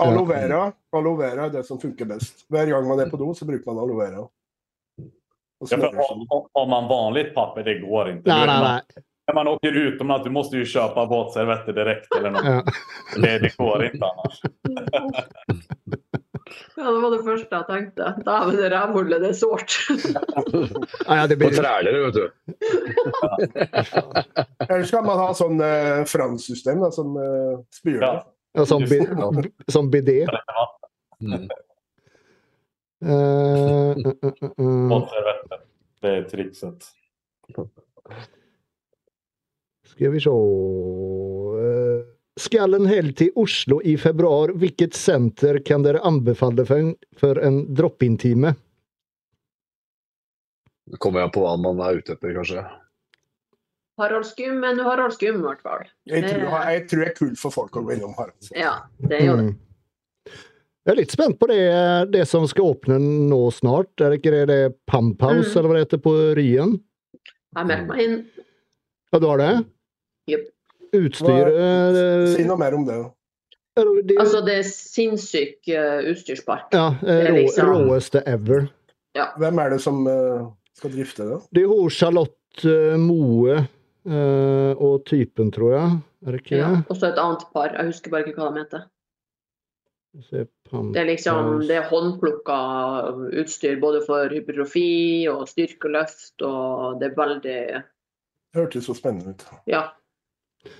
Aloe 0.04 0.28
vera, 0.30 0.62
aloe 0.94 1.18
vera 1.24 1.46
er 1.48 1.54
det 1.58 1.66
som 1.68 1.80
funker 1.82 2.06
best. 2.10 2.46
Hver 2.54 2.70
gang 2.70 2.88
man 2.90 3.00
er 3.00 3.10
på 3.12 3.18
do, 3.22 3.32
så 3.38 3.46
bruker 3.50 3.66
man 3.72 3.82
aloe 3.86 3.98
vera. 4.06 4.28
Ja, 5.72 5.78
om, 5.80 6.26
om- 6.30 6.48
om 6.60 6.70
man 6.70 6.88
vanligt 6.90 7.34
papper, 7.36 7.64
det 7.64 7.78
går 7.86 8.10
ikke. 8.18 8.28
Nei, 8.28 8.46
nei, 8.50 8.60
nei. 8.62 9.04
När 9.28 9.34
man 9.34 9.48
åker 9.48 9.72
utomlands, 9.72 10.24
du 10.24 10.30
måste 10.30 10.58
ju 10.58 10.66
köpa 10.66 11.06
båtservetter 11.06 11.74
direkt 11.74 12.16
eller 12.16 12.32
något. 12.32 12.46
Ja. 12.46 12.64
Det, 13.16 13.40
det 13.40 13.58
går 13.58 13.86
inte 13.86 14.06
annars. 14.06 14.42
Ja, 16.76 16.92
det 16.92 17.00
var 17.00 17.12
det 17.12 17.24
første 17.24 17.56
jeg 17.56 17.66
tenkte. 17.70 18.08
Dæven, 18.26 18.56
det 18.58 18.70
rævhullet, 18.74 19.22
det 19.22 19.30
er 19.30 19.38
sårt. 19.38 19.76
Ah, 21.06 21.16
ja, 21.18 21.28
det 21.28 21.38
På 21.38 21.48
blir, 21.48 21.58
træler, 21.58 22.00
vet 22.06 22.14
du. 22.14 22.32
Eller 24.70 24.84
skal 24.90 25.06
man 25.06 25.22
ha 25.22 25.30
sånn 25.38 25.62
eh, 25.64 26.04
franssystem 26.10 26.82
da, 26.84 26.90
som 26.94 27.18
eh, 27.22 27.60
spyler. 27.74 28.06
Ja. 28.08 28.24
ja, 28.60 28.66
som, 28.70 28.86
bi, 28.90 29.00
som 29.72 29.92
bidé. 29.94 30.24
Mm. 31.22 31.48
Uh, 33.04 33.98
uh, 33.98 34.34
uh. 34.60 35.08
Det 36.02 36.10
är 36.18 36.24
trixet. 36.24 36.92
Skal 39.94 40.12
vi 40.16 40.22
se 40.24 40.34
Eh, 41.64 42.04
Skal 42.42 42.74
en 42.74 42.88
helg 42.90 43.14
til 43.20 43.30
Oslo 43.38 43.78
i 43.86 43.94
februar, 44.02 44.50
hvilket 44.58 44.96
senter 44.98 45.60
kan 45.66 45.84
dere 45.86 46.02
anbefale 46.02 46.66
for 46.66 46.82
en, 46.82 46.96
for 47.22 47.38
en 47.38 47.60
drop-in-time? 47.78 48.56
Det 50.90 50.98
kommer 51.00 51.22
jeg 51.24 51.32
på 51.36 51.44
hva 51.46 51.54
man 51.62 51.78
er 51.86 52.00
ute 52.02 52.16
etter, 52.16 52.34
kanskje. 52.36 52.64
Harald 54.02 54.26
Skum, 54.26 54.58
men 54.60 54.80
du 54.82 54.84
Skum 55.14 55.38
i 55.38 55.46
hvert 55.46 55.62
fall. 55.62 55.86
Jeg 56.10 56.24
tror, 56.26 56.48
jeg 56.74 56.88
tror 56.90 57.04
det 57.04 57.08
er 57.12 57.16
kult 57.20 57.38
for 57.40 57.54
folk 57.54 57.78
å 57.78 57.84
gå 57.86 57.94
innom 57.94 58.16
Harald. 58.18 58.50
Ja, 58.58 58.74
det 58.98 59.22
gjør 59.22 59.38
det. 59.38 59.46
Mm. 59.54 59.60
Jeg 60.84 60.92
er 60.92 60.98
litt 61.00 61.14
spent 61.14 61.38
på 61.40 61.48
det, 61.48 61.62
det 62.12 62.26
som 62.28 62.44
skal 62.50 62.74
åpne 62.74 62.98
nå 63.30 63.44
snart. 63.56 63.94
Er 64.02 64.10
det 64.12 64.20
ikke 64.20 64.34
det, 64.34 64.42
det 64.50 64.62
Pump 64.90 65.22
House, 65.24 65.54
Mm. 65.54 65.60
eller 65.60 65.70
hva 65.70 65.78
det 65.78 65.86
heter, 65.86 66.02
på 66.04 66.16
Ryen? 66.36 66.74
Jeg 67.56 67.70
meldte 67.70 67.88
meg 67.94 68.02
inn. 68.04 68.18
Ja, 69.14 69.20
du 69.22 69.28
har 69.30 69.38
det? 69.38 69.54
Jupp. 70.30 70.50
Utstyret 70.94 71.56
Si 72.36 72.42
eh, 72.44 72.48
noe 72.48 72.60
mer 72.62 72.76
om 72.78 72.86
det. 72.86 73.00
De, 73.74 74.16
Altså, 74.22 74.44
det 74.46 74.60
er 74.60 74.68
sinnssyk 74.70 75.70
uh, 75.74 76.04
utstyrspark. 76.12 76.68
Ja, 76.76 76.92
eh, 77.02 77.26
rå, 77.32 77.38
liksom- 77.40 77.72
råeste 77.72 78.22
ever. 78.30 78.68
Hvem 79.42 79.60
er 79.62 79.74
det 79.74 79.80
som 79.82 80.06
uh, 80.06 80.52
skal 80.78 80.94
drifte 80.94 81.26
det? 81.26 81.40
Det 81.54 81.64
er 81.64 81.72
hun 81.72 81.90
Charlotte 81.90 82.66
uh, 82.70 82.98
Moe 83.02 83.58
eh, 83.58 84.74
og 84.78 85.06
typen, 85.10 85.52
tror 85.54 85.74
jeg. 85.74 86.00
Er 86.26 86.32
det 86.32 86.42
ikke 86.44 86.58
Ja. 86.58 86.72
Og 86.90 86.98
så 86.98 87.10
et 87.10 87.20
annet 87.20 87.46
par. 87.54 87.74
Jeg 87.74 87.86
husker 87.92 88.12
bare 88.12 88.28
ikke 88.28 88.42
hva 88.42 88.54
de 88.54 88.64
heter. 88.64 88.86
Det 90.14 91.00
er 91.02 91.08
liksom 91.10 91.64
det 91.66 91.76
er 91.76 91.90
håndplukka 91.90 92.58
utstyr 93.42 93.80
både 93.82 94.04
for 94.06 94.30
hypertrofi 94.30 95.26
og 95.32 95.48
styrkeløft, 95.50 96.42
og 96.46 97.00
det 97.02 97.10
er 97.10 97.16
veldig 97.18 97.58
Det 97.74 98.60
hørtes 98.60 98.86
så 98.86 98.94
spennende 98.94 99.34
ut. 99.34 99.46
Ja. 99.66 99.88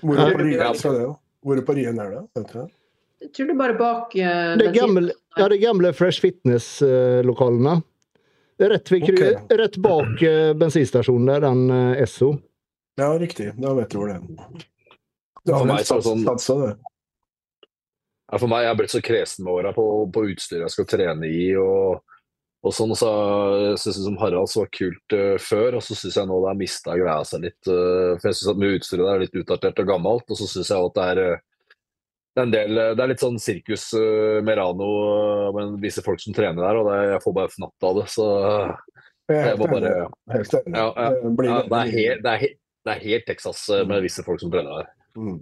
Hvor 0.00 0.16
Ja. 0.16 0.30
på 0.32 0.38
Rien 0.38 0.60
er 0.60 0.98
det? 0.98 1.10
Hvor 1.44 1.60
på 1.66 1.74
Rien 1.76 1.98
er 2.00 2.10
det? 2.10 2.22
Vet 2.34 2.52
du? 2.52 2.66
Jeg 3.24 3.32
tror 3.32 3.46
det 3.46 3.54
er 3.54 3.58
bare 3.58 3.74
bak 3.78 4.14
uh, 4.14 4.56
Det 4.58 4.66
er 4.68 4.72
gamle, 4.74 5.12
ja, 5.36 5.48
det 5.48 5.56
er 5.56 5.62
gamle 5.62 5.92
Fresh 5.96 6.20
Fitness-lokalene. 6.20 7.78
Det 8.58 8.66
er 8.66 8.74
rett, 8.76 8.92
okay. 8.92 9.34
rett 9.58 9.78
bak 9.82 10.22
uh, 10.22 10.52
bensinstasjonen 10.60 11.30
der, 11.30 11.44
den 11.46 11.70
uh, 11.70 12.02
Esso. 12.02 12.34
Ja, 13.00 13.10
riktig. 13.18 13.52
Da 13.58 13.72
vet 13.74 13.90
du 13.90 13.98
hvor 13.98 14.12
det 14.12 14.18
er. 14.20 14.64
Det 15.44 15.54
har 15.54 15.64
vel 15.64 15.76
er 15.76 15.86
satsa, 15.88 16.58
det. 16.60 16.74
Ja, 18.32 18.38
for 18.38 18.48
meg, 18.48 18.64
jeg 18.64 18.72
har 18.72 18.78
blitt 18.78 18.92
så 18.94 19.02
kresen 19.04 19.44
med 19.44 19.52
åra 19.52 19.72
på, 19.76 19.84
på 20.12 20.24
utstyret 20.32 20.64
jeg 20.64 20.74
skal 20.74 20.88
trene 20.88 21.28
i. 21.28 21.48
og, 21.60 22.00
og 22.64 22.72
sånn, 22.72 22.94
så 22.96 23.08
synes 23.76 23.98
jeg 23.98 24.06
som 24.06 24.14
Haralds 24.22 24.54
var 24.56 24.70
kult 24.72 25.14
uh, 25.16 25.34
før, 25.42 25.76
og 25.76 25.82
så 25.84 25.96
syns 25.98 26.16
jeg 26.16 26.28
nå 26.30 26.38
det 26.40 26.48
har 26.48 26.56
mista 26.56 26.94
greia 26.96 27.24
seg 27.28 27.42
litt. 27.44 27.60
Uh, 27.68 28.14
for 28.16 28.30
jeg 28.30 28.38
syns 28.38 28.52
at 28.54 28.60
mye 28.62 28.78
utstyret 28.78 29.10
er 29.10 29.20
litt 29.20 29.36
utdatert 29.36 29.82
og 29.82 29.90
gammelt. 29.90 30.24
Og 30.32 30.40
så 30.40 30.48
syns 30.48 30.70
jeg 30.72 30.88
at 30.88 30.96
det 30.96 31.08
er, 31.12 31.20
uh, 31.20 31.76
det 32.34 32.40
er 32.40 32.48
en 32.48 32.54
del 32.54 32.80
Det 32.96 33.04
er 33.04 33.10
litt 33.12 33.22
sånn 33.22 33.36
sirkus 33.42 33.84
uh, 33.98 34.40
Merano 34.48 34.88
med 35.54 35.76
visse 35.84 36.02
folk 36.06 36.22
som 36.24 36.36
trener 36.36 36.64
der, 36.64 36.80
og 36.80 36.88
det, 36.88 37.02
jeg 37.12 37.24
får 37.26 37.36
bare 37.36 37.52
fnatt 37.52 37.88
av 37.90 38.00
det. 38.00 38.06
Så 38.14 38.28
Jeg 39.34 39.60
må 39.60 39.68
bare. 39.68 39.92
Ja, 39.92 40.08
ja. 40.32 40.44
Det 40.64 40.78
ja, 40.80 41.60
det, 41.68 41.82
er 41.82 41.92
helt, 41.92 42.24
det, 42.24 42.32
er 42.32 42.42
helt, 42.46 42.58
det 42.88 42.96
er 42.96 43.04
helt 43.04 43.28
Texas 43.28 43.66
med 43.92 44.08
visse 44.08 44.24
folk 44.24 44.40
som 44.40 44.52
trener 44.54 44.80
der. 44.80 44.90
Mm. 45.20 45.36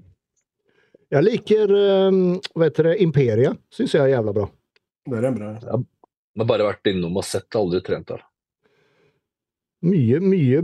Jeg 1.13 1.29
liker 1.29 1.71
um, 2.11 2.21
Imperia. 2.99 3.55
Syns 3.71 3.95
jeg 3.95 4.09
er 4.09 4.15
jævla 4.17 4.35
bra. 4.43 4.51
Det 5.07 5.19
er 5.19 5.27
en 5.29 5.37
bra. 5.37 5.55
Jeg 5.61 5.87
har 6.41 6.47
bare 6.49 6.65
vært 6.73 6.87
innom 6.95 7.17
og 7.21 7.25
sett, 7.29 7.51
aldri 7.55 7.83
trent 7.85 8.07
der. 8.09 8.23
Mye, 9.83 10.21
mye 10.23 10.61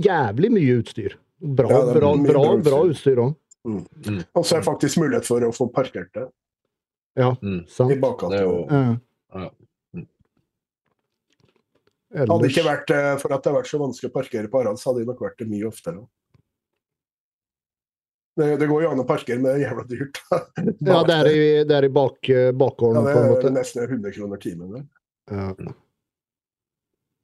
Jævlig 0.00 0.50
mye 0.54 0.78
utstyr. 0.80 1.16
Bra, 1.42 1.68
Ja, 1.68 1.80
er 1.90 1.98
bra, 2.00 2.12
mye 2.16 2.30
bra, 2.30 2.42
bra 2.42 2.56
bra 2.62 2.82
utstyr. 2.88 3.16
òg. 3.18 3.34
Mm. 3.66 3.80
Mm. 4.06 4.24
Og 4.34 4.44
så 4.46 4.56
er 4.56 4.60
det 4.62 4.66
faktisk 4.68 4.98
mulighet 5.02 5.26
for 5.26 5.40
å 5.40 5.52
få 5.54 5.66
parkert 5.72 6.12
det 6.14 6.28
Ja, 7.16 7.34
Mm. 7.42 7.66
sant. 7.68 7.90
i 7.92 7.96
bakgata. 8.00 8.32
Er 8.34 8.46
Ja. 8.70 8.96
Ja. 9.34 9.50
Mm. 9.94 10.06
Hadde 12.14 12.40
det 12.42 12.50
ikke 12.52 12.64
vært 12.68 12.90
eh, 12.90 13.16
for 13.18 13.32
at 13.32 13.42
det 13.42 13.52
har 13.52 13.60
vært 13.62 13.70
så 13.70 13.78
vanskelig 13.80 14.10
å 14.10 14.14
parkere 14.14 14.48
på 14.48 14.58
Harald, 14.62 14.78
så 14.78 14.90
hadde 14.92 15.00
det 15.04 15.06
nok 15.08 15.20
vært 15.20 15.38
det 15.38 15.48
mye 15.48 15.64
oftere. 15.68 16.06
Det, 18.36 18.56
det 18.58 18.66
går 18.68 18.82
jo 18.82 18.90
an 18.90 18.98
å 19.02 19.06
parkere, 19.06 19.36
men 19.40 19.44
det 19.52 19.60
er 19.60 19.68
jævla 19.68 19.84
dyrt. 19.88 20.18
Ja, 20.88 21.02
det 21.04 21.14
er 21.18 21.26
i, 21.28 21.64
det 21.68 21.76
er 21.76 21.84
i 21.84 21.88
bak, 21.92 22.18
eh, 22.30 22.46
Ja, 22.48 22.52
bakgården, 22.52 23.04
det 23.04 23.12
på 23.14 23.18
en 23.18 23.24
er 23.26 23.34
måte. 23.34 23.50
nesten 23.52 23.82
100 23.88 24.12
kroner 24.16 24.36
timen. 24.40 24.88
Der. 25.30 25.54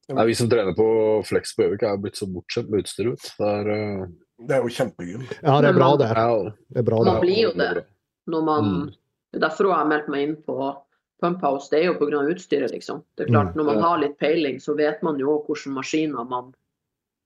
Ja. 0.09 0.15
Nei, 0.15 0.25
Vi 0.31 0.35
som 0.39 0.49
trener 0.49 0.73
på 0.77 0.87
Flex 1.29 1.53
på 1.57 1.67
Gjøvik, 1.67 1.83
er 1.85 1.99
blitt 2.01 2.17
så 2.17 2.27
bortskjemt 2.33 2.71
med 2.73 2.81
utstyr. 2.87 3.11
Ut. 3.13 3.21
Det 3.39 3.49
er, 3.49 3.69
eh, 3.75 4.07
Det 4.41 4.55
er 4.57 4.63
jo 4.63 4.69
kjempegøy. 4.73 5.27
ja, 5.43 5.61
det 5.61 5.69
er 5.69 5.73
bra 5.77 5.97
det. 5.97 6.09
man- 6.17 6.55
Det 6.73 6.79
er 6.79 6.83
bra 6.83 7.03
Man 7.05 7.21
blir 7.21 7.43
jo 7.43 7.53
det 7.53 7.67
er 7.69 7.75
bra. 7.75 7.83
når 8.29 8.45
man 8.45 8.65
Mm. 8.65 8.95
Det 9.33 9.43
er 9.43 9.49
derfor 9.49 9.65
jeg 9.69 9.75
har 9.77 9.85
meldt 9.87 10.09
meg 10.09 10.29
inn 10.29 10.37
på 10.37 10.77
Pump 11.21 11.41
House. 11.43 11.69
Det 11.69 11.81
er 11.83 11.93
jo 11.93 11.95
pga. 11.99 12.31
utstyret, 12.33 12.71
liksom. 12.73 13.03
Det 13.17 13.27
er 13.29 13.33
klart, 13.33 13.53
Mm. 13.55 13.57
Når 13.57 13.65
man 13.67 13.81
har 13.83 13.99
litt 13.99 14.19
peiling, 14.19 14.57
så 14.59 14.75
vet 14.77 15.03
man 15.03 15.19
jo 15.19 15.45
hvilke 15.47 15.67
maskiner 15.75 16.27
man 16.29 16.55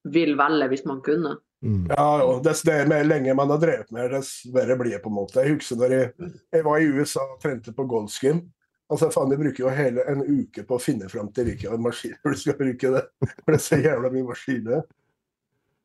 vil 0.04 0.34
velge 0.34 0.68
hvis 0.68 0.84
man 0.86 1.00
kunne. 1.00 1.36
Mm. 1.62 1.86
Ja, 1.90 2.24
og 2.24 2.42
dess 2.42 2.62
det 2.62 2.88
mer 2.88 3.04
lenge 3.04 3.36
man 3.36 3.48
har 3.50 3.58
drevet 3.58 3.92
med, 3.92 4.10
dess 4.10 4.44
verre 4.52 4.76
blir 4.76 4.90
det 4.90 5.02
på 5.04 5.06
en 5.06 5.14
måte. 5.14 5.34
Jeg 5.44 5.54
husker 5.56 5.76
når 5.76 5.90
jeg, 5.90 6.12
jeg 6.52 6.64
var 6.64 6.76
i 6.78 6.86
USA 6.90 7.20
og 7.20 7.40
trente 7.40 7.72
på 7.72 7.86
Goldskin. 7.88 8.50
Altså, 8.92 9.08
faen, 9.14 9.30
De 9.32 9.38
bruker 9.40 9.64
jo 9.64 9.70
hele 9.72 10.02
en 10.12 10.20
uke 10.26 10.64
på 10.68 10.76
å 10.76 10.82
finne 10.82 11.08
fram 11.08 11.30
til 11.32 11.48
hvilke 11.48 11.78
maskiner 11.80 12.18
du 12.34 12.38
skal 12.40 12.58
bruke. 12.58 12.90
det. 12.96 13.04
For 13.42 13.54
det 13.54 13.58
er 13.60 13.64
så 13.64 13.78
jævla 13.80 14.10
mye 14.12 14.26
maskiner. 14.28 14.82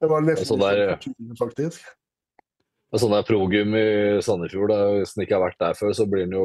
Det 0.01 0.09
var 0.11 0.21
nesten 0.27 0.49
sånn 0.51 0.59
der- 0.65 0.91
fortvilende, 0.97 1.37
faktisk. 1.39 1.87
Men 2.91 3.01
sånn 3.03 3.11
der 3.17 3.25
progym 3.27 3.73
i 3.75 3.85
Sandefjord, 4.23 4.69
da, 4.71 4.75
hvis 4.99 5.13
den 5.15 5.25
ikke 5.25 5.35
har 5.35 5.41
vært 5.49 5.57
der 5.59 5.73
før, 5.75 5.91
så 5.97 6.05
blir 6.07 6.23
den 6.23 6.35
jo 6.37 6.43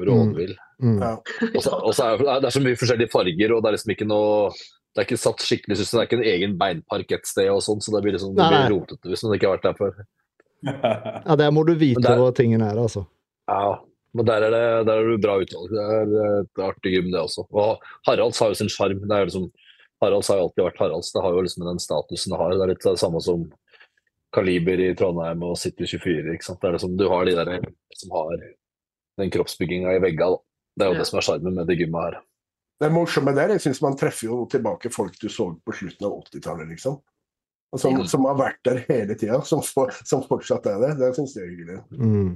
rådvill. 0.00 0.54
Mm. 0.80 0.94
Ja. 1.02 1.10
Og 1.50 1.58
så, 1.64 1.72
og 1.76 1.92
så 1.98 2.06
er 2.14 2.22
det 2.40 2.48
er 2.48 2.54
så 2.54 2.62
mye 2.64 2.78
forskjellige 2.80 3.12
farger, 3.12 3.52
og 3.52 3.60
det 3.64 3.68
er 3.68 3.76
liksom 3.76 3.92
ikke 3.96 4.06
noe 4.08 4.52
det 4.96 5.02
er 5.02 5.06
ikke 5.10 5.18
satt 5.20 5.42
skikkelig 5.44 5.76
system, 5.78 5.98
det 5.98 6.04
er 6.04 6.08
ikke 6.08 6.16
en 6.18 6.30
egen 6.32 6.54
beinpark 6.58 7.12
et 7.18 7.28
sted, 7.28 7.50
og 7.52 7.60
sånn, 7.62 7.82
så 7.84 7.92
det 7.92 8.00
blir 8.06 8.16
liksom 8.16 8.32
det 8.38 8.46
blir 8.48 8.70
rotete 8.72 9.10
hvis 9.12 9.20
den 9.26 9.34
ikke 9.36 9.46
har 9.50 9.58
vært 9.58 9.66
der 9.68 9.76
før. 9.78 9.98
Ja, 11.28 11.36
der 11.38 11.52
må 11.54 11.62
du 11.68 11.74
vite 11.78 12.00
der- 12.02 12.18
hva 12.18 12.32
tingen 12.34 12.62
er, 12.64 12.80
altså. 12.80 13.04
Ja, 13.48 13.76
men 14.18 14.26
der 14.28 14.44
er 14.48 14.52
det, 14.54 14.62
der 14.88 15.00
er 15.00 15.08
det 15.12 15.20
bra 15.24 15.36
utvalg. 15.40 15.70
Det 15.70 15.84
er 15.94 16.12
et 16.42 16.62
artig 16.66 16.92
gym, 16.96 17.08
det 17.14 17.20
også. 17.22 17.46
Og 17.54 17.78
Haralds 18.08 18.38
har 18.42 18.50
jo 18.52 18.58
sin 18.58 18.70
sjarm. 18.72 19.00
Liksom, 19.06 19.48
Haralds 20.02 20.28
har 20.30 20.40
jo 20.40 20.48
alltid 20.48 20.64
vært 20.66 20.82
Haralds. 20.82 21.12
Det 21.14 21.22
har 21.24 21.34
jo 21.38 21.44
liksom 21.46 21.64
den 21.70 21.80
statusen 21.82 22.34
det 22.34 22.40
har. 22.42 22.52
Det 22.58 22.66
er 22.66 22.72
litt 22.74 22.86
det 22.86 22.96
samme 23.00 23.22
som 23.24 23.46
Kaliber 24.34 24.80
i 24.84 24.90
Trondheim 24.98 25.42
og 25.48 25.56
City 25.58 25.86
24. 25.88 26.34
ikke 26.36 26.44
sant? 26.50 26.60
Det 26.60 26.68
er 26.68 26.76
liksom, 26.76 26.96
du 27.00 27.06
har 27.08 27.24
de 27.24 27.36
der 27.38 27.52
som 27.96 28.10
har 28.18 28.34
den 29.18 29.30
kroppsbygginga 29.34 29.94
i 29.96 30.02
vegga. 30.04 30.28
Da. 30.34 30.42
Det 30.78 30.84
er 30.84 30.90
jo 30.92 30.96
Ja. 30.98 30.98
det 31.02 31.06
som 31.08 31.18
er 31.18 31.26
sjarmen 31.26 31.54
med 31.56 31.66
det 31.66 31.78
gymmet 31.80 32.04
her. 32.04 32.18
Det 32.80 32.92
morsomme 32.94 33.32
der, 33.34 33.48
jeg 33.56 33.60
syns 33.64 33.80
man 33.82 33.96
treffer 33.98 34.28
jo 34.28 34.44
tilbake 34.46 34.92
folk 34.94 35.16
du 35.18 35.28
så 35.28 35.48
på 35.66 35.72
slutten 35.74 36.06
av 36.06 36.12
80-tallet, 36.22 36.68
liksom. 36.70 37.00
Som, 37.76 37.98
som 38.06 38.24
har 38.24 38.36
vært 38.38 38.60
der 38.64 38.78
hele 38.88 39.16
tida, 39.18 39.40
som, 39.44 39.60
for- 39.60 39.90
som 40.06 40.22
fortsatt 40.24 40.64
er 40.70 40.78
det. 40.84 40.92
Det 41.00 41.10
syns 41.16 41.34
jeg 41.36 41.44
er 41.44 41.50
hyggelig. 41.50 41.80
Mm. 41.98 42.30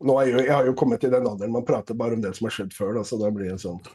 Nå 0.00 0.14
er 0.20 0.26
jeg, 0.30 0.44
jeg 0.46 0.54
har 0.54 0.64
jo 0.64 0.72
kommet 0.80 1.00
til 1.02 1.10
den 1.12 1.26
alderen 1.28 1.52
man 1.52 1.64
prater 1.68 1.94
bare 1.98 2.14
om 2.16 2.22
det 2.24 2.32
som 2.36 2.46
har 2.48 2.54
skjedd 2.56 2.72
før, 2.72 2.94
da, 2.96 3.02
så 3.04 3.16
da 3.20 3.28
blir 3.34 3.48
det 3.52 3.60
sånn. 3.60 3.80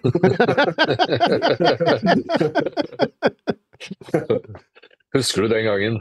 Husker 5.15 5.41
du 5.41 5.47
den 5.55 5.65
gangen? 5.65 5.95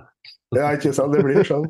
Ja, 0.54 0.68
ikke 0.76 0.92
sant? 0.94 1.12
Det 1.14 1.22
blir 1.24 1.44
sånn. 1.46 1.64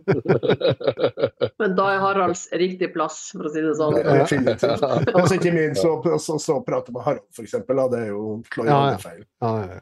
Men 1.62 1.76
da 1.78 1.84
er 1.94 2.00
Haralds 2.02 2.42
riktig 2.52 2.92
plass, 2.94 3.30
for 3.32 3.46
å 3.48 3.50
si 3.52 3.60
det 3.64 3.74
sånn. 3.78 3.96
Ja. 4.00 4.04
Definitivt. 4.24 4.82
Og 5.14 5.28
så 5.28 5.34
ikke 5.38 5.52
minst 5.54 5.82
så, 5.84 5.90
så, 6.20 6.34
så 6.42 6.54
prate 6.66 6.92
med 6.94 7.02
Harald. 7.06 7.26
Da. 7.30 7.88
Det 7.94 8.00
er 8.00 8.08
jo 8.10 8.20
slår 8.50 8.64
jo 8.68 8.72
Ja, 8.72 8.78
feil. 9.00 9.22
Ja, 9.44 9.52
ja. 9.68 9.78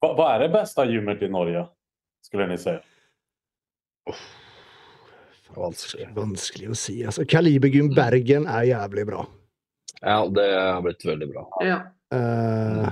Hva, 0.00 0.08
hva 0.08 0.10
er 0.10 0.16
vad 0.16 0.28
är 0.32 0.38
det 0.46 0.52
bästa 0.56 0.80
gymmet 0.88 1.22
i 1.22 1.28
Norge? 1.28 1.62
Skulle 2.26 2.46
ni 2.46 2.58
säga? 2.58 2.80
Vanskelig. 5.56 6.08
Vanskelig 6.14 6.70
å 6.70 6.76
si. 6.78 7.00
Altså, 7.04 7.24
Kalibergym 7.28 7.92
Bergen 7.94 8.46
er 8.46 8.68
jævlig 8.70 9.06
bra. 9.10 9.26
Ja, 10.00 10.22
det 10.32 10.46
har 10.56 10.82
blitt 10.82 11.04
veldig 11.04 11.28
bra. 11.32 11.46
Ja. 11.66 11.80
Uh, 12.14 12.88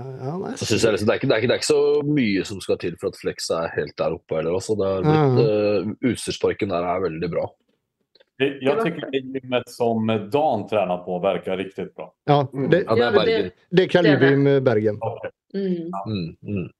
ja, 0.00 0.36
nei, 0.38 0.52
Så 0.56 0.76
jeg 0.78 0.94
liksom, 0.94 1.06
det, 1.08 1.14
er 1.14 1.18
ikke, 1.20 1.28
det, 1.28 1.34
er 1.34 1.42
ikke, 1.42 1.48
det 1.50 1.54
er 1.56 1.60
ikke 1.60 1.68
så 1.72 1.80
mye 2.06 2.44
som 2.48 2.60
skal 2.64 2.78
til 2.80 2.94
for 3.00 3.10
at 3.12 3.18
Flex 3.20 3.50
er 3.52 3.72
helt 3.74 3.96
der 4.00 4.14
oppe. 4.16 4.38
heller. 4.38 4.56
Altså. 4.56 4.76
Det 4.78 5.44
eh, 5.44 5.90
utstyrsparken 6.12 6.72
der 6.72 6.86
er 6.94 7.02
veldig 7.04 7.30
bra. 7.32 7.48
Jeg 8.40 8.56
Jag 8.64 8.78
tycker 8.86 9.10
det 9.12 9.20
gymmet 9.20 9.68
som 9.68 10.06
Dan 10.32 10.62
tränar 10.70 11.02
på 11.04 11.18
verkar 11.20 11.56
riktigt 11.60 11.94
bra. 11.94 12.06
ja, 12.26 12.46
det, 12.52 12.84
Ja, 12.86 12.94
det 12.94 13.00
Ja, 13.00 13.06
er 13.06 13.12
men 13.12 13.24
det- 13.26 13.26
Bergen. 13.26 13.50
det 13.70 13.82
er 13.84 13.88
Kalibergym 13.88 14.64
Bergen. 14.64 15.00
Mm. 15.54 15.90
Mm, 16.06 16.36
mm. 16.42 16.70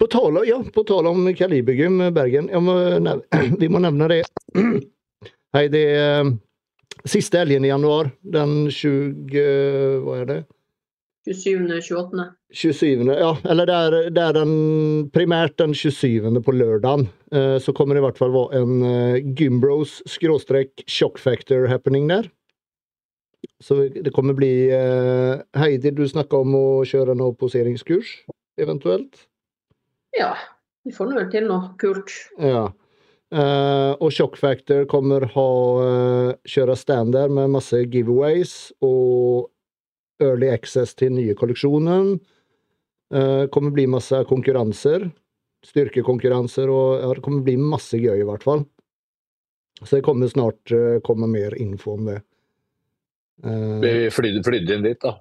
På 0.00 0.08
tal, 0.10 0.40
ja, 0.48 0.58
på 0.74 0.84
tale 0.88 1.12
om 1.12 1.28
Kalibergym 1.36 2.00
Bergen, 2.14 2.48
jeg 2.52 2.62
må, 2.64 2.76
vi 3.62 3.68
må 3.72 3.82
nevne 3.82 4.08
det. 4.12 4.22
Hei, 5.56 5.66
det 5.72 5.84
er 5.92 6.22
eh, 6.22 6.32
siste 7.08 7.42
helgen 7.42 7.66
i 7.66 7.72
januar, 7.72 8.12
den 8.22 8.66
20 8.72 10.02
Hva 10.04 10.18
er 10.22 10.28
det? 10.30 10.42
27.-28. 11.28 12.24
27. 12.50 13.04
Ja, 13.14 13.36
eller 13.46 13.68
det 13.68 13.74
er, 13.74 13.96
det 14.10 14.22
er 14.22 14.36
den, 14.36 14.54
primært 15.14 15.54
den 15.60 15.74
27. 15.74 16.40
på 16.42 16.54
lørdagen. 16.56 17.06
Eh, 17.30 17.58
så 17.62 17.74
kommer 17.76 17.94
det 17.94 18.02
i 18.02 18.06
hvert 18.08 18.18
fall 18.18 18.34
være 18.34 18.62
en 18.62 18.86
eh, 18.88 19.34
Gymbros 19.38 20.00
skråstrek 20.10 20.82
shock 20.90 21.20
factor 21.22 21.68
happening 21.70 22.10
der. 22.10 22.26
Så 23.62 23.86
det 23.94 24.10
kommer 24.14 24.34
bli 24.34 24.70
eh, 24.74 25.42
Heidi, 25.58 25.94
du 25.94 26.02
snakka 26.08 26.42
om 26.42 26.56
å 26.58 26.66
kjøre 26.86 27.14
noe 27.18 27.36
poseringskurs, 27.38 28.16
eventuelt? 28.58 29.28
Ja, 30.18 30.34
vi 30.84 30.92
får 30.94 31.08
nå 31.08 31.18
vel 31.20 31.30
til 31.32 31.48
noe 31.48 31.72
kult. 31.80 32.12
Ja. 32.40 32.66
Uh, 33.32 33.96
og 33.96 34.10
Shock 34.12 34.36
Factor 34.36 34.84
kommer 34.90 35.24
ha 35.32 35.48
uh, 35.80 36.34
kjøre 36.44 36.76
stand 36.76 37.14
der 37.16 37.32
med 37.32 37.54
masse 37.54 37.78
giveaways 37.88 38.74
og 38.84 39.48
early 40.20 40.50
access 40.52 40.92
til 40.98 41.14
nye 41.16 41.36
kolleksjonen. 41.38 42.18
Uh, 43.12 43.48
kommer 43.52 43.72
bli 43.72 43.86
masse 43.88 44.20
konkurranser. 44.28 45.08
Styrkekonkurranser 45.64 46.68
og 46.72 47.00
ja, 47.00 47.08
det 47.16 47.24
kommer 47.24 47.46
bli 47.46 47.56
masse 47.56 47.96
gøy, 47.96 48.18
i 48.20 48.28
hvert 48.28 48.44
fall. 48.44 48.66
Så 49.80 49.96
det 49.96 50.04
kommer 50.04 50.28
snart 50.28 50.74
uh, 50.74 51.00
komme 51.06 51.30
mer 51.30 51.56
info 51.56 51.96
om 51.96 52.10
det. 52.10 52.20
Uh, 53.46 53.80
Vi 53.80 53.94
flydde, 54.12 54.44
flydde 54.44 54.76
inn 54.76 54.84
dit, 54.90 55.00
da. 55.00 55.16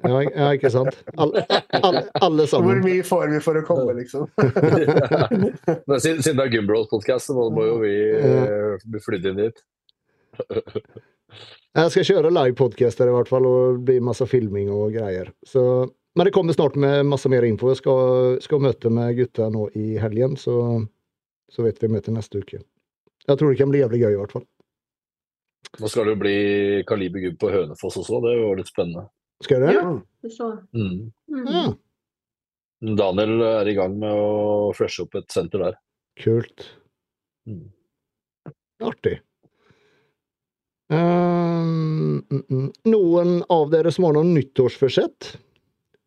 Ja, 0.00 0.22
ja, 0.24 0.48
ikke 0.56 0.70
sant? 0.72 0.96
Alle, 1.20 1.44
alle, 1.78 2.02
alle 2.24 2.46
Hvor 2.50 2.80
mye 2.82 3.04
får 3.06 3.28
vi 3.34 3.40
for 3.44 3.60
å 3.60 3.62
komme, 3.66 3.94
liksom? 4.00 4.26
Men 5.88 6.00
siden, 6.00 6.22
siden 6.24 6.40
det 6.40 6.46
er 6.46 6.52
Gumbros-podkast, 6.56 7.28
så 7.28 7.36
må, 7.36 7.48
må 7.54 7.66
jo 7.68 7.76
vi 7.84 7.94
eh, 8.18 8.82
bli 8.88 9.02
flydd 9.04 9.28
inn 9.30 9.42
dit. 9.44 9.62
Jeg 11.72 11.92
skal 11.94 12.08
kjøre 12.08 12.32
live-podcaster 12.34 13.08
i 13.08 13.14
hvert 13.14 13.30
fall, 13.30 13.46
og 13.48 13.78
det 13.78 13.84
blir 13.88 14.08
masse 14.08 14.26
filming 14.28 14.72
og 14.74 14.96
greier. 14.96 15.30
Så, 15.46 15.62
men 16.16 16.28
det 16.28 16.34
kommer 16.34 16.56
snart 16.56 16.76
med 16.80 17.06
masse 17.08 17.30
mer 17.32 17.46
info. 17.46 17.70
Jeg 17.72 17.80
skal, 17.84 18.40
skal 18.44 18.64
møte 18.64 18.92
med 18.92 19.14
gutta 19.20 19.48
nå 19.52 19.68
i 19.78 19.94
helgen, 20.02 20.36
så, 20.40 20.56
så 21.52 21.64
vet 21.68 21.80
vi 21.84 21.92
møter 21.92 22.16
neste 22.16 22.42
uke. 22.42 22.64
Jeg 23.22 23.38
tror 23.38 23.52
det 23.52 23.60
kan 23.60 23.70
bli 23.70 23.84
jævlig 23.84 24.02
gøy, 24.02 24.12
i 24.16 24.20
hvert 24.24 24.34
fall. 24.34 24.48
Nå 25.80 25.88
skal 25.88 26.08
det 26.08 26.16
jo 26.16 26.20
bli 26.20 26.36
Kaliber 26.88 27.22
Gubb 27.22 27.38
på 27.40 27.52
Hønefoss 27.54 28.00
også, 28.02 28.18
det 28.26 28.34
var 28.42 28.58
litt 28.58 28.68
spennende. 28.68 29.06
Skal 29.42 29.64
det? 29.66 29.72
Ja. 29.74 29.94
Det 30.22 30.30
så. 30.30 30.48
Mm. 30.76 31.10
Mm. 31.32 31.46
Ja, 31.50 32.94
Daniel 32.98 33.42
er 33.46 33.68
i 33.70 33.74
gang 33.78 33.94
med 33.98 34.10
å 34.14 34.70
freshe 34.74 35.04
opp 35.04 35.14
et 35.18 35.30
senter 35.34 35.62
der. 35.62 35.78
kult. 36.22 36.66
Mm. 37.48 37.70
Artig. 38.82 39.20
Mm. 40.92 42.20
Noen 42.84 43.42
av 43.48 43.70
dere 43.72 43.92
som 43.94 44.04
har 44.06 44.16
noen 44.18 44.34
nyttårsforsett? 44.36 45.36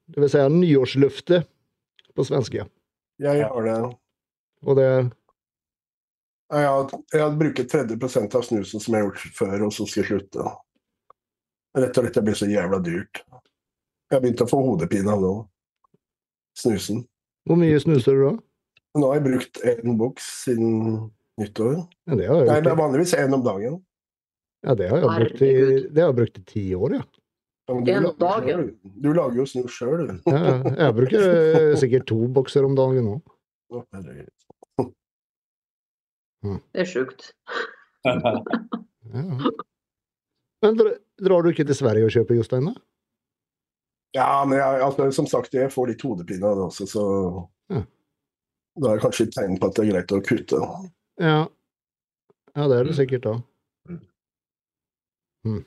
Det 0.06 0.22
vil 0.22 0.30
si 0.30 0.44
nyårsløfte 0.53 1.41
på 2.16 2.26
svenske. 2.28 2.68
Jeg 3.24 3.48
har 3.48 3.66
det. 3.66 3.78
Og 4.66 4.78
det 4.78 4.90
Jeg 6.53 6.68
har 6.70 6.91
jeg 7.14 7.38
brukt 7.40 7.72
30 7.72 8.36
av 8.36 8.44
snusen 8.45 8.80
som 8.80 8.94
jeg 8.94 9.02
har 9.02 9.10
gjort 9.10 9.38
før, 9.40 9.66
og 9.66 9.74
så 9.74 9.88
skal 9.90 10.03
jeg 10.03 10.12
slutte. 10.12 10.52
Rett 11.76 11.97
og 11.97 12.06
slett 12.06 12.15
det 12.15 12.23
blir 12.23 12.38
så 12.39 12.47
jævla 12.47 12.80
dyrt. 12.84 13.19
Jeg 14.14 14.22
begynte 14.23 14.45
å 14.45 14.49
få 14.52 14.61
hodepine 14.64 15.11
av 15.11 15.19
det 15.23 15.30
òg. 15.34 15.41
Snusen. 16.56 17.02
Hvor 17.45 17.57
mye 17.60 17.80
snuser 17.84 18.15
du 18.15 18.22
da? 18.30 18.34
Nå 18.95 19.10
har 19.10 19.18
jeg 19.19 19.26
brukt 19.26 19.60
én 19.68 19.97
boks 19.99 20.27
siden 20.45 20.69
nyttår. 21.41 21.73
Ja, 22.07 22.15
det 22.15 22.30
har 22.30 22.39
jeg 22.39 22.47
Nei, 22.47 22.60
det 22.64 22.72
er 22.72 22.80
vanligvis 22.80 23.14
én 23.19 23.34
om 23.35 23.43
dagen. 23.43 23.76
Ja, 24.65 24.73
det 24.80 24.88
har 24.89 25.03
jeg 25.03 25.10
brukt 25.19 25.41
i, 25.45 25.52
det 25.91 26.02
har 26.02 26.10
jeg 26.14 26.18
brukt 26.22 26.39
i 26.39 26.43
ti 26.53 26.64
år, 26.77 26.95
ja. 27.02 27.03
Ja, 27.68 27.73
du 27.81 27.91
En 27.91 28.06
om 28.07 28.15
dagen? 28.22 28.64
Du 29.03 29.10
lager 29.14 29.41
jo 29.41 29.45
snus 29.49 29.73
sjøl, 29.76 30.06
du. 30.07 30.31
ja. 30.31 30.53
Jeg 30.85 30.95
bruker 30.95 31.26
eh, 31.26 31.76
sikkert 31.81 32.06
to 32.10 32.22
bokser 32.34 32.64
om 32.68 32.76
dagen 32.77 33.10
nå. 33.10 33.15
Det 36.45 36.81
er 36.84 36.89
sjukt. 36.89 37.31
Ja. 38.06 38.14
Men 40.61 40.77
dra- 40.80 40.97
drar 41.21 41.43
du 41.45 41.49
ikke 41.51 41.65
til 41.67 41.77
Sverige 41.77 42.05
og 42.07 42.13
kjøper 42.15 42.35
Jostein, 42.39 42.65
da? 42.71 42.73
Ja, 44.15 44.27
men 44.47 44.57
jeg, 44.59 44.81
altså, 44.85 45.09
som 45.11 45.27
sagt, 45.27 45.53
jeg 45.53 45.71
får 45.73 45.89
litt 45.91 46.03
hodepine 46.07 46.47
av 46.47 46.55
det 46.59 46.65
også, 46.69 46.87
så 46.87 47.05
Ja. 47.73 47.81
Da 48.75 48.89
er 48.91 48.97
det 48.97 49.03
kanskje 49.05 49.25
et 49.29 49.33
tegn 49.35 49.57
på 49.59 49.69
at 49.69 49.75
det 49.77 49.83
er 49.85 49.91
greit 49.93 50.11
å 50.11 50.21
kutte. 50.23 50.57
Ja. 51.23 51.37
Ja, 52.55 52.67
det 52.71 52.77
er 52.79 52.87
det 52.89 52.95
sikkert, 52.97 53.23
da. 53.23 53.35
Mm. 55.45 55.61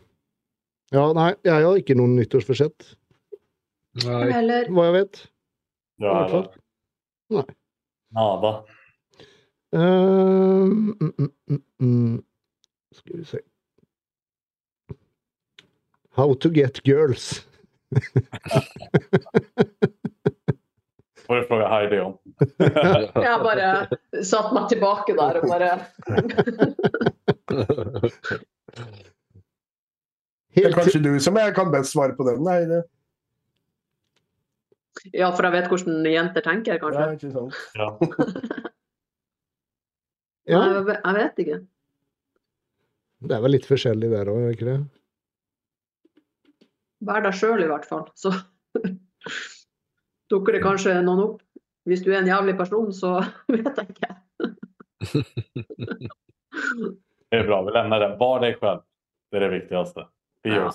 Ja, 0.92 1.04
nei, 1.16 1.30
jeg 1.44 1.64
har 1.64 1.76
ikke 1.80 1.96
noen 1.96 2.16
nyttårsforsett, 2.18 2.94
Nei. 4.04 4.28
Eller 4.30 4.68
hva 4.70 4.84
jeg 4.88 4.94
vet. 4.94 5.20
I 5.98 6.04
Ja, 6.04 6.12
hvert 6.14 6.30
fall. 6.30 6.48
Nei. 7.34 7.44
nada. 8.14 8.50
Ehm, 9.74 10.92
mm, 11.00 11.12
mm, 11.18 11.30
mm, 11.50 11.62
mm. 11.82 12.18
Skal 12.94 13.16
vi 13.18 13.24
se 13.24 13.40
How 16.18 16.34
to 16.34 16.50
get 16.50 16.82
girls. 16.82 17.46
får 21.28 21.60
jeg 21.60 21.68
Heidi 21.70 22.00
om. 22.02 22.16
jeg 23.28 23.38
bare 23.44 23.68
satt 24.26 24.50
meg 24.56 24.66
tilbake 24.72 25.14
der 25.18 25.38
og 25.38 25.46
bare 25.50 25.70
Det 30.54 30.64
er 30.66 30.74
kanskje 30.74 31.02
du 31.04 31.12
som 31.22 31.38
jeg 31.38 31.54
kan 31.54 31.70
best 31.74 31.94
svare 31.94 32.16
på 32.18 32.26
den? 32.26 32.42
Heidi. 32.50 32.82
Ja, 35.14 35.30
for 35.30 35.46
jeg 35.46 35.54
vet 35.54 35.70
hvordan 35.70 36.06
jenter 36.10 36.42
tenker, 36.42 36.74
ja, 36.74 36.82
kanskje. 36.82 37.02
ikke 37.14 37.30
sant. 37.30 37.54
Ja. 37.78 37.88
ja, 40.50 40.62
Jeg, 40.66 40.84
jeg 40.98 41.14
vet 41.22 41.42
ikke. 41.44 41.58
det 43.28 43.36
er 43.36 43.42
vel 43.46 43.54
litt 43.54 43.68
forskjellig 43.70 44.10
der 44.16 44.32
òg, 44.32 44.42
er 44.42 44.48
det 44.50 44.56
ikke 44.58 44.72
det? 44.72 44.80
Vær 47.06 47.22
deg 47.22 47.36
sjøl, 47.38 47.62
i 47.62 47.68
hvert 47.70 47.86
fall. 47.86 48.06
Så 48.18 48.32
dukker 50.32 50.56
det 50.56 50.62
kanskje 50.64 50.96
noen 51.04 51.24
opp. 51.26 51.42
Hvis 51.88 52.02
du 52.04 52.10
er 52.12 52.20
en 52.20 52.28
jævlig 52.28 52.56
person, 52.58 52.90
så 52.92 53.18
vet 53.52 53.70
jeg 53.78 53.94
ikke. 53.94 54.14
Det 57.28 57.36
er 57.36 57.44
bra, 57.44 57.58
vi 57.60 57.72
lämnar 57.76 58.00
den. 58.00 58.14
Var 58.18 58.38
deg 58.40 58.54
selv. 58.56 58.84
Det 59.28 59.36
er 59.36 59.44
det 59.44 59.50
viktigaste. 59.52 60.06
Be 60.44 60.54
Ja. 60.54 60.70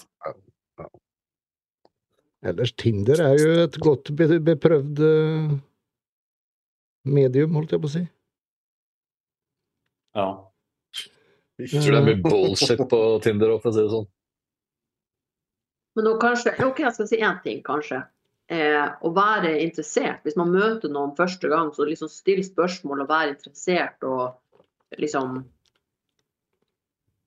Ellers 2.43 2.73
Tinder 2.75 3.21
er 3.23 3.37
jo 3.39 3.51
et 3.63 3.77
godt 3.79 4.11
beprøvd 4.17 4.99
eh, 5.07 5.53
medium, 7.07 7.55
holdt 7.55 7.71
jeg 7.71 7.81
på 7.81 7.87
å 7.87 7.93
si. 7.93 8.01
Ja. 10.13 10.27
Jeg 11.61 11.69
tror 11.71 11.95
det 11.95 12.01
er 12.01 12.07
mye 12.09 12.21
bullshit 12.25 12.83
på 12.91 12.99
Tinder 13.23 13.55
for 13.55 13.71
å 13.71 13.73
si 13.73 13.81
det 13.85 13.93
sånn. 13.93 14.09
Men 15.95 16.07
nå 16.07 16.17
kanskje, 16.21 16.55
ok, 16.65 16.83
jeg 16.85 16.95
skal 16.95 17.09
si 17.09 17.21
én 17.21 17.39
ting, 17.43 17.61
kanskje. 17.65 18.01
Eh, 18.51 18.85
å 19.01 19.09
være 19.15 19.53
interessert. 19.63 20.23
Hvis 20.25 20.37
man 20.39 20.51
møter 20.53 20.91
noen 20.91 21.13
første 21.17 21.49
gang, 21.51 21.71
så 21.73 21.87
liksom 21.87 22.11
still 22.11 22.41
spørsmål 22.43 23.05
og 23.05 23.11
vær 23.11 23.31
interessert 23.31 24.03
og 24.07 25.01
liksom 25.01 25.43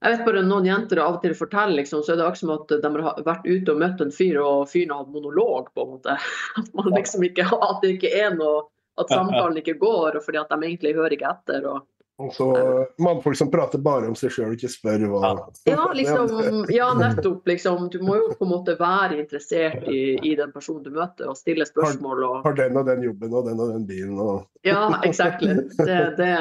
Jeg 0.04 0.12
vet 0.12 0.26
bare 0.26 0.42
noen 0.44 0.66
jenter 0.68 1.00
av 1.00 1.16
og 1.16 1.22
til 1.22 1.32
forteller, 1.34 1.80
liksom, 1.80 2.02
så 2.04 2.12
er 2.12 2.18
det 2.20 2.26
akkurat 2.26 2.38
som 2.38 2.50
at 2.52 2.72
de 2.84 2.90
har 3.06 3.22
vært 3.26 3.46
ute 3.48 3.72
og 3.72 3.78
møtt 3.80 4.02
en 4.04 4.12
fyr, 4.12 4.36
og 4.38 4.68
fyren 4.68 4.92
har 4.92 5.00
hatt 5.00 5.14
monolog, 5.14 5.70
på 5.72 5.82
en 5.82 5.94
måte. 5.94 6.16
At 6.60 6.68
man 6.76 6.92
liksom 6.92 7.24
ikke 7.26 7.46
At 7.48 7.80
det 7.82 7.94
ikke 7.96 8.12
er 8.12 8.36
noe 8.36 8.66
At 9.00 9.10
samtalen 9.10 9.56
ikke 9.62 9.78
går, 9.80 10.18
og 10.18 10.22
fordi 10.24 10.38
at 10.42 10.52
de 10.52 10.68
egentlig 10.68 10.92
hører 10.96 11.16
ikke 11.16 11.32
etter. 11.32 11.64
og 11.64 11.80
Og 11.80 11.95
så 12.32 12.86
mannfolk 12.98 13.36
som 13.36 13.50
prater 13.50 13.78
bare 13.78 14.08
om 14.08 14.14
seg 14.16 14.32
sjøl 14.32 14.48
og 14.48 14.56
ikke 14.56 14.70
spør 14.72 15.02
hva 15.12 15.32
Ja, 15.68 15.82
liksom, 15.92 16.62
ja, 16.72 16.86
nettopp. 16.96 17.42
Liksom. 17.48 17.90
Du 17.92 17.98
må 18.00 18.16
jo 18.16 18.30
på 18.32 18.46
en 18.46 18.52
måte 18.54 18.76
være 18.80 19.18
interessert 19.20 19.84
i, 19.92 20.16
i 20.24 20.32
den 20.38 20.52
personen 20.54 20.80
du 20.86 20.94
møter, 20.96 21.28
og 21.28 21.36
stille 21.36 21.66
spørsmål. 21.68 22.24
Og, 22.24 22.38
Har 22.46 22.56
den 22.56 22.80
og 22.80 22.88
den 22.88 23.04
jobben 23.04 23.36
og 23.36 23.50
den 23.50 23.60
og 23.60 23.74
den 23.74 23.84
bilen 23.88 24.16
og 24.16 24.46
ja, 24.64 24.88
exactly. 25.04 25.58
Det, 25.76 26.00
det, 26.16 26.32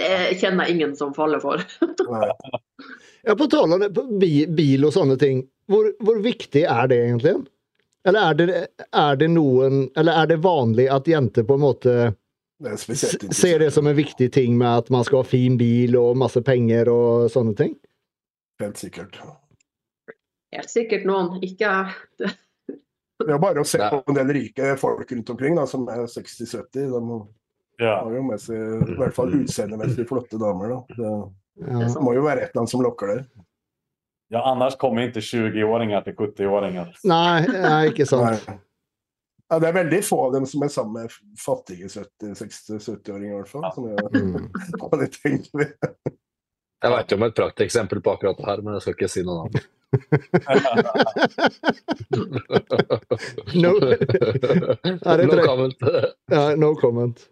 det 0.00 0.12
kjenner 0.40 0.64
jeg 0.64 0.78
ingen 0.78 0.96
som 0.96 1.12
faller 1.16 1.42
for. 1.44 1.60
Ja, 3.24 3.36
på 3.36 3.46
tale 3.48 3.76
om 3.76 3.84
på 3.94 4.02
bil 4.56 4.84
og 4.84 4.92
sånne 4.92 5.14
ting, 5.20 5.44
hvor, 5.70 5.86
hvor 6.04 6.18
viktig 6.24 6.64
er 6.68 6.88
det 6.90 6.98
egentlig? 7.06 7.38
Eller 8.04 8.30
er 8.30 8.34
det, 8.36 8.66
er 8.92 9.16
det 9.16 9.30
noen 9.32 9.86
Eller 9.96 10.18
er 10.20 10.26
det 10.28 10.42
vanlig 10.44 10.90
at 10.92 11.08
jenter 11.08 11.46
på 11.48 11.56
en 11.56 11.62
måte 11.62 11.94
Det 12.62 12.70
er 12.70 13.32
ser 13.34 13.58
det 13.58 13.72
som 13.74 13.86
en 13.90 13.96
viktig 13.96 14.28
ting 14.32 14.54
med 14.58 14.84
at 14.84 14.90
man 14.94 15.02
skal 15.04 15.22
ha 15.22 15.26
fin 15.26 15.56
bil 15.58 15.96
og 15.98 16.16
masse 16.16 16.40
penger 16.46 16.88
og 16.92 17.26
sånne 17.34 17.54
ting? 17.58 17.72
Helt 18.62 18.78
sikkert. 18.78 19.18
Helt 20.54 20.70
sikkert 20.70 21.04
noen. 21.08 21.40
Ikke 21.42 21.72
Det 22.18 23.30
er 23.30 23.38
bare 23.42 23.62
å 23.62 23.66
se 23.66 23.78
på 23.78 24.02
en 24.10 24.16
del 24.18 24.30
rike 24.36 24.74
folk 24.78 25.10
rundt 25.10 25.30
omkring 25.34 25.56
da, 25.58 25.64
som 25.70 25.88
er 25.90 26.04
60-70. 26.06 26.90
De 26.94 27.18
Ja. 27.84 28.04
har 28.04 28.12
jo 28.14 28.22
med 28.22 28.38
seg 28.38 28.54
i 28.86 28.94
hvert 28.98 29.14
fall 29.14 29.32
utseendemessig 29.34 30.06
flotte 30.06 30.38
damer. 30.38 30.68
Da. 30.68 30.80
Det 30.96 31.14
det 31.90 32.02
må 32.02 32.14
jo 32.14 32.22
være 32.22 32.42
et 32.42 32.50
eller 32.50 32.62
annet 32.64 32.70
som 32.70 32.82
lokker 32.82 33.06
der. 33.06 33.24
ja, 34.30 34.40
annars 34.42 34.74
kommer 34.76 35.06
ikke 35.08 35.20
20-åringer 35.22 36.04
til 36.04 36.14
70-åringer. 36.14 36.94
Nei, 37.04 37.46
nei, 37.46 37.88
ikke 37.90 38.06
sant. 38.06 38.46
Nei. 38.48 38.58
Ja, 39.54 39.60
det 39.62 39.68
er 39.70 39.76
veldig 39.76 40.00
få 40.02 40.16
av 40.26 40.32
dem 40.34 40.46
som 40.50 40.64
er 40.66 40.70
sammen 40.74 41.04
med 41.04 41.12
fattige 41.38 41.86
60-70-åringer, 41.86 43.30
i 43.30 43.38
hvert 43.38 43.52
fall. 43.52 43.66
Som 43.76 43.86
jeg, 43.92 43.98
Mm. 44.18 44.48
vi. 44.98 45.06
tenker. 45.14 45.68
Jeg 46.84 46.90
veit 46.92 47.12
om 47.14 47.22
et 47.28 47.36
prakteksempel 47.38 48.00
på 48.04 48.12
akkurat 48.16 48.36
det 48.40 48.48
her, 48.48 48.62
men 48.66 48.74
jeg 48.74 48.82
skal 48.84 48.96
ikke 48.98 49.08
si 49.14 49.22
noe 49.24 49.46
annet. 49.46 49.62
No, 53.54 53.70
no 55.30 55.36
comment. 55.46 55.76
ja, 56.34 56.42
no 56.58 56.72
comment. 56.82 57.22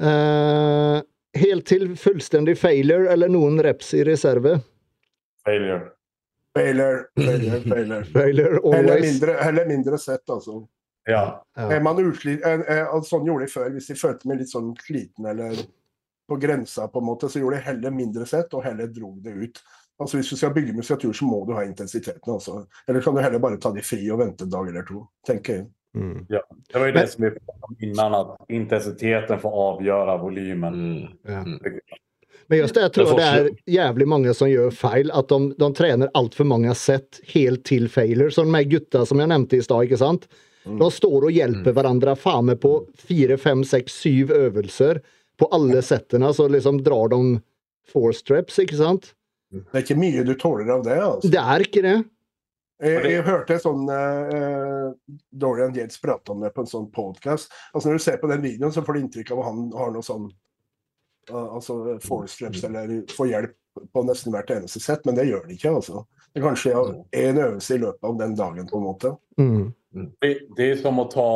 Eh, 0.00 1.02
helt 1.42 1.66
til 1.68 1.96
fullstendig 1.98 2.54
failure 2.62 3.10
eller 3.12 3.28
noen 3.32 3.58
reps 3.66 3.90
i 3.98 4.04
reserve? 4.06 4.60
Failure. 5.44 5.90
Failure, 6.56 7.04
failure, 7.16 7.60
failure. 7.60 8.04
Failure 8.04 8.60
Heller 8.74 9.00
mindre, 9.00 9.34
heller 9.40 9.66
mindre 9.66 9.98
sett, 9.98 10.30
altså. 10.30 10.66
Ja. 11.08 11.42
Ja. 11.56 11.72
Eh, 11.72 11.82
altså, 11.86 13.16
Sånn 13.16 13.28
gjorde 13.28 13.46
de 13.46 13.52
før, 13.52 13.68
hvis 13.74 13.90
de 13.90 13.98
følte 13.98 14.28
meg 14.30 14.42
litt 14.42 14.52
sånn 14.52 14.72
sliten 14.82 15.28
eller 15.30 15.62
på 16.30 16.38
grensa, 16.38 16.86
på 16.88 17.00
en 17.02 17.08
måte, 17.08 17.28
så 17.30 17.40
gjorde 17.42 17.58
de 17.58 17.66
heller 17.66 17.94
mindre 17.94 18.26
sett, 18.28 18.52
og 18.54 18.62
heller 18.66 18.90
dro 18.94 19.16
det 19.22 19.34
ut. 19.34 19.62
Altså 20.00 20.16
Hvis 20.16 20.30
du 20.32 20.36
skal 20.38 20.54
bygge 20.54 20.72
musiatur, 20.72 21.12
så 21.12 21.26
må 21.28 21.42
du 21.44 21.52
ha 21.52 21.64
intensiteten. 21.66 22.32
altså. 22.32 22.64
Eller 22.88 23.02
kan 23.02 23.14
du 23.14 23.20
heller 23.20 23.42
bare 23.42 23.58
ta 23.60 23.72
de 23.74 23.82
fri 23.84 24.04
og 24.10 24.22
vente 24.22 24.46
en 24.46 24.52
dag 24.52 24.68
eller 24.68 24.86
to, 24.88 25.02
tenker 25.26 25.58
jeg. 25.58 25.66
Mm. 25.98 26.26
Det 26.30 26.78
var 26.78 26.86
jo 26.86 26.94
det 26.94 27.02
som 27.10 27.24
vi 27.24 27.30
pratade 27.34 27.66
om 27.68 27.76
innan, 27.88 28.14
at 28.14 28.52
intensiteten 28.60 29.42
får 29.42 29.58
avgjøre 29.64 30.16
volymen. 30.22 30.78
Mm. 30.78 31.34
Ja. 31.34 31.42
Mm. 32.50 32.56
Men 32.56 32.58
just 32.58 32.74
det, 32.74 32.80
jeg 32.80 32.92
tror 32.92 33.16
Det 33.16 33.26
er 33.26 33.48
jævlig 33.70 34.06
mange 34.10 34.34
som 34.34 34.48
gjør 34.50 34.72
feil. 34.74 35.10
At 35.14 35.30
de, 35.30 35.52
de 35.54 35.68
trener 35.78 36.10
altfor 36.18 36.48
mange 36.50 36.74
sett 36.74 37.20
helt 37.34 37.62
til 37.68 37.86
failure. 37.88 38.32
Som 38.34 38.50
de 38.52 38.64
gutta 38.66 39.04
som 39.06 39.22
jeg 39.22 39.30
nevnte 39.30 39.60
i 39.60 39.62
stad. 39.62 39.86
ikke 39.86 40.00
sant? 40.00 40.26
De 40.64 40.90
står 40.92 41.28
og 41.28 41.32
hjelper 41.32 41.72
hverandre 41.76 42.16
faen 42.18 42.50
meg 42.50 42.60
på 42.60 42.74
fire, 42.98 43.38
fem, 43.40 43.62
seks, 43.64 43.94
syv 44.02 44.34
øvelser. 44.34 45.00
På 45.38 45.48
alle 45.54 45.80
settene 45.82 46.34
så 46.36 46.48
liksom 46.50 46.82
drar 46.84 47.14
de 47.14 47.38
four 47.88 48.12
straps, 48.12 48.58
ikke 48.60 48.76
sant? 48.76 49.12
Det 49.50 49.72
er 49.72 49.86
ikke 49.86 49.98
mye 49.98 50.24
du 50.26 50.34
tåler 50.38 50.68
av 50.74 50.84
det. 50.84 50.98
altså. 51.00 51.30
Det 51.32 51.44
er 51.54 51.64
ikke 51.64 51.84
det. 51.86 51.96
Jeg, 52.80 53.00
jeg 53.12 53.24
hørte 53.26 53.58
sånn 53.60 53.88
uh, 53.92 54.92
Dorian 55.36 55.74
Yates 55.76 56.00
prate 56.00 56.32
om 56.32 56.40
det 56.44 56.52
på 56.54 56.64
en 56.64 56.70
sånn 56.70 56.86
podcast. 56.94 57.50
Altså 57.74 57.90
Når 57.90 57.98
du 57.98 58.04
ser 58.04 58.20
på 58.22 58.30
den 58.30 58.44
videoen, 58.44 58.72
så 58.72 58.84
får 58.84 58.96
du 58.96 59.00
inntrykk 59.02 59.34
av 59.34 59.42
at 59.42 59.50
han 59.50 59.66
har 59.76 59.92
noe 59.94 60.06
sånn 60.06 60.30
altså 61.32 61.98
four 62.04 62.26
straps 62.26 62.64
eller 62.64 63.00
får 63.16 63.28
hjelp 63.32 63.56
på 63.94 64.02
nesten 64.04 64.32
hvert 64.34 64.50
eneste 64.50 64.80
sett, 64.82 65.04
men 65.06 65.14
det 65.14 65.28
gjør 65.28 65.46
de 65.46 65.54
ikke. 65.54 65.70
altså. 65.78 66.04
Det 66.32 66.40
er 66.40 66.46
kanskje 66.46 66.72
én 67.16 67.38
øvelse 67.42 67.74
i 67.74 67.78
løpet 67.82 68.04
av 68.06 68.16
den 68.18 68.34
dagen, 68.38 68.66
på 68.70 68.76
en 68.78 68.82
måte. 68.86 69.12
Mm. 69.38 69.72
Det, 70.20 70.32
det 70.56 70.66
er 70.70 70.76
som 70.82 70.98
å 71.02 71.06
ta 71.10 71.28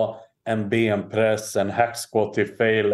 en 0.47 0.67
benpress, 0.71 1.55
en 1.57 1.71
hacksquat 1.75 2.35
til 2.37 2.51
fail 2.59 2.93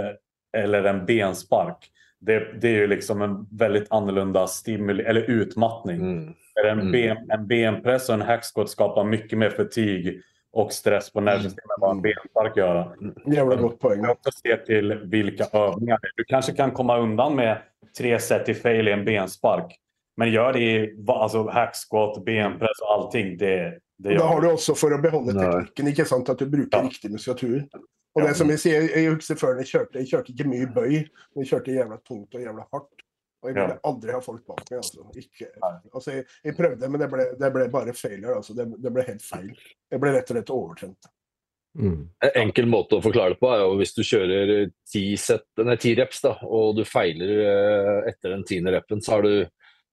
eller 0.57 0.85
en 0.91 1.03
benspark. 1.07 1.89
Det, 2.21 2.61
det 2.61 2.71
er 2.71 2.81
jo 2.85 2.91
liksom 2.93 3.23
en 3.25 3.37
veldig 3.59 3.87
annorlunda 3.97 4.47
stimuli 4.49 5.05
eller 5.09 5.29
utmattning. 5.31 6.01
Mm. 6.01 6.35
En, 6.61 6.81
Mm. 6.81 6.93
ben, 6.93 7.17
en 7.33 7.47
benpress 7.49 8.09
og 8.11 8.19
en 8.19 8.27
hacksquat 8.29 8.69
skapar 8.69 9.07
mye 9.09 9.37
mer 9.41 9.51
fatig 9.57 10.19
och 10.53 10.73
stress 10.73 11.13
på 11.13 11.21
nervsystemet 11.21 11.77
vad 11.81 11.91
en 11.91 12.03
benspark 12.03 12.57
gör. 12.57 12.97
Jævla 13.27 13.57
godt 13.57 13.79
poeng. 13.81 14.03
Jag 14.03 14.11
också 14.11 14.31
se 14.31 14.57
till 14.57 14.95
vilka 14.95 15.45
övningar 15.53 15.99
det 16.03 16.07
är. 16.09 16.13
Du 16.17 16.25
kanske 16.25 16.53
kan 16.53 16.71
komma 16.71 16.99
undan 16.99 17.37
med 17.37 17.59
tre 17.99 18.19
set 18.21 18.49
i 18.49 18.55
fail 18.55 18.89
i 18.89 18.93
en 18.93 19.05
benspark. 19.05 19.77
Men 20.17 20.31
gör 20.33 20.53
det 20.53 20.61
i 20.61 20.97
alltså 21.09 21.49
hackskott, 21.49 22.25
benpress 22.25 22.81
og 22.83 22.89
allting. 22.93 23.37
Det, 23.39 23.79
det 23.99 24.15
Da 24.19 24.25
har 24.27 24.41
du 24.41 24.49
også 24.51 24.75
for 24.75 24.93
å 24.93 24.99
beholde 25.03 25.33
teknikken, 25.33 25.87
ikke 25.89 26.05
sant, 26.05 26.29
at 26.29 26.39
du 26.39 26.47
bruker 26.47 26.79
Ja. 26.79 26.83
riktig 26.83 27.11
muskulatur. 27.11 27.63
Og 28.15 28.23
Ja. 28.23 28.29
det 28.29 28.37
som 28.37 28.49
Jeg 28.51 28.59
sier, 28.59 28.81
jeg 28.97 29.15
husker 29.15 29.35
før 29.35 29.57
jeg 29.57 29.67
kjørte, 29.67 29.99
jeg 29.99 30.07
kjørte 30.07 30.33
ikke 30.33 30.49
mye 30.49 30.67
bøy, 30.67 30.91
men 31.35 31.45
jeg 31.45 31.47
kjørte 31.53 31.73
jævla 31.73 31.97
tungt 32.09 32.35
og 32.35 32.41
jævla 32.41 32.65
hardt. 32.73 33.03
Og 33.41 33.49
jeg 33.49 33.57
ville 33.57 33.79
aldri 33.89 34.13
ha 34.13 34.21
folk 34.25 34.43
bak 34.49 34.67
meg. 34.69 34.83
altså. 34.83 35.07
Ikke, 35.17 35.49
altså 35.95 36.19
jeg, 36.19 36.27
jeg 36.45 36.57
prøvde, 36.59 36.91
men 36.93 37.01
det 37.01 37.09
ble, 37.13 37.25
det 37.41 37.51
ble 37.55 37.71
bare 37.73 37.95
failure. 37.97 38.37
altså. 38.37 38.57
Det, 38.59 38.67
det 38.85 38.93
ble 38.93 39.07
helt 39.07 39.25
feil. 39.25 39.55
Jeg 39.91 40.03
ble 40.03 40.13
rett 40.17 40.29
og 40.29 40.37
slett 40.37 40.53
overtrent. 40.55 41.11
Mm. 41.79 42.01
En 42.27 42.37
enkel 42.43 42.67
måte 42.67 42.99
å 42.99 43.05
forklare 43.05 43.37
det 43.37 43.41
på 43.41 43.49
er 43.55 43.63
jo 43.63 43.77
hvis 43.79 43.95
du 43.95 44.03
kjører 44.03 44.55
ti, 44.91 45.05
set, 45.21 45.47
nei, 45.63 45.77
ti 45.81 45.95
reps 45.95 46.25
da, 46.25 46.35
og 46.43 46.75
du 46.81 46.83
feiler 46.89 47.31
eh, 47.47 47.99
etter 48.11 48.35
den 48.35 48.43
tiende 48.49 48.75
repen, 48.75 49.03
så 49.05 49.17
har 49.17 49.27
du 49.27 49.35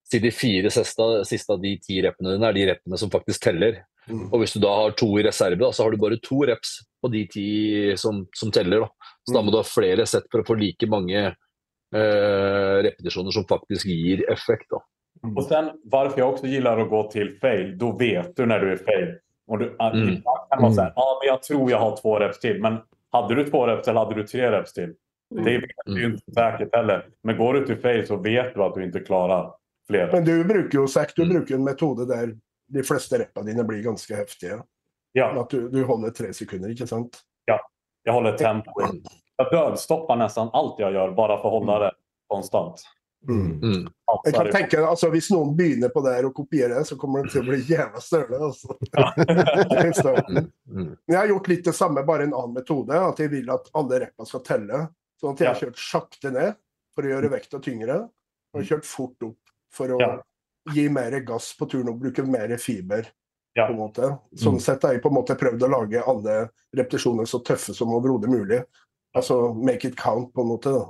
si 0.07 0.19
de 0.23 0.31
fire 0.31 0.71
siste, 0.73 1.07
siste 1.27 1.53
av 1.53 1.61
de 1.61 1.75
ti 1.83 1.99
repene 2.03 2.33
dine 2.33 2.49
er 2.49 2.57
de 2.57 2.65
repene 2.71 2.99
som 2.99 3.11
faktisk 3.13 3.43
teller. 3.43 3.83
Mm. 4.07 4.29
Og 4.31 4.39
hvis 4.41 4.55
du 4.55 4.61
da 4.63 4.71
har 4.71 4.95
to 4.97 5.09
i 5.19 5.25
reserve, 5.27 5.59
da, 5.59 5.71
så 5.75 5.83
har 5.83 5.93
du 5.93 5.99
bare 6.01 6.19
to 6.23 6.39
reps 6.47 6.77
på 7.03 7.11
de 7.13 7.25
ti 7.31 7.49
som, 7.99 8.23
som 8.35 8.51
teller. 8.55 8.85
Da. 8.85 9.13
Så 9.27 9.35
da 9.35 9.43
må 9.43 9.51
du 9.51 9.59
ha 9.59 9.67
flere 9.67 10.07
sett 10.09 10.29
for 10.31 10.41
å 10.41 10.47
få 10.47 10.57
like 10.59 10.87
mange 10.89 11.27
eh, 11.95 12.83
repetisjoner 12.83 13.31
som 13.31 13.43
faktisk 13.45 13.85
gir 13.85 14.31
effekt. 14.31 14.69
Da. 14.69 14.83
Och 15.35 15.43
sen 15.43 15.71
varför 15.83 16.19
jag 16.19 16.29
också 16.33 16.47
gillar 16.47 16.79
att 16.79 16.89
gå 16.89 17.11
till 17.11 17.37
fail, 17.41 17.77
då 17.77 17.91
vet 17.97 18.35
du 18.35 18.45
när 18.45 18.59
du 18.59 18.71
är 18.71 18.77
fail. 18.77 19.15
Och 19.47 19.59
du, 19.59 19.75
att 19.79 19.93
Mm. 19.93 20.07
ibland 20.07 20.49
kan 20.49 20.61
man 20.61 20.73
säga, 20.75 20.93
ja 20.95 21.19
men 21.21 21.27
jag 21.27 21.43
tror 21.43 21.71
jag 21.71 21.77
har 21.79 21.97
två 21.97 22.19
reps 22.19 22.39
till. 22.39 22.61
Men 22.61 22.77
hade 23.11 23.35
du 23.35 23.43
två 23.43 23.67
reps 23.67 23.87
eller 23.87 23.99
hade 23.99 24.15
du 24.15 24.23
tre 24.27 24.51
reps 24.51 24.73
till? 24.73 24.93
Det 25.35 25.57
vet 25.57 25.69
du 25.85 25.91
ju 25.99 26.05
Mm. 26.05 26.11
inte 26.11 26.31
säkert 26.31 26.75
heller. 26.75 27.05
Men 27.23 27.37
går 27.37 27.53
du 27.53 27.65
till 27.65 27.77
fail 27.77 28.07
så 28.07 28.15
vet 28.17 28.53
du 28.53 28.63
att 28.63 28.75
du 28.75 28.83
inte 28.83 28.99
klarar 28.99 29.53
flere. 29.89 30.09
Men 30.11 30.25
du 30.25 30.43
bruker 30.43 30.77
jo 30.77 30.87
Zack, 30.87 31.13
du 31.15 31.21
Mm. 31.23 31.33
bruker 31.35 31.55
en 31.55 31.63
metode 31.63 32.05
der 32.05 32.37
de 32.69 32.83
fleste 32.83 33.19
reppa 33.19 33.41
dine 33.41 33.63
blir 33.63 33.83
ganske 33.83 34.15
heftige. 34.15 34.61
Ja, 35.11 35.41
At 35.41 35.49
du, 35.49 35.69
du 35.69 35.83
holder 35.83 36.09
tre 36.09 36.33
sekunder, 36.33 36.69
ikke 36.69 36.87
sant? 36.87 37.17
Ja. 37.45 37.59
Jeg 38.05 38.13
holder 38.13 38.37
tempo. 38.37 38.71
Jag 39.37 39.51
dödstoppar 39.51 40.15
nästan 40.15 40.49
allt 40.53 40.79
jag 40.79 40.93
gör 40.93 41.11
bara 41.11 41.37
för 41.37 41.47
att 41.47 41.51
hålla 41.51 41.79
det 41.79 41.91
konstant. 42.27 42.81
Mm. 43.29 43.51
Mm. 43.63 43.87
Jeg 44.23 44.33
kan 44.33 44.41
Alltså, 44.47 44.57
tenke, 44.57 44.85
altså 44.87 45.09
Hvis 45.09 45.29
noen 45.31 45.55
begynner 45.57 45.89
på 45.89 46.01
det 46.05 46.13
her 46.15 46.25
og 46.29 46.33
kopierer 46.37 46.75
det, 46.79 46.85
så 46.85 46.95
kommer 46.95 47.23
det 47.25 47.31
til 47.33 47.41
å 47.41 47.49
bli 47.49 47.57
jævla 47.67 47.99
støle. 48.01 48.37
altså. 48.39 48.75
Mm. 50.69 50.95
Jeg 51.07 51.17
har 51.17 51.27
gjort 51.27 51.47
litt 51.47 51.65
det 51.65 51.73
samme, 51.75 52.03
bare 52.05 52.23
en 52.27 52.33
annen 52.33 52.53
metode. 52.53 52.93
At 52.97 53.19
jeg 53.19 53.31
vil 53.33 53.49
at 53.53 53.69
alle 53.77 53.99
reppa 54.05 54.25
skal 54.27 54.43
telle. 54.45 54.81
Sånn 55.21 55.33
at 55.33 55.41
jeg 55.43 55.49
har 55.49 55.59
kjørt 55.61 55.81
sakte 55.81 56.31
ned 56.33 56.55
for 56.95 57.05
å 57.07 57.11
gjøre 57.13 57.31
vekta 57.33 57.59
tyngre, 57.63 57.99
og 58.53 58.65
kjørt 58.65 58.85
fort 58.85 59.23
opp 59.25 59.53
for 59.73 59.87
å 59.95 59.99
Ja. 60.01 60.11
gi 60.73 60.87
mer 60.89 61.19
gass 61.21 61.53
på 61.57 61.65
turen 61.69 61.89
og 61.89 61.99
bruke 62.01 62.23
mer 62.25 62.57
fiber. 62.57 63.05
Ja. 63.57 63.65
på 63.65 63.73
en 63.73 63.79
måte. 63.79 64.19
Sånn 64.37 64.53
Mm. 64.53 64.61
sett 64.61 64.83
har 64.83 64.91
jeg 64.93 65.01
på 65.01 65.07
en 65.09 65.15
måte 65.15 65.35
prøvd 65.35 65.63
å 65.65 65.69
lage 65.71 66.03
alle 66.05 66.49
repetisjoner 66.75 67.25
så 67.25 67.39
tøffe 67.43 67.73
som 67.73 67.89
overhodet 67.89 68.29
mulig. 68.29 68.63
Altså 69.17 69.53
make 69.53 69.87
it 69.87 69.97
count, 69.99 70.33
på 70.33 70.41
en 70.41 70.47
måte. 70.47 70.69
da. 70.69 70.85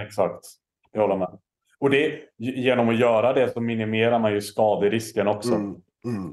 Exakt. 0.00 0.46
Jag 0.92 1.00
håller 1.00 1.16
med. 1.16 1.38
Och 1.78 1.90
det, 1.90 2.20
genom 2.38 2.88
att 2.88 2.98
göra 2.98 3.32
det 3.32 3.52
så 3.52 3.60
minimerar 3.60 4.18
man 4.18 4.32
ju 4.32 4.40
skaderisken 4.40 5.28
också. 5.28 5.54
Mm. 5.54 5.82
Mm. 6.04 6.32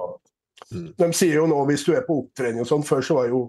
Mm. 0.72 0.94
De 0.98 1.14
sier 1.14 1.36
jo 1.36 1.48
nå, 1.48 1.64
hvis 1.66 1.86
du 1.86 1.96
er 1.96 2.06
på 2.06 2.20
opptrening 2.22 2.62
og 2.62 2.70
sånn, 2.70 2.86
før 2.86 3.02
så 3.06 3.18
var 3.18 3.32
jo 3.32 3.42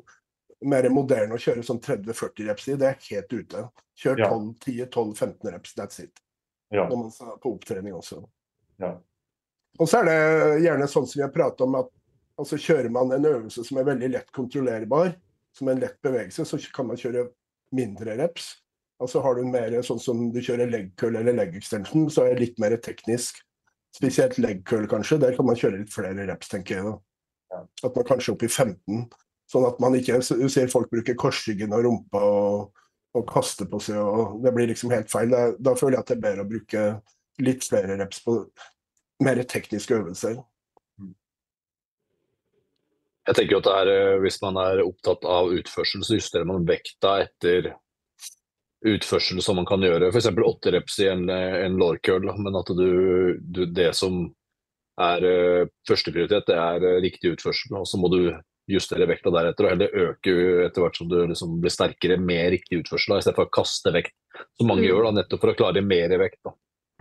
mer 0.65 0.89
moderne 0.93 1.37
å 1.37 1.41
kjøre 1.41 1.65
sånn 1.67 1.81
30-40 1.83 2.49
reps 2.49 2.69
i. 2.69 2.77
Det 2.81 2.89
er 2.89 3.07
helt 3.11 3.33
ute. 3.33 3.65
Kjør 4.01 4.23
10-12-15 4.25 5.53
reps, 5.53 5.75
that's 5.77 6.01
it. 6.05 6.23
Ja. 6.71 6.87
Når 6.89 6.97
man 6.97 7.33
er 7.33 7.39
på 7.43 7.53
opptrening 7.53 7.97
også. 7.97 8.23
Ja. 8.81 8.95
Og 9.79 9.89
så 9.89 10.01
er 10.01 10.09
det 10.09 10.65
gjerne 10.65 10.89
sånn 10.89 11.09
som 11.09 11.21
vi 11.21 11.27
har 11.27 11.35
pratet 11.35 11.67
om, 11.67 11.77
at 11.83 11.91
altså 12.41 12.57
kjører 12.61 12.89
man 12.93 13.13
en 13.13 13.29
øvelse 13.29 13.65
som 13.67 13.81
er 13.81 13.89
veldig 13.91 14.11
lett 14.15 14.33
kontrollerbar, 14.37 15.13
som 15.57 15.69
en 15.69 15.83
lett 15.83 15.99
bevegelse, 16.05 16.47
så 16.47 16.61
kan 16.75 16.89
man 16.89 17.01
kjøre 17.01 17.27
mindre 17.75 18.17
reps. 18.21 18.55
Og 19.01 19.09
så 19.09 19.23
har 19.25 19.37
du 19.37 19.47
mer 19.49 19.75
sånn 19.87 20.01
som 20.03 20.27
du 20.35 20.41
kjører 20.45 20.69
leg 20.71 20.91
curl 21.01 21.17
eller 21.17 21.37
leg 21.37 21.55
extension, 21.57 22.11
så 22.13 22.27
er 22.27 22.35
det 22.35 22.45
litt 22.45 22.59
mer 22.61 22.77
teknisk. 22.85 23.41
Spesielt 23.97 24.37
leg 24.39 24.61
curl, 24.69 24.85
kanskje. 24.91 25.19
Der 25.23 25.37
kan 25.37 25.49
man 25.49 25.59
kjøre 25.59 25.81
litt 25.81 25.95
flere 25.95 26.27
reps, 26.29 26.51
tenker 26.53 26.77
jeg. 26.77 26.91
da. 26.91 27.63
At 27.83 27.97
man 27.97 28.07
kanskje 28.07 28.31
er 28.31 28.37
oppe 28.37 28.47
i 28.47 28.53
15. 28.53 29.07
Sånn 29.51 29.67
at 29.67 29.81
man 29.83 29.97
ikke 29.99 30.21
Du 30.23 30.47
ser 30.53 30.71
folk 30.71 30.91
bruker 30.93 31.17
korsryggen 31.19 31.73
og 31.75 31.83
rumpa 31.87 32.21
og, 32.23 32.85
og 33.17 33.25
kaste 33.31 33.67
på 33.67 33.81
seg, 33.83 33.99
og 33.99 34.45
det 34.45 34.53
blir 34.55 34.71
liksom 34.71 34.93
helt 34.95 35.11
feil. 35.11 35.33
Da, 35.33 35.49
da 35.59 35.75
føler 35.79 35.99
jeg 35.99 36.05
at 36.05 36.13
det 36.13 36.19
er 36.19 36.27
bedre 36.29 36.45
å 36.45 36.51
bruke 36.53 36.85
litt 37.41 37.65
flere 37.67 37.97
reps 37.99 38.21
på 38.23 38.37
mer 39.25 39.41
tekniske 39.49 39.97
øvelser. 39.97 40.39
Jeg 43.31 43.39
tenker 43.39 43.61
at 43.61 43.69
det 43.69 43.77
er, 43.79 43.93
eh, 43.95 44.19
Hvis 44.25 44.41
man 44.43 44.59
er 44.59 44.83
opptatt 44.83 45.25
av 45.25 45.53
utførsel, 45.55 46.03
så 46.03 46.19
justerer 46.19 46.49
man 46.49 46.67
vekta 46.67 47.21
etter 47.27 47.75
utførsel 48.81 49.43
som 49.45 49.57
man 49.61 49.69
kan 49.69 49.83
gjøre. 49.85 50.09
F.eks. 50.11 50.31
åtte 50.33 50.73
reps 50.75 50.99
i 51.05 51.09
en, 51.13 51.29
eh, 51.31 51.65
en 51.67 51.77
lårkøll. 51.79 52.27
men 52.39 52.57
at 52.57 52.67
du, 52.75 53.39
du, 53.41 53.67
det 53.67 53.95
som 53.95 54.35
er 55.01 55.25
uh, 55.25 55.69
førsteprioritet, 55.89 56.49
det 56.49 56.57
er 56.57 56.85
eh, 56.85 57.01
riktig 57.05 57.35
utførsel. 57.37 57.77
Og 57.79 57.87
så 57.89 58.01
må 58.01 58.11
du 58.13 58.35
justere 58.71 59.07
vekta 59.09 59.33
deretter, 59.35 59.67
og 59.67 59.73
heller 59.73 59.95
øke 60.09 60.35
etter 60.67 60.85
hvert 60.85 60.99
som 60.99 61.09
du 61.11 61.17
liksom 61.27 61.57
blir 61.63 61.73
sterkere 61.75 62.19
med 62.21 62.53
riktig 62.55 62.83
utførsel, 62.83 63.17
istedenfor 63.19 63.49
i 63.49 63.51
å 63.51 63.55
kaste 63.57 63.93
vekt, 63.95 64.15
som 64.59 64.69
mange 64.71 64.85
Mm. 64.85 64.91
gjør, 64.91 65.07
da, 65.07 65.15
nettopp 65.19 65.41
for 65.41 65.53
å 65.53 65.57
klare 65.59 65.83
mer 65.83 66.13
vekt. 66.21 66.39
Da. 66.45 66.53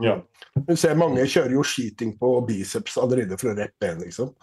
Ja. 0.02 0.16
Du 0.56 0.76
ser 0.76 0.96
Mange 0.96 1.28
kjører 1.28 1.54
jo 1.54 1.64
skiting 1.64 2.18
på 2.18 2.32
biceps 2.48 2.98
allerede 2.98 3.38
fra 3.38 3.54
reppe 3.54 3.92
en, 3.92 4.00
liksom. 4.00 4.34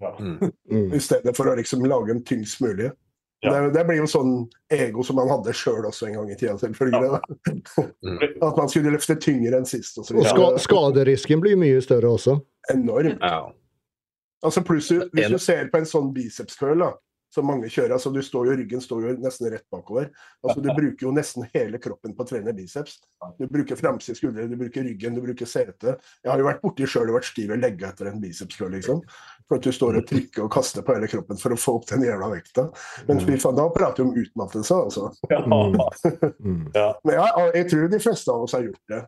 Ja. 0.00 0.12
Mm. 0.20 0.52
Mm. 0.70 0.92
I 0.94 1.00
stedet 1.02 1.36
for 1.36 1.50
å 1.50 1.56
liksom 1.58 1.84
lage 1.84 2.12
dem 2.12 2.22
tyngst 2.24 2.60
mulig. 2.62 2.90
Ja. 3.42 3.52
Det, 3.54 3.72
det 3.76 3.84
blir 3.86 4.00
jo 4.00 4.06
sånn 4.10 4.32
ego 4.74 5.02
som 5.06 5.14
man 5.18 5.28
hadde 5.30 5.52
sjøl 5.54 5.84
også 5.86 6.08
en 6.08 6.14
gang 6.18 6.30
i 6.30 6.36
tida, 6.38 6.56
selvfølgelig. 6.58 7.10
da. 7.12 7.20
Mm. 8.08 8.18
At 8.42 8.56
man 8.56 8.68
skulle 8.70 8.90
løfte 8.94 9.14
tyngre 9.20 9.58
enn 9.58 9.66
sist. 9.66 9.98
Og 9.98 10.06
så 10.06 10.14
Og 10.18 10.26
ska, 10.26 10.46
skaderisken 10.64 11.40
blir 11.42 11.58
mye 11.58 11.80
større 11.82 12.10
også. 12.14 12.38
Enormt. 12.72 13.18
Ja. 13.22 13.50
Altså 14.42 14.62
pluss 14.66 14.88
Hvis 14.90 15.24
En- 15.26 15.32
du 15.34 15.38
ser 15.38 15.68
på 15.72 15.78
en 15.78 15.86
sånn 15.86 16.12
biceps 16.14 16.56
curl, 16.58 16.78
da, 16.78 16.92
som 17.34 17.46
mange 17.46 17.68
kjører. 17.68 17.92
altså 17.92 18.10
du 18.14 18.22
står 18.24 18.46
jo, 18.48 18.56
Ryggen 18.56 18.80
står 18.80 19.02
jo 19.04 19.14
nesten 19.20 19.50
rett 19.52 19.64
bakover. 19.70 20.08
altså 20.42 20.62
Du 20.64 20.68
bruker 20.72 21.06
jo 21.06 21.12
nesten 21.12 21.44
hele 21.54 21.78
kroppen 21.78 22.14
på 22.16 22.24
å 22.24 22.28
trene 22.30 22.54
biceps. 22.56 22.98
Du 23.38 23.46
bruker 23.46 23.76
framside 23.76 24.16
skuldre, 24.16 24.46
du 24.48 24.56
bruker 24.56 24.86
ryggen, 24.86 25.14
du 25.14 25.20
bruker 25.20 25.46
setet. 25.46 26.00
Jeg 26.24 26.30
har 26.32 26.40
jo 26.40 26.46
vært 26.48 26.62
borti 26.62 26.86
sjøl 26.88 27.10
og 27.10 27.18
vært 27.18 27.28
stiv 27.28 27.52
i 27.52 27.58
legget 27.60 27.90
etter 27.92 28.08
en 28.12 28.20
bicepskø, 28.22 28.70
liksom. 28.72 29.02
For 29.48 29.58
at 29.60 29.68
du 29.68 29.72
står 29.72 30.00
og 30.00 30.08
trykker 30.08 30.46
og 30.46 30.50
kaster 30.52 30.82
på 30.84 30.96
hele 30.96 31.08
kroppen 31.10 31.36
for 31.40 31.52
å 31.52 31.60
få 31.60 31.76
opp 31.80 31.86
den 31.92 32.06
jævla 32.08 32.30
vekta. 32.32 32.66
Men 33.08 33.20
fy 33.24 33.36
faen, 33.40 33.56
da 33.60 33.68
prater 33.76 34.04
vi 34.04 34.08
om 34.08 34.16
utmattelse, 34.24 34.80
altså. 34.88 35.12
Ja. 35.30 35.44
Mm. 35.44 35.78
Ja. 36.74 36.90
Men 37.04 37.14
jeg, 37.54 37.68
tror 37.70 37.88
de 37.92 37.98
fleste 38.02 38.32
av 38.32 38.42
oss 38.44 38.52
har 38.56 38.64
gjort 38.64 38.92
det. 38.92 39.04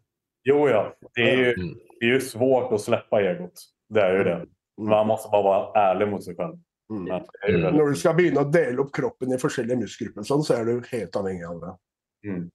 Jo, 0.49 0.63
ja. 0.69 0.87
Det 1.17 1.25
er 1.27 1.41
jo, 1.45 1.53
Mm. 1.61 1.75
det 2.01 2.09
er 2.09 2.15
jo 2.15 2.21
svårt 2.25 2.73
å 2.73 2.79
slippe 2.81 3.19
egot. 3.21 3.65
Det 3.93 4.03
er 4.03 4.17
jo 4.17 4.25
det. 4.29 4.39
Man 4.81 5.07
må 5.11 5.17
bare 5.33 5.45
være 5.45 5.83
ærlig 5.91 6.09
mot 6.13 6.25
seg 6.25 6.37
själv. 6.39 6.59
Mm. 6.91 7.05
Det 7.07 7.73
Når 7.73 7.93
du 7.93 7.99
skal 8.01 8.15
begynne 8.19 8.43
å 8.43 8.51
dele 8.51 8.81
opp 8.83 8.91
kroppen 8.93 9.33
i 9.33 9.39
forskjellige 9.39 9.79
muskelgrupper, 9.79 10.25
sånn, 10.27 10.43
så 10.43 10.57
er 10.59 10.65
du 10.67 10.81
helt 10.91 11.12
avhengig 11.21 11.45
av 11.47 11.61
det. 11.62 11.75
Mm. 12.31 12.51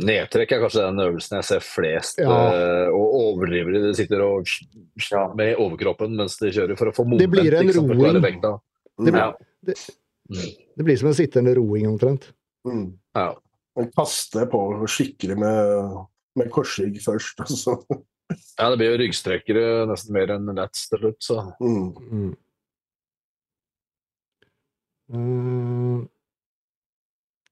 Nedtrekk 0.00 0.52
er 0.56 0.60
kanskje 0.62 0.82
den 0.86 1.02
øvelsen 1.04 1.36
jeg 1.38 1.44
ser 1.44 1.60
flest 1.60 2.18
Ja. 2.22 2.30
eh, 2.54 2.88
og 2.88 3.14
overdrivere. 3.20 3.82
De 3.84 3.94
sitter 3.94 4.22
og 4.24 4.46
Ja. 5.10 5.26
med 5.34 5.56
overkroppen 5.56 6.16
mens 6.16 6.38
de 6.38 6.50
kjører 6.50 6.76
for 6.78 6.86
å 6.90 6.94
få 6.94 7.04
Det 7.18 7.28
blir 7.30 7.52
en 7.54 7.68
roing. 7.68 8.20
vekta. 8.22 8.60
Det, 8.98 9.12
Ja. 9.14 9.32
blir, 9.62 9.74
det 10.76 10.84
blir 10.84 10.96
som 10.98 11.08
en 11.08 11.14
sittende 11.14 11.54
roing 11.54 11.86
omtrent. 11.86 12.32
Mm. 12.66 12.94
Ja. 13.14 13.34
Man 13.76 13.90
kaste 13.96 14.46
på 14.50 14.86
skikkelig 14.88 15.36
med, 15.38 16.06
med 16.36 16.50
korsrygg 16.50 16.96
først. 17.00 17.36
Altså. 17.40 17.84
ja, 18.58 18.70
det 18.70 18.78
blir 18.78 18.90
jo 18.96 18.98
ryggstrekkere 19.04 19.86
nesten 19.88 20.12
mer 20.12 20.26
enn 20.34 20.46
lats 20.56 20.88
til 20.88 20.98
slutt, 20.98 21.20
så 21.20 21.54
Mm. 21.60 22.36
Mm. 25.10 26.00
Eh, 26.00 26.06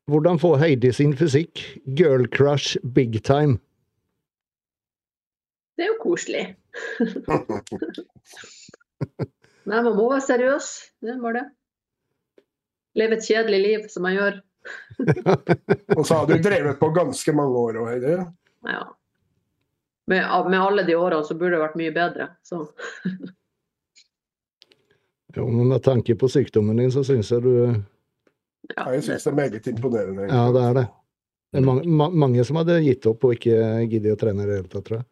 hvordan 0.09 0.39
få 0.41 0.55
Heidi 0.57 0.93
sin 0.93 1.17
fysikk? 1.17 1.61
Girl 1.99 2.25
crush 2.33 2.79
big 2.95 3.23
time. 3.25 3.59
Det 5.77 5.85
er 5.85 5.93
jo 5.93 5.99
koselig. 6.03 6.45
Nei, 9.69 9.81
man 9.85 9.95
må 9.95 10.09
være 10.11 10.25
seriøs. 10.25 10.69
Det 11.05 11.13
er 11.13 11.21
bare 11.23 11.43
det. 11.43 11.47
Leve 12.99 13.19
et 13.19 13.27
kjedelig 13.29 13.61
liv, 13.63 13.85
som 13.93 14.09
jeg 14.09 14.19
gjør. 14.19 14.39
Og 15.99 16.07
så 16.07 16.15
har 16.15 16.25
du 16.27 16.35
drevet 16.43 16.81
på 16.81 16.89
ganske 16.97 17.35
mange 17.37 17.61
år 17.67 17.79
òg, 17.83 17.91
Heidi. 17.93 18.17
Ja. 18.67 18.83
Med, 20.09 20.25
med 20.49 20.59
alle 20.59 20.87
de 20.89 20.97
årene 20.97 21.21
så 21.29 21.37
burde 21.37 21.59
det 21.59 21.63
vært 21.63 21.79
mye 21.79 21.93
bedre. 21.95 22.31
Så. 22.49 22.65
Jo, 25.39 25.47
men 25.51 25.71
med 25.73 25.83
tanke 25.87 26.17
på 26.19 26.29
sykdommen 26.31 26.81
din, 26.81 26.93
så 26.95 27.05
syns 27.07 27.31
jeg 27.33 27.45
du 27.45 27.53
Ja, 28.75 28.91
Jeg 28.93 29.05
syns 29.07 29.25
det 29.25 29.31
er 29.31 29.37
meget 29.37 29.67
imponerende. 29.71 30.27
egentlig. 30.27 30.37
Ja, 30.37 30.53
det 30.53 30.65
er 30.65 30.75
det. 30.81 30.87
Det 31.53 31.61
er 31.63 31.65
mange, 31.65 31.89
ma 31.89 32.09
mange 32.13 32.45
som 32.45 32.59
hadde 32.61 32.83
gitt 32.85 33.07
opp 33.09 33.25
og 33.25 33.33
ikke 33.39 33.87
giddet 33.89 34.13
å 34.13 34.21
trene 34.21 34.45
i 34.45 34.49
det 34.51 34.59
hele 34.59 34.69
tatt, 34.69 34.85
tror 34.85 34.99
jeg. 35.01 35.07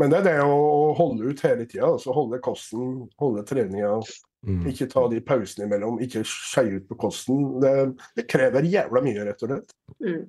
Men 0.00 0.12
det 0.12 0.20
er 0.20 0.24
det 0.24 0.36
å 0.46 0.94
holde 0.96 1.28
ut 1.28 1.40
hele 1.44 1.66
tida. 1.66 1.90
Altså 1.90 2.14
holde 2.16 2.38
kosten, 2.40 2.92
holde 3.20 3.42
treninga. 3.44 3.98
Mm. 4.46 4.62
Ikke 4.70 4.86
ta 4.88 5.02
de 5.12 5.18
pausene 5.20 5.66
imellom. 5.66 5.98
Ikke 6.00 6.22
skeie 6.24 6.78
ut 6.78 6.86
på 6.88 6.96
kosten. 7.02 7.42
Det, 7.60 7.72
det 8.16 8.24
krever 8.30 8.64
jævla 8.64 9.02
mye, 9.04 9.26
rett 9.28 9.42
og 9.44 9.50
slett. 9.50 9.74
Mm. 10.00 10.22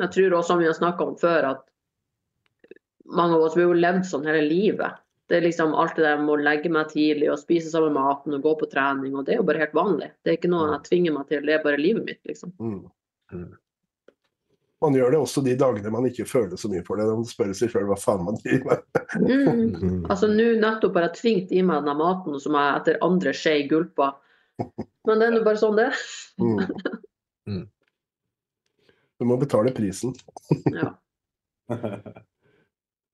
Jeg 0.00 0.14
tror 0.16 0.36
også, 0.38 0.48
som 0.48 0.62
vi 0.62 0.66
har 0.66 0.74
snakka 0.78 1.06
om 1.06 1.14
før, 1.20 1.52
at 1.52 2.74
mange 3.10 3.36
av 3.36 3.44
oss 3.46 3.54
vi 3.54 3.62
har 3.62 3.70
jo 3.70 3.78
levd 3.78 4.08
sånn 4.08 4.26
hele 4.26 4.42
livet. 4.48 4.98
Det 5.30 5.36
er 5.38 5.44
liksom 5.46 5.76
alt 5.78 5.94
det 5.94 6.02
der 6.02 6.18
med 6.18 6.32
å 6.34 6.42
legge 6.42 6.70
meg 6.74 6.88
tidlig 6.90 7.28
og 7.30 7.38
spise 7.38 7.70
samme 7.70 7.92
maten 7.94 8.34
og 8.34 8.42
gå 8.42 8.54
på 8.58 8.66
trening, 8.72 9.12
og 9.14 9.26
det 9.26 9.36
er 9.36 9.38
jo 9.38 9.46
bare 9.46 9.60
helt 9.62 9.76
vanlig. 9.78 10.08
Det 10.24 10.32
er 10.32 10.38
ikke 10.40 10.50
noe 10.50 10.72
jeg 10.72 10.86
tvinger 10.88 11.14
meg 11.14 11.28
til, 11.28 11.44
det 11.46 11.54
er 11.54 11.62
bare 11.62 11.78
livet 11.78 12.06
mitt, 12.08 12.18
liksom. 12.26 12.50
Mm. 12.58 12.80
Mm. 13.30 13.52
Man 14.80 14.96
gjør 14.96 15.12
det 15.12 15.20
også 15.20 15.42
de 15.44 15.54
dagene 15.60 15.92
man 15.92 16.08
ikke 16.08 16.26
føler 16.26 16.58
så 16.58 16.70
mye 16.72 16.82
for 16.86 16.98
det. 16.98 17.04
Man 17.06 17.28
spør 17.28 17.52
seg 17.54 17.70
sjøl 17.70 17.86
hva 17.90 17.98
faen 18.00 18.24
man 18.26 18.40
driver 18.40 18.80
med. 18.80 19.02
Mm. 19.20 19.60
Mm. 19.76 20.00
Altså 20.10 20.30
Nå 20.32 20.46
nettopp 20.62 20.96
har 20.98 21.06
jeg 21.10 21.18
tvingt 21.20 21.52
i 21.52 21.62
meg 21.62 21.84
denne 21.84 21.94
maten 22.00 22.38
som 22.42 22.56
jeg 22.58 22.80
etter 22.80 22.98
andre 23.04 23.34
skje 23.36 23.54
gulpa. 23.70 24.14
Men 25.06 25.20
det 25.20 25.28
er 25.28 25.36
nå 25.36 25.44
bare 25.44 25.60
sånn 25.60 25.78
det 25.78 25.90
er. 25.92 26.02
Mm. 26.40 27.68
Du 29.20 29.26
må 29.28 29.36
betale 29.36 29.68
prisen. 29.76 30.14
Ja. 30.72 30.94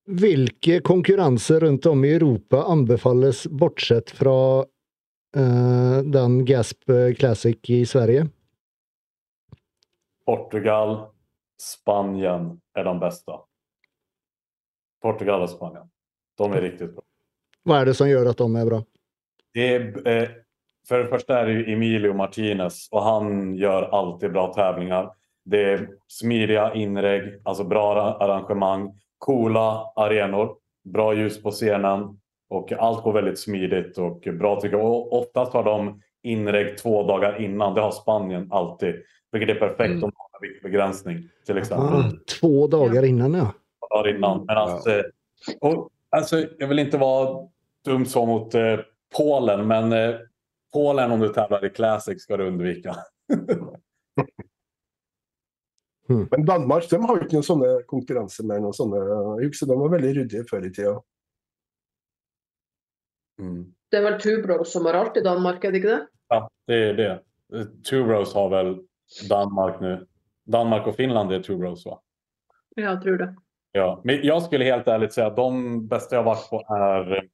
Hvilke 0.07 0.79
konkurranser 0.79 1.59
rundt 1.59 1.85
om 1.85 2.05
i 2.05 2.13
Europa 2.15 2.63
anbefales 2.63 3.47
bortsett 3.47 4.11
fra 4.15 4.63
uh, 5.37 5.97
den 6.03 6.45
Gasp 6.45 6.91
Classic 7.19 7.69
i 7.69 7.85
Sverige? 7.85 8.27
Portugal, 10.25 10.97
Spanien 11.61 12.53
er 12.75 12.83
de 12.83 12.93
beste. 12.99 13.35
Portugal 15.01 15.43
og 15.43 15.49
Spanien. 15.49 15.89
De 16.37 16.49
er 16.53 16.61
riktig 16.61 16.87
bra. 16.93 17.03
Hva 17.67 17.81
er 17.81 17.89
det 17.89 17.95
som 17.99 18.07
gjør 18.07 18.29
at 18.31 18.39
de 18.39 18.47
er 18.61 18.69
bra? 18.69 18.79
Det 19.57 19.67
er, 19.67 19.87
eh, 20.07 20.29
for 20.87 21.03
det 21.03 21.11
første 21.11 21.33
er 21.35 21.51
det 21.51 21.73
Emilio 21.73 22.13
Martinez 22.15 22.85
og 22.91 23.03
han 23.03 23.55
gjør 23.59 23.89
alltid 23.91 24.31
bra 24.31 24.45
tävlingar. 24.55 25.11
Det 25.47 25.63
er 25.73 25.85
smidige 26.11 26.71
inlägg, 26.75 27.41
altså 27.43 27.63
bra 27.67 27.83
arra- 27.93 28.17
arrangemang, 28.23 28.89
coola 29.17 29.93
arenor, 29.95 30.55
bra 30.83 31.13
ljus 31.13 31.43
på 31.43 31.51
scenen 31.51 32.19
och 32.49 32.71
allt 32.71 33.03
går 33.03 33.13
väldigt 33.13 33.39
smidigt 33.39 33.97
och 33.97 34.27
bra 34.39 34.61
tycker 34.61 34.77
jag. 34.77 34.85
Och 34.85 35.13
oftast 35.21 35.53
har 35.53 35.63
de 35.63 36.01
inlägg 36.23 36.77
två 36.77 37.03
dagar 37.03 37.41
innan. 37.41 37.73
Det 37.73 37.81
har 37.81 37.91
Spanien 37.91 38.47
alltid. 38.51 38.95
Vilket 39.31 39.55
är 39.55 39.59
perfekt 39.59 39.81
Mm. 39.91 40.03
om 40.03 40.11
man 40.17 40.27
har 40.31 40.47
viktbegränsning 40.47 41.29
till 41.45 41.57
exempel. 41.57 41.87
Aha, 41.87 42.11
två 42.39 42.67
dagar 42.67 43.05
innan, 43.05 43.33
ja. 43.33 43.53
Två 43.79 43.95
dagar 43.95 44.15
innan. 44.15 44.45
Men 44.45 44.57
alltså, 44.57 44.89
eh, 44.91 45.03
och, 45.61 45.89
alltså, 46.09 46.45
jag 46.59 46.67
vill 46.67 46.79
inte 46.79 46.97
vara 46.97 47.47
dum 47.85 48.05
så 48.05 48.25
mot 48.25 48.55
eh, 48.55 48.79
Polen, 49.17 49.67
men 49.67 49.93
eh, 49.93 50.15
Polen 50.73 51.11
om 51.11 51.19
du 51.19 51.29
tävlar 51.29 51.65
i 51.65 51.69
Classic 51.69 52.21
ska 52.23 52.37
du 52.37 52.47
undvika. 52.47 52.95
Men 56.07 56.45
Danmark 56.45 56.89
de 56.89 56.99
har 57.03 57.17
jo 57.17 57.25
ikke 57.25 57.35
noen 57.35 57.47
sånne 57.47 57.71
konkurranser 57.89 58.47
med 58.47 58.63
noen 58.63 58.75
sånne 58.75 58.99
Jeg 59.41 59.49
husker 59.49 59.69
de 59.69 59.79
var 59.79 59.91
veldig 59.91 60.11
ryddige 60.21 60.47
før 60.47 60.67
i 60.67 60.71
tida. 60.71 60.93
Det 63.91 63.99
er 63.99 64.05
vel 64.05 64.19
Tubros 64.21 64.71
som 64.73 64.87
har 64.87 64.97
alt 64.99 65.17
i 65.19 65.23
Danmark, 65.25 65.63
er 65.63 65.73
det 65.73 65.81
ikke 65.81 65.95
det? 65.95 66.03
Ja, 66.33 66.39
det 66.67 66.77
er 66.83 66.95
det. 66.97 67.11
Tubros 67.87 68.33
har 68.35 68.49
vel 68.51 68.71
Danmark 69.29 69.81
nå. 69.83 69.97
Danmark 70.47 70.87
og 70.87 70.95
Finland 70.95 71.31
er 71.35 71.43
Two 71.43 71.59
Rows 71.59 71.85
va? 71.85 71.99
Ja, 72.77 72.93
jeg 72.93 73.01
tror 73.03 73.19
det. 73.19 73.27
Ja, 73.75 73.87
men 74.03 74.23
jeg 74.23 74.41
skulle 74.41 74.67
helt 74.67 74.87
ærlig 74.87 75.11
si 75.13 75.21
at 75.21 75.35
de 75.35 75.49
beste 75.89 76.15
jeg 76.15 76.23
har 76.23 76.29
vært 76.29 76.49
på 76.49 76.61
är 76.75 77.11
eh, 77.17 77.27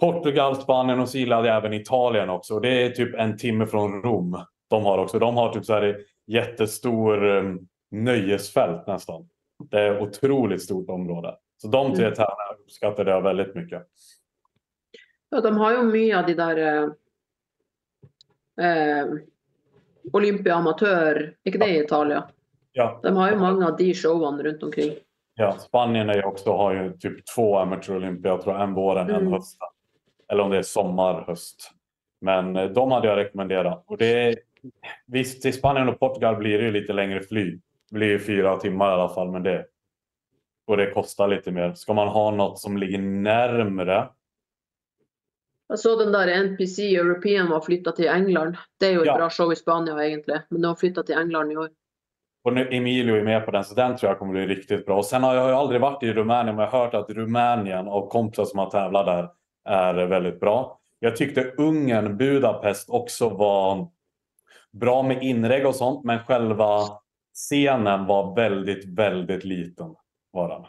Portugal, 0.00 0.56
Spanien 0.56 1.00
og 1.00 1.08
Sila, 1.08 1.56
även 1.56 1.72
Italien 1.72 2.30
också. 2.30 2.60
Det 2.60 2.68
är 2.68 2.90
typ 2.90 3.14
en 3.14 3.36
timme 3.36 3.66
från 3.66 4.02
Rom. 4.02 4.44
De 4.70 4.84
har 4.84 4.98
också. 4.98 5.18
De 5.18 5.36
har 5.36 5.52
typ 5.52 5.64
så 5.64 5.72
här 5.72 5.96
jättestor 6.28 7.24
um, 7.24 7.68
nöjesfält 7.90 8.86
nästan. 8.86 9.28
Det 9.70 9.80
är 9.80 10.02
otroligt 10.02 10.62
stort 10.62 10.90
område. 10.90 11.36
Så 11.56 11.68
de 11.68 11.94
tre 11.94 12.04
Mm. 12.04 12.14
tävlingarna 12.14 12.52
uppskattade 12.64 13.10
jag 13.10 13.22
väldigt 13.22 13.54
mycket. 13.54 13.86
Ja, 15.30 15.40
de 15.40 15.56
har 15.56 15.72
jo 15.72 15.82
mye 15.82 16.18
av 16.18 16.26
de 16.26 16.34
der 16.34 16.56
eh, 16.56 16.88
eh, 18.66 19.06
Olympia 20.12 20.54
amatör, 20.54 21.34
inte 21.44 21.58
det 21.58 21.66
i 21.68 21.84
Italien? 21.84 22.22
Ja, 22.72 23.00
De 23.02 23.16
har 23.16 23.30
jo 23.30 23.36
mange 23.38 23.66
av 23.66 23.76
de 23.76 23.94
showen 23.94 24.42
rundt 24.42 24.62
omkring. 24.62 24.92
ja 25.34 25.52
Spanien 25.52 26.10
är 26.10 26.24
också, 26.24 26.52
har 26.52 26.74
ju 26.74 26.92
typ 26.92 27.26
två 27.34 27.58
Amateur 27.58 27.96
Olympia, 27.96 28.30
jag 28.30 28.42
tror 28.42 28.60
en 28.60 28.74
våren, 28.74 29.10
en 29.10 29.14
Mm. 29.16 29.32
hösten. 29.32 29.68
Eller 30.32 30.42
om 30.42 30.50
det 30.50 30.58
är 30.58 30.62
sommar, 30.62 31.24
höst. 31.26 31.70
Men 32.20 32.56
eh, 32.56 32.70
de 32.70 32.90
hade 32.92 33.08
jag 33.08 33.16
rekommenderat. 33.16 33.84
Och 33.86 33.96
det 33.98 34.22
är, 34.28 34.36
visst, 35.06 35.42
till 35.42 35.52
Spanien 35.54 35.88
och 35.88 36.00
Portugal 36.00 36.36
blir 36.36 36.58
det 36.58 36.64
ju 36.64 36.70
lite 36.70 36.92
längre 36.92 37.20
flyg. 37.22 37.60
Det 37.90 37.94
blir 37.94 38.08
ju 38.08 38.18
fyra 38.18 38.56
timmar 38.56 38.90
i 38.90 38.92
alla 38.92 39.08
fall, 39.14 39.30
men 39.30 39.42
det, 39.42 39.66
och 40.66 40.76
det 40.76 40.90
kostar 40.90 41.28
lite 41.28 41.50
mer. 41.50 41.74
Ska 41.74 41.94
man 41.94 42.08
ha 42.08 42.30
något 42.30 42.58
som 42.58 42.76
ligger 42.76 42.98
närmre, 42.98 44.08
Jeg 45.70 45.78
så 45.78 45.96
den 45.96 46.12
der 46.12 46.28
NPC 46.28 46.78
European 46.96 47.50
var 47.50 47.60
flytta 47.60 47.92
til 47.92 48.06
England. 48.08 48.56
Det 48.80 48.86
er 48.88 48.92
jo 48.94 49.00
et 49.02 49.06
Ja. 49.06 49.16
bra 49.16 49.30
show 49.30 49.52
i 49.52 49.56
Spania, 49.56 49.94
egentlig. 50.04 50.40
Men 50.50 50.62
de 50.62 50.68
har 50.68 50.76
flytta 50.76 51.02
til 51.02 51.14
England 51.18 51.52
i 51.52 51.56
år. 51.56 51.68
och 52.44 52.52
nu 52.54 52.68
Emilio 52.70 53.16
är 53.16 53.22
med 53.22 53.44
på 53.44 53.50
den, 53.50 53.64
så 53.64 53.74
den 53.74 53.96
tror 53.96 54.10
jag 54.10 54.18
kommer 54.18 54.32
bli 54.32 54.46
riktigt 54.46 54.86
bra. 54.86 54.96
Och 54.96 55.04
sen 55.04 55.22
har 55.22 55.34
jag 55.34 55.48
ju 55.48 55.54
aldrig 55.54 55.80
varit 55.80 56.02
i 56.02 56.12
Rumänien, 56.12 56.56
men 56.56 56.64
jag 56.64 56.70
har 56.70 56.84
hört 56.84 56.94
att 56.94 57.10
Rumänien 57.10 57.88
av 57.88 58.08
kompisar 58.08 58.44
som 58.44 58.58
har 58.58 58.70
tävlat 58.70 59.06
där 59.06 59.28
är 59.64 60.06
väldigt 60.06 60.40
bra. 60.40 60.78
Jag 60.98 61.16
tyckte 61.16 61.52
Ungern, 61.56 62.16
Budapest 62.16 62.90
också 62.90 63.28
var 63.28 63.88
bra 64.72 65.02
med 65.02 65.22
inlägg 65.22 65.66
och 65.66 65.74
sånt, 65.74 66.04
men 66.04 66.18
själva 66.18 66.80
scenen 67.34 68.06
var 68.06 68.34
väldigt, 68.34 68.84
väldigt 68.98 69.44
liten. 69.44 69.94
Var 70.30 70.48
den. 70.48 70.64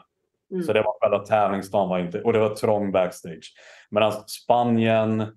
Mm. 0.52 0.64
Så 0.64 0.74
det 0.74 0.82
var 0.82 1.00
själva 1.02 1.26
tävlingsdagen 1.26 1.90
var 1.90 2.00
inte, 2.00 2.22
och 2.22 2.34
det 2.34 2.40
var 2.40 2.56
trång 2.56 2.92
backstage. 2.92 3.54
Medan 3.90 4.12
Spanien, 4.28 5.28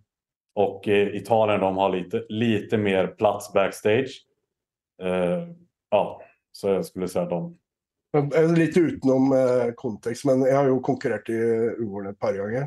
Och 0.55 0.89
Italien 0.89 1.60
de 1.60 1.76
har 1.76 1.90
lite, 1.90 2.24
lite 2.28 2.78
mer 2.78 3.06
plats 3.06 3.52
backstage. 3.52 4.26
Uh, 5.02 5.48
ja, 5.90 6.22
så 6.52 6.68
jag 6.68 6.86
skulle 6.86 7.09
säga 7.09 7.24
de. 7.24 7.59
Lite 8.14 8.47
Litt 8.47 8.76
utenom 8.76 9.32
eh, 9.32 9.72
kontekst, 9.76 10.24
men 10.24 10.43
jeg 10.43 10.56
har 10.56 10.66
jo 10.68 10.82
konkurrert 10.84 11.30
i 11.32 11.39
Ungarn 11.80 12.10
et 12.10 12.18
par 12.20 12.36
ganger. 12.36 12.66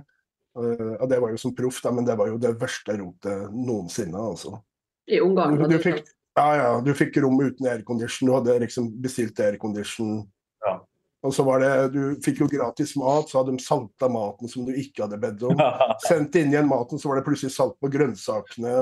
Eh, 0.58 0.94
og 0.98 1.10
det 1.10 1.20
var 1.22 1.30
jo 1.30 1.38
som 1.38 1.54
proff, 1.56 1.84
men 1.86 2.06
det 2.06 2.16
var 2.18 2.32
jo 2.32 2.40
det 2.42 2.56
verste 2.58 2.96
rotet 2.98 3.54
noensinne, 3.54 4.18
altså. 4.18 4.58
I 5.07 5.19
Ungarn. 5.22 5.57
Du, 5.60 5.68
du, 5.68 5.77
fikk, 5.80 6.03
ja, 6.36 6.48
ja, 6.57 6.82
du 6.82 6.94
fikk 6.98 7.18
rom 7.23 7.40
uten 7.41 7.68
aircondition, 7.69 8.30
du 8.30 8.34
hadde 8.36 8.60
liksom 8.65 8.90
bestilt 9.02 9.40
aircondition. 9.40 10.23
Ja. 10.65 10.80
Og 11.26 11.34
så 11.34 11.44
var 11.44 11.60
det, 11.60 11.69
Du 11.94 12.22
fikk 12.22 12.44
jo 12.44 12.48
gratis 12.49 12.95
mat, 13.02 13.30
så 13.30 13.40
hadde 13.41 13.56
de 13.56 13.64
salta 13.64 14.10
maten 14.11 14.49
som 14.49 14.65
du 14.65 14.73
ikke 14.77 15.06
hadde 15.06 15.22
bedt 15.22 15.45
om. 15.48 15.61
Sendt 16.07 16.38
inn 16.38 16.53
igjen 16.53 16.69
maten, 16.69 17.02
så 17.02 17.10
var 17.10 17.22
det 17.22 17.26
plutselig 17.27 17.56
salt 17.56 17.77
på 17.82 17.90
grønnsakene. 17.94 18.76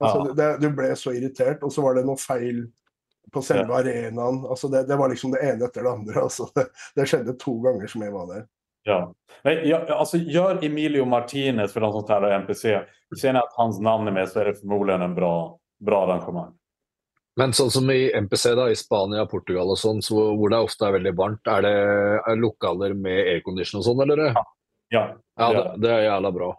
Altså, 0.00 0.26
Ja. 0.26 0.34
det, 0.40 0.50
du 0.60 0.68
ble 0.76 0.90
så 0.96 1.14
irritert, 1.16 1.64
og 1.64 1.72
så 1.72 1.84
var 1.84 1.96
det 1.96 2.04
noe 2.08 2.20
feil 2.20 2.66
på 3.32 3.42
selve 3.42 3.74
arenaen. 3.74 4.42
Altså, 4.44 4.68
det, 4.72 4.84
det 4.90 4.98
var 5.00 5.08
liksom 5.12 5.32
det 5.32 5.40
ene 5.46 5.68
etter 5.68 5.86
det 5.86 5.92
andre. 5.92 6.20
Altså, 6.26 6.50
det, 6.56 6.68
det 6.96 7.08
skjedde 7.08 7.38
to 7.40 7.56
ganger 7.64 7.90
som 7.90 8.04
jeg 8.04 8.12
var 8.12 8.28
der. 8.34 8.44
Ja. 8.86 9.00
Men 9.42 9.64
ja, 9.66 9.80
altså, 9.96 10.20
gjør 10.20 10.60
Emilio 10.64 11.04
Martinez 11.08 11.72
for 11.72 11.80
han 11.80 11.92
som 11.96 12.04
tar. 12.06 12.54
Ser 13.20 13.32
ni 13.32 13.38
att 13.38 13.56
hans 13.56 13.80
navn 13.80 14.08
er 14.08 14.12
med 14.12 14.28
så 14.28 14.40
er 14.40 14.50
det 14.50 14.60
formodentlig 14.60 15.04
en 15.04 15.14
bra, 15.14 15.34
bra 15.82 16.04
arrangemang. 16.06 16.52
Men 17.36 17.52
sånn 17.52 17.70
som 17.72 17.90
i 17.92 18.08
MPC, 18.16 18.54
da, 18.56 18.70
i 18.72 18.76
Spania, 18.78 19.26
Portugal 19.28 19.68
og 19.74 19.76
sånn, 19.76 19.98
så 20.04 20.30
hvor 20.38 20.52
det 20.52 20.60
ofte 20.64 20.86
er 20.88 20.94
veldig 20.96 21.12
varmt, 21.18 21.50
er 21.52 21.66
det 21.66 21.72
er 22.32 22.38
lokaler 22.40 22.94
med 22.96 23.18
aircondition 23.34 23.82
og 23.82 23.84
sånn, 23.90 24.00
eller? 24.06 24.30
Ja, 24.30 24.44
Ja, 25.36 25.50
det 25.52 25.58
det, 25.58 25.64
det 25.84 25.90
er 25.92 26.06
jævla 26.06 26.30
bra. 26.32 26.52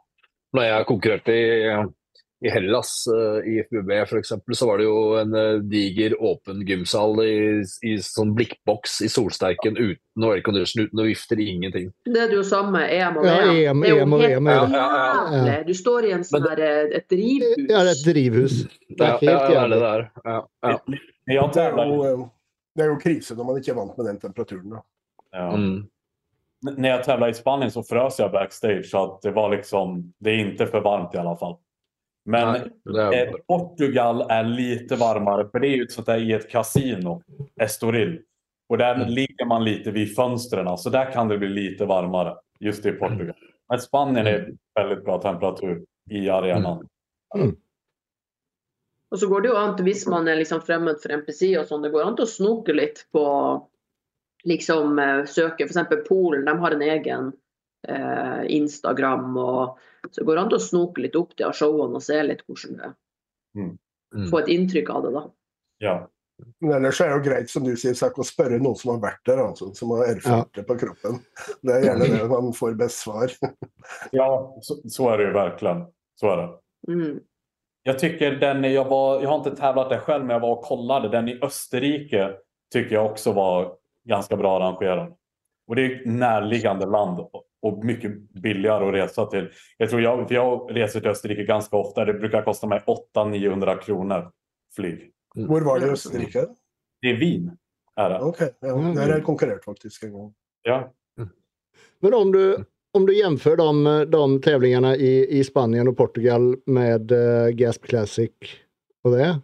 Når 0.53 0.68
jeg 0.68 0.88
konkurrerte 0.89 1.34
i, 1.34 1.48
i 2.46 2.50
Hellas, 2.50 3.08
eh, 3.08 3.50
i 3.50 3.60
FBB 3.60 3.92
f.eks., 3.92 4.34
så 4.54 4.68
var 4.68 4.78
det 4.78 4.84
jo 4.86 4.98
en 5.18 5.34
eh, 5.34 5.54
diger, 5.66 6.14
åpen 6.22 6.60
gymsal 6.68 7.18
i, 7.24 7.64
i 7.82 7.96
sånn 8.04 8.36
blikkboks 8.38 9.00
i 9.02 9.10
solsterken 9.10 9.78
uten 9.78 10.22
noe 10.22 10.36
aircondition, 10.38 10.86
uten 10.86 11.00
noe 11.00 11.10
vifter, 11.10 11.42
ingenting. 11.42 11.90
Det 12.06 12.22
er 12.22 12.30
det 12.30 12.38
jo 12.38 12.44
samme 12.46 12.84
EM 12.94 13.18
og 13.18 13.26
Ja, 13.26 13.40
VM. 13.42 13.58
EM, 13.58 13.82
det 13.82 13.90
er 13.90 13.96
jo 13.96 14.06
EM 14.06 14.14
og 14.14 14.22
helt 14.22 14.36
VM 14.36 14.48
er. 14.54 14.54
Ja, 14.54 14.70
ja, 14.70 14.86
ja. 14.86 15.42
jævlig. 15.42 15.58
Du 15.68 15.82
står 15.82 16.06
i 16.10 16.14
en 16.20 16.24
sånn 16.30 16.48
her, 16.52 16.64
eh, 16.68 16.96
et 17.02 17.10
drivhus. 17.10 17.58
Ja, 17.66 17.82
det 17.82 17.82
er 17.82 17.92
et 17.96 18.06
drivhus. 18.12 18.56
Det 18.88 18.98
Ja, 19.02 19.10
er 19.10 19.28
ja, 19.30 19.38
helt 19.38 19.50
det 19.50 19.58
er 19.58 19.68
det 19.74 19.82
det 19.82 19.92
er. 19.92 20.08
Ja, 20.24 20.40
ja. 20.70 20.80
Det 21.28 21.62
er, 21.66 21.84
jo, 21.90 22.02
eh, 22.06 22.26
det 22.78 22.86
er 22.86 22.94
jo 22.94 23.00
krise 23.02 23.36
når 23.36 23.50
man 23.50 23.58
ikke 23.62 23.74
er 23.74 23.80
vant 23.82 23.98
med 23.98 24.12
den 24.14 24.20
temperaturen. 24.22 24.70
Da. 24.78 24.84
ja. 25.34 25.52
Mm. 25.58 25.78
När 26.78 26.90
jag 26.90 27.04
tävlade 27.04 27.32
i 27.32 27.34
Spanien 27.34 27.72
så 27.72 27.84
frös 27.84 28.20
jag 28.20 28.32
backstage 28.32 28.86
så 28.86 29.04
att 29.04 29.22
det 29.22 29.32
var 29.32 29.50
liksom, 29.50 30.14
det 30.20 30.30
är 30.32 30.38
inte 30.38 30.66
för 30.68 30.82
varmt 30.82 31.14
i 31.16 31.18
alla 31.18 31.36
fall. 31.38 31.56
Men 32.30 32.54
Nej, 32.54 32.70
det 33.12 33.24
eh, 33.28 33.34
Portugal 33.48 34.26
är 34.30 34.44
lite 34.44 34.95
varmare 34.95 35.48
för 35.52 35.60
det 35.60 35.68
är 35.68 35.76
ju 35.76 35.84
ett 35.84 35.91
sånt 35.91 36.08
där 36.08 36.18
i 36.18 36.34
ett 36.34 36.49
kasino, 36.49 37.22
Estoril. 37.62 38.22
Och 38.70 38.78
där 38.78 38.95
Mm. 38.95 39.08
ligger 39.08 39.45
man 39.45 39.64
lite 39.64 39.91
vid 39.91 40.16
fönstren 40.16 40.78
så 40.78 40.90
där 40.90 41.12
kan 41.12 41.28
det 41.28 41.38
bli 41.38 41.49
lite 41.49 41.86
varmare 41.86 42.36
just 42.60 42.86
i 42.86 42.91
Portugal. 42.91 43.36
Men 43.70 43.80
Spanien 43.80 44.28
är 44.28 44.54
väldigt 44.76 45.06
bra 45.06 45.22
temperatur 45.22 45.84
i 46.10 46.30
arenan. 46.30 46.88
Og 49.12 49.20
så 49.20 49.28
går 49.28 49.41
det 49.41 49.48
jo 49.48 49.56
an 49.56 49.76
hvis 49.86 50.08
man 50.08 50.28
er 50.28 50.36
liksom 50.36 50.62
fremmed 50.62 50.99
for 51.02 51.12
NPC 51.16 51.54
og 51.60 51.68
sånn, 51.70 51.82
det 51.86 51.94
går 51.94 52.04
an 52.04 52.16
til 52.18 52.26
å 52.28 52.32
snoke 52.32 52.74
litt 52.76 53.06
på 53.16 53.24
liksom 54.44 54.99
eh, 54.99 55.24
søke. 55.26 55.64
F.eks. 55.64 56.08
Polen, 56.10 56.44
de 56.45 56.58
har 56.60 56.72
en 56.76 56.82
egen 56.82 57.30
eh, 57.88 58.41
Instagram. 58.58 59.38
og 59.38 59.78
Så 60.10 60.22
det 60.22 60.28
går 60.28 60.41
an 60.41 60.52
til 60.52 60.60
å 60.60 60.64
snoke 60.64 61.03
litt 61.03 61.18
opp 61.19 61.34
til 61.38 61.53
showene 61.56 61.99
og 61.99 62.03
se 62.06 62.19
litt 62.24 62.44
hvordan 62.48 62.78
det 62.78 62.88
er. 62.90 62.95
Mm. 63.57 63.74
Få 64.32 64.40
et 64.44 64.52
inntrykk 64.53 64.91
av 64.94 65.06
det, 65.06 65.11
da. 65.15 65.24
Ja. 65.84 65.95
Men 66.61 66.76
ellers 66.78 66.99
er 67.02 67.10
det 67.10 67.15
jo 67.18 67.24
greit, 67.26 67.49
som 67.49 67.65
du 67.65 67.72
sier, 67.80 67.95
Sak, 67.98 68.18
å 68.22 68.26
spørre 68.26 68.60
noen 68.61 68.78
som 68.78 68.91
har 68.94 69.02
vært 69.02 69.24
der, 69.26 69.41
altså, 69.41 69.72
som 69.78 69.95
har 69.95 70.11
erfart 70.11 70.52
det 70.53 70.68
på 70.68 70.78
kroppen. 70.84 71.18
Det 71.65 71.74
er 71.74 71.88
gjerne 71.88 72.10
det 72.14 72.28
man 72.30 72.52
får 72.56 72.78
best 72.80 73.03
svar. 73.06 73.34
Ja, 74.11 74.28
så, 74.61 74.76
så 74.91 75.06
er 75.14 75.18
det 75.18 75.26
jo 75.30 75.34
verkligen. 75.38 75.86
Så 76.19 76.30
er 76.30 76.41
det. 76.41 76.48
Mm. 76.91 77.19
Jag 77.88 77.99
tycker 77.99 78.32
den, 78.32 78.64
jag, 78.64 78.86
var, 78.86 79.22
jag 79.22 79.30
har 79.30 79.38
inte 79.38 79.56
tävlat 79.56 79.90
det 79.90 79.99
själv 79.99 80.26
men 80.26 80.34
jag 80.34 80.40
var 80.40 80.52
och 80.52 80.64
kollade. 80.64 81.10
Den 81.10 81.28
i 81.28 81.40
Österrike 81.41 82.32
tycker 82.74 82.95
jag 82.95 83.06
också 83.06 83.32
var 83.32 83.74
ganska 84.03 84.36
bra 84.36 84.57
arrangerad. 84.57 85.14
Och 85.68 85.76
det 85.76 85.82
är 85.82 85.95
ett 85.95 86.06
närliggande 86.06 86.86
land 86.86 87.19
och- 87.62 87.86
mycket 87.86 88.34
billigare 88.34 88.88
att 88.88 88.94
resa 88.94 89.26
till. 89.26 89.50
Jag 89.78 89.90
tror 89.90 90.02
jag, 90.02 90.28
för 90.28 90.36
jag 90.36 90.70
reser 90.76 91.00
till 91.00 91.10
Österrike 91.10 91.44
ganska 91.44 91.78
ofta. 91.78 92.06
Det 92.06 92.14
brukar 92.14 92.42
kosta 92.44 92.68
mig 92.68 92.84
800-900 93.16 93.82
kronor 93.82 94.32
flyg. 94.76 95.12
Hvor 95.36 95.62
var 95.62 95.80
det 95.80 95.88
i 95.88 95.90
Østerrike? 95.90 96.46
Det 97.02 97.08
är 97.08 97.16
Wien. 97.16 97.52
Är 97.96 98.10
det. 98.10 98.20
Ok, 98.20 98.38
ja, 98.42 98.68
där 98.68 99.02
har 99.02 99.10
jeg 99.10 99.24
konkurrert 99.24 99.64
faktisk 99.64 100.04
en 100.04 100.14
gang. 100.14 100.34
Ja. 100.62 100.94
Men 102.00 102.14
om 102.14 102.32
du, 102.32 102.66
om 102.94 103.06
du 103.06 103.18
jämför 103.20 103.58
de, 103.58 104.06
de 104.12 104.42
tävlingarna 104.42 104.96
i, 104.96 105.40
i 105.40 105.44
Spanien 105.44 105.88
och 105.88 105.98
Portugal 105.98 106.56
med 106.66 107.12
uh, 107.12 107.48
Gasp 107.50 107.84
Classic 107.84 108.32
och 109.04 109.12
det. 109.12 109.40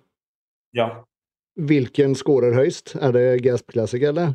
ja. 0.72 1.08
Vilken 1.56 2.16
skårar 2.16 2.52
högst? 2.54 2.96
Är 2.96 3.12
det 3.12 3.38
Gasp 3.38 3.72
Classic 3.72 4.04
eller? 4.04 4.34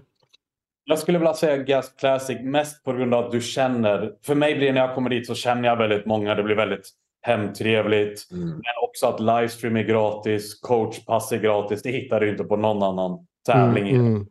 Jag 0.90 0.98
skulle 0.98 1.19
vilja 1.19 1.35
säga 1.35 1.56
Gasp 1.56 1.98
Classic 1.98 2.39
mest 2.43 2.85
på 2.85 2.93
grund 2.93 3.15
av 3.15 3.24
att 3.24 3.32
du 3.32 3.40
känner. 3.40 4.12
För 4.23 4.35
mig 4.35 4.55
blir 4.55 4.66
når 4.66 4.74
när 4.74 4.81
jag 4.81 4.94
kommer 4.94 5.10
dit 5.10 5.27
så 5.27 5.35
känner 5.35 5.69
jag 5.69 5.77
väldigt 5.77 6.06
många. 6.06 6.35
Det 6.35 6.43
blir 6.43 6.56
väldigt 6.56 6.90
hemtrevligt. 7.23 8.28
Mm. 8.32 8.48
Men 8.48 8.89
också 8.89 9.06
att 9.06 9.20
livestream 9.20 9.77
är 9.77 9.82
gratis, 9.82 10.60
coachpass 10.60 11.32
är 11.32 11.39
gratis. 11.39 11.82
Det 11.82 11.90
hittar 11.90 12.20
du 12.20 12.28
inte 12.28 12.44
på 12.44 12.56
någon 12.56 12.82
annan 12.82 13.27
tävling. 13.47 13.89
Mm, 13.89 14.06
mm. 14.06 14.27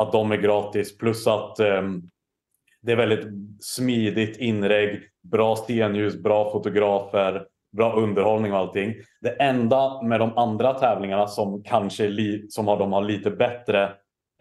Att 0.00 0.12
de 0.12 0.32
är 0.32 0.36
gratis. 0.36 0.98
Plus 0.98 1.26
att 1.26 1.60
um, 1.60 2.10
det 2.82 2.92
är 2.92 2.96
väldigt 2.96 3.26
smidigt 3.60 4.38
inreg, 4.38 5.00
bra 5.22 5.56
stenljus, 5.56 6.22
bra 6.22 6.52
fotografer, 6.52 7.44
bra 7.76 7.92
underhållning 7.92 8.52
och 8.52 8.58
allting. 8.58 8.94
Det 9.20 9.30
enda 9.30 10.02
med 10.02 10.20
de 10.20 10.38
andra 10.38 10.74
tävlingarna 10.74 11.26
som 11.26 11.62
kanske 11.62 12.12
som 12.48 12.68
har, 12.68 12.78
de 12.78 12.92
har 12.92 13.02
lite 13.02 13.30
bättre 13.30 13.90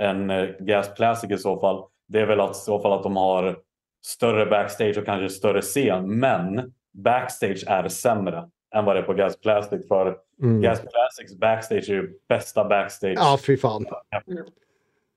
än 0.02 0.30
eh, 0.30 0.50
Gas 0.60 0.94
Classic 0.96 1.32
i 1.32 1.38
så 1.38 1.60
fall. 1.60 1.84
Det 2.08 2.20
är 2.20 2.26
väl 2.26 2.40
att, 2.40 2.52
i 2.52 2.60
så 2.60 2.80
fall 2.80 2.94
att 2.94 3.04
de 3.04 3.18
har 3.18 3.60
större 4.06 4.46
backstage 4.46 4.98
och 4.98 5.06
kanske 5.06 5.30
större 5.30 5.62
scen. 5.62 6.20
Men 6.20 6.74
backstage 6.94 7.64
är 7.68 7.88
sämre 7.88 8.50
än 8.76 8.86
vad 8.86 8.96
det 8.96 9.00
är 9.00 9.04
på 9.04 9.14
Gas 9.14 9.38
Plastic. 9.38 9.88
För 9.88 10.18
Mm. 10.42 10.62
Gas 10.62 10.80
Classics 10.80 11.40
backstage 11.40 11.90
är 11.90 11.94
ju 11.94 12.20
bästa 12.30 12.66
backstage. 12.66 13.18
Ja, 13.18 13.40
fy 13.48 13.58
fan. 13.58 13.86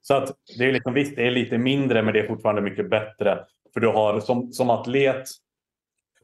Så 0.03 0.15
att 0.15 0.37
det 0.59 0.65
är 0.65 0.73
liksom, 0.73 0.95
visst, 0.95 1.17
det 1.17 1.27
är 1.27 1.31
lite 1.31 1.59
mindre 1.59 2.03
men 2.03 2.15
det 2.15 2.21
är 2.21 2.27
fortfarande 2.27 2.63
mycket 2.63 2.91
bättre. 2.91 3.45
För 3.75 3.81
du 3.81 3.89
har 3.89 4.21
som, 4.21 4.53
som 4.53 4.71
atlet 4.71 5.29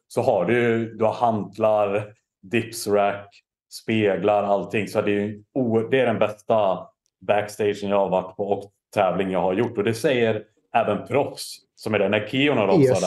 så 0.09 0.23
har 0.23 0.45
du, 0.45 0.95
du 0.95 1.05
har 1.05 1.12
hantlar, 1.12 2.15
dipsrack, 2.43 3.43
speglar, 3.70 4.43
allting. 4.43 4.89
Så 4.89 5.03
det 5.03 5.12
är, 5.12 5.91
det 5.91 6.01
är 6.01 6.07
den 6.07 6.19
bästa 6.19 6.89
backstagen 7.27 7.90
jag 7.90 7.98
har 7.98 8.09
varit 8.09 8.36
på 8.36 8.48
och 8.48 8.73
tävling 8.94 9.31
jag 9.31 9.40
har 9.40 9.53
gjort. 9.55 9.78
Och 9.78 9.85
det 9.85 9.94
säger 9.94 10.44
även 10.74 11.07
proffs 11.07 11.57
som 11.74 11.94
är 11.94 11.98
denne 11.98 12.19
När 12.19 12.27
Kion 12.28 12.59
och 12.59 12.66
de 12.66 12.82
Yes. 12.82 13.01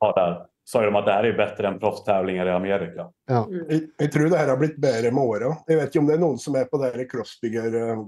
sa, 0.00 0.12
där, 0.12 0.46
sa 0.64 0.82
de 0.82 0.96
at 0.96 1.06
det 1.06 1.12
här 1.12 1.32
bedre 1.32 1.66
enn 1.68 1.74
än 1.74 1.80
proffstävlingar 1.80 2.46
i 2.46 2.50
Amerika. 2.50 3.12
Ja. 3.26 3.46
Jeg, 3.50 3.90
jeg 3.98 4.12
tror 4.12 4.28
det 4.30 4.38
her 4.38 4.48
har 4.48 4.56
blitt 4.56 4.76
bedre 4.76 5.10
med 5.10 5.24
åra. 5.24 5.56
Jeg 5.66 5.76
vet 5.76 5.88
ikke 5.88 5.98
om 6.02 6.06
det 6.06 6.14
er 6.14 6.22
noen 6.22 6.38
som 6.38 6.56
er 6.56 6.64
på 6.70 6.78
det 6.82 6.90
her 6.94 7.04
crossbygger 7.10 7.74
eh, 7.82 8.02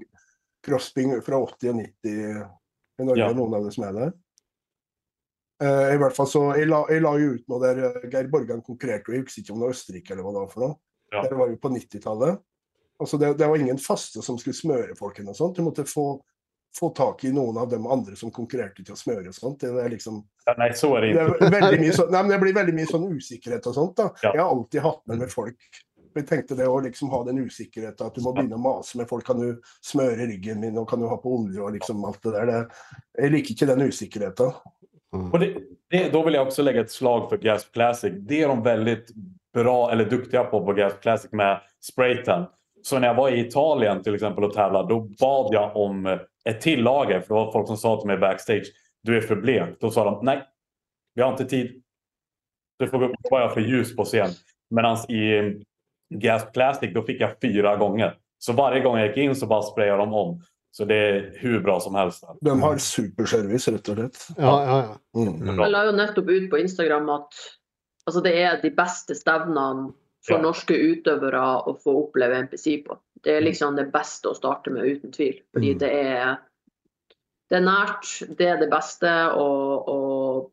crossbing 0.67 1.15
fra 1.23 1.39
80 1.41 1.71
og 1.71 1.79
90 1.81 2.11
i 3.01 3.05
Norge, 3.05 3.21
Ja. 3.23 3.33
noen 3.33 3.55
av 3.55 3.65
det 3.65 3.73
som 3.75 3.85
er 3.89 3.93
der. 3.97 4.13
Uh, 5.61 5.93
I 5.95 5.99
hvert 6.01 6.17
fall 6.17 6.27
så, 6.27 6.43
Jeg 6.57 6.69
la, 6.71 6.85
jeg 6.89 7.03
la 7.05 7.11
jo 7.21 7.35
ut 7.37 7.49
noe 7.53 7.61
der 7.61 7.83
eh, 7.85 8.05
Geir 8.13 8.29
Borgan 8.33 8.63
konkurrerte, 8.65 9.11
og 9.11 9.15
jeg 9.19 9.25
husker 9.27 9.43
ikke 9.43 9.53
om 9.53 9.61
det 9.61 9.67
var 9.69 9.75
Østerrike 9.75 10.15
eller 10.15 10.25
hva 10.25 10.33
det 10.33 10.41
var 10.45 10.53
for 10.55 10.65
noe. 10.65 10.77
Ja. 11.13 11.23
Det 11.27 11.37
var 11.37 11.51
jo 11.51 11.59
på 11.61 11.73
90-tallet. 11.75 12.41
Altså 13.01 13.17
det, 13.17 13.35
det 13.41 13.49
var 13.49 13.57
ingen 13.57 13.79
faste 13.81 14.23
som 14.23 14.39
skulle 14.39 14.57
smøre 14.57 14.97
folkene 14.99 15.33
og 15.33 15.39
sånt. 15.39 15.57
Du 15.57 15.65
måtte 15.65 15.87
få, 15.89 16.07
få 16.77 16.91
tak 16.97 17.25
i 17.25 17.33
noen 17.33 17.57
av 17.59 17.71
de 17.71 17.79
andre 17.81 18.17
som 18.17 18.33
konkurrerte 18.35 18.85
til 18.85 18.93
å 18.93 18.99
smøre 18.99 19.33
og 19.33 19.37
sånt. 19.37 19.63
Det 19.65 19.71
er 19.73 19.95
liksom 19.95 20.21
Ja, 20.47 20.55
nej, 20.61 20.75
så 20.77 20.93
er 20.99 21.07
det 21.07 21.29
det, 21.41 21.61
er 21.61 21.79
mye 21.81 21.95
sånn, 21.97 22.11
nei, 22.13 22.27
det 22.29 22.41
blir 22.43 22.59
veldig 22.59 22.75
mye 22.77 22.91
sånn 22.91 23.07
usikkerhet 23.15 23.71
og 23.71 23.79
sånt. 23.79 23.95
da. 24.03 24.11
Ja. 24.21 24.35
Jeg 24.35 24.45
har 24.45 24.53
alltid 24.53 24.85
hatt 24.85 25.01
med 25.09 25.25
med 25.25 25.33
folk. 25.33 25.71
Jeg 26.11 26.27
tenkte 26.27 26.57
det 26.59 26.67
å 26.67 26.79
liksom 26.83 27.11
ha 27.15 27.23
den 27.29 27.41
usikkerheten 27.47 28.09
at 28.09 28.17
du 28.19 28.25
må 28.25 28.35
begynne 28.35 28.59
å 28.59 28.63
mase 28.63 28.99
med 28.99 29.09
folk. 29.09 29.25
Kan 29.27 29.41
du 29.41 29.73
smøre 29.87 30.27
ryggen 30.27 30.61
min, 30.61 30.79
og 30.81 30.89
kan 30.91 31.01
du 31.01 31.07
ha 31.09 31.17
på 31.23 31.37
olje 31.39 31.63
og 31.63 31.73
liksom 31.77 32.05
alt 32.05 32.21
det 32.27 32.35
der. 32.35 32.51
Det, 32.51 32.95
jeg 33.23 33.35
liker 33.37 33.55
ikke 33.55 33.71
den 33.71 33.87
usikkerheten. 33.87 34.57
og 35.21 35.37
det, 35.41 35.53
det, 35.91 36.07
da 36.13 36.25
vil 36.27 36.37
jeg 36.37 36.47
også 36.47 36.67
legge 36.67 36.85
et 36.85 36.93
slag 36.93 37.29
for 37.31 37.43
Gasp 37.43 37.73
Classic. 37.75 38.17
Det 38.27 38.43
er 38.43 38.51
de 38.51 38.67
veldig 38.67 38.97
bra 39.55 39.79
eller 39.93 40.11
dyktige 40.11 40.43
på 40.51 40.65
på 40.67 40.75
Gasp 40.79 41.01
Classic 41.03 41.33
med 41.33 41.63
spraytan. 41.83 42.51
Så 42.83 42.99
när 42.99 43.09
jag 43.09 43.15
var 43.15 43.31
i 43.31 43.41
Italien 43.41 44.03
till 44.03 44.15
exempel 44.15 44.45
och 44.45 44.55
tävlade, 44.55 44.89
då 44.89 45.01
bad 45.01 45.55
jag 45.55 45.77
om 45.77 46.19
ett 46.45 46.61
till 46.61 46.83
lager. 46.83 47.21
För 47.21 47.29
det 47.29 47.35
var 47.35 47.53
folk 47.53 47.67
som 47.67 47.77
sa 47.77 48.01
till 48.01 48.07
mig 48.07 48.19
backstage, 48.19 48.67
du 49.03 49.17
är 49.17 49.21
för 49.21 49.37
blek. 49.37 49.81
Då 49.81 49.91
sa 49.91 50.05
de, 50.05 50.25
nej, 50.25 50.43
vi 51.15 51.23
har 51.23 51.31
inte 51.31 51.45
tid. 51.45 51.83
Du 52.79 52.89
får 52.89 52.99
gå 52.99 53.05
upp, 53.05 53.15
var 53.31 53.41
jag 53.41 53.55
för 53.55 53.61
ljus 53.61 53.97
på 53.97 54.05
scen. 54.05 54.31
Medan 54.71 55.11
i 55.11 55.55
Gasp 56.15 56.53
Classic 56.53 56.95
då 56.95 57.03
fick 57.03 57.21
jag 57.21 57.31
fyra 57.43 57.77
gånger. 57.77 58.17
Så 58.39 58.53
varje 58.53 58.81
gång 58.81 58.99
jag 58.99 59.07
gick 59.07 59.17
in 59.17 59.37
så 59.37 59.47
bara 59.47 59.63
sprayade 59.63 59.99
de 59.99 60.15
om. 60.15 60.43
Så 60.73 60.85
det 60.85 60.95
är 60.95 61.33
hur 61.35 61.61
bra 61.61 61.81
som 61.81 61.95
helst. 61.95 62.25
De 62.41 62.63
har 62.63 62.77
superservice, 62.77 63.69
rett 63.69 63.89
og 63.89 63.97
slett. 63.97 64.19
Ja, 64.37 64.65
ja, 64.65 64.77
ja. 64.83 65.21
Mm. 65.21 65.43
Mm. 65.43 65.59
Jeg 65.59 65.73
la 65.73 65.81
jo 65.89 65.95
nettopp 65.97 66.29
ut 66.31 66.47
på 66.51 66.61
Instagram 66.63 67.09
at 67.11 67.41
altså, 68.07 68.23
det 68.23 68.35
er 68.39 68.61
de 68.63 68.71
beste 68.77 69.17
stevnene 69.19 69.91
for 70.27 70.37
Ja. 70.37 70.43
norske 70.43 70.75
utøvere 70.77 71.43
å 71.67 71.75
få 71.81 71.95
oppleve 72.05 72.37
NPC 72.45 72.83
på. 72.87 72.99
Det 73.25 73.37
er 73.37 73.41
liksom 73.45 73.77
det 73.77 73.91
beste 73.93 74.29
å 74.29 74.37
starte 74.37 74.71
med, 74.71 74.85
uten 74.85 75.13
tvil. 75.13 75.41
Fordi 75.55 75.75
Mm. 75.75 75.79
det 75.79 75.93
er 75.93 76.39
det 77.51 77.57
er 77.59 77.67
nært, 77.67 78.37
det 78.39 78.47
er 78.47 78.59
det 78.61 78.71
beste, 78.71 79.11
og, 79.35 79.89
og 79.89 80.53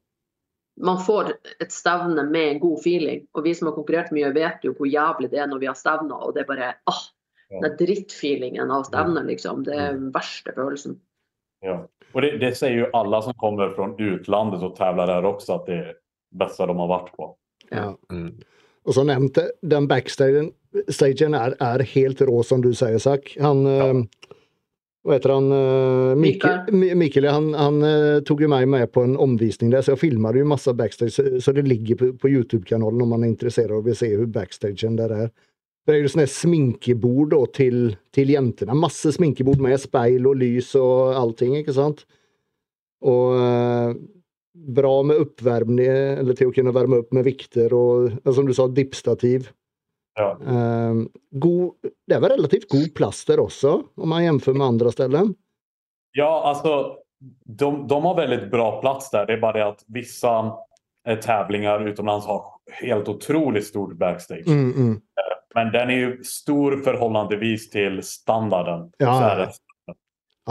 man 0.81 0.97
får 0.97 1.29
et 1.61 1.71
stevne 1.71 2.23
med 2.25 2.55
en 2.55 2.59
god 2.59 2.79
feeling. 2.81 3.27
Og 3.35 3.43
vi 3.43 3.53
som 3.53 3.67
har 3.67 3.75
konkurrert 3.75 4.09
mye, 4.11 4.31
vet 4.33 4.63
jo 4.65 4.73
hvor 4.73 4.89
jævlig 4.89 5.29
det 5.29 5.39
er 5.43 5.47
når 5.47 5.59
vi 5.59 5.67
har 5.69 5.75
stevner, 5.77 6.17
og 6.25 6.33
det 6.33 6.41
er 6.41 6.49
bare 6.49 6.71
ah, 6.89 7.03
den 7.61 7.77
drittfeelingen 7.77 8.71
av 8.71 8.87
stevner, 8.89 9.23
liksom. 9.29 9.63
Det 9.63 9.75
er 9.77 9.93
den 9.93 10.11
verste 10.11 10.53
følelsen. 10.57 10.99
Ja. 11.61 11.85
Og 12.15 12.21
det, 12.21 12.39
det 12.41 12.55
sier 12.57 12.75
jo 12.79 12.89
alle 12.97 13.21
som 13.21 13.33
kommer 13.37 13.75
fra 13.75 13.91
utlandet 13.93 14.63
og 14.65 14.75
tävlar 14.77 15.07
der 15.07 15.25
også, 15.29 15.59
at 15.61 15.65
det 15.69 15.77
er 15.77 15.85
det 15.93 15.97
beste 16.41 16.65
de 16.65 16.75
har 16.81 16.91
vært 16.97 17.13
på. 17.15 17.35
ja. 17.71 17.93
Mm. 18.11 18.39
Og 18.87 18.95
som 18.95 19.07
nevnt, 19.09 19.37
den 19.67 19.87
backstagen 19.89 20.53
er, 21.35 21.55
er 21.59 21.83
helt 21.93 22.21
rå, 22.23 22.41
som 22.47 22.61
du 22.63 22.69
sier, 22.77 22.99
Zack. 23.03 23.33
Han 23.43 23.65
Ja. 23.67 23.89
eh, 23.91 24.03
Hva 25.07 25.15
heter 25.15 25.31
han? 25.31 25.45
eh, 25.55 26.15
Mikkel, 26.19 26.95
Mikkel 26.99 27.27
han, 27.31 27.53
han 27.55 27.77
tok 27.81 28.25
tog 28.27 28.41
jo 28.43 28.49
meg 28.51 28.67
med 28.67 28.89
på 28.91 29.03
en 29.03 29.15
omvisning 29.15 29.71
der, 29.71 29.81
så 29.81 29.93
jeg 29.95 30.01
filmet 30.01 30.35
jo 30.35 30.45
masse 30.45 30.73
backstage. 30.75 31.15
Så, 31.39 31.53
det 31.55 31.63
ligger 31.67 31.95
på, 31.95 32.09
på 32.19 32.31
YouTube-kanalen 32.31 33.01
om 33.01 33.09
man 33.15 33.23
er 33.23 33.31
interessert 33.31 33.71
og 33.71 33.85
vil 33.85 33.95
se 33.95 34.09
hvordan 34.13 34.33
backstagen 34.35 34.97
der 34.99 35.13
er. 35.15 35.29
Det 35.87 35.95
er 35.95 36.01
jo 36.03 36.09
sånne 36.11 36.27
sminkebord 36.27 37.29
da, 37.31 37.37
til, 37.55 37.95
til 38.11 38.33
jentene. 38.33 38.75
Masse 38.75 39.13
sminkebord 39.15 39.61
med 39.63 39.79
speil 39.79 40.27
og 40.27 40.35
lys 40.41 40.73
og 40.75 41.15
allting, 41.15 41.55
ikke 41.61 41.75
sant? 41.77 42.03
Og 43.07 43.37
eh, 43.39 43.93
bra 44.65 45.03
med 45.03 45.21
oppvarmning, 45.21 45.87
eller 45.87 46.37
til 46.37 46.49
å 46.49 46.55
kunne 46.55 46.73
varme 46.75 47.01
opp 47.03 47.13
med 47.15 47.27
vikter 47.27 47.73
og 47.73 48.17
som 48.25 48.47
du 48.47 48.53
sa, 48.57 48.67
dippstativ. 48.67 49.51
Ja. 50.17 50.31
Um, 50.41 51.03
god, 51.31 51.91
det 52.09 52.15
er 52.17 52.23
vel 52.23 52.33
relativt 52.33 52.69
god 52.71 52.89
plass 52.97 53.21
der 53.27 53.39
også, 53.43 53.83
om 53.95 54.09
man 54.09 54.23
jämför 54.23 54.53
med 54.53 54.67
andre 54.67 54.91
ställen. 54.91 55.35
Ja, 56.11 56.43
alltså 56.45 56.97
de, 57.45 57.87
de 57.87 58.05
har 58.05 58.15
väldigt 58.15 58.51
bra 58.51 58.81
plats 58.81 59.11
där. 59.11 59.25
Det 59.25 59.33
är 59.33 59.37
bara 59.37 59.53
det 59.53 59.67
att 59.67 59.83
vissa 59.87 60.53
eh, 61.07 61.19
tävlingar 61.19 61.87
utomlands 61.87 62.27
har 62.27 62.43
helt 62.81 63.09
otroligt 63.09 63.65
stor 63.65 63.93
backstage. 63.93 64.47
Mm, 64.47 64.73
mm. 64.73 65.01
Men 65.55 65.71
den 65.71 65.89
är 65.89 65.95
ju 65.95 66.23
stor 66.23 66.77
förhållandevis 66.77 67.69
till 67.69 68.03
standarden. 68.03 68.91
Ja. 68.97 69.47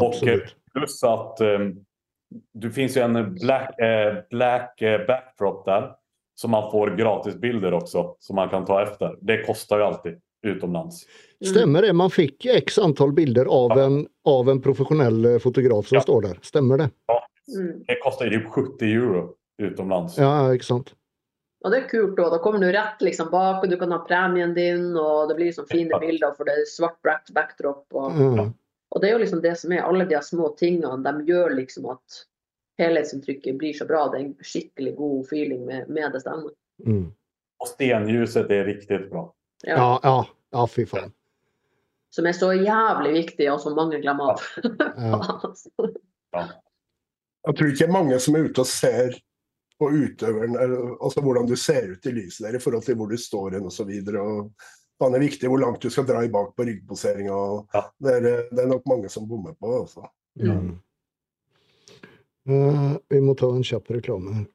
Och 0.00 0.06
Absolut. 0.06 0.56
plus 0.72 1.04
att 1.04 1.40
eh, 1.40 1.58
det 2.54 2.70
finns 2.70 2.96
ju 2.96 3.00
en 3.00 3.34
black, 3.34 3.78
eh, 3.80 4.14
black 4.30 4.82
eh, 4.82 5.06
backdrop 5.06 5.64
där. 5.64 5.92
som 6.38 6.50
man 6.50 6.70
får 6.70 6.96
gratisbilder 6.96 7.74
också 7.74 8.16
som 8.18 8.36
man 8.36 8.48
kan 8.48 8.64
ta 8.64 8.82
efter. 8.82 9.16
Det 9.20 9.42
kostar 9.46 9.78
ju 9.78 9.84
alltid 9.84 10.20
utomlands. 10.46 11.06
Stämmer 11.44 11.82
det? 11.82 11.92
Man 11.92 12.10
fick 12.10 12.46
x 12.46 12.78
antal 12.78 13.12
bilder 13.12 13.46
av, 13.46 13.70
Ja. 13.78 13.84
en, 13.84 14.06
av 14.24 14.48
en 14.48 14.60
professionell 14.62 15.24
eh, 15.24 15.38
fotograf 15.38 15.86
som 15.86 15.96
Ja. 15.96 16.00
står 16.02 16.22
der. 16.22 16.38
Stemmer 16.42 16.78
det? 16.78 16.90
Ja. 17.06 17.26
Det 17.86 18.00
kostar 18.02 18.26
ju 18.26 18.44
70 18.48 18.84
euro 18.94 19.34
utomlands. 19.62 20.18
Ja, 20.18 20.52
ikke 20.54 20.64
sant. 20.64 20.94
Og 21.64 21.70
det 21.72 21.78
er 21.78 21.88
kult 21.88 22.16
da. 22.16 22.28
Da 22.30 22.38
kommer 22.38 22.58
du 22.58 22.66
rett 22.72 23.00
liksom 23.00 23.30
bak, 23.30 23.64
og 23.64 23.70
du 23.70 23.76
kan 23.80 23.92
ha 23.92 23.98
premien 24.04 24.52
din, 24.54 24.96
og 24.96 25.28
det 25.28 25.34
blir 25.38 25.46
liksom 25.46 25.66
fine 25.70 25.88
Ja. 25.90 25.98
bilder 25.98 26.34
for 26.36 26.44
det 26.44 26.52
er 26.52 26.64
svart 26.68 26.98
back- 27.02 27.32
backdrop. 27.34 27.86
Og, 27.94 28.12
Ja. 28.20 28.50
Og 28.96 29.02
det 29.02 29.10
er 29.10 29.12
jo 29.12 29.20
liksom 29.20 29.42
det 29.44 29.52
som 29.60 29.72
er 29.76 29.84
alle 29.84 30.06
de 30.08 30.16
små 30.24 30.48
tingene. 30.56 30.96
De 31.04 31.26
gjør 31.28 31.52
liksom 31.58 31.84
at 31.92 32.22
helhetsinntrykket 32.80 33.58
blir 33.60 33.74
så 33.76 33.84
bra. 33.84 34.06
Det 34.08 34.16
er 34.16 34.22
en 34.24 34.30
skikkelig 34.40 34.94
god 34.96 35.26
feeling 35.28 35.66
med, 35.68 35.90
med 35.92 36.16
det 36.16 36.22
stemmer. 36.22 36.54
Mm. 36.80 37.10
Og 37.60 37.68
stenljuset 37.68 38.54
er 38.56 38.64
riktig 38.64 39.02
bra. 39.10 39.26
Ja. 39.66 39.76
Ja, 39.76 39.90
ja, 40.02 40.16
ja, 40.56 40.64
fy 40.72 40.86
faen. 40.88 41.12
Som 42.08 42.24
er 42.30 42.38
så 42.38 42.54
jævlig 42.56 43.12
viktig, 43.18 43.50
og 43.52 43.60
som 43.60 43.76
mange 43.76 44.00
glemmer 44.00 44.32
av. 44.32 44.48
Ja. 44.96 45.20
Jeg 47.46 47.54
tror 47.58 47.68
ikke 47.68 47.78
det 47.84 47.86
er 47.86 47.94
mange 47.94 48.16
som 48.24 48.40
er 48.40 48.48
ute 48.48 48.64
og 48.64 48.68
ser 48.68 49.12
på 49.76 49.90
utøveren, 49.92 50.56
altså 51.04 51.20
hvordan 51.20 51.46
du 51.46 51.52
ser 51.60 51.92
ut 51.92 52.08
i 52.08 52.14
lyset 52.16 52.48
der 52.48 52.56
i 52.56 52.60
forhold 52.64 52.88
til 52.88 52.96
hvor 52.96 53.12
du 53.12 53.20
står 53.20 53.58
hen 53.58 53.68
osv. 53.68 53.92
Det 54.96 55.12
er 55.12 55.20
viktig 55.20 55.48
hvor 55.52 55.60
langt 55.60 55.82
du 55.84 55.90
skal 55.92 56.06
dra 56.08 56.22
i 56.24 56.30
bak 56.32 56.54
på 56.56 56.64
ryggposeringa. 56.64 57.38
Ja. 57.74 57.82
Det, 58.00 58.14
er- 58.16 58.46
det 58.50 58.62
er 58.62 58.68
nok 58.70 58.86
mange 58.88 59.10
som 59.12 59.26
bommer 59.28 59.52
på. 59.52 59.72
Altså. 59.82 60.06
Mm. 60.40 60.78
Uh, 62.48 62.94
vi 63.10 63.20
må 63.20 63.34
ta 63.36 63.50
en 63.52 63.64
kjapp 63.66 63.90
reklame 63.92 64.32
her. 64.38 64.46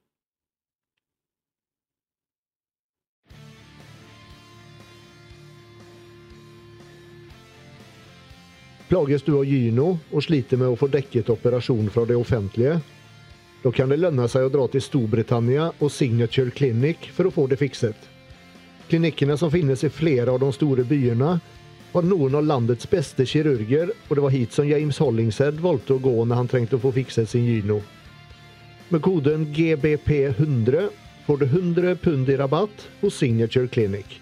Plages 8.92 9.24
du 9.24 9.38
av 9.38 9.46
gyno 9.48 9.94
og 10.12 10.24
sliter 10.26 10.60
med 10.60 10.74
å 10.74 10.76
få 10.80 10.90
dekket 10.92 11.30
operasjon 11.32 11.88
fra 11.94 12.04
det 12.10 12.18
offentlige? 12.20 12.80
Da 13.64 13.72
kan 13.72 13.94
det 13.94 14.02
lønne 14.02 14.26
seg 14.28 14.50
å 14.50 14.52
dra 14.52 14.66
til 14.74 14.84
Storbritannia 14.84 15.70
og 15.80 15.92
Signature 15.94 16.52
Clinic 16.52 17.08
for 17.16 17.30
å 17.30 17.32
få 17.32 17.46
det 17.48 17.62
fikset. 17.62 18.11
Klinikkene 18.92 19.38
som 19.38 19.52
finnes 19.52 19.84
i 19.84 19.90
flere 19.90 20.32
av 20.32 20.42
de 20.42 20.50
store 20.52 20.84
byene, 20.84 21.38
var 21.94 22.04
noen 22.04 22.34
av 22.36 22.44
landets 22.44 22.90
beste 22.92 23.24
kirurger, 23.24 23.94
og 24.10 24.18
det 24.18 24.24
var 24.26 24.34
hit 24.34 24.52
som 24.52 24.68
James 24.68 25.00
Hollingshead 25.00 25.62
valgte 25.64 25.96
å 25.96 26.02
gå 26.04 26.12
når 26.26 26.42
han 26.42 26.50
trengte 26.52 26.76
å 26.76 26.82
få 26.84 26.92
fikset 26.98 27.32
sin 27.32 27.48
gyno. 27.48 27.78
Med 28.92 29.00
koden 29.08 29.46
GBP100 29.56 30.90
får 31.24 31.40
du 31.40 31.48
100 31.48 31.96
pund 32.04 32.28
i 32.28 32.36
rabatt 32.36 32.84
hos 33.00 33.16
Signature 33.16 33.72
Clinic. 33.72 34.20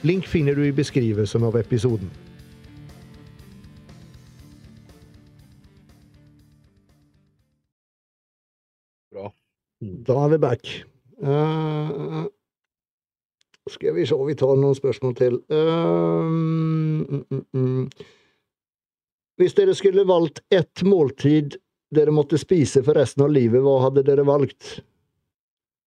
Link 0.00 0.24
finner 0.24 0.56
du 0.56 0.64
i 0.64 0.72
beskrivelsen 0.72 1.44
av 1.44 1.60
episoden. 1.60 2.08
Bra. 9.12 9.28
Da 9.80 10.22
er 10.24 10.36
vi 10.38 10.44
back. 10.48 10.76
Eh, 11.20 12.24
skal 13.70 13.94
vi 13.96 14.06
se, 14.06 14.16
vi 14.26 14.36
tar 14.38 14.56
noen 14.58 14.76
spørsmål 14.76 15.14
til. 15.18 15.40
Eh, 15.50 16.22
mm, 16.26 17.44
mm. 17.56 17.90
Hvis 19.40 19.56
dere 19.56 19.74
skulle 19.78 20.04
valgt 20.08 20.42
ett 20.52 20.82
måltid 20.84 21.56
dere 21.90 22.12
måtte 22.14 22.38
spise 22.38 22.82
for 22.86 22.94
resten 22.98 23.24
av 23.24 23.32
livet, 23.34 23.62
hva 23.64 23.80
hadde 23.86 24.04
dere 24.06 24.24
valgt? 24.28 24.78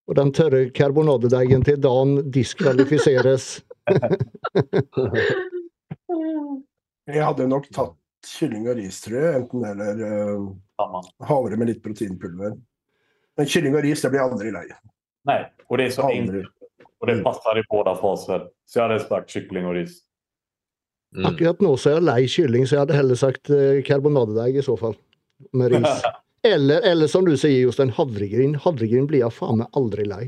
Og 0.09 0.17
den 0.19 0.33
tørre 0.35 0.65
karbonadedeigen 0.75 1.63
til 1.63 1.79
Dan 1.79 2.17
diskvalifiseres. 2.33 3.61
Jeg 7.07 7.19
hadde 7.19 7.47
nok 7.51 7.67
tatt 7.75 7.95
kylling 8.23 8.67
og 8.71 8.77
ris, 8.79 9.01
tror 9.03 9.17
jeg. 9.19 9.39
Enten 9.41 9.65
eller 9.67 9.93
uh, 10.07 11.01
havre 11.27 11.57
med 11.59 11.67
litt 11.71 11.81
proteinpulver. 11.83 12.55
Men 13.37 13.49
kylling 13.49 13.75
og 13.75 13.83
ris, 13.83 14.03
det 14.03 14.11
blir 14.13 14.21
jeg 14.21 14.31
aldri 14.31 14.51
lei. 14.53 14.67
Nei, 15.27 15.39
og 15.67 15.79
det 15.79 15.85
er 15.87 15.95
så 15.95 16.05
Aldri. 16.07 16.43
enkelt. 16.43 16.62
Och 17.03 17.07
det 17.07 17.23
passar 17.23 17.59
i 17.59 17.63
båda 17.69 17.95
faser. 17.95 18.47
Så 18.65 18.79
jag 18.79 18.87
hade 18.87 18.99
sagt 18.99 19.29
kyckling 19.29 19.65
och 19.65 19.73
ris. 19.73 19.99
Mm. 21.15 21.25
Akkurat 21.25 21.59
nå 21.61 21.73
så 21.77 21.89
er 21.89 21.97
jeg 21.97 22.03
lei 22.07 22.27
kylling, 22.31 22.63
så 22.63 22.77
jeg 22.77 22.81
hadde 22.85 22.95
heller 22.95 23.17
sagt 23.19 23.49
eh, 23.51 23.81
karbonadedeig 23.83 24.55
i 24.61 24.63
så 24.63 24.77
fall. 24.79 24.95
Med 25.51 25.75
ris. 25.75 26.05
Eller, 26.47 26.81
eller 26.83 27.07
som 27.07 27.23
du 27.23 27.37
sier, 27.39 27.61
Jostein, 27.63 27.91
havregryn. 27.95 28.57
Havregryn 28.59 29.05
blir 29.07 29.21
jeg 29.21 29.31
faen 29.31 29.61
meg 29.61 29.77
aldri 29.79 30.03
lei. 30.03 30.25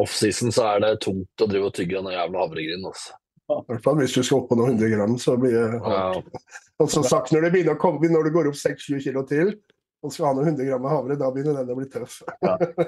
Offseason 0.00 0.54
så 0.56 0.64
er 0.70 0.84
det 0.86 0.92
tungt 1.04 1.44
å 1.44 1.48
drive 1.50 1.68
og 1.68 1.74
tygge 1.76 2.00
den 2.00 2.14
jævla 2.14 2.46
havregryn. 2.46 2.86
Altså. 2.88 3.18
I 3.52 3.58
hvert 3.68 3.84
fall 3.84 3.98
hvis 4.00 4.16
du 4.16 4.22
skal 4.22 4.38
opp 4.38 4.48
på 4.48 4.56
noen 4.56 4.72
hundre 4.72 4.88
gram, 4.94 5.18
så 5.20 5.36
blir 5.40 5.52
det 5.56 5.82
hardt. 5.84 6.32
Ja. 6.32 6.60
Og 6.84 6.88
som 6.92 7.04
sagt, 7.04 7.34
når 7.34 7.44
det 7.44 7.52
begynner 7.56 7.76
å 7.76 7.82
komme, 7.82 8.08
når 8.08 8.28
du 8.28 8.32
går 8.38 8.48
opp 8.48 8.56
6-7 8.56 9.02
kilo 9.04 9.26
til, 9.28 9.52
og 10.02 10.12
skal 10.14 10.26
ha 10.28 10.32
noen 10.38 10.46
hundre 10.52 10.64
gram 10.68 10.82
med 10.82 10.90
havre, 10.92 11.16
da 11.18 11.30
begynner 11.34 11.58
den 11.64 11.74
å 11.74 11.78
bli 11.78 11.88
tøff. 11.90 12.20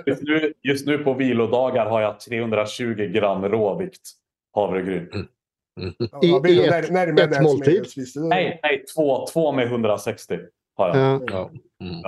Just 0.06 0.22
nu, 0.22 0.52
just 0.62 0.86
nu 0.86 0.98
på 1.04 1.14
vilodagar 1.18 1.88
har 1.90 2.00
jag 2.04 2.20
320 2.20 3.08
gram 3.14 3.44
råvikt 3.50 4.12
havregryn. 4.54 5.26
I- 6.22 6.40
begynner 6.42 6.82
i 6.82 7.22
ett- 7.22 7.42
måltid? 7.42 7.86
Nei, 7.96 8.06
nei, 8.16 8.28
Nej, 8.28 8.60
nej 8.62 8.84
två, 8.94 9.26
två 9.32 9.52
med 9.52 9.68
160 9.68 10.38
har 10.76 10.88
jeg. 10.88 10.96
Ja. 10.96 11.20
Ja. 11.30 11.50
Mm. 11.82 12.02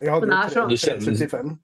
Jeg 0.00 0.10
hadde 0.10 0.50
så- 0.50 0.68
Du 0.68 0.76
kjenner- 0.76 1.00
375. 1.04 1.58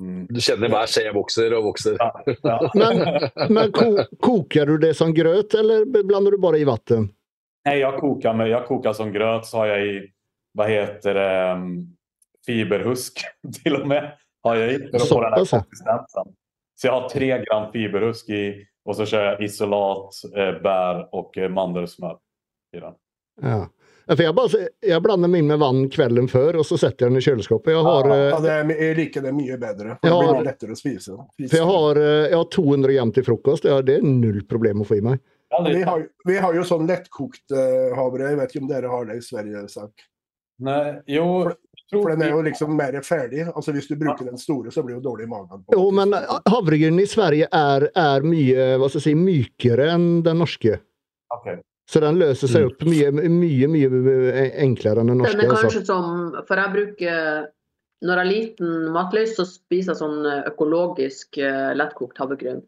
Mm. 0.00 0.26
Du 0.28 0.40
kjenner 0.40 0.68
hver 0.68 0.86
skje 0.90 1.12
vokser 1.14 1.52
og 1.54 1.64
vokser. 1.64 1.96
Ja, 2.00 2.10
ja. 2.42 2.70
Men, 2.74 3.30
men 3.54 3.72
ko 3.72 4.04
koker 4.20 4.66
du 4.66 4.78
det 4.78 4.96
som 4.96 5.12
grøt, 5.14 5.54
eller 5.54 5.84
blander 5.84 6.30
du 6.32 6.38
bare 6.38 6.58
i 6.58 6.64
vann? 6.64 7.10
Nei, 7.66 7.76
jeg 7.78 8.00
kokar, 8.00 8.34
med, 8.34 8.48
jag 8.50 8.66
kokar 8.66 8.92
som 8.92 9.12
grøt. 9.12 9.44
så 9.46 9.56
har 9.62 9.66
jeg 9.76 9.86
i, 9.86 10.12
hva 10.58 10.66
heter 10.66 11.14
det, 11.14 11.52
um, 11.56 11.96
fiberhusk 12.46 13.20
till 13.62 13.76
och 13.76 13.88
med. 13.88 14.12
Har 14.42 14.56
jag 14.56 14.72
i 14.72 14.78
för 14.78 14.96
att 14.96 15.08
få 15.08 15.20
den 15.20 15.32
här 15.32 15.38
konsistensen. 15.38 16.24
Så 16.74 16.86
jag 16.86 17.00
har 17.00 17.08
tre 17.08 17.44
gram 17.44 17.72
fiberhusk 17.72 18.28
i 18.30 18.66
och 18.84 18.96
så 18.96 19.06
kör 19.06 19.24
jag 19.24 19.42
isolat, 19.42 20.14
eh, 20.36 20.62
bär 20.62 21.14
och 21.14 21.38
eh, 21.38 21.48
mandelsmör 21.48 22.18
i 22.76 22.80
den. 22.80 22.94
Ja. 23.42 23.68
For 24.06 24.18
jeg, 24.22 24.34
bare, 24.34 24.60
jeg 24.82 24.98
blander 25.02 25.30
meg 25.30 25.38
inn 25.44 25.46
med 25.52 25.60
vann 25.62 25.84
kvelden 25.94 26.26
før, 26.28 26.56
og 26.58 26.66
så 26.66 26.74
setter 26.76 27.06
jeg 27.06 27.12
den 27.12 27.20
i 27.20 27.22
kjøleskapet. 27.22 27.70
Jeg 27.70 27.84
har, 27.86 28.08
Ja, 28.10 28.16
eh, 28.34 28.40
det 28.42 28.50
er, 28.50 28.72
jeg 28.82 28.96
liker 28.98 29.22
det 29.22 29.32
mye 29.36 29.56
bedre. 29.62 29.94
Det 30.02 30.10
blir 30.10 30.24
det- 30.26 30.32
mye 30.40 30.46
lettere 30.48 30.74
å 30.74 30.78
spise. 30.80 31.14
for 31.38 31.56
jeg 31.56 31.68
har, 31.70 31.96
eh, 32.02 32.26
jeg 32.28 32.36
har 32.36 32.44
200 32.50 32.92
gram 32.96 33.12
til 33.12 33.24
frokost. 33.24 33.64
Ja, 33.64 33.80
det 33.80 34.00
er 34.00 34.02
null 34.02 34.42
problem 34.50 34.82
å 34.82 34.86
få 34.88 34.98
i 34.98 35.00
meg. 35.06 35.20
Ja, 35.50 35.62
Vi 35.62 35.82
har, 35.82 36.08
vi 36.24 36.36
har 36.38 36.54
jo 36.54 36.62
sånn 36.64 36.88
lettkokt 36.88 37.54
havre. 37.94 38.28
Jeg 38.30 38.36
vet 38.38 38.50
ikke 38.54 38.62
om 38.62 38.68
dere 38.68 38.88
har 38.88 39.04
det 39.04 39.16
i 39.16 39.20
Sverige? 39.20 39.68
Sak. 39.68 39.90
Nej, 40.58 41.00
jo, 41.06 41.52
For 41.92 42.12
den 42.14 42.22
er 42.24 42.30
jo 42.32 42.40
liksom 42.46 42.72
mer 42.76 42.94
ferdig. 43.04 43.44
Altså 43.52 43.74
Hvis 43.76 43.90
du 43.90 43.96
bruker 44.00 44.24
den 44.24 44.40
store, 44.40 44.72
så 44.72 44.82
blir 44.84 44.96
det 44.96 45.02
jo 45.02 45.10
dårlig 45.10 45.26
i 45.26 45.32
magen. 45.32 45.64
Jo, 45.74 45.90
men 45.92 46.14
havregryn 46.48 47.00
i 47.02 47.08
Sverige 47.08 47.50
er, 47.52 47.88
er 47.92 48.24
mye 48.24 48.70
hva 48.80 48.88
skal 48.88 49.02
jeg 49.02 49.08
si, 49.10 49.14
mykere 49.18 49.90
enn 49.92 50.06
den 50.24 50.40
norske. 50.40 50.78
Okay. 51.36 51.60
Så 51.90 52.00
den 52.00 52.16
løser 52.20 52.48
seg 52.48 52.70
opp 52.70 52.84
mye, 52.88 53.10
mye 53.12 53.68
mye 53.68 54.44
enklere 54.64 55.02
enn 55.02 55.12
den 55.12 55.20
norske. 55.20 55.36
Den 55.36 55.44
er 55.44 55.52
Altså. 55.52 55.66
kanskje 55.66 55.84
som 55.88 56.44
For 56.48 56.56
jeg 56.62 56.72
bruker 56.76 57.48
Når 58.02 58.18
jeg 58.18 58.24
er 58.24 58.30
liten 58.32 58.70
matlyst, 58.90 59.36
så 59.38 59.44
spiser 59.46 59.92
jeg 59.92 60.00
sånn 60.00 60.24
eh, 60.26 60.40
økologisk 60.50 61.38
eh, 61.38 61.70
lettkokt 61.78 62.18
havregryn. 62.18 62.64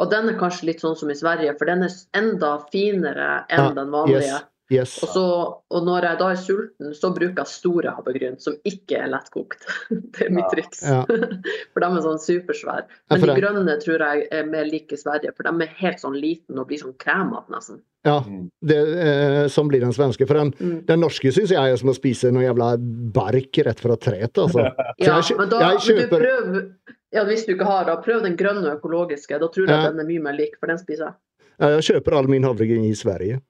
Og 0.00 0.08
den 0.08 0.30
er 0.30 0.38
kanskje 0.40 0.70
litt 0.70 0.80
sånn 0.80 0.96
som 0.96 1.10
i 1.12 1.16
Sverige, 1.18 1.52
for 1.58 1.68
den 1.68 1.84
er 1.84 1.92
enda 2.16 2.54
finere 2.72 3.26
enn 3.52 3.66
Ja, 3.66 3.74
den 3.76 3.90
vanlige. 3.92 4.22
Yes. 4.38 4.46
Yes. 4.70 4.96
Og, 5.02 5.08
så, 5.14 5.24
og 5.70 5.84
når 5.86 6.06
jeg 6.08 6.18
da 6.20 6.28
er 6.30 6.38
sulten, 6.40 6.94
så 6.94 7.10
bruker 7.14 7.40
jeg 7.42 7.46
store 7.50 7.92
havregryn, 7.96 8.38
som 8.40 8.54
ikke 8.64 8.98
er 9.02 9.08
lettkokt. 9.12 9.66
Det 10.14 10.26
er 10.26 10.30
mitt 10.30 10.44
Ja. 10.44 10.50
triks. 10.54 10.82
Ja. 10.82 11.04
For 11.74 11.80
de 11.84 11.86
er 11.90 12.04
sånn 12.06 12.20
supersvære. 12.22 12.84
Men 13.10 13.20
de 13.26 13.36
grønne 13.40 13.76
tror 13.82 14.04
jeg 14.06 14.28
er 14.30 14.44
mer 14.50 14.64
like 14.70 14.96
Sverige, 15.00 15.32
for 15.36 15.46
de 15.46 15.66
er 15.66 15.74
helt 15.80 16.00
sånn 16.02 16.16
liten 16.20 16.58
og 16.58 16.68
blir 16.70 16.78
sånn 16.82 16.96
kremete 16.98 17.50
nesten. 17.54 17.80
Ja, 18.04 18.20
Mm. 18.24 18.46
det, 18.64 18.76
eh, 19.04 19.46
som 19.52 19.68
blir 19.68 19.80
den 19.80 19.92
svenske. 19.92 20.26
For 20.26 20.34
den, 20.34 20.52
Mm. 20.52 20.86
den 20.86 21.00
norske 21.00 21.28
syns 21.32 21.50
jeg 21.52 21.58
er 21.72 21.76
som 21.76 21.90
å 21.90 21.94
spise 21.94 22.30
noe 22.32 22.42
jævla 22.46 22.76
bark 23.12 23.52
rett 23.66 23.78
fra 23.80 23.96
treet. 23.96 24.32
Altså. 24.40 24.64
Ja, 24.98 25.20
jeg 25.20 25.36
men, 25.36 25.48
da, 25.50 25.58
jeg 25.76 25.96
men 25.96 26.08
du 26.08 26.16
prøv, 26.16 26.70
ja, 27.12 27.24
hvis 27.24 27.44
du 27.46 27.54
ikke 27.54 27.66
har, 27.68 27.84
da 27.84 27.96
prøv 28.00 28.22
den 28.22 28.36
grønne 28.40 28.72
økologiske. 28.78 29.38
Da 29.38 29.48
tror 29.48 29.66
jeg 29.68 29.76
Ja. 29.76 29.90
den 29.90 30.00
er 30.00 30.04
mye 30.08 30.22
mer 30.22 30.32
lik, 30.32 30.56
for 30.58 30.66
den 30.66 30.78
spiser 30.78 31.10
jeg. 31.10 31.14
Ja, 31.60 31.68
jeg 31.76 31.82
kjøper 31.90 32.16
all 32.16 32.26
min 32.26 32.42
havregryn 32.42 32.88
i 32.88 32.94
Sverige. 32.96 33.42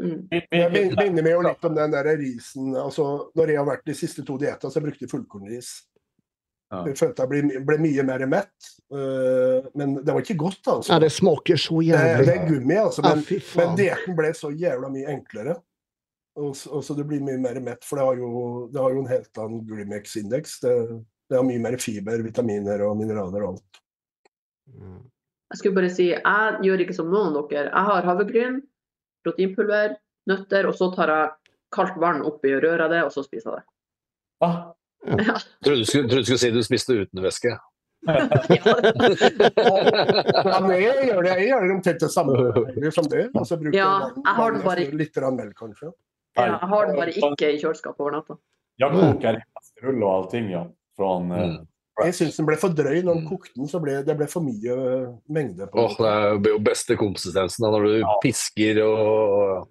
Mm. 0.00 0.28
Jeg 0.32 0.70
minner 0.72 1.20
meg 1.20 1.34
jo 1.34 1.40
litt 1.44 1.64
om 1.68 1.74
den 1.76 1.92
der 1.92 2.06
risen 2.16 2.70
altså 2.80 3.04
Når 3.36 3.50
jeg 3.52 3.58
har 3.60 3.66
vært 3.68 3.82
de 3.84 3.92
siste 3.92 4.22
to 4.24 4.38
diettene, 4.40 4.72
så 4.72 4.80
brukte 4.80 5.04
jeg 5.04 5.10
fullkornris. 5.12 5.72
Ja. 6.72 6.80
Jeg 6.88 6.96
følte 6.96 7.26
jeg 7.26 7.28
ble, 7.28 7.60
ble 7.68 7.76
mye 7.84 8.04
mer 8.08 8.24
mett. 8.30 8.70
Uh, 8.88 9.60
men 9.76 9.98
det 10.00 10.08
var 10.08 10.24
ikke 10.24 10.38
godt, 10.40 10.62
altså. 10.64 10.94
Ja, 10.94 11.02
det 11.02 11.10
smaker 11.12 11.60
så 11.60 11.82
det, 11.84 12.00
det 12.24 12.32
er 12.38 12.48
gummi, 12.48 12.78
altså. 12.80 13.04
Men, 13.04 13.20
ja, 13.28 13.42
men 13.60 13.76
dietten 13.76 14.16
ble 14.16 14.32
så 14.38 14.48
jævla 14.56 14.88
mye 14.94 15.12
enklere. 15.12 15.58
Og, 16.40 16.56
og 16.72 16.80
så 16.80 16.96
du 16.96 17.04
blir 17.04 17.20
mye 17.20 17.36
mer 17.36 17.60
mett, 17.60 17.84
for 17.84 18.00
det 18.00 18.06
har 18.08 18.22
jo, 18.22 18.30
det 18.72 18.80
har 18.80 18.96
jo 18.96 19.02
en 19.02 19.10
helt 19.10 19.42
annen 19.44 19.64
Glymex-indeks. 19.68 20.56
Det, 20.64 20.74
det 21.28 21.36
har 21.36 21.44
mye 21.44 21.60
mer 21.60 21.76
fiber, 21.80 22.24
vitaminer 22.24 22.86
og 22.88 22.96
mineraler 23.00 23.44
og 23.44 23.52
alt. 23.52 23.82
Jeg 25.52 25.60
skulle 25.60 25.76
bare 25.76 25.92
si, 25.92 26.08
jeg 26.14 26.60
gjør 26.64 26.86
ikke 26.86 26.96
som 26.96 27.12
noen 27.12 27.36
av 27.36 27.50
dere. 27.50 27.68
Jeg 27.68 27.88
har 27.90 28.08
havregryn, 28.08 28.62
proteinpulver, 29.24 29.88
nøtter, 30.30 30.62
og 30.70 30.74
så 30.78 30.86
tar 30.94 31.08
jeg 31.14 31.26
kaldt 31.72 31.96
vann 32.02 32.22
oppi 32.28 32.48
og 32.56 32.62
rører 32.64 32.88
det, 32.92 33.00
og 33.06 33.12
så 33.14 33.20
spiser 33.24 33.50
jeg 33.50 33.56
det. 33.62 33.66
Ah. 34.42 34.56
Ja. 35.02 35.34
Trodde 35.64 35.80
du 35.80 35.84
skulle, 35.88 36.08
trodde 36.08 36.22
du 36.22 36.26
skulle 36.28 36.38
si 36.42 36.50
du 36.54 36.62
spiste 36.62 36.92
uten 37.02 37.22
væske. 37.24 37.52
Ja, 38.02 38.12
men 40.62 40.72
jeg 40.74 41.06
gjør 41.08 41.20
det, 41.22 41.32
jeg 41.38 41.48
gjør 41.48 41.60
det 41.66 41.74
omtrent 41.76 42.00
det 42.02 42.10
samme 42.12 42.34
som 42.94 43.06
det. 43.10 43.24
Og 43.38 43.44
så 43.48 43.56
bruker 43.60 43.78
Ja, 43.78 43.90
jeg 44.16 44.34
har 44.38 44.48
den 44.56 44.62
bare- 44.64 44.86
litt 44.90 45.16
melk, 45.16 45.54
kanskje. 45.58 45.92
Ja, 46.36 46.42
jeg 46.46 46.68
har 46.72 46.86
den 46.86 46.96
bare 46.96 47.12
ikke 47.12 47.50
i 47.52 47.58
kjøleskapet 47.60 48.00
over 48.00 48.10
natta. 48.16 48.34
Ja, 48.80 48.88
koker 48.90 49.34
i 49.38 49.42
kastrull 49.54 50.02
og 50.02 50.10
allting 50.16 50.50
ja. 50.50 50.64
Fra 50.96 51.16
en, 51.16 51.28
Mm. 51.28 51.66
Jeg 52.04 52.14
syns 52.18 52.36
den 52.36 52.46
ble 52.48 52.56
for 52.60 52.68
drøy 52.74 53.02
når 53.02 53.14
den 53.14 53.24
Mm. 53.24 53.28
kokte 53.30 53.54
den. 53.56 53.68
så 53.68 53.80
ble 53.82 53.98
Det 54.06 54.16
ble 54.18 54.26
for 54.28 54.40
mye 54.42 54.72
øh, 54.76 55.06
mengde 55.28 55.66
på 55.70 55.78
Åh, 55.84 55.96
det 55.98 56.50
er 56.50 56.54
jo 56.56 56.58
beste 56.58 56.96
konsistensen 56.96 57.62
da, 57.64 57.70
når 57.70 57.82
du 57.86 57.92
Ja. 58.00 58.16
pisker 58.22 58.82
og 58.86 59.68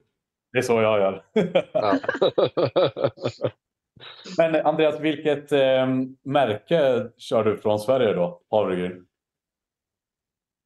Det 0.54 0.60
er 0.64 0.68
så 0.68 0.80
jeg 0.82 1.00
gjør. 1.00 1.16
ja. 1.76 1.92
Men 4.38 4.56
eh, 4.56 4.66
Andreas, 4.66 4.98
hvilket 5.00 5.52
eh, 5.54 5.88
merke 6.26 6.80
kjører 7.22 7.56
du 7.56 7.62
fra 7.62 7.78
Sverige 7.78 8.16
da? 8.18 8.28
Havregryn? 8.52 9.00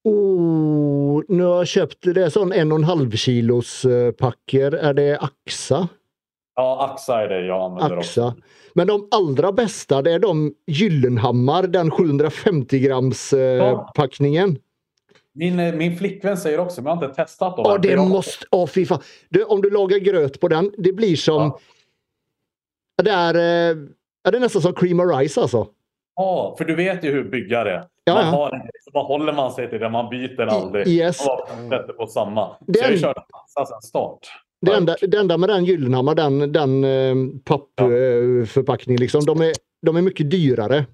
Oh, 0.06 1.22
nå 1.34 1.46
har 1.56 1.64
jeg 1.66 1.72
kjøpt 1.80 2.10
det 2.14 2.24
er 2.28 2.34
sånn 2.34 2.52
en 2.54 2.72
og 2.72 2.80
en 2.84 2.88
halv 2.90 3.16
kilos 3.18 3.72
eh, 3.90 4.12
pakker. 4.18 4.76
Er 4.78 4.94
det 4.98 5.08
Axa? 5.26 5.88
Ja, 6.56 6.92
Axa 6.94 7.22
är 7.24 7.30
det 7.30 7.46
jag 7.46 7.62
använder 7.62 7.98
också. 7.98 8.22
Axa. 8.28 8.42
Men 8.74 8.88
de 8.88 9.08
allra 9.12 9.52
bästa 9.52 10.02
det 10.02 10.12
är 10.12 10.20
de 10.20 10.54
Gyllenhammar, 10.68 11.64
den 11.64 11.92
750 11.92 12.80
grams 12.80 13.34
eh, 13.34 13.40
Ja. 13.40 13.92
packningen. 13.96 14.58
Min, 15.34 15.60
eh, 15.60 15.74
min 15.76 15.98
flickvän 15.98 16.38
säger 16.38 16.60
också, 16.60 16.82
men 16.82 16.90
jag 16.90 16.96
har 16.98 17.06
inte 17.06 17.16
testat 17.24 17.56
dem. 17.58 17.66
Ja, 17.68 17.78
det 17.78 17.90
Jag- 17.92 18.10
måste... 18.10 18.46
Åh, 18.52 18.68
fy 18.68 18.86
fan. 18.86 19.00
Du, 19.30 19.44
om 19.44 19.62
du 19.62 19.70
lagar 19.70 19.98
gröt 19.98 20.40
på 20.40 20.48
den, 20.48 20.72
det 20.78 20.94
blir 20.94 21.16
som... 21.16 21.42
Ja. 21.42 21.60
Det 23.04 23.12
är, 23.12 23.34
eh, 23.36 23.76
det 24.32 24.38
är 24.38 24.40
nästan 24.40 24.62
som 24.62 24.74
cream 24.74 25.00
of 25.00 25.18
rice 25.20 25.42
alltså. 25.42 25.68
Ja, 26.16 26.56
för 26.58 26.66
du 26.66 26.76
vet 26.76 27.04
ju 27.04 27.12
hur 27.12 27.24
bygga 27.24 27.64
det 27.64 27.88
Ja, 28.04 28.14
man, 28.14 28.26
har, 28.26 28.62
bara 28.94 29.04
håller 29.04 29.34
man 29.34 29.52
sig 29.52 29.70
till 29.70 29.80
det, 29.80 29.90
man 29.90 30.10
byter 30.10 30.42
aldrig. 30.42 30.88
Yes. 30.88 31.26
Man 31.58 31.70
sätter 31.70 31.94
på 31.94 32.08
samma. 32.08 32.56
Den... 32.68 32.76
Så 33.00 33.06
jag 33.06 33.18
är- 33.18 33.24
Axa 33.44 33.66
sen 33.66 33.82
start. 33.82 34.20
Det 34.66 34.76
enda, 34.76 34.96
det 35.02 35.18
enda 35.18 35.38
med 35.38 35.50
den 35.50 35.66
Gyllenhammar, 35.66 36.16
den, 36.16 36.52
den 36.52 36.84
eh, 36.84 37.16
pappförpackningen, 37.44 39.00
liksom, 39.00 39.26
de, 39.26 39.42
är, 39.42 39.54
de 39.82 39.96
är 39.96 40.02
mycket 40.02 40.32
dyrare. 40.32 40.86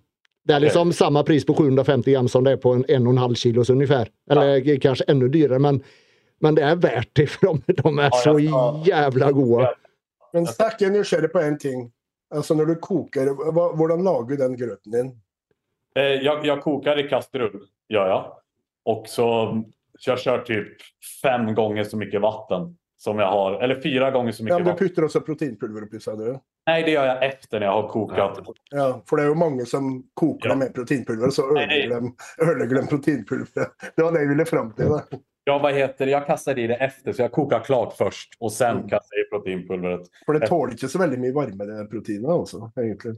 Det 0.44 0.54
är 0.54 0.60
liksom 0.60 0.88
liksom 0.88 1.06
samma 1.06 1.24
pris 1.24 1.46
på 1.46 1.54
750 1.54 2.12
gram 2.12 2.28
som 2.28 2.44
det 2.44 2.52
är 2.52 2.58
på 2.58 2.74
en 2.74 2.86
en 2.88 3.08
och 3.08 3.14
en 3.14 3.18
halv 3.18 3.36
kilos 3.36 3.70
ungefär. 3.70 4.08
Eller 4.32 4.80
kanske 4.80 5.04
ännu 5.08 5.30
dyrare, 5.30 5.60
men, 5.60 5.84
men 6.40 6.56
det 6.56 6.62
är 6.62 6.76
värt 6.76 7.10
det 7.14 7.28
för 7.30 7.48
de, 7.48 7.62
de 7.68 8.00
är 8.00 8.04
Ja, 8.04 8.12
så 8.12 8.40
jävla 8.86 9.32
goda. 9.32 9.74
Men 10.34 10.48
stacken, 10.48 10.88
jeg 10.88 10.96
er 10.96 11.00
nysgjerrig 11.00 11.32
på 11.32 11.40
én 11.40 11.58
ting. 11.60 11.92
Altså 12.32 12.56
Når 12.56 12.66
du 12.66 12.76
koker, 12.76 13.34
hva, 13.52 13.66
hvordan 13.76 14.04
lager 14.04 14.30
du 14.30 14.38
den 14.40 14.56
grøten 14.56 14.92
din? 14.92 15.10
Eh, 15.96 16.24
jag, 16.24 16.46
jag 16.46 16.62
kokar 16.62 17.00
i 17.00 17.10
kastrull, 17.10 17.68
gör 17.90 18.08
jag. 18.08 18.32
Och 18.86 19.08
så 19.08 19.62
jag 20.06 20.20
kör 20.20 20.40
typ 20.40 20.68
fem 21.22 21.56
gånger 21.56 21.84
så 21.84 21.98
mycket 21.98 22.22
vatten 22.22 22.78
som 23.02 23.18
jag 23.20 23.28
har. 23.34 23.56
Eller 23.66 23.80
fyra 23.82 24.12
gånger 24.14 24.32
så 24.32 24.44
Ja, 24.44 24.58
mycket 24.60 24.66
men 24.66 24.76
Du 24.76 24.82
putter 24.84 25.06
også 25.08 25.22
proteinpulver 25.26 25.88
oppi, 25.88 26.00
sa 26.04 26.14
du? 26.16 26.28
Nei, 26.70 26.82
det 26.86 26.94
gjør 26.94 27.08
jeg 27.10 27.32
etter 27.32 27.60
når 27.60 27.66
jeg 27.66 27.74
har 27.74 27.88
koket. 27.90 28.52
Ja, 28.78 28.86
for 29.10 29.18
det 29.18 29.24
er 29.26 29.32
jo 29.32 29.40
mange 29.42 29.66
som 29.66 29.88
koker 30.22 30.50
Ja. 30.54 30.56
med 30.56 30.74
proteinpulver, 30.76 31.32
og 31.32 31.34
så 31.34 31.48
ødelegger 31.50 32.76
de, 32.82 32.88
proteinpulveret. 32.92 33.74
Det 33.98 34.04
var 34.06 34.12
det 34.16 34.22
jeg 34.22 34.30
ville 34.36 34.46
fram 34.46 34.70
til. 34.78 34.94
Da. 34.94 35.20
Ja, 35.50 35.56
hva 35.58 35.72
heter 35.74 36.06
det? 36.06 36.12
Jeg 36.14 36.26
kaster 36.28 36.60
i 36.62 36.68
det 36.70 36.78
efter, 36.86 37.16
så 37.18 37.24
jeg 37.26 37.32
koker 37.34 37.64
klart 37.66 37.96
først, 37.98 38.38
og 38.40 38.52
sen 38.54 38.84
Mm. 38.84 38.90
kaster 38.94 39.18
jeg 39.18 39.26
i 39.26 39.30
proteinpulveret. 39.34 40.06
For 40.28 40.38
det 40.38 40.48
tåler 40.48 40.76
ikke 40.78 40.90
så 40.94 41.02
veldig 41.02 41.18
mye 41.24 41.34
varme, 41.34 41.66
det 41.72 41.90
proteinet. 41.90 42.30
også, 42.30 42.72
egentlig. 42.78 43.16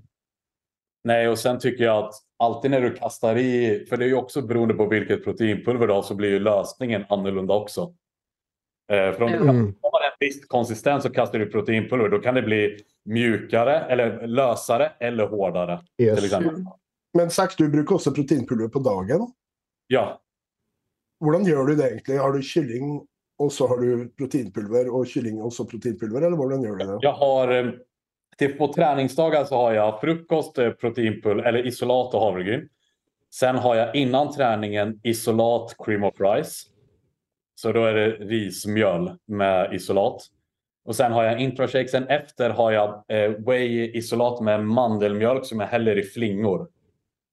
Nei, 1.06 1.26
og 1.28 1.36
sen 1.38 1.60
syns 1.60 1.78
jeg 1.84 1.92
at 1.92 2.16
alltid 2.40 2.72
når 2.72 2.82
du 2.88 2.96
kaster 2.96 3.36
i, 3.36 3.84
For 3.90 3.98
det 4.00 4.06
er 4.08 4.12
jo 4.16 4.22
også 4.22 4.48
beroende 4.48 4.78
på 4.80 4.88
hvilket 4.88 5.20
proteinpulver 5.26 5.88
du 5.88 5.94
har, 5.94 6.02
så 6.08 6.16
blir 6.16 6.38
jo 6.38 6.40
løsningen 6.48 7.06
annorlunda 7.12 7.54
också. 7.54 7.90
Eh, 8.94 9.14
för 9.14 9.22
om 9.24 9.32
du 9.32 9.38
Mm. 9.38 9.76
Har 9.82 10.02
en 10.02 10.18
viss 10.20 10.46
konsistens 10.48 11.06
och 11.06 11.16
kastar 11.16 11.40
du 11.40 11.46
proteinpulver, 11.46 12.10
då 12.10 12.20
kan 12.20 12.36
det 12.36 12.42
bli 12.42 12.78
mjukare 13.06 13.80
eller 13.80 14.28
lösare 14.28 14.92
eller 15.00 15.28
hårdare. 15.28 15.80
Yes. 16.02 16.24
exempel. 16.24 16.56
Mm. 16.56 16.68
Men 17.14 17.30
Sax, 17.30 17.56
du 17.56 17.70
bruker 17.70 17.96
også 17.96 18.12
proteinpulver 18.12 18.68
på 18.68 18.80
dagen. 18.80 19.28
Ja, 19.88 20.20
Hvordan 21.24 21.46
gjør 21.48 21.68
du 21.68 21.76
det 21.80 21.86
egentlig? 21.88 22.20
Har 22.20 22.34
du 22.36 22.42
kylling, 22.44 23.08
og 23.40 23.52
så 23.56 23.68
har 23.68 23.80
du 23.80 24.10
proteinpulver, 24.18 24.90
og 24.92 25.08
kylling 25.08 25.40
og 25.42 25.54
så 25.56 25.64
proteinpulver, 25.70 26.26
eller 26.26 26.36
hvordan 26.40 26.66
gjør 26.66 26.80
du 26.80 26.86
det? 26.90 26.98
Jeg 27.06 27.16
har 27.22 27.54
til, 28.40 28.56
på 28.58 28.68
treningsdager 28.74 29.46
så 29.48 29.62
har 29.62 29.78
jeg 29.78 30.00
frukost, 30.02 30.60
eh, 30.60 30.74
proteinpulver 30.82 31.48
eller 31.48 31.70
isolat 31.70 32.16
og 32.18 32.26
havregryn. 32.28 32.68
Sen 33.34 33.56
har 33.56 33.76
jeg 33.80 34.04
innan 34.04 34.34
treningen 34.34 34.98
isolat 35.04 35.74
cream 35.80 36.04
of 36.04 36.20
rice. 36.22 36.73
Så 37.56 37.72
da 37.72 37.90
är 37.90 37.94
det 37.94 38.10
rismjöl 38.10 39.18
med 39.26 39.74
isolat. 39.74 40.22
Och 40.86 40.96
sen 40.96 41.12
har 41.12 41.24
jag 41.24 41.40
intrashake. 41.40 41.88
Sen 41.88 42.08
efter 42.08 42.50
har 42.50 42.72
jag 42.72 43.04
eh, 43.08 43.32
whey 43.32 43.92
isolat 43.98 44.42
med 44.42 44.66
mandelmjölk 44.66 45.46
som 45.46 45.60
jag 45.60 45.68
häller 45.68 45.98
i 45.98 46.04
flingor. 46.04 46.68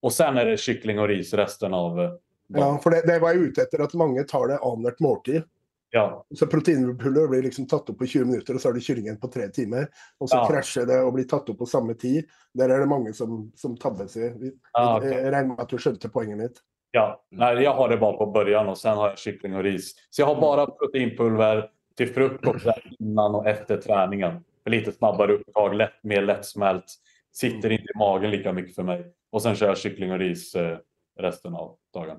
Och 0.03 0.13
sen 0.13 0.37
är 0.39 0.45
det 0.47 0.57
kyckling 0.57 0.99
och 0.99 1.09
ris 1.09 1.35
resten 1.35 1.75
av 1.75 2.01
eh, 2.01 2.11
Ja, 2.53 2.79
for 2.83 2.91
det, 2.91 3.03
det 3.07 3.19
var 3.19 3.31
jeg 3.31 3.41
ute 3.41 3.63
etter, 3.63 3.83
at 3.85 3.93
mange 3.95 4.25
tar 4.27 4.49
det 4.51 4.57
annethvert 4.59 5.01
måltid. 5.01 5.43
Ja. 5.91 6.25
Så 6.35 6.47
proteinpulver 6.47 7.29
blir 7.29 7.43
liksom 7.43 7.67
tatt 7.71 7.91
opp 7.91 7.99
på 7.99 8.07
20 8.07 8.25
minutter, 8.25 8.55
og 8.55 8.61
så 8.61 8.69
har 8.69 8.75
du 8.75 8.81
kyllingen 8.81 9.17
på 9.23 9.29
tre 9.31 9.49
timer. 9.55 9.87
Og 10.19 10.31
så 10.31 10.37
Ja. 10.37 10.49
krasjer 10.51 10.87
det 10.87 10.99
og 11.03 11.13
blir 11.15 11.29
tatt 11.31 11.49
opp 11.51 11.59
på 11.59 11.67
samme 11.67 11.95
tid. 11.95 12.27
Der 12.55 12.69
er 12.71 12.81
det 12.83 12.89
mange 12.89 13.13
som, 13.15 13.53
som 13.55 13.77
tabber 13.77 14.07
seg. 14.11 14.35
Ah. 14.75 14.99
Jeg 15.03 15.31
regner 15.33 15.53
med 15.53 15.61
at 15.63 15.71
du 15.71 15.79
skjønte 15.79 16.11
poenget 16.11 16.39
mitt. 16.39 16.59
Ja, 16.91 17.25
nej, 17.31 17.63
jag 17.63 17.75
har 17.75 17.89
det 17.89 17.97
bara 17.97 18.17
på 18.17 18.27
början 18.27 18.69
och 18.69 18.79
sen 18.79 18.97
har 18.97 19.09
jag 19.09 19.19
kyckling 19.19 19.57
och 19.57 19.63
ris. 19.63 19.95
Så 20.11 20.23
jag 20.23 20.27
har 20.27 20.41
bara 20.41 20.67
proteinpulver 20.67 21.71
till 21.97 22.15
frukost 22.15 22.67
innan 22.99 23.35
och 23.35 23.49
efter 23.49 23.77
träningen. 23.77 24.45
För 24.63 24.71
lite 24.71 24.93
snabbare 24.93 25.33
upptag, 25.33 25.75
lätt, 25.75 26.03
mer 26.03 26.23
lättsmält. 26.23 26.85
Sitter 27.33 27.71
inte 27.71 27.85
i 27.95 27.99
magen 27.99 28.31
lika 28.31 28.53
mycket 28.53 28.75
för 28.75 28.83
mig. 28.83 29.13
Och 29.31 29.43
sen 29.43 29.57
kör 29.57 29.67
jag 29.67 29.79
kyckling 29.79 30.13
och 30.13 30.19
ris 30.19 30.55
eh, 30.55 30.79
resten 31.19 31.55
av 31.55 31.77
dagen. 31.95 32.19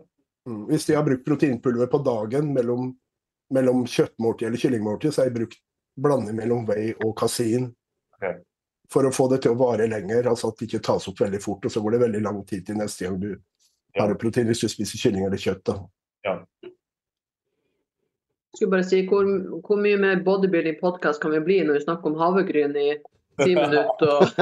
Mm. 0.50 0.66
Hvis 0.66 0.90
jeg 0.90 0.98
har 0.98 1.06
brukt 1.06 1.26
proteinpulver 1.26 1.88
på 1.88 1.98
dagen 1.98 2.54
mellom, 2.54 2.96
mellom 3.54 3.84
kjøttmåltid 3.86 4.48
eller 4.48 4.58
kyllingmåltid, 4.58 5.14
så 5.14 5.22
har 5.22 5.28
jeg 5.30 5.36
brukt 5.36 5.60
blanding 6.02 6.40
mellom 6.40 6.66
whey 6.66 6.96
og 7.06 7.14
kasein. 7.20 7.68
Okay. 8.18 8.40
For 8.90 9.06
å 9.06 9.12
få 9.14 9.28
det 9.30 9.44
til 9.44 9.54
å 9.54 9.60
vare 9.60 9.86
lenger, 9.88 10.32
altså 10.32 10.50
at 10.50 10.58
det 10.58 10.70
ikke 10.70 10.82
tas 10.88 11.06
opp 11.12 11.22
veldig 11.22 11.42
fort. 11.44 11.68
Og 11.68 11.74
så 11.74 11.84
går 11.84 11.96
det 11.96 12.02
veldig 12.08 12.24
lang 12.26 12.42
tid 12.48 12.66
til 12.66 12.80
neste 12.82 13.06
gang 13.06 13.20
du 13.22 13.36
Ja. 13.96 14.08
du 14.08 14.16
protein 14.20 14.48
hvis 14.48 14.64
du 14.64 14.70
spiser 14.72 15.02
kylling 15.02 15.26
eller 15.28 15.42
kjøtt. 15.42 15.66
da. 15.68 16.36
Skulle 18.56 18.72
bare 18.72 18.86
si, 18.88 19.02
hvor, 19.08 19.28
hvor 19.64 19.80
mye 19.80 19.98
mer 20.00 20.24
bodybuilding-podkast 20.26 21.22
kan 21.24 21.32
vi 21.32 21.40
bli 21.44 21.62
når 21.66 21.80
vi 21.80 21.84
snakker 21.86 22.12
om 22.12 22.20
havregryn 22.20 22.76
i 22.78 22.90
ti 23.44 23.56
minutter? 23.56 24.12
Og... 24.18 24.28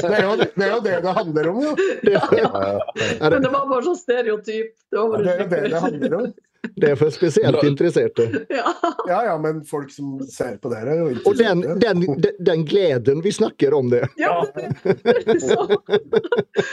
Det 0.00 0.16
er, 0.16 0.22
jo, 0.24 0.36
det 0.36 0.64
er 0.66 0.70
jo 0.74 0.80
det 0.84 0.98
det 1.04 1.16
handler 1.16 1.48
om, 1.50 1.62
jo. 1.64 1.72
Det, 2.02 2.20
Men 3.20 3.42
det 3.42 3.50
var 3.52 3.66
bare 3.70 3.82
så 3.84 3.94
stereotyp. 3.94 4.70
Det 4.90 4.98
var 4.98 5.18
Det 5.24 5.34
er 5.34 5.42
jo 5.42 5.48
det 5.50 5.62
det 5.70 5.82
handler 5.88 6.16
om. 6.20 6.32
det 6.76 6.90
er 6.90 6.96
for 6.98 7.10
spesielt 7.10 7.62
interesserte. 7.64 8.26
Ja. 8.50 8.72
Ja 9.08 9.24
ja, 9.24 9.38
men 9.38 9.62
folk 9.64 9.90
som 9.92 10.18
ser 10.28 10.56
på 10.60 10.70
det 10.72 10.80
er 10.82 10.98
jo 10.98 11.06
Og 11.28 11.36
den, 11.38 11.62
den, 11.80 12.02
den, 12.20 12.34
den 12.38 12.64
gleden 12.68 13.22
vi 13.24 13.32
snakker 13.32 13.74
om 13.74 13.90
det. 13.90 14.06
ja. 14.20 14.44
Det 14.52 15.40
så. 15.40 15.66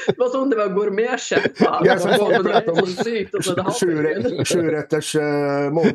Det 0.08 0.18
var 0.18 0.32
sånn 0.34 0.52
det 0.52 0.60
var 0.60 0.74
gourmetsjeffer. 0.76 1.86
Ja, 1.88 1.96
Det 1.96 2.20
var 2.20 2.44
prater 2.50 2.92
sykt, 2.98 3.36
og 3.38 3.46
så 3.48 3.56
det 3.58 3.68
havregryn. 3.68 4.44
Sjuretters 4.48 5.14
uh, 5.16 5.24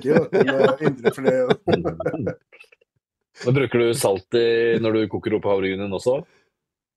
du, 0.02 0.14
med 0.32 0.86
indrefilet. 0.89 2.36
Men 3.47 3.55
bruker 3.55 3.78
du 3.78 3.94
salt 3.94 4.35
i, 4.35 4.78
når 4.82 4.93
du 4.93 5.01
koker 5.12 5.35
opp 5.39 5.44
havregrynen 5.51 5.93
også? 5.93 6.20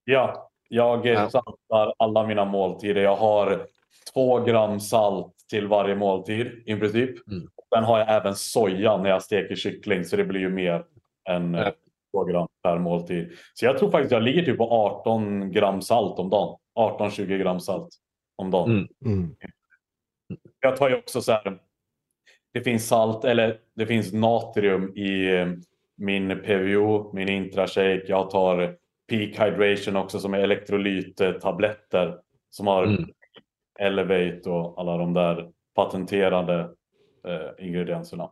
Ja, 0.09 0.25
Jeg 0.69 1.05
eh, 1.05 1.13
Ja. 1.13 1.27
saltar 1.29 1.93
alle 1.99 2.27
mine 2.27 2.45
måltider. 2.49 3.03
Jeg 3.05 3.17
har 3.17 3.67
to 4.13 4.25
gram 4.45 4.79
salt 4.79 5.31
til 5.49 5.67
varje 5.69 5.95
måltid 5.95 6.63
i 6.65 6.75
princip. 6.75 7.19
Mm. 7.29 7.43
Sen 7.73 7.83
har 7.83 7.99
jeg 8.01 8.21
også 8.23 8.33
soja 8.51 8.95
når 8.97 9.07
jeg 9.11 9.21
steker 9.21 9.55
kylling, 9.61 10.03
så 10.05 10.17
det 10.17 10.27
blir 10.27 10.41
jo 10.47 10.49
mer 10.49 10.85
enn 11.29 11.55
eh, 11.55 11.65
Ja. 11.65 11.71
två 12.13 12.23
gram 12.31 12.47
per 12.63 12.79
måltid. 12.79 13.31
Så 13.53 13.65
jeg 13.67 13.77
tror 13.77 13.91
faktisk 13.91 14.11
jeg 14.11 14.23
ligger 14.23 14.45
typ 14.45 14.57
på 14.57 14.67
18 14.69 15.51
gram 15.53 15.81
salt 15.81 16.19
om 16.19 16.29
dagen. 16.29 16.55
18-20 16.77 17.37
gram 17.43 17.59
salt 17.59 17.93
om 18.37 18.49
dagen. 18.51 18.87
Mm. 19.05 19.29
Mm. 19.29 19.35
Jeg 20.63 20.75
tar 20.77 20.89
jo 20.89 20.97
også 20.97 21.21
så 21.21 21.31
här. 21.31 21.59
Det 22.53 22.63
finnes 22.63 22.87
salt 22.87 23.25
eller 23.25 23.59
det 23.77 23.85
finnes 23.85 24.13
natrium 24.13 24.89
i 24.95 25.11
eh, 25.35 25.53
min 25.97 26.41
PVO, 26.43 27.13
min 27.13 27.29
intrashake. 27.29 28.01
Jag 28.07 28.29
tar 28.29 28.75
peak 29.09 29.39
hydration 29.39 29.95
också 29.95 30.19
som 30.19 30.33
är 30.33 30.39
elektrolyttabletter 30.39 32.17
som 32.49 32.67
har 32.67 32.83
Mm. 32.83 33.09
Elevate 33.79 34.49
och 34.49 34.79
alla 34.79 34.97
de 34.97 35.13
där 35.13 35.49
patenterade 35.75 36.59
eh, 37.27 37.65
ingredienserna. 37.65 38.29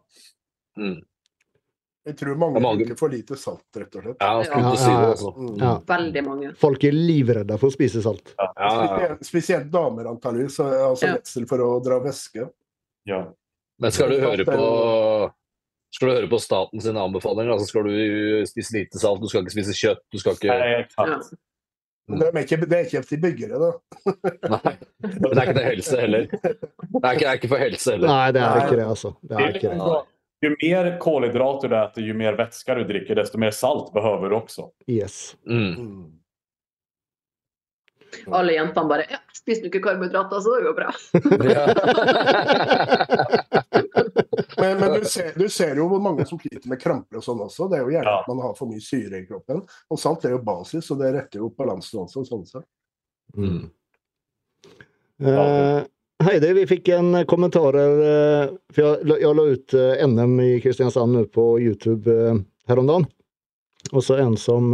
Jeg 2.06 2.18
tror 2.18 2.36
mange 2.36 2.60
bruker 2.60 2.96
for 3.00 3.10
lite 3.10 3.36
salt, 3.40 3.64
rett 3.78 3.96
og 3.96 4.04
slett. 4.04 4.18
Ja, 4.20 4.44
Ja, 4.48 4.76
ja, 4.76 5.16
ja. 5.20 5.34
Mm. 5.38 5.56
Ja. 5.60 5.82
Veldig 5.88 6.24
mange. 6.24 6.54
Folk 6.60 6.84
er 6.84 6.92
livredde 6.92 7.58
for 7.58 7.68
å 7.72 7.76
spise 7.76 8.02
salt. 8.04 8.34
Ja, 8.38 8.50
ja, 8.56 8.72
ja. 8.72 8.88
Spesielt, 8.88 9.26
spesielt 9.26 9.72
damer, 9.72 10.04
er 10.06 10.10
Altså 10.10 11.06
Ja. 11.08 11.14
redsel 11.16 11.48
for 11.48 11.58
å 11.60 11.84
dra 11.84 12.00
væske. 12.00 12.50
Ja. 13.06 13.26
Men 13.80 13.92
skal 13.92 14.10
du 14.10 14.20
høre 14.20 14.46
på 14.46 14.52
skal 15.94 16.10
du 16.10 16.14
høre 16.16 16.30
på 16.32 16.42
staten 16.42 16.82
sine 16.82 17.02
anbefalinger? 17.02 17.54
Altså 17.56 17.70
skal 17.70 17.88
du 17.88 17.94
spise 18.50 18.78
lite 18.80 19.02
salt, 19.02 19.22
du 19.22 19.30
skal 19.30 19.44
ikke 19.44 19.56
spise 19.56 19.76
kjøtt, 19.78 20.02
du 20.10 20.22
skal 20.22 20.38
ikke 20.38 20.50
det 22.04 22.26
er 22.28 22.40
ikke, 22.42 22.58
det 22.68 22.78
er 22.78 22.82
ikke 22.84 23.02
til 23.08 23.20
byggere, 23.24 23.60
da. 23.62 23.70
Nei. 24.52 24.74
Men 25.06 25.30
det 25.30 25.38
er 25.38 25.46
ikke 25.46 25.54
det 25.56 25.68
helse 25.70 26.00
heller. 26.02 26.26
Det 26.28 26.42
er 26.44 27.14
ikke, 27.14 27.24
det 27.24 27.30
er 27.30 27.38
ikke 27.38 27.52
for 27.54 27.64
helse 27.64 27.94
heller. 27.94 28.10
Nei, 28.10 28.32
det 28.36 28.42
er 28.44 28.58
ikke 28.66 28.80
det, 28.82 28.88
altså. 28.96 29.14
Det 29.24 29.38
er 29.38 29.54
ikke 29.54 29.72
det. 29.72 30.02
Ju 30.44 30.50
mer 30.60 30.90
kolhydrater 31.00 31.72
du 31.72 31.78
äter, 31.80 32.04
ju 32.04 32.14
mer 32.20 32.36
vätska 32.36 32.76
du 32.76 32.84
dricker, 32.84 33.16
desto 33.16 33.40
mer 33.40 33.52
salt 33.56 33.94
behöver 33.94 34.30
du 34.30 34.36
också. 34.36 34.72
Yes. 34.88 35.36
Mm. 35.48 36.20
Alle 38.32 38.54
jentene 38.58 38.88
bare 38.90 39.06
ja, 39.10 39.18
Spiser 39.36 39.62
du 39.66 39.70
ikke 39.72 39.82
karbohydrater, 39.88 40.40
så 40.46 40.50
det 40.56 40.66
går 40.68 40.76
bra. 40.78 40.90
Men, 44.58 44.80
men 44.80 44.94
du, 45.00 45.06
ser, 45.06 45.32
du 45.36 45.50
ser 45.50 45.76
jo 45.76 45.88
hvor 45.92 46.00
mange 46.02 46.26
som 46.30 46.40
sliter 46.40 46.70
med 46.72 46.80
kramper 46.82 47.18
og 47.20 47.24
sånn 47.26 47.42
også. 47.44 47.68
Det 47.72 47.78
er 47.80 47.84
jo 47.84 47.92
gjerne 47.94 48.12
Ja. 48.12 48.20
at 48.22 48.28
man 48.30 48.40
har 48.46 48.54
for 48.56 48.70
mye 48.70 48.82
syre 48.84 49.20
i 49.20 49.26
kroppen. 49.28 49.64
Og 49.92 50.00
salt 50.00 50.26
er 50.28 50.36
jo 50.36 50.42
basis, 50.46 50.90
og 50.94 51.00
det 51.02 51.10
retter 51.16 51.42
jo 51.42 51.46
opp 51.50 51.58
balansen 51.60 52.04
også. 52.06 52.24
sånn 52.30 52.46
sett. 52.48 52.68
Mm. 53.36 53.64
Eh, 55.24 55.80
Heidi, 56.24 56.50
vi 56.60 56.66
fikk 56.70 56.90
en 56.96 57.10
kommentar 57.30 57.76
eh, 57.80 58.46
For 58.74 58.82
jeg, 58.84 59.06
la- 59.10 59.20
jeg 59.22 59.38
la 59.38 59.46
ut 59.56 59.76
eh, 59.80 60.04
NM 60.08 60.34
i 60.44 60.50
Kristiansand 60.64 61.16
nå 61.18 61.24
på 61.34 61.46
YouTube 61.64 62.06
eh, 62.14 62.40
her 62.70 62.82
om 62.82 62.88
dagen. 62.90 63.06
Og 63.92 64.02
så 64.06 64.14
en 64.24 64.38
som 64.40 64.72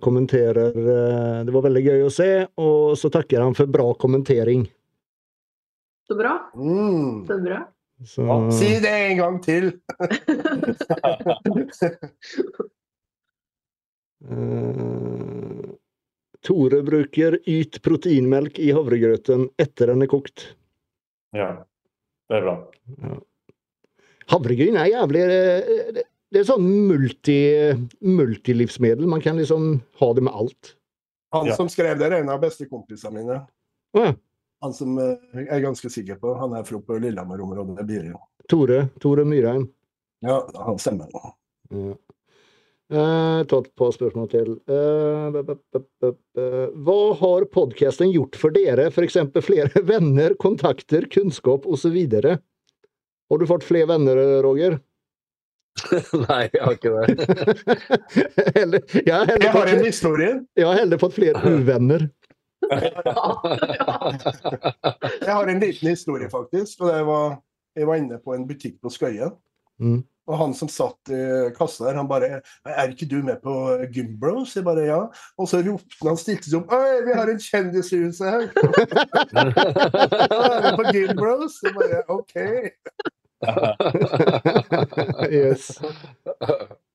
kommenterer 0.00 0.76
eh, 0.78 1.44
Det 1.44 1.52
var 1.54 1.64
veldig 1.66 1.82
gøy 1.82 2.04
å 2.06 2.10
se, 2.12 2.30
og 2.62 2.94
så 2.98 3.10
takker 3.10 3.42
han 3.42 3.56
for 3.58 3.66
bra 3.70 3.88
kommentering. 3.98 4.66
Så 6.06 6.14
bra. 6.18 6.36
Mm. 6.54 7.26
Så 7.26 7.40
bra. 7.42 7.62
Så, 8.04 8.22
Ja, 8.28 8.50
Si 8.52 8.80
det 8.80 8.92
en 8.92 9.18
gang 9.18 9.40
til! 9.42 9.72
uh, 14.26 15.74
Tore 16.46 16.82
bruker 16.86 17.40
yt 17.42 17.80
proteinmelk 17.82 18.60
i 18.62 18.68
havregrøten 18.76 19.48
etter 19.58 19.90
den 19.90 20.04
er 20.04 20.10
kokt. 20.12 20.44
Ja, 21.34 21.48
det 22.30 22.38
er 22.38 22.44
bra. 22.44 22.54
Havregryn 24.30 24.78
er 24.78 24.92
jævlig 24.92 25.24
eh, 25.26 26.04
det- 26.32 26.40
er 26.40 26.48
sånn 26.48 26.66
multi, 26.88 27.38
multilivsmiddel. 28.02 29.06
Man 29.06 29.20
kan 29.20 29.36
liksom 29.38 29.80
ha 30.00 30.12
det 30.14 30.22
med 30.22 30.34
alt. 30.34 30.74
Han 31.32 31.52
som 31.54 31.68
skrev 31.68 31.98
det, 31.98 32.06
er 32.12 32.20
en 32.20 32.28
av 32.32 32.40
bestekompisene 32.40 33.12
mine. 33.12 33.46
Ja. 33.94 34.14
Han 34.62 34.72
som 34.72 34.96
eh, 34.98 35.16
jeg 35.34 35.48
er 35.52 35.60
ganske 35.60 35.90
sikker 35.92 36.16
på. 36.20 36.34
Han 36.40 36.54
er 36.56 36.64
fra 36.64 36.78
på 36.80 36.98
Lillehammer-området. 37.02 38.14
Tore, 38.48 38.88
Tore 39.00 39.24
Myrheim. 39.24 39.68
Ja, 40.24 40.40
han 40.64 40.78
stemmer. 40.78 41.10
Ja. 41.70 41.94
Eh, 42.88 43.40
ta 43.50 43.58
et 43.58 43.72
par 43.76 43.90
spørsmål 43.92 44.28
til. 44.30 44.52
Eh, 44.70 45.30
b- 45.34 45.42
b- 45.42 45.58
b- 45.74 45.82
b- 46.00 46.12
b- 46.34 46.70
hva 46.86 46.98
har 47.18 47.44
podkasten 47.50 48.12
gjort 48.14 48.36
for 48.38 48.50
dere? 48.54 48.86
F.eks. 48.92 49.16
flere 49.42 49.82
venner, 49.92 50.34
kontakter, 50.38 51.08
kunnskap 51.10 51.66
osv. 51.66 51.96
Har 52.22 53.38
du 53.42 53.46
fått 53.50 53.66
flere 53.66 53.88
venner, 53.90 54.40
Roger? 54.46 54.78
Nei, 56.28 56.42
jeg 56.52 56.62
har 56.62 56.72
ikke 56.76 56.90
det. 56.94 57.06
heller, 58.58 58.80
jeg, 58.94 59.14
har 59.14 59.26
heller 59.26 59.44
Jeg 59.44 59.52
har 59.52 59.66
en 59.66 59.78
fått, 59.78 59.86
historie. 59.86 60.32
jeg 60.56 60.66
har 60.66 60.74
heller 60.80 60.98
fått 61.02 61.16
flere 61.18 61.38
uvenner. 61.56 62.06
Jeg 65.20 65.32
har 65.32 65.46
en 65.46 65.60
liten 65.62 65.88
historie, 65.88 66.30
faktisk. 66.32 66.80
Og 66.82 66.92
det 66.92 67.02
var, 67.06 67.38
jeg 67.76 67.86
var 67.88 67.96
inne 68.00 68.18
på 68.24 68.34
en 68.34 68.46
butikk 68.48 68.80
på 68.82 68.90
Skøyen. 68.94 69.34
Mm. 69.78 70.00
Og 70.26 70.38
han 70.40 70.54
som 70.58 70.66
satt 70.72 71.10
i 71.14 71.18
kassa 71.54 71.84
der, 71.86 71.98
han 72.00 72.08
bare 72.10 72.40
'Er 72.66 72.88
ikke 72.90 73.06
du 73.06 73.22
med 73.22 73.36
på 73.44 73.52
Gymbros?' 73.94 74.56
Jeg 74.56 74.64
bare 74.64 74.82
ja. 74.88 75.00
Og 75.38 75.46
så 75.48 75.60
ropte 75.62 76.08
han, 76.08 76.16
stilte 76.18 76.50
seg 76.50 76.64
opp 76.64 76.72
'Oi, 76.72 77.04
vi 77.06 77.12
har 77.14 77.30
en 77.30 77.38
kjendis 77.38 77.92
i 77.92 78.00
huset 78.02 78.26
her!' 78.26 78.48
«Ja, 79.30 80.40
er 80.50 80.60
du 80.66 80.76
på 80.80 80.86
Gymbros? 80.96 81.60
Jeg 81.62 81.74
bare 81.78 82.02
OK. 82.10 82.34
Yes. 85.30 85.68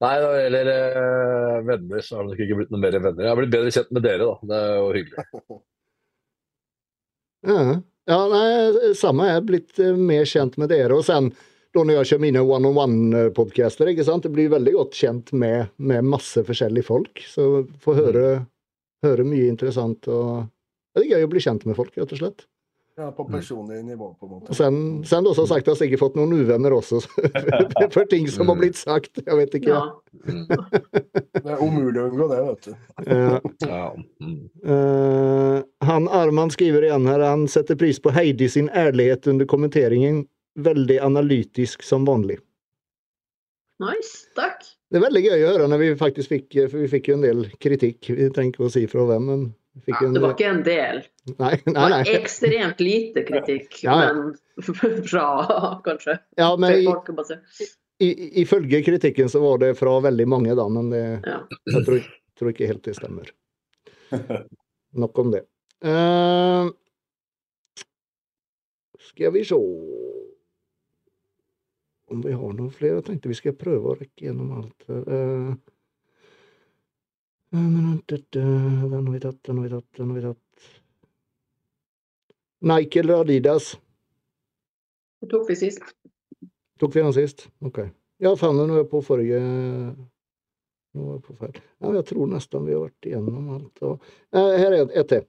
Nei, 0.00 0.14
når 0.16 0.30
det 0.32 0.42
gjelder 0.46 0.68
eh, 0.72 1.56
venner, 1.68 2.00
så 2.00 2.16
har 2.16 2.24
det 2.24 2.30
nok 2.32 2.42
ikke 2.46 2.56
blitt 2.62 2.70
noe 2.72 2.80
mer 2.80 2.94
venner. 2.96 3.24
Jeg 3.26 3.32
har 3.32 3.40
blitt 3.40 3.52
bedre 3.52 3.72
kjent 3.74 3.90
med 3.92 4.04
dere, 4.06 4.24
da. 4.24 4.34
Det 4.48 4.60
er 4.60 4.78
jo 4.78 4.86
hyggelig. 4.98 5.24
Ja. 7.40 7.56
ja, 8.04 8.16
nei, 8.28 8.90
samme. 9.00 9.24
Jeg 9.30 9.38
er 9.40 9.44
blitt 9.48 9.78
eh, 9.80 9.96
mer 9.96 10.26
kjent 10.28 10.58
med 10.60 10.68
dere. 10.68 10.92
Og 10.92 11.06
sen 11.06 11.30
da 11.72 11.84
når 11.86 12.00
jeg 12.00 12.08
kjører 12.10 12.22
mine 12.24 12.42
one-on-one-podcaster, 12.44 13.88
ikke 13.92 14.04
sant, 14.04 14.26
det 14.26 14.32
blir 14.34 14.50
veldig 14.52 14.74
godt 14.74 14.98
kjent 14.98 15.30
med, 15.32 15.70
med 15.78 16.04
masse 16.04 16.42
forskjellige 16.44 16.88
folk. 16.88 17.22
Så 17.30 17.46
får 17.80 18.00
høre, 18.00 18.24
høre 19.06 19.24
mye 19.24 19.48
interessant. 19.48 20.08
og 20.10 20.50
Det 20.92 21.06
er 21.06 21.12
gøy 21.14 21.28
å 21.28 21.30
bli 21.32 21.44
kjent 21.46 21.64
med 21.70 21.78
folk, 21.78 21.94
rett 21.96 22.12
og 22.16 22.20
slett. 22.20 22.44
Ja, 23.00 23.12
på 23.16 23.24
personlig 23.24 23.84
nivå, 23.84 24.16
på 24.20 24.26
en 24.26 24.30
måte. 24.30 24.54
Sen, 24.54 25.04
sen 25.04 25.24
som 25.34 25.46
sagt, 25.46 25.66
har 25.66 25.72
jeg 25.72 25.78
sikkert 25.78 26.02
fått 26.02 26.16
noen 26.18 26.34
uvenner 26.36 26.74
også, 26.76 26.98
for, 27.94 28.04
ting 28.10 28.26
som 28.28 28.50
har 28.52 28.58
blitt 28.60 28.76
sagt. 28.76 29.22
Jeg 29.22 29.38
vet 29.38 29.54
ikke. 29.56 29.72
Ja. 29.72 29.86
Det 30.20 31.46
er 31.46 31.62
umulig 31.62 32.02
å 32.02 32.10
unngå 32.10 32.26
det, 32.28 32.40
vet 32.48 32.68
du. 32.68 32.74
Eh, 33.06 33.38
Ja. 33.64 33.86
Mm. 34.20 34.34
Eh, 34.74 35.62
han 35.88 36.10
Arman, 36.12 36.52
skriver 36.52 36.84
igjen 36.90 37.08
her, 37.08 37.24
han 37.24 37.46
setter 37.48 37.78
pris 37.80 38.02
på 38.04 38.12
Heidi 38.12 38.50
sin 38.52 38.68
ærlighet 38.68 39.30
under 39.32 39.48
kommenteringen. 39.48 40.26
Veldig 40.60 40.98
analytisk 41.00 41.86
som 41.86 42.04
vanlig. 42.04 42.36
Nice, 43.80 44.26
takk. 44.36 44.60
Det 44.90 44.98
er 45.00 45.06
veldig 45.06 45.24
gøy 45.24 45.38
å 45.38 45.52
høre 45.54 45.70
når 45.70 45.80
vi 45.80 45.90
faktisk 45.96 46.32
fikk 46.34 46.56
For 46.66 46.82
vi 46.82 46.88
fikk 46.90 47.08
jo 47.08 47.16
en 47.16 47.24
del 47.24 47.44
kritikk. 47.62 48.10
Vi 48.10 48.28
trenger 48.34 48.52
ikke 48.52 48.66
å 48.66 48.72
si 48.74 48.84
fra 48.90 49.06
hvem, 49.08 49.28
men 49.30 49.44
Ja, 49.86 50.00
det 50.02 50.20
var 50.20 50.32
ikke 50.34 50.48
en 50.50 50.62
del. 50.66 50.96
Nei, 51.38 51.52
Det 51.62 51.72
nei. 51.76 51.84
var 51.92 52.08
ekstremt 52.10 52.80
lite 52.82 53.22
kritikk, 53.28 53.76
Ja, 53.86 53.96
ja. 54.02 54.12
men 54.12 54.34
fra 55.06 55.26
kanskje 55.86 56.16
Ja, 56.40 56.48
men 56.58 56.74
i, 56.80 56.88
i, 58.00 58.08
ifølge 58.42 58.80
kritikken 58.84 59.28
så 59.30 59.40
var 59.44 59.60
det 59.62 59.74
fra 59.78 59.94
veldig 60.02 60.26
mange, 60.28 60.56
da, 60.58 60.66
men 60.68 60.90
det, 60.90 61.04
Ja. 61.28 61.38
jeg 61.70 61.84
tror, 61.86 62.02
tror 62.40 62.50
ikke 62.54 62.66
helt 62.72 62.82
det 62.88 62.96
stemmer. 62.98 63.30
Nok 65.04 65.18
om 65.22 65.30
det. 65.36 65.44
Uh, 65.84 66.72
skal 69.10 69.32
vi 69.32 69.44
se 69.46 69.56
om 72.10 72.20
vi 72.24 72.32
har 72.34 72.52
noen 72.58 72.72
flere. 72.74 72.98
Jeg 72.98 73.06
tenkte 73.06 73.30
vi 73.30 73.36
skal 73.38 73.54
prøve 73.58 73.92
å 73.92 73.98
rekke 74.00 74.24
gjennom 74.26 74.50
alt. 74.58 74.86
her. 74.88 75.04
Eh, 75.14 75.52
den 77.50 79.06
har 79.06 79.12
vi 79.12 79.20
tatt, 79.20 79.42
den 79.44 79.56
har 79.58 79.64
vi 79.64 79.70
tatt, 79.70 79.88
den 79.96 80.10
har 80.10 80.16
vi 80.16 80.22
tatt. 80.22 80.68
Nike 82.60 83.00
eller 83.00 83.20
Adidas? 83.20 83.78
Det 85.20 85.30
tok 85.30 85.50
vi 85.50 85.56
sist. 85.56 85.82
Tok 86.80 86.96
vi 86.96 87.02
den 87.02 87.12
sist? 87.16 87.48
Ok. 87.64 87.82
Ja, 88.20 88.34
faen, 88.36 88.56
nå 88.56 88.68
er 88.74 88.82
jeg 88.82 88.90
på 88.92 89.00
forrige 89.04 89.40
Nå 90.90 91.04
er 91.06 91.12
jeg 91.14 91.22
på 91.24 91.36
feil. 91.38 91.58
Ja, 91.80 91.92
jeg 91.94 92.06
tror 92.08 92.30
nesten 92.30 92.64
vi 92.66 92.74
har 92.74 92.82
vært 92.82 93.06
igjennom 93.06 93.52
alt. 93.56 93.82
Og... 93.86 94.08
Eh, 94.34 94.54
her 94.58 94.74
er 94.74 94.88
et 94.90 95.10
til. 95.12 95.26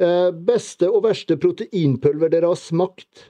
Eh, 0.00 0.30
beste 0.32 0.88
og 0.88 1.04
verste 1.04 1.36
proteinpulver 1.40 2.32
dere 2.32 2.48
har 2.48 2.58
smakt? 2.58 3.26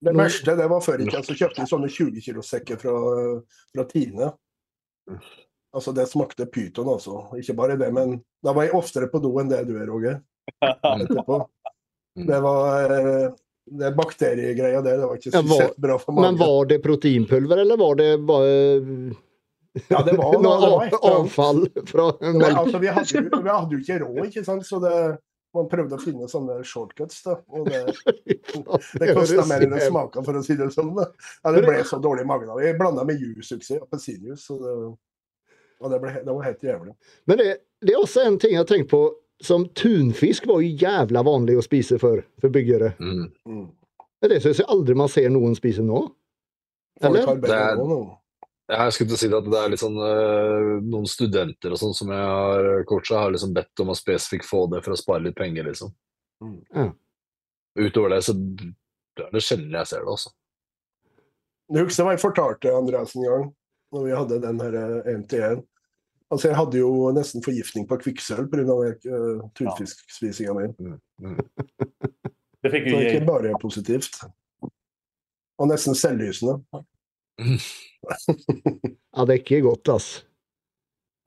Det 0.00 0.14
verste 0.14 0.54
det 0.56 0.68
var 0.70 0.80
før 0.80 1.02
i 1.02 1.08
tida, 1.08 1.20
så 1.26 1.34
kjøpte 1.36 1.64
vi 1.64 1.70
sånne 1.72 1.90
20 1.90 2.24
kilo-sekker 2.24 2.78
fra, 2.80 2.94
fra 3.74 3.84
Tine. 3.90 4.30
Altså, 5.76 5.92
det 5.92 6.06
smakte 6.08 6.46
pyton, 6.48 6.88
altså. 6.88 7.26
Ikke 7.36 7.54
bare 7.58 7.76
det, 7.76 7.90
men 7.92 8.16
da 8.44 8.54
var 8.56 8.64
jeg 8.68 8.74
oftere 8.78 9.08
på 9.12 9.20
do 9.20 9.34
enn 9.42 9.50
det 9.52 9.62
du 9.68 9.74
er, 9.76 9.86
Roger. 9.90 10.20
Etterpå. 10.64 11.42
Det 12.18 12.38
var 12.42 12.94
eh, 12.96 13.26
det 13.78 13.90
bakteriegreia 13.98 14.80
der, 14.82 14.96
det 15.02 15.06
var 15.10 15.18
ikke 15.20 15.34
Ja, 15.36 15.42
var- 15.44 15.74
bra 15.76 15.98
for 16.00 16.16
magen. 16.16 16.24
Men 16.34 16.40
var 16.40 16.66
det 16.72 16.78
proteinpulver, 16.82 17.60
eller 17.66 17.76
var 17.78 17.98
det 18.00 18.10
bare 18.26 18.52
Ja, 19.92 20.00
det 20.02 20.16
var, 20.18 20.32
noe 20.42 20.56
det 20.88 20.96
var 20.96 21.04
avfall 21.12 21.60
fra 21.86 22.06
Men, 22.24 22.42
altså, 22.48 22.80
vi, 22.82 22.88
hadde, 22.90 23.20
jo- 23.28 23.42
vi 23.44 23.52
hadde 23.52 23.76
jo 23.76 23.82
ikke 23.84 23.98
råd, 24.06 24.20
ikke 24.30 24.44
sant? 24.48 24.64
så 24.66 24.80
det, 24.82 24.94
man 25.54 25.68
prøvde 25.70 25.96
å 25.96 26.02
finne 26.02 26.26
sånne 26.32 26.56
shortcuts. 26.66 27.20
da. 27.28 27.36
Og 27.54 27.68
det, 27.68 27.84
det 28.24 29.14
kosta 29.14 29.44
mer 29.48 29.62
enn 29.68 29.76
det 29.76 29.84
smaka, 29.86 30.24
for 30.26 30.40
å 30.40 30.42
si 30.44 30.56
det 30.58 30.72
sånn. 30.74 30.90
da. 30.96 31.06
Ja, 31.44 31.52
det 31.54 31.62
ble 31.68 31.78
så 31.88 32.00
dårlig 32.02 32.24
i 32.26 32.30
magen 32.32 32.50
av 32.52 32.58
det. 32.60 32.66
Jeg 32.72 32.80
blanda 32.80 33.04
med 33.08 33.20
juice-suksess, 33.22 33.84
appelsinjuice. 33.84 34.42
så 34.48 34.58
det, 34.64 34.74
og 35.80 35.92
det, 35.92 36.02
ble, 36.02 36.12
det 36.24 36.34
var 36.34 36.44
helt 36.46 36.62
jævlig. 36.64 36.94
Men 37.30 37.40
det, 37.40 37.48
det 37.84 37.94
er 37.94 38.02
også 38.02 38.26
en 38.26 38.38
ting 38.42 38.54
jeg 38.56 38.62
har 38.64 38.70
tenkt 38.70 38.90
på. 38.92 39.02
Som 39.38 39.68
tunfisk 39.78 40.48
var 40.50 40.64
jo 40.64 40.70
jævla 40.80 41.20
vanlig 41.22 41.54
å 41.60 41.62
spise 41.62 41.94
for, 42.02 42.24
for 42.42 42.50
byggere. 42.50 42.96
Mm. 42.98 43.28
Mm. 43.46 43.66
Men 44.18 44.32
det 44.32 44.40
syns 44.42 44.58
jeg 44.64 44.66
aldri 44.74 44.96
man 44.98 45.10
ser 45.12 45.28
noen 45.30 45.54
spise 45.54 45.84
nå. 45.86 46.00
Eller? 47.06 47.28
Det 47.44 47.52
er-. 47.54 47.84
Ja, 48.68 48.82
Jeg 48.84 48.96
skulle 48.96 49.14
til 49.14 49.16
å 49.16 49.20
si 49.20 49.28
at 49.38 49.46
det 49.48 49.60
er 49.60 49.70
litt 49.72 49.80
sånn 49.80 49.94
øh, 49.96 50.72
Noen 50.84 51.06
studenter 51.08 51.72
og 51.72 51.78
sånn 51.80 51.94
som 51.96 52.10
jeg 52.12 52.24
har 52.26 52.82
coacha, 52.90 53.22
har 53.22 53.32
liksom 53.32 53.54
bedt 53.56 53.84
om 53.84 53.94
å 53.94 53.96
spesifikt 53.96 54.48
få 54.48 54.66
det 54.72 54.82
for 54.84 54.92
å 54.92 54.98
spare 54.98 55.24
litt 55.24 55.38
penger, 55.38 55.70
liksom. 55.70 55.94
Mm. 56.44 56.58
Ja. 56.74 56.88
Utover 57.78 58.12
det 58.12 58.20
så 58.26 58.34
det 59.18 59.24
er 59.24 59.32
det 59.34 59.42
sjelden 59.42 59.74
jeg 59.74 59.90
ser 59.90 60.04
det, 60.04 60.12
altså. 60.12 60.34
Du 61.68 61.80
husker 61.82 62.06
hva 62.06 62.14
jeg 62.14 62.22
fortalte 62.22 62.74
Andreas 62.76 63.14
en 63.16 63.24
gang, 63.24 63.48
når 63.94 64.04
vi 64.04 64.14
hadde 64.16 64.38
den 64.42 64.60
her 64.60 64.74
eh, 64.78 65.14
1-1? 65.16 65.62
Altså, 66.30 66.48
jeg 66.50 66.56
hadde 66.58 66.78
jo 66.82 66.90
nesten 67.16 67.40
forgiftning 67.44 67.86
på 67.88 67.96
kvikksølv 68.02 68.50
pga. 68.52 68.74
Uh, 69.08 69.46
tunfiskspisinga 69.56 70.52
mi. 70.58 70.66
Mm. 70.76 70.98
Mm. 71.24 71.38
Det 72.64 72.72
fikk 72.74 72.88
Så 72.90 72.96
det 72.98 73.10
ikke 73.14 73.26
bare 73.28 73.52
positivt. 73.62 74.16
Og 75.58 75.68
nesten 75.70 75.94
selvlysende. 75.96 76.58
Ja, 79.18 79.24
det 79.26 79.32
er 79.34 79.38
ikke 79.40 79.60
godt, 79.64 79.88
ass. 79.92 80.08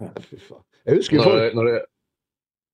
Fy 0.02 0.38
faen. 0.40 0.62
Jeg 0.88 0.98
husker 1.02 1.22
folk 1.24 1.56
når 1.58 1.68
det 1.70 1.74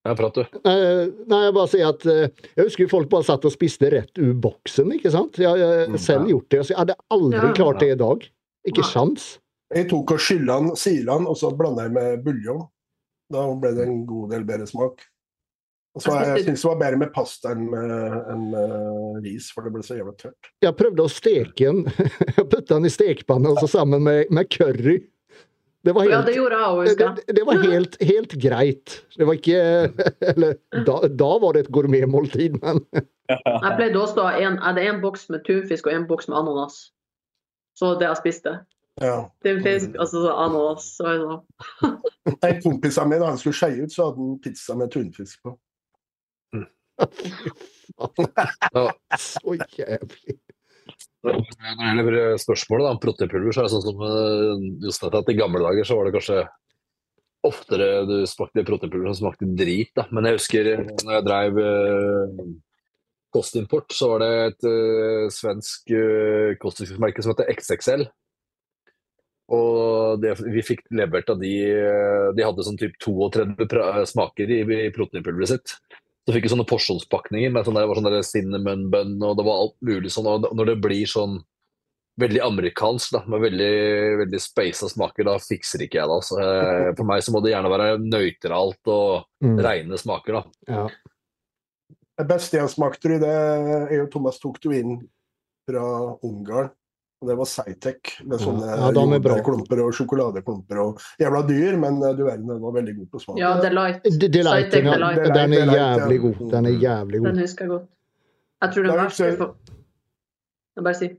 Ja, 0.07 0.13
prat 0.15 0.37
du. 0.37 0.41
Eh, 0.69 1.01
Nei, 1.27 1.39
jeg 1.43 1.53
bare 1.57 1.67
sier 1.71 1.89
at 1.89 2.05
eh, 2.07 2.29
Jeg 2.55 2.67
husker 2.69 2.87
folk 2.91 3.09
bare 3.11 3.25
satt 3.27 3.43
og 3.49 3.51
spiste 3.51 3.89
rett 3.91 4.21
ur 4.21 4.31
boksen, 4.45 4.93
ikke 4.95 5.11
sant? 5.11 5.39
Jeg 5.41 5.49
har 5.49 5.89
Mm, 5.91 5.97
selv 5.99 6.29
gjort 6.31 6.47
det. 6.53 6.61
Jeg 6.69 6.77
hadde 6.79 6.95
aldri 7.13 7.49
klart 7.57 7.79
det 7.83 7.89
i 7.95 7.99
dag. 7.99 8.23
Ikke 8.69 8.85
sjans. 8.87 9.25
Jeg 9.75 9.89
tok 9.91 10.15
og 10.15 10.23
skylla 10.23 10.61
den, 10.61 10.73
sila 10.79 11.17
den, 11.19 11.27
og 11.27 11.37
så 11.39 11.51
blanda 11.55 11.87
jeg 11.87 11.95
med 11.97 12.23
buljong. 12.23 12.63
Da 13.33 13.43
ble 13.59 13.73
det 13.75 13.87
en 13.89 14.03
god 14.07 14.31
del 14.31 14.45
bedre 14.47 14.67
smak. 14.69 15.03
Og 15.97 16.03
så 16.05 16.13
Jeg 16.21 16.45
syns 16.45 16.61
det 16.61 16.69
var 16.69 16.79
bedre 16.79 17.01
med 17.01 17.11
pasta 17.11 17.51
enn 17.55 17.65
med, 17.71 17.91
enn 18.29 18.43
med 18.53 19.25
ris, 19.25 19.49
for 19.51 19.65
det 19.65 19.73
ble 19.73 19.81
så 19.83 19.97
jævla 19.97 20.13
tørt. 20.19 20.51
Jeg 20.61 20.77
prøvde 20.77 21.07
å 21.07 21.11
steke 21.11 21.71
den. 21.71 21.83
Jeg 22.37 22.45
putta 22.45 22.77
den 22.77 22.85
i 22.85 22.93
stekepanna 22.93 23.55
altså 23.55 23.69
sammen 23.71 24.05
med, 24.05 24.29
med 24.29 24.51
curry. 24.53 24.99
Det 25.87 25.95
var 25.95 26.05
Ja, 26.05 26.19
helt, 26.19 26.27
det 26.27 26.35
gjorde 26.35 26.57
jeg 26.57 26.67
òg, 26.67 26.77
det, 26.77 26.91
husker 26.91 27.11
det, 27.17 27.35
det 27.37 27.43
var 27.47 27.59
helt, 27.63 27.97
helt 28.09 28.33
greit. 28.43 28.95
Det 29.15 29.27
var 29.29 29.37
ikke 29.37 29.59
Eller 30.33 30.57
da, 30.87 30.97
da 31.07 31.29
var 31.41 31.55
det 31.55 31.65
et 31.65 31.73
gourmetmåltid, 31.73 32.57
men 32.61 32.81
Jeg 33.31 33.75
pleide 33.77 33.99
også 33.99 34.23
å 34.23 34.27
ha 34.27 34.41
en, 34.41 34.57
en 34.61 34.99
boks 35.03 35.27
med 35.31 35.45
tunfisk 35.47 35.87
og 35.87 35.95
en 35.95 36.07
boks 36.09 36.29
med 36.31 36.37
ananas. 36.41 36.77
Så 37.77 37.93
det 37.99 38.07
jeg 38.07 38.19
spiste. 38.21 38.53
Ja. 39.01 39.17
Tunfisk, 39.45 39.93
altså 39.99 40.23
så 40.23 40.33
ananas. 40.33 40.89
Så 40.97 41.13
sånn. 41.21 41.97
En 42.47 42.59
kompis 42.63 42.97
av 42.97 43.09
meg, 43.09 43.21
da 43.21 43.31
han 43.31 43.39
skulle 43.41 43.57
skeie 43.57 43.85
ut, 43.85 43.93
så 43.93 44.07
hadde 44.07 44.23
han 44.23 44.37
pizza 44.43 44.77
med 44.77 44.93
tunfisk 44.93 45.41
på. 45.45 45.57
Ja. 48.73 48.85
så 49.21 49.53
jævlig. 49.53 50.37
Når 51.27 51.41
det 51.77 51.87
gjelder 51.87 52.39
spørsmålet 52.41 52.89
om 52.89 53.01
proteinpulver, 53.03 53.53
så 53.53 53.61
er 53.61 53.67
det 53.67 53.73
sånn 53.75 53.85
som 53.85 54.05
øh, 54.07 54.63
Jostein 54.85 55.11
sa, 55.11 55.19
at 55.21 55.31
i 55.33 55.37
gamle 55.37 55.61
dager 55.61 55.87
så 55.87 55.97
var 55.97 56.07
det 56.07 56.15
kanskje 56.15 56.45
oftere 57.47 57.89
du 58.09 58.15
smakte 58.29 58.65
proteinpulver 58.67 59.11
som 59.11 59.27
smakte 59.27 59.49
drit. 59.59 59.91
da. 59.97 60.07
Men 60.11 60.29
jeg 60.29 60.39
husker 60.39 60.71
øh, 60.73 60.85
når 61.03 61.17
jeg 61.19 61.27
drev 61.27 61.61
øh, 61.63 62.47
kostimport, 63.33 63.91
så 63.93 64.13
var 64.13 64.23
det 64.23 64.31
et 64.47 64.67
uh, 64.71 65.25
svensk 65.33 65.91
uh, 65.91 66.55
kostvirksomhetsmerke 66.61 67.23
som 67.23 67.33
heter 67.33 67.51
XXL. 67.53 68.07
Og 69.55 70.19
det, 70.19 70.33
vi 70.43 70.61
fikk 70.65 70.81
levert 70.91 71.29
av 71.31 71.37
de 71.39 71.51
øh, 71.71 72.33
De 72.35 72.43
hadde 72.43 72.65
sånn 72.67 72.79
typ 72.79 72.97
32 72.99 74.05
smaker 74.11 74.49
i, 74.51 74.61
i 74.87 74.89
proteinpulveret 74.91 75.53
sitt. 75.53 75.75
Så 76.27 76.33
fikk 76.35 76.43
vi 76.43 76.51
sånne 76.51 76.65
porsjonspakninger 76.67 77.53
med 77.55 77.63
sånn 77.63 77.77
der, 77.79 77.85
var 77.87 77.95
sånn 77.95 78.09
der 78.09 78.25
cinnamon 78.27 78.89
bun, 78.91 79.13
og 79.23 79.37
det 79.39 79.45
var 79.47 79.61
alt 79.61 79.77
mulig 79.87 80.11
sånn. 80.11 80.27
Og 80.27 80.49
når 80.59 80.73
det 80.73 80.81
blir 80.83 81.07
sånn 81.07 81.37
veldig 82.19 82.41
amerikansk, 82.43 83.13
da, 83.13 83.21
med 83.29 83.43
veldig, 83.45 83.71
veldig 84.25 84.39
speisa 84.41 84.89
smaker, 84.91 85.23
da 85.29 85.37
fikser 85.39 85.85
ikke 85.85 85.99
jeg 86.01 86.09
det. 86.09 86.15
Altså. 86.17 86.39
Eh, 86.41 86.87
For 86.97 87.07
meg 87.07 87.23
så 87.23 87.31
må 87.31 87.39
det 87.45 87.53
gjerne 87.53 87.71
være 87.71 87.91
nøytralt 88.03 88.91
og 88.91 89.27
Mm. 89.45 89.59
reine 89.61 89.97
smaker, 90.01 90.33
da. 90.33 90.43
Ja. 90.67 90.87
Det 92.17 92.25
beste 92.27 92.57
jeg 92.57 92.71
smakte, 92.73 93.11
i 93.13 93.19
det 93.21 93.29
er 93.29 93.91
jo 93.99 94.07
Thomas 94.09 94.39
tok 94.41 94.57
du 94.59 94.71
inn 94.73 94.95
fra 95.69 96.17
Ungarn. 96.25 96.71
Og 97.17 97.29
det 97.31 97.35
var 97.39 97.47
Cytec 97.49 98.17
med 98.29 98.41
sånne 98.43 98.65
Ja, 98.69 98.89
de 98.93 99.01
er 99.01 99.13
jordbærklumper 99.15 99.79
og 99.81 99.95
sjokoladeklumper. 99.97 100.81
og 100.83 100.99
Jævla 101.21 101.39
dyr, 101.47 101.77
men 101.81 101.95
eh, 102.03 102.13
du 102.17 102.25
verden, 102.27 102.49
den 102.51 102.59
var 102.61 102.75
veldig 102.75 102.93
god 102.99 103.07
på 103.13 103.21
smak. 103.23 103.39
Ja, 103.41 103.55
Delight. 103.63 104.03
Cytec. 104.05 104.35
Delight. 104.35 104.75
Den 105.33 105.55
er 105.57 105.71
jævlig 105.73 106.19
god. 106.27 106.43
Den 106.51 106.69
er 106.69 106.83
jævlig 106.83 107.23
Den 107.25 107.41
husker 107.41 107.65
jeg 107.65 107.71
godt. 107.73 107.87
Jeg 108.61 108.73
tror 108.73 108.83
den 108.83 108.91
var 108.91 109.01
verste 109.03 109.31
for... 109.37 109.55
Jeg 110.77 110.85
bare 110.85 110.99
si. 110.99 111.09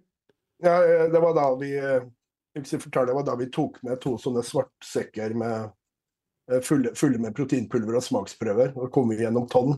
Ja, 0.63 0.77
eh, 0.87 1.05
det 1.11 1.25
var 1.25 1.35
da 1.35 1.49
vi 1.59 1.73
eh, 1.79 2.07
jeg 2.55 2.67
skal 2.67 2.81
fortelle, 2.83 3.11
det 3.11 3.19
var 3.19 3.27
da 3.27 3.35
vi 3.39 3.51
tok 3.55 3.83
med 3.87 3.99
to 4.03 4.15
sånne 4.19 4.43
svartsekker 4.47 5.35
med 5.39 6.63
fulle, 6.65 6.95
fulle 6.97 7.19
med 7.23 7.35
proteinpulver 7.37 7.99
og 7.99 8.07
smaksprøver. 8.07 8.73
Og 8.79 8.91
kom 8.95 9.11
vi 9.11 9.19
gjennom 9.21 9.47
tonn, 9.51 9.77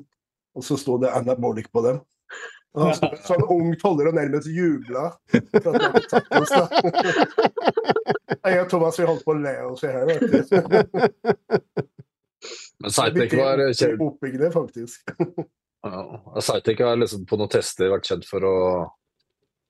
og 0.57 0.65
så 0.65 0.77
sto 0.81 1.01
det 1.01 1.13
anabolic 1.17 1.69
på 1.73 1.83
dem. 1.85 2.05
Og 2.77 2.85
han 2.87 2.95
sto- 2.95 3.17
sånn 3.27 3.43
ung 3.51 3.73
toller 3.81 4.11
og 4.11 4.15
nærmest 4.15 4.47
jubla. 4.55 5.09
Jeg 8.45 8.61
og 8.63 8.69
Thomas 8.71 8.99
vi 9.01 9.09
holdt 9.09 9.25
på 9.27 9.35
å 9.35 9.41
le 9.43 9.55
oss 9.67 9.83
i 9.85 9.91
hjel. 9.91 10.09
Men 12.81 12.95
Cytec 12.95 13.35
var 13.37 13.61
kjent, 13.75 13.99
ble 13.99 14.07
Oppbyggende, 14.07 14.49
faktisk. 14.55 15.03
ja, 15.85 15.99
har 16.39 17.03
liksom 17.03 17.27
på 17.29 17.37
noen 17.41 17.53
tester 17.53 17.91
vært 17.93 18.09
kjent 18.09 18.25
for 18.29 18.47
å 18.49 18.55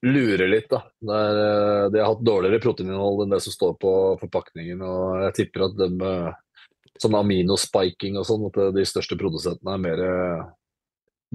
lure 0.06 0.46
litt, 0.48 0.68
da. 0.70 0.82
Der, 1.04 1.40
eh, 1.40 1.88
de 1.92 2.00
har 2.00 2.08
hatt 2.14 2.22
dårligere 2.24 2.62
proteininnhold 2.62 3.24
enn 3.26 3.34
det 3.34 3.42
som 3.44 3.52
står 3.52 3.74
på 3.82 3.90
forpakningen, 4.22 4.80
og 4.86 5.18
jeg 5.26 5.34
tipper 5.40 5.66
at 5.66 5.74
de, 5.76 5.88
eh, 6.06 6.30
sånn 7.02 7.18
aminospiking 7.18 8.16
og 8.20 8.24
sånn, 8.28 8.46
at 8.48 8.56
de 8.76 8.86
største 8.88 9.18
produsentene 9.20 9.74
er 9.74 9.82
mer 9.82 9.98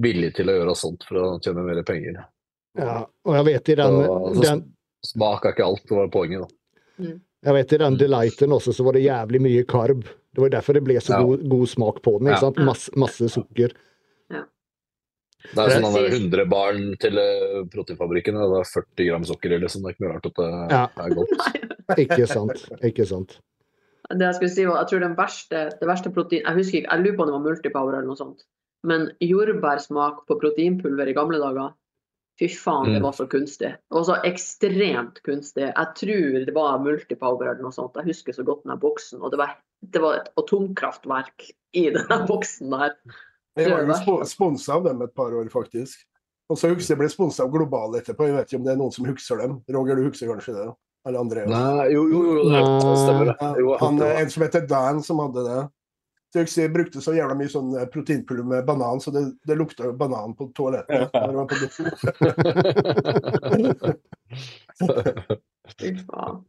villige 0.02 0.34
til 0.36 0.46
å 0.52 0.56
gjøre 0.58 0.74
sånt 0.76 1.04
for 1.08 1.16
å 1.22 1.26
tjene 1.42 1.64
mer 1.64 1.82
penger. 1.88 2.24
Ja, 2.76 3.04
og 3.24 3.34
jeg 3.38 3.44
vet 3.48 3.68
i 3.68 3.74
den, 3.74 4.00
Så- 4.04 4.42
den 4.42 4.64
Smak 5.04 5.44
er 5.44 5.52
ikke 5.52 5.64
alt, 5.64 5.82
det 5.86 5.96
var 5.96 6.08
poenget. 6.08 6.40
da. 6.98 7.12
Jeg 7.46 7.52
vet 7.54 7.72
I 7.72 7.76
den 7.78 7.96
delighten 7.96 8.50
også 8.50 8.72
så 8.74 8.84
var 8.84 8.92
det 8.92 9.04
jævlig 9.04 9.40
mye 9.40 9.64
karb. 9.66 10.02
Det 10.34 10.40
var 10.42 10.48
derfor 10.50 10.72
det 10.74 10.84
ble 10.84 10.94
så 11.00 11.10
Ja. 11.14 11.22
god, 11.22 11.48
god 11.48 11.68
smak 11.68 12.02
på 12.02 12.18
den. 12.18 12.28
ikke 12.28 12.34
Ja. 12.34 12.40
sant? 12.40 12.56
Masse, 12.58 12.90
masse 12.96 13.28
sukker. 13.30 13.70
Det 15.54 15.62
er 15.62 15.68
sånn 15.70 15.84
han 15.84 15.94
der 15.94 16.10
100 16.10 16.48
barn 16.50 16.96
til 16.98 17.16
eh, 17.18 17.62
proteinfabrikken, 17.70 18.34
det 18.34 18.58
er 18.58 18.64
40 18.66 19.06
gram 19.10 19.22
sukker 19.24 19.52
i, 19.54 19.58
liksom. 19.62 19.82
Det 19.82 19.92
er 19.92 19.94
ikke 19.94 20.04
noe 20.06 20.14
rart 20.16 20.26
at 20.26 20.34
det 20.34 20.70
Ja. 20.70 20.88
er 21.04 21.10
godt. 21.14 21.30
Ikke 22.02 22.26
sant. 22.26 22.64
Ikke 22.82 23.06
sant. 23.06 23.38
Det 24.10 24.18
jeg 24.18 24.34
skulle 24.34 24.50
si 24.50 24.64
var, 24.66 24.78
jeg 24.82 24.88
tror 24.90 25.00
den 25.00 25.14
verste, 25.16 25.70
det 25.78 25.86
verste 25.86 26.10
protein 26.12 26.42
Jeg 26.42 26.54
husker 26.56 26.78
ikke, 26.82 26.90
jeg 26.90 27.04
lurer 27.04 27.16
på 27.16 27.22
om 27.22 27.26
det 27.28 27.36
var 27.36 27.44
multipower 27.46 27.94
eller 27.94 28.06
noe 28.08 28.16
sånt. 28.18 28.42
Men 28.84 29.10
jordbærsmak 29.20 30.26
på 30.28 30.36
proteinpulver 30.40 31.08
i 31.08 31.14
gamle 31.16 31.38
dager, 31.42 31.72
fy 32.38 32.48
faen, 32.52 32.84
det 32.92 33.00
Mm. 33.00 33.02
var 33.02 33.12
så 33.12 33.26
kunstig. 33.26 33.70
Det 33.72 33.90
var 33.96 34.04
så 34.04 34.16
ekstremt 34.24 35.22
kunstig. 35.24 35.72
Jeg 35.74 35.94
tror 35.96 36.44
det 36.46 36.54
var 36.54 36.78
multipower 36.78 37.48
eller 37.48 37.62
noe 37.62 37.72
sånt. 37.72 37.94
Jeg 37.96 38.04
husker 38.12 38.32
så 38.32 38.44
godt 38.44 38.62
den 38.64 38.70
der 38.74 38.80
boksen. 38.82 39.22
Og 39.22 39.30
det 39.30 39.38
var, 39.38 39.56
det 39.82 40.02
var 40.02 40.14
et 40.20 40.28
atomkraftverk 40.36 41.50
i 41.74 41.90
den 41.90 42.06
der 42.08 42.26
boksen 42.26 42.70
der. 42.70 42.92
Jeg 43.56 43.70
var 43.72 44.04
jo 44.06 44.24
sponsa 44.24 44.74
av 44.76 44.84
dem 44.84 45.00
et 45.02 45.14
par 45.14 45.32
år, 45.32 45.48
faktisk. 45.48 45.96
Og 46.50 46.58
så 46.58 46.68
husker 46.74 46.92
jeg 46.94 46.98
ble 46.98 47.08
sponsa 47.08 47.42
av 47.42 47.50
Global 47.50 47.96
etterpå. 47.98 48.26
Jeg 48.28 48.36
vet 48.36 48.46
ikke 48.52 48.58
om 48.60 48.64
det 48.64 48.72
er 48.74 48.76
noen 48.82 48.92
som 48.92 49.04
husker 49.08 49.40
dem. 49.40 49.62
Roger, 49.72 49.96
du 49.96 50.04
husker 50.10 50.28
kanskje 50.28 50.54
det? 50.54 50.66
Eller 51.06 51.18
Andreas? 51.20 51.48
Nei, 51.48 51.88
jo, 51.94 52.04
jo, 52.10 52.20
jo, 52.36 52.50
det 52.50 52.60
stemmer. 53.00 53.32
det. 53.32 53.50
Jo, 53.62 53.76
han, 53.80 53.98
en 54.02 54.30
som 54.30 54.42
heter 54.42 54.66
Dan, 54.68 55.02
som 55.02 55.18
hadde 55.24 55.42
det. 55.46 55.70
Så 56.32 56.44
jeg 56.60 56.72
brukte 56.74 57.00
så 57.00 57.14
jævla 57.16 57.36
mye 57.38 57.48
sånn 57.50 57.70
eh, 57.78 57.86
proteinpulver 57.92 58.44
med 58.50 58.66
banan, 58.66 59.00
så 59.00 59.10
det, 59.14 59.22
det 59.46 59.56
lukta 59.56 59.92
banan 59.96 60.34
på 60.36 60.50
toalettet. 60.56 61.08
do. 61.14 61.68
Fy 65.76 65.94
faen. 66.02 66.44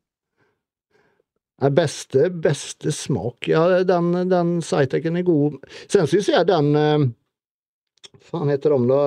Ja, 1.57 1.69
beste, 1.73 2.29
beste 2.29 2.91
smak. 2.93 3.47
Ja, 3.49 3.83
den, 3.87 4.11
den 4.29 4.61
Cytecen 4.61 5.17
er 5.17 5.25
god. 5.25 5.57
Sen 5.89 6.05
syns 6.09 6.29
jeg 6.29 6.49
den 6.49 6.75
eh, 6.77 7.07
faen 8.29 8.51
heter 8.51 8.75
de, 8.75 8.83
da? 8.91 9.01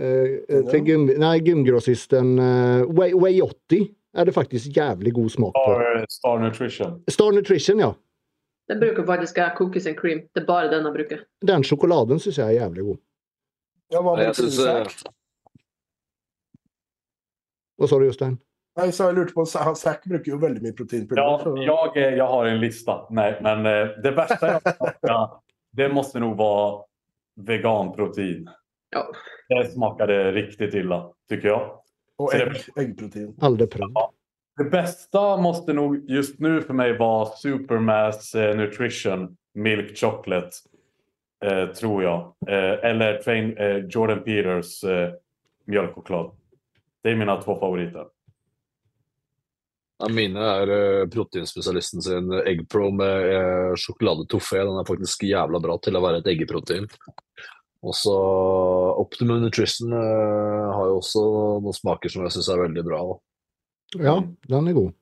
Eh, 0.00 0.38
eh, 0.48 0.62
til 0.70 0.86
gym, 0.86 1.08
nei, 1.20 1.34
gymgrossisten 1.44 2.38
eh, 2.40 2.84
Way, 2.88 3.12
Way 3.12 3.42
80 3.44 3.90
er 4.16 4.28
det 4.28 4.32
faktisk 4.36 4.76
jævlig 4.76 5.12
god 5.16 5.34
smak 5.34 5.56
på. 5.56 5.74
Star, 5.74 6.06
Star 6.08 6.40
Nutrition. 6.40 6.94
Star 7.10 7.32
Nutrition, 7.36 7.80
ja. 7.80 7.92
Den 8.72 8.80
bruker 8.80 9.04
faktisk 9.06 9.36
jeg 9.36 9.52
cookies 9.56 9.86
and 9.86 9.98
cream. 9.98 10.22
Det 10.32 10.42
er 10.42 10.46
bare 10.48 10.70
den 10.72 10.86
jeg 10.88 10.94
bruker. 10.94 11.24
Den 11.44 11.64
sjokoladen 11.66 12.20
syns 12.22 12.38
jeg 12.40 12.46
er 12.46 12.62
jævlig 12.62 12.86
god. 12.86 13.00
Ja, 13.92 14.00
hva 14.00 14.14
Jeg 14.16 14.30
brukte 14.30 14.46
synes, 14.48 14.58
eh, 14.64 15.12
Hva 17.76 17.88
sa 17.90 17.98
du, 17.98 18.06
Jostein? 18.06 18.38
Nei, 18.80 18.86
så 18.96 19.10
jeg 19.10 19.18
lurte 19.18 19.36
på, 19.36 19.44
Zack 19.76 20.06
bruker 20.08 20.32
jo 20.32 20.38
veldig 20.40 20.62
mye 20.64 20.72
proteinpulver. 20.76 21.60
Ja, 21.60 21.76
jeg, 21.92 22.14
jeg, 22.16 22.28
har 22.30 22.48
en 22.48 22.60
liste, 22.62 22.94
Nei, 23.12 23.28
men 23.44 23.68
eh, 23.68 23.92
det 24.04 24.14
värsta 24.16 24.54
jeg 24.54 24.74
smakar, 24.78 25.36
det 25.76 25.90
må 25.92 26.06
nok 26.24 26.38
være 26.38 27.46
veganprotein. 27.52 28.48
Ja. 28.96 29.04
Det 29.48 29.66
smakade 29.74 30.32
riktigt 30.32 30.74
illa, 30.80 31.02
tycker 31.28 31.48
jag. 31.48 31.68
Og 32.22 32.32
egg, 32.36 32.64
eggprotein. 32.76 33.34
Aldri 33.44 33.68
prøvd. 33.76 34.00
Det 34.56 34.64
bästa 34.64 35.36
måste 35.36 35.72
nog 35.72 36.10
just 36.10 36.38
nu 36.38 36.62
för 36.62 36.74
mig 36.74 36.98
vara 36.98 37.26
Supermass 37.26 38.34
eh, 38.34 38.56
Nutrition 38.56 39.36
Milk 39.54 39.98
Chocolate. 39.98 40.50
Eh, 41.44 41.66
tror 41.66 42.02
jag. 42.02 42.34
Eh, 42.46 42.90
eller 42.90 43.18
Train, 43.18 43.56
eh, 43.56 43.76
Jordan 43.76 44.22
Peters 44.24 44.84
eh, 44.84 45.10
mjölkchoklad. 45.64 46.30
Det 47.02 47.10
är 47.10 47.16
mina 47.16 47.42
två 47.42 47.58
favoriter. 47.58 48.06
Ja, 49.98 50.08
mine 50.08 50.40
er 50.40 51.06
proteinspesialisten 51.06 52.02
sin 52.02 52.32
Eggpro 52.32 52.90
med 52.90 53.78
sjokoladetoffé. 53.78 54.58
Den 54.58 54.78
er 54.78 54.84
faktisk 54.84 55.22
jævla 55.22 55.60
bra 55.62 55.76
til 55.78 55.98
å 55.98 56.02
være 56.02 56.22
et 56.22 56.30
eggeprotein. 56.32 56.88
Og 57.82 57.94
så 57.94 58.14
Optimum 58.98 59.42
Nutrition 59.42 59.94
har 59.94 60.88
jo 60.90 60.98
også 60.98 61.22
noen 61.62 61.76
smaker 61.76 62.10
som 62.10 62.26
jeg 62.26 62.34
syns 62.34 62.50
er 62.50 62.64
veldig 62.64 62.84
bra. 62.86 63.02
Ja, 63.98 64.22
den 64.48 64.68
er 64.68 64.72
god. 64.72 64.92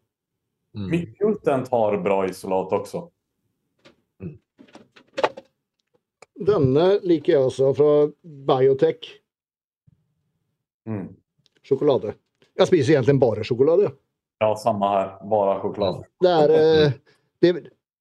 Mm. 0.77 0.91
Midtjuten 0.91 1.65
har 1.71 1.97
bra 2.03 2.21
isolat 2.29 2.73
också. 2.73 3.09
Denne 6.41 6.87
liker 7.05 7.35
jeg 7.35 7.49
også, 7.51 7.73
fra 7.77 7.91
Biotech. 8.49 9.11
Mm. 10.89 11.11
Sjokolade. 11.67 12.15
Jeg 12.57 12.71
spiser 12.71 12.97
egentlig 12.97 13.19
bare 13.21 13.45
sjokolade. 13.45 13.91
Ja, 14.41 14.55
samma 14.57 14.89
här. 14.91 15.29
Bara 15.31 15.61
choklad. 15.61 16.05
Det 16.21 16.31
er, 16.31 16.51
eh, 16.51 16.93
det, 17.41 17.53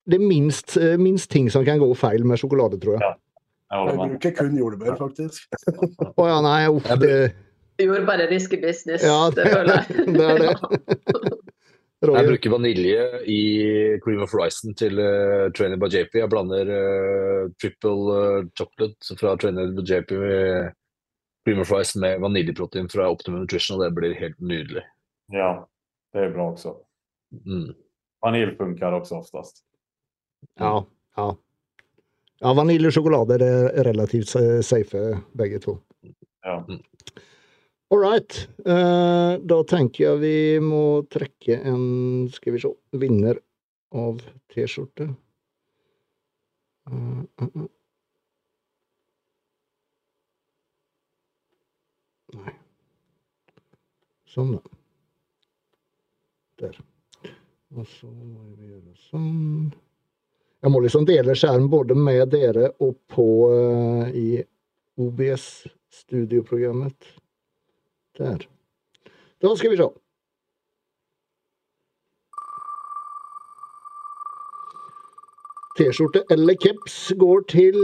det 0.06 0.16
er 0.16 0.24
minst, 0.24 0.78
eh, 0.78 0.98
minst 0.98 1.32
ting 1.32 1.52
som 1.52 1.66
kan 1.66 1.80
gå 1.80 1.90
feil 1.96 2.24
med 2.26 2.40
sjokolade, 2.40 2.80
tror 2.80 2.96
jeg. 2.96 3.02
Ja. 3.04 3.16
Jag 3.70 3.80
håller 3.80 3.94
Jeg 3.94 4.10
bruker 4.10 4.32
kun 4.32 4.56
jordbær, 4.58 4.96
faktisk. 4.98 5.46
Å 6.16 6.28
ja, 6.28 6.38
nei, 6.42 6.62
uff, 6.72 6.88
det, 7.04 7.36
Jordbær 7.80 8.06
bare 8.08 8.28
risky 8.32 8.60
business, 8.62 9.04
Ja, 9.04 9.30
det 9.36 9.46
føler 9.54 9.80
jeg. 9.80 10.06
det 10.18 10.26
er 10.26 10.44
det. 10.44 11.38
Jeg 12.00 12.28
bruker 12.30 12.54
vanilje 12.54 13.02
i 13.28 13.40
cream 14.00 14.22
of 14.24 14.32
Horizon 14.32 14.72
til 14.80 15.02
uh, 15.04 15.50
Trainer 15.52 15.76
by 15.76 15.90
JP. 15.92 16.14
Jeg 16.22 16.32
blander 16.32 16.70
uh, 16.72 17.50
triple 17.60 18.14
uh, 18.16 18.46
chocolate 18.56 19.18
fra 19.20 19.34
Trainer 19.36 19.74
by 19.76 19.84
JP 19.84 20.14
med 20.22 20.70
cream 21.44 21.60
of 21.60 21.74
Horizon 21.74 22.06
med 22.06 22.22
vaniljeprotein 22.24 22.88
fra 22.92 23.10
Optimum 23.12 23.44
Nutrition, 23.44 23.76
og 23.76 23.84
det 23.84 23.92
blir 23.98 24.16
helt 24.16 24.40
nydelig. 24.40 24.86
Ja, 25.36 25.52
det 26.16 26.24
er 26.24 26.32
bra 26.38 26.48
også. 26.54 26.78
Mm. 27.44 27.74
Vanilj 28.24 28.56
funker 28.62 28.96
også 29.02 29.20
oftest. 29.20 29.66
Ja, 30.56 30.78
ja. 31.20 31.30
Ja, 32.40 32.56
vanilj 32.56 32.88
og 32.88 32.96
sjokolade 32.96 33.42
er 33.44 33.84
relativt 33.90 34.32
safe, 34.64 35.04
begge 35.36 35.60
to. 35.60 35.76
Ja. 36.48 36.62
All 37.92 37.98
right. 37.98 38.50
Eh, 38.66 39.32
da 39.42 39.64
tenker 39.66 40.04
jeg 40.04 40.20
vi 40.22 40.60
må 40.62 41.02
trekke 41.10 41.56
en 41.72 42.30
Skal 42.30 42.54
vi 42.54 42.60
se 42.62 42.70
vinner 43.02 43.40
av 43.98 44.20
T-skjorte. 44.54 45.08
Eh, 46.86 47.22
eh. 47.42 47.64
Nei. 52.38 52.54
Sånn, 54.30 54.52
da. 54.54 54.62
Der. 56.62 56.78
Og 57.74 57.88
så 57.90 58.10
må 58.12 58.44
vi 58.60 58.70
gjøre 58.70 58.94
sånn. 59.08 59.74
Jeg 60.62 60.70
må 60.76 60.78
liksom 60.84 61.10
dele 61.10 61.34
skjerm 61.34 61.66
både 61.74 61.98
med 61.98 62.30
dere 62.36 62.70
og 62.86 62.94
på 63.10 63.26
i 64.14 64.46
OBS-studioprogrammet. 65.02 67.00
Der. 68.20 68.38
Da 69.42 69.56
skal 69.56 69.72
vi 69.72 69.78
se. 69.78 69.90
T-skjorte 75.80 76.24
eller 76.30 76.56
caps 76.64 77.14
går 77.20 77.42
til 77.50 77.78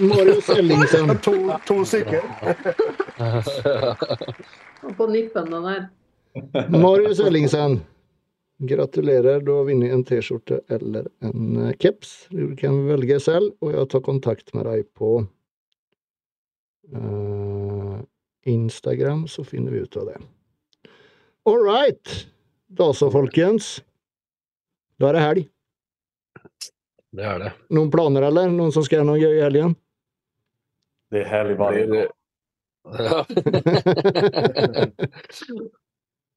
Marius 0.00 0.48
Ellingsen. 0.48 1.18
To, 1.18 1.32
to 1.66 1.84
stykker. 1.84 2.20
På 4.96 5.06
nippene 5.06 5.56
der. 5.56 5.86
Marius 6.70 7.20
Ellingsen. 7.20 7.80
Gratulerer, 8.58 9.40
du 9.40 9.52
har 9.52 9.64
vunnet 9.64 9.92
en 9.94 10.04
T-skjorte 10.04 10.60
eller 10.68 11.06
en 11.22 11.74
keps. 11.78 12.26
Du 12.30 12.56
kan 12.58 12.80
velge 12.88 13.20
selv, 13.22 13.52
og 13.62 13.70
jeg 13.70 13.86
tar 13.92 14.02
kontakt 14.02 14.50
med 14.56 14.66
deg 14.66 14.82
på 14.98 15.12
uh, 16.90 18.00
Instagram, 18.50 19.28
så 19.30 19.46
finner 19.46 19.70
vi 19.76 19.84
ut 19.86 19.96
av 20.00 20.10
det. 20.10 20.18
All 21.46 21.62
right. 21.62 22.26
Da 22.66 22.90
så, 22.92 23.10
folkens. 23.14 23.78
Da 24.98 25.12
er 25.12 25.14
det 25.14 25.22
helg. 25.22 25.48
Det 27.14 27.24
er 27.24 27.38
det. 27.46 27.54
Noen 27.78 27.94
planer, 27.94 28.26
eller? 28.26 28.50
Noen 28.50 28.74
som 28.74 28.82
skal 28.82 29.00
gjøre 29.00 29.10
noe 29.12 29.22
gøy 29.22 29.38
i 29.38 29.44
helgen? 29.46 29.78
Det 31.14 31.22
er 31.22 31.30
helg 31.30 31.54
varje 31.62 31.86
dag. 31.94 32.08
Ja. 32.98 33.22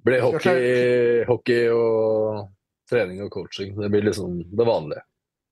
Blir 0.05 0.23
hockey, 0.23 1.23
hockey 1.27 1.69
og 1.73 2.49
trening 2.89 3.21
og 3.25 3.31
coaching. 3.33 3.75
Det 3.77 3.89
blir 3.91 4.07
liksom 4.07 4.41
det 4.49 4.67
vanlige. 4.67 5.03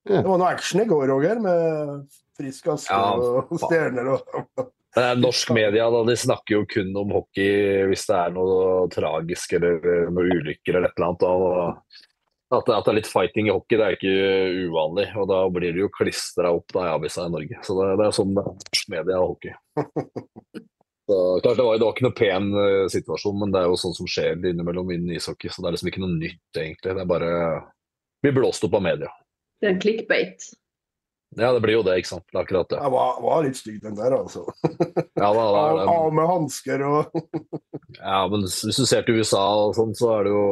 Det 0.10 0.26
var 0.26 0.42
noe 0.42 0.50
action 0.50 0.82
i 0.82 0.88
går, 0.90 1.08
Roger, 1.12 1.40
med 1.44 2.04
frisk 2.40 2.70
aske 2.74 2.96
Ja, 2.96 3.16
og 3.20 3.52
stjerner 3.62 4.14
og 4.16 4.70
Det 4.96 5.04
er 5.06 5.20
norsk 5.20 5.52
media 5.54 5.90
da, 5.92 6.04
de 6.08 6.16
snakker 6.18 6.56
jo 6.56 6.68
kun 6.70 6.96
om 6.98 7.12
hockey 7.14 7.84
hvis 7.92 8.08
det 8.10 8.16
er 8.18 8.34
noe 8.34 8.88
tragisk 8.94 9.54
eller 9.60 10.10
noe 10.10 10.40
ulykker 10.40 10.80
eller 10.80 10.90
et 10.90 10.98
eller 10.98 11.12
annet. 11.12 11.92
At, 12.50 12.66
det, 12.66 12.74
at 12.74 12.88
det 12.88 12.94
er 12.94 12.98
litt 12.98 13.12
fighting 13.12 13.52
i 13.52 13.54
hockey, 13.54 13.78
det 13.78 13.86
er 13.86 14.00
ikke 14.00 14.16
uvanlig. 14.72 15.08
Og 15.22 15.30
da 15.30 15.44
blir 15.54 15.76
det 15.76 15.84
jo 15.84 15.94
klistra 15.94 16.56
opp 16.56 16.74
da 16.74 16.88
i 16.88 16.92
avisa 16.96 17.28
i 17.28 17.36
Norge. 17.36 17.62
Så 17.68 17.78
det, 17.78 17.92
det 18.02 18.08
er 18.08 18.18
sånn 18.18 18.34
det 18.34 18.46
er 18.48 18.60
norsk 18.66 18.92
media 18.96 19.22
og 19.22 19.36
hockey. 19.36 19.54
Så, 21.10 21.18
klart, 21.42 21.58
det 21.58 21.66
var, 21.66 21.80
det 21.80 21.88
var 21.88 21.96
ikke 21.96 22.06
noe 22.06 22.18
pen 22.20 22.52
uh, 22.54 22.86
situasjon, 22.94 23.40
men 23.42 23.54
det 23.54 23.64
er 23.64 23.72
jo 23.72 23.82
sånn 23.82 23.98
som 23.98 24.10
skjer 24.10 24.38
innimellom 24.52 24.92
innen 24.94 25.18
ishockey. 25.18 25.50
Så 25.50 25.64
det 25.64 25.72
er 25.72 25.78
liksom 25.78 25.90
ikke 25.90 26.04
noe 26.04 26.14
nytt, 26.14 26.46
egentlig. 26.54 26.94
Det 26.94 27.02
er 27.02 27.10
bare 27.10 27.34
blir 28.22 28.36
blåst 28.36 28.66
opp 28.68 28.78
av 28.78 28.84
media. 28.86 29.10
Det 29.60 29.70
er 29.70 29.74
en 29.74 29.82
clickbait. 29.82 30.50
Ja, 31.38 31.52
det 31.54 31.62
blir 31.62 31.78
jo 31.78 31.84
det, 31.86 32.00
ikke 32.02 32.10
sant. 32.10 32.26
Det 32.30 32.38
er 32.38 32.46
akkurat 32.46 32.70
det. 32.72 32.80
Det 32.82 32.92
var, 32.94 33.18
var 33.22 33.44
litt 33.46 33.58
stygg, 33.58 33.80
den 33.84 33.98
der, 33.98 34.16
altså. 34.18 34.46
Ja, 35.20 35.30
da, 35.30 35.34
da, 35.34 35.62
Av, 35.62 35.82
av 35.94 36.14
med 36.16 36.30
hansker 36.30 36.84
og 36.88 37.20
ja, 38.00 38.20
men 38.32 38.46
hvis 38.46 38.78
du 38.78 38.86
ser 38.88 39.06
til 39.06 39.20
USA 39.20 39.42
og 39.66 39.76
sånn, 39.78 39.96
så 39.98 40.12
er 40.18 40.28
det 40.28 40.34
jo 40.36 40.46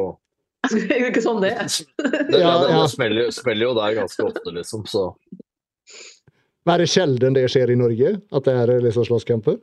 Det 0.74 0.84
er 0.90 1.02
jo 1.04 1.10
ikke 1.12 1.22
sånn 1.24 1.42
det 1.42 1.52
er. 1.54 1.68
Det, 1.68 2.10
Ja, 2.34 2.42
ja, 2.42 2.54
det, 2.60 2.70
ja. 2.74 2.82
det 2.82 2.92
smeller, 2.92 3.30
smeller 3.34 3.68
jo 3.68 3.74
der 3.78 3.96
ganske 4.00 4.26
ofte, 4.26 4.54
liksom. 4.54 4.84
Så 4.90 5.04
Men 6.66 6.74
er 6.74 6.84
det 6.84 6.90
sjelden 6.92 7.38
det 7.38 7.46
skjer 7.52 7.72
i 7.72 7.78
Norge? 7.78 8.14
At 8.34 8.48
det 8.48 8.56
er 8.62 8.74
liksom 8.84 9.06
slåsskamper? 9.08 9.58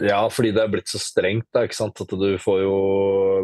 Ja, 0.00 0.20
fordi 0.32 0.52
det 0.56 0.62
er 0.62 0.70
blitt 0.72 0.90
så 0.90 0.98
strengt, 1.02 1.46
da, 1.54 1.64
ikke 1.66 1.76
sant. 1.76 2.00
At 2.00 2.12
du 2.12 2.28
får 2.40 2.62
jo 2.64 2.76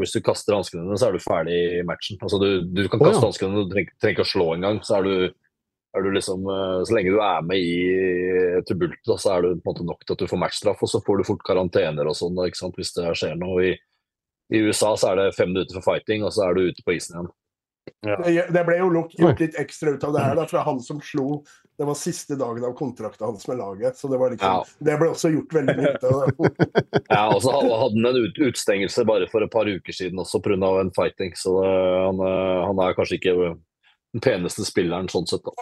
Hvis 0.00 0.14
du 0.16 0.20
kaster 0.24 0.56
hanskene 0.56 0.84
dine, 0.84 0.98
så 1.00 1.08
er 1.08 1.16
du 1.16 1.24
ferdig 1.24 1.56
i 1.78 1.82
matchen. 1.86 2.20
Altså, 2.22 2.40
du, 2.42 2.48
du 2.64 2.84
kan 2.86 3.00
kaste 3.00 3.08
kaste 3.10 3.20
ja. 3.20 3.26
hanskene, 3.28 3.64
du 3.64 3.72
trenger, 3.72 3.96
trenger 4.00 4.16
ikke 4.16 4.26
å 4.26 4.30
slå 4.32 4.46
engang. 4.54 4.80
Så 4.86 4.98
er 4.98 5.06
du, 5.06 5.14
er 5.96 6.06
du 6.06 6.10
liksom 6.14 6.48
eh, 6.52 6.76
Så 6.88 6.96
lenge 6.96 7.14
du 7.14 7.20
er 7.24 7.48
med 7.48 7.60
i 7.60 8.62
tubultet, 8.68 9.12
så 9.14 9.36
er 9.36 9.46
du 9.46 9.50
på 9.54 9.58
en 9.58 9.66
måte 9.70 9.88
nok 9.88 10.04
til 10.04 10.16
at 10.16 10.24
du 10.24 10.30
får 10.32 10.42
matchstraff, 10.44 10.84
og 10.84 10.92
så 10.92 11.02
får 11.06 11.20
du 11.20 11.28
fort 11.30 11.44
karantener 11.48 12.08
og 12.08 12.18
sånn, 12.18 12.38
ikke 12.46 12.62
sant, 12.62 12.78
hvis 12.80 12.94
det 12.96 13.08
skjer 13.20 13.36
noe. 13.40 13.72
I, 13.72 13.74
I 14.56 14.62
USA 14.68 14.94
så 14.96 15.12
er 15.12 15.22
det 15.22 15.34
fem 15.38 15.52
minutter 15.52 15.78
for 15.78 15.92
fighting, 15.94 16.24
og 16.26 16.34
så 16.36 16.48
er 16.48 16.56
du 16.56 16.70
ute 16.70 16.86
på 16.86 16.96
isen 16.96 17.18
igjen. 17.18 17.34
Det 18.02 18.48
det 18.52 18.62
ble 18.66 18.80
jo 18.80 18.88
lukt 18.90 19.14
gjort 19.18 19.40
litt 19.40 19.56
ekstra 19.60 19.94
ut 19.94 20.04
av 20.04 20.14
det 20.16 20.22
her, 20.24 20.36
da, 20.38 20.46
fra 20.50 20.64
han 20.66 20.80
som 20.82 20.98
slo. 21.04 21.40
Det 21.76 21.84
var 21.84 21.94
siste 21.94 22.36
dagen 22.40 22.64
av 22.64 22.72
kontrakten 22.72 23.26
hans 23.26 23.48
med 23.48 23.58
laget, 23.60 23.98
så 23.98 24.08
det 24.08 24.16
var 24.16 24.30
liksom 24.32 24.48
Ja. 24.48 24.64
Det 24.78 24.96
ble 25.00 25.08
også 25.12 25.30
gjort 25.34 25.54
veldig 25.58 25.74
det. 25.76 25.96
Ja, 27.12 27.34
og 27.34 27.42
så 27.44 27.52
hadde 27.52 27.80
han 27.82 28.08
en 28.08 28.20
ut, 28.24 28.38
utstengelse 28.48 29.04
bare 29.04 29.28
for 29.28 29.44
et 29.44 29.52
par 29.52 29.68
uker 29.68 29.92
siden 29.92 30.22
også 30.22 30.40
pga. 30.40 30.56
en 30.80 30.92
fighting, 30.96 31.34
så 31.36 31.52
det, 31.60 31.72
han, 32.06 32.22
eh, 32.24 32.62
han 32.66 32.80
er 32.80 32.96
kanskje 32.96 33.18
ikke 33.20 33.36
den 34.16 34.24
peneste 34.24 34.64
spilleren 34.64 35.10
sånn 35.12 35.28
sett. 35.28 35.44
da. 35.44 35.52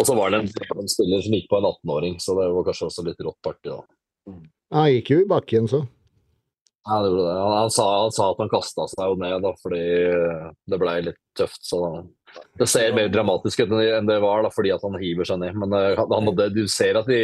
Og 0.00 0.06
så 0.06 0.14
var 0.16 0.32
det 0.32 0.40
en, 0.42 0.48
en 0.80 0.88
spiller 0.88 1.20
som 1.24 1.36
gikk 1.36 1.50
på 1.50 1.60
en 1.60 1.68
18-åring, 1.68 2.16
så 2.20 2.36
det 2.40 2.48
var 2.52 2.64
kanskje 2.64 2.88
også 2.88 3.04
litt 3.04 3.20
rått 3.24 3.40
party. 3.44 3.72
da. 3.72 4.40
Han 4.76 4.90
gikk 4.92 5.12
jo 5.12 5.20
i 5.22 5.28
bakken, 5.28 5.68
så. 5.68 5.84
Ja, 6.86 7.00
det 7.02 7.10
ble 7.10 7.22
det. 7.24 7.36
Han, 7.36 7.54
han, 7.56 7.72
sa, 7.74 7.86
han 8.02 8.12
sa 8.14 8.30
at 8.30 8.42
han 8.44 8.52
kasta 8.52 8.86
seg 8.92 9.12
jo 9.12 9.16
ned 9.20 9.42
da, 9.42 9.52
fordi 9.60 9.84
det 10.70 10.80
blei 10.80 11.00
litt 11.08 11.20
tøft. 11.38 11.64
så 11.66 11.80
Det 12.56 12.68
ser 12.70 12.94
mer 12.96 13.10
dramatisk 13.12 13.60
ut 13.64 13.74
enn 13.76 14.08
det 14.08 14.16
var 14.22 14.46
da, 14.46 14.52
fordi 14.52 14.72
at 14.74 14.84
han 14.86 14.96
hiver 15.00 15.28
seg 15.28 15.42
ned. 15.42 15.58
Men 15.60 15.74
eh, 15.76 16.00
han, 16.00 16.30
du 16.54 16.64
ser 16.72 16.98
at 17.00 17.10
de 17.10 17.20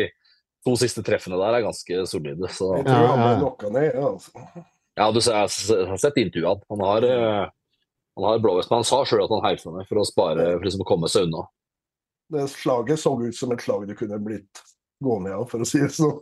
to 0.62 0.76
siste 0.78 1.02
treffene 1.06 1.38
der 1.40 1.58
er 1.58 1.64
ganske 1.64 2.04
solide. 2.10 2.50
så... 2.52 2.74
Jeg 2.80 2.86
tror 2.88 3.08
han 3.10 3.22
ble 3.22 3.32
lokka 3.42 3.72
ned. 3.72 3.88
Ja, 3.90 4.12
altså. 4.12 4.66
Ja, 5.00 5.08
du 5.08 5.20
ser, 5.24 5.38
jeg 5.40 5.88
har 5.88 6.00
sett 6.00 6.20
intervjuet 6.20 6.50
han. 6.52 6.62
Han 6.74 6.86
har, 6.86 7.08
eh, 7.08 7.46
han 8.18 8.28
har 8.28 8.42
blåvest, 8.44 8.70
men 8.70 8.82
han 8.82 8.88
sa 8.88 9.02
sjøl 9.08 9.24
at 9.24 9.32
han 9.32 9.44
heiv 9.46 9.62
seg 9.62 9.76
ned 9.76 9.88
for 9.88 10.02
å 10.02 10.06
spare, 10.06 10.50
for 10.58 10.68
liksom 10.68 10.84
å 10.84 10.88
komme 10.92 11.10
seg 11.12 11.28
unna. 11.28 11.46
Det 12.32 12.46
slaget 12.52 13.00
så 13.00 13.14
ut 13.20 13.36
som 13.36 13.52
et 13.52 13.64
slag 13.64 13.88
du 13.88 13.94
kunne 13.96 14.20
blitt 14.22 14.62
gående 15.02 15.34
av, 15.36 15.46
for 15.50 15.64
å 15.64 15.68
si 15.68 15.80
det 15.82 15.92
sånn. 15.96 16.20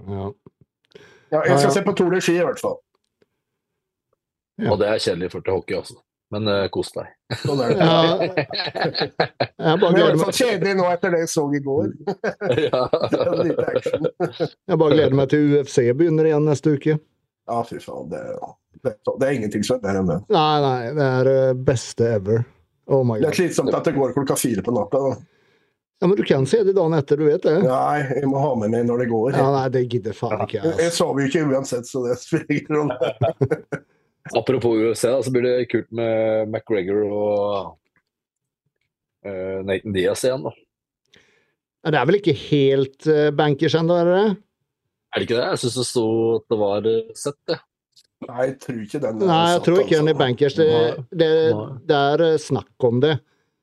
Ja. 0.00 0.30
Ja, 1.30 1.40
jeg 1.46 1.58
skal 1.60 1.72
se 1.74 1.82
på 1.86 1.92
Tour 1.94 2.14
de 2.14 2.20
Ski 2.24 2.34
i 2.38 2.44
hvert 2.44 2.60
fall. 2.62 2.78
Ja. 4.60 4.72
Og 4.72 4.80
det 4.80 4.88
er 4.90 5.02
kjedelig 5.02 5.30
for 5.32 5.44
til 5.44 5.56
hockey 5.56 5.76
også. 5.78 5.96
Men 6.30 6.46
uh, 6.46 6.68
kos 6.70 6.92
deg. 6.94 7.08
Sånn 7.42 7.58
er 7.64 7.72
det. 7.74 7.78
Ja, 7.82 7.94
jeg 9.66 9.80
bare 9.82 9.94
gleder 9.96 10.18
meg, 10.20 10.30
kjedelig 10.36 10.74
nå 10.78 10.84
etter 10.92 11.10
det 11.16 11.24
jeg 11.24 11.30
så 11.32 11.42
i 11.50 11.60
går. 11.64 11.88
ja. 12.68 12.82
Jeg 14.70 14.78
bare 14.78 14.94
gleder 14.94 15.16
meg 15.18 15.32
til 15.32 15.56
UFC 15.58 15.80
begynner 15.98 16.28
igjen 16.30 16.46
neste 16.46 16.76
uke. 16.76 16.96
Ja, 17.50 17.60
fy 17.66 17.80
faen. 17.82 18.06
Det, 18.12 18.22
det, 18.86 18.94
det 19.10 19.26
er 19.26 19.34
ingenting 19.40 19.66
som 19.66 19.80
er 19.80 19.82
bedre 19.88 20.04
enn 20.04 20.12
det. 20.12 20.20
Nei, 20.36 20.54
nei, 20.62 20.78
det 21.00 21.08
er 21.18 21.30
det 21.32 21.40
beste 21.66 22.12
ever. 22.20 22.44
Oh 22.90 23.02
my 23.06 23.18
Det 23.18 23.26
er 23.26 23.30
god. 23.34 23.40
slitsomt 23.42 23.74
at 23.80 23.90
det 23.90 23.96
går 23.98 24.14
klokka 24.14 24.38
fire 24.38 24.62
på 24.66 24.74
natta. 24.74 25.02
Da. 25.08 25.12
Ja, 26.00 26.08
men 26.08 26.16
du 26.16 26.22
kan 26.24 26.46
se 26.48 26.62
det 26.64 26.72
dagen 26.78 26.94
etter, 26.96 27.18
du 27.20 27.26
vet 27.26 27.42
det? 27.44 27.58
Nei, 27.66 27.98
jeg 28.22 28.30
må 28.30 28.38
ha 28.40 28.54
med 28.62 28.70
meg 28.72 28.86
når 28.88 29.02
det 29.04 29.10
går. 29.10 29.34
Ja, 29.36 29.50
nei, 29.52 29.66
det 29.74 29.82
gidder 29.92 30.14
faen 30.16 30.46
ikke 30.46 30.56
Jeg, 30.62 30.64
jeg. 30.64 30.78
jeg 30.78 30.86
Altså. 30.94 31.02
sover 31.02 31.20
jo 31.20 31.28
ikke 31.28 31.42
uansett, 31.50 31.90
så 31.90 32.06
det 32.06 32.16
spiller 32.22 32.54
ingen 32.56 32.78
rolle. 32.78 32.96
Apropos 34.36 34.76
UFC, 34.76 35.06
da, 35.08 35.20
så 35.24 35.32
blir 35.32 35.46
det 35.46 35.68
kult 35.72 35.88
med 35.96 36.50
McGregor 36.52 37.06
og 37.08 37.70
uh, 39.26 39.58
Nathan 39.66 39.94
Diaz 39.96 40.24
igjen. 40.26 40.44
da. 40.44 40.52
Ja, 41.80 41.90
Det 41.94 41.98
er 42.02 42.10
vel 42.10 42.18
ikke 42.20 42.36
helt 42.36 43.08
uh, 43.08 43.30
bankers 43.36 43.74
ennå, 43.80 43.96
er 43.96 44.10
det 44.10 44.18
det? 44.20 44.36
Er 45.10 45.18
det 45.22 45.26
ikke 45.26 45.38
det? 45.40 45.48
Jeg 45.48 45.62
syns 45.64 45.78
det 45.80 45.86
sto 45.88 46.04
at 46.36 46.46
det 46.52 46.58
var 46.60 46.86
uh, 46.92 47.00
sett, 47.18 47.38
det. 47.50 47.58
Nei, 48.28 48.44
jeg 48.50 48.56
tror 48.60 48.78
ikke 48.84 49.00
den 49.00 49.22
Nei, 49.24 49.40
jeg 49.48 49.56
satt, 49.56 49.64
tror 49.64 49.78
ikke 49.80 49.96
den 49.96 50.10
er 50.10 50.12
altså. 50.12 50.20
bankers. 50.20 50.56
Det, 50.60 50.66
det, 51.22 51.30
det 51.88 52.00
er 52.12 52.24
snakk 52.44 52.86
om 52.90 53.00
det. 53.00 53.14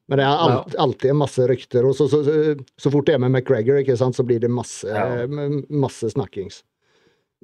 Men 0.09 0.21
det 0.21 0.25
er 0.25 0.41
alt, 0.47 0.75
alltid 0.79 1.13
masse 1.19 1.45
rykter. 1.51 1.85
Og 1.85 1.93
så, 1.99 2.07
så, 2.09 2.23
så, 2.25 2.55
så 2.79 2.91
fort 2.93 3.05
det 3.09 3.13
er 3.17 3.21
med 3.21 3.35
McGregor, 3.35 3.77
ikke 3.83 3.97
sant, 3.99 4.15
så 4.17 4.23
blir 4.25 4.39
det 4.41 4.49
masse, 4.49 4.87
Ja. 4.89 5.27
masse 5.69 6.09
snakkings. 6.15 6.63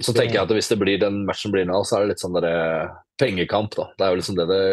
Så 0.02 0.14
tenker 0.16 0.40
jeg 0.40 0.42
at 0.48 0.50
hvis 0.56 0.70
det 0.72 0.80
blir 0.82 0.98
den 1.02 1.26
matchen 1.28 1.52
blir 1.54 1.66
nå, 1.70 1.84
så 1.86 1.98
er 2.00 2.06
det 2.06 2.14
litt 2.16 2.24
sånn 2.24 2.34
derre 2.34 2.90
pengekamp, 3.22 3.76
da. 3.78 3.90
Det 3.98 4.06
er 4.08 4.10
jo 4.16 4.20
liksom 4.22 4.36
det 4.40 4.48
det 4.50 4.64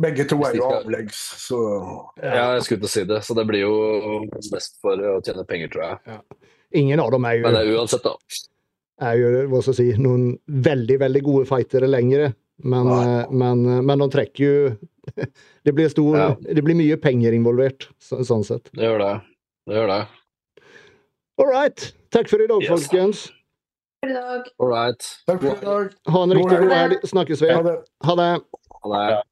Begge 0.00 0.24
to 0.28 0.38
er 0.48 0.54
jo 0.56 0.64
avleggs, 0.64 1.18
så 1.46 1.58
Ja, 2.22 2.54
jeg 2.56 2.62
skulle 2.64 2.80
til 2.80 2.88
å 2.88 2.92
si 2.92 3.02
det. 3.08 3.18
Så 3.24 3.34
det 3.36 3.44
blir 3.48 3.60
jo 3.66 3.74
best 4.52 4.78
for 4.80 4.96
å 4.96 5.18
tjene 5.24 5.44
penger, 5.48 5.68
tror 5.72 5.84
jeg. 5.86 6.20
Ingen 6.80 7.00
av 7.02 7.10
dem 7.12 7.24
er 7.28 7.34
jo, 7.36 7.42
Men 7.48 7.56
eh, 7.60 7.72
uansett, 7.76 8.04
da. 8.06 8.14
er 9.10 9.18
jo 9.20 9.32
hva 9.50 9.60
skal 9.64 9.74
jeg 9.76 9.96
si, 9.96 10.00
noen 10.00 10.38
veldig, 10.48 10.96
veldig 11.02 11.22
gode 11.26 11.48
fightere 11.50 11.88
lenger. 11.90 12.32
Men, 12.64 12.88
eh, 12.92 13.26
men, 13.32 13.64
eh, 13.66 13.80
men 13.82 13.98
de 14.04 14.08
trekker 14.12 14.44
jo 14.44 14.76
det 15.64 15.72
blir, 15.74 15.88
stor, 15.92 16.16
Ja. 16.16 16.30
det 16.40 16.64
blir 16.64 16.76
mye 16.76 16.96
penger 17.00 17.32
involvert, 17.36 17.88
sånn 18.00 18.44
sett. 18.44 18.70
Det 18.76 18.84
gjør 18.84 19.00
det. 19.04 19.12
Det 19.68 19.76
gjør 19.80 19.88
det. 19.92 20.00
All 21.40 21.48
right. 21.50 21.92
Takk 22.12 22.28
for 22.28 22.40
i 22.40 22.48
dag, 22.48 22.62
Yes. 22.62 22.70
folkens. 22.72 23.26
I 24.02 24.08
dag. 24.08 24.46
All 24.58 24.68
right. 24.68 25.02
Takk 25.26 25.40
for 25.42 25.56
i 25.56 25.64
dag. 25.64 25.92
Ha 26.08 26.22
en 26.22 26.32
riktig 26.32 26.58
god 26.58 26.72
helg. 26.72 26.72
helg. 26.72 27.08
Snakkes 27.08 27.42
vi. 27.42 27.50
Ha 27.52 27.62
det. 27.62 27.76
Ha 28.04 28.14
det. 28.16 28.30
Ha 28.82 28.92
det. 28.94 29.22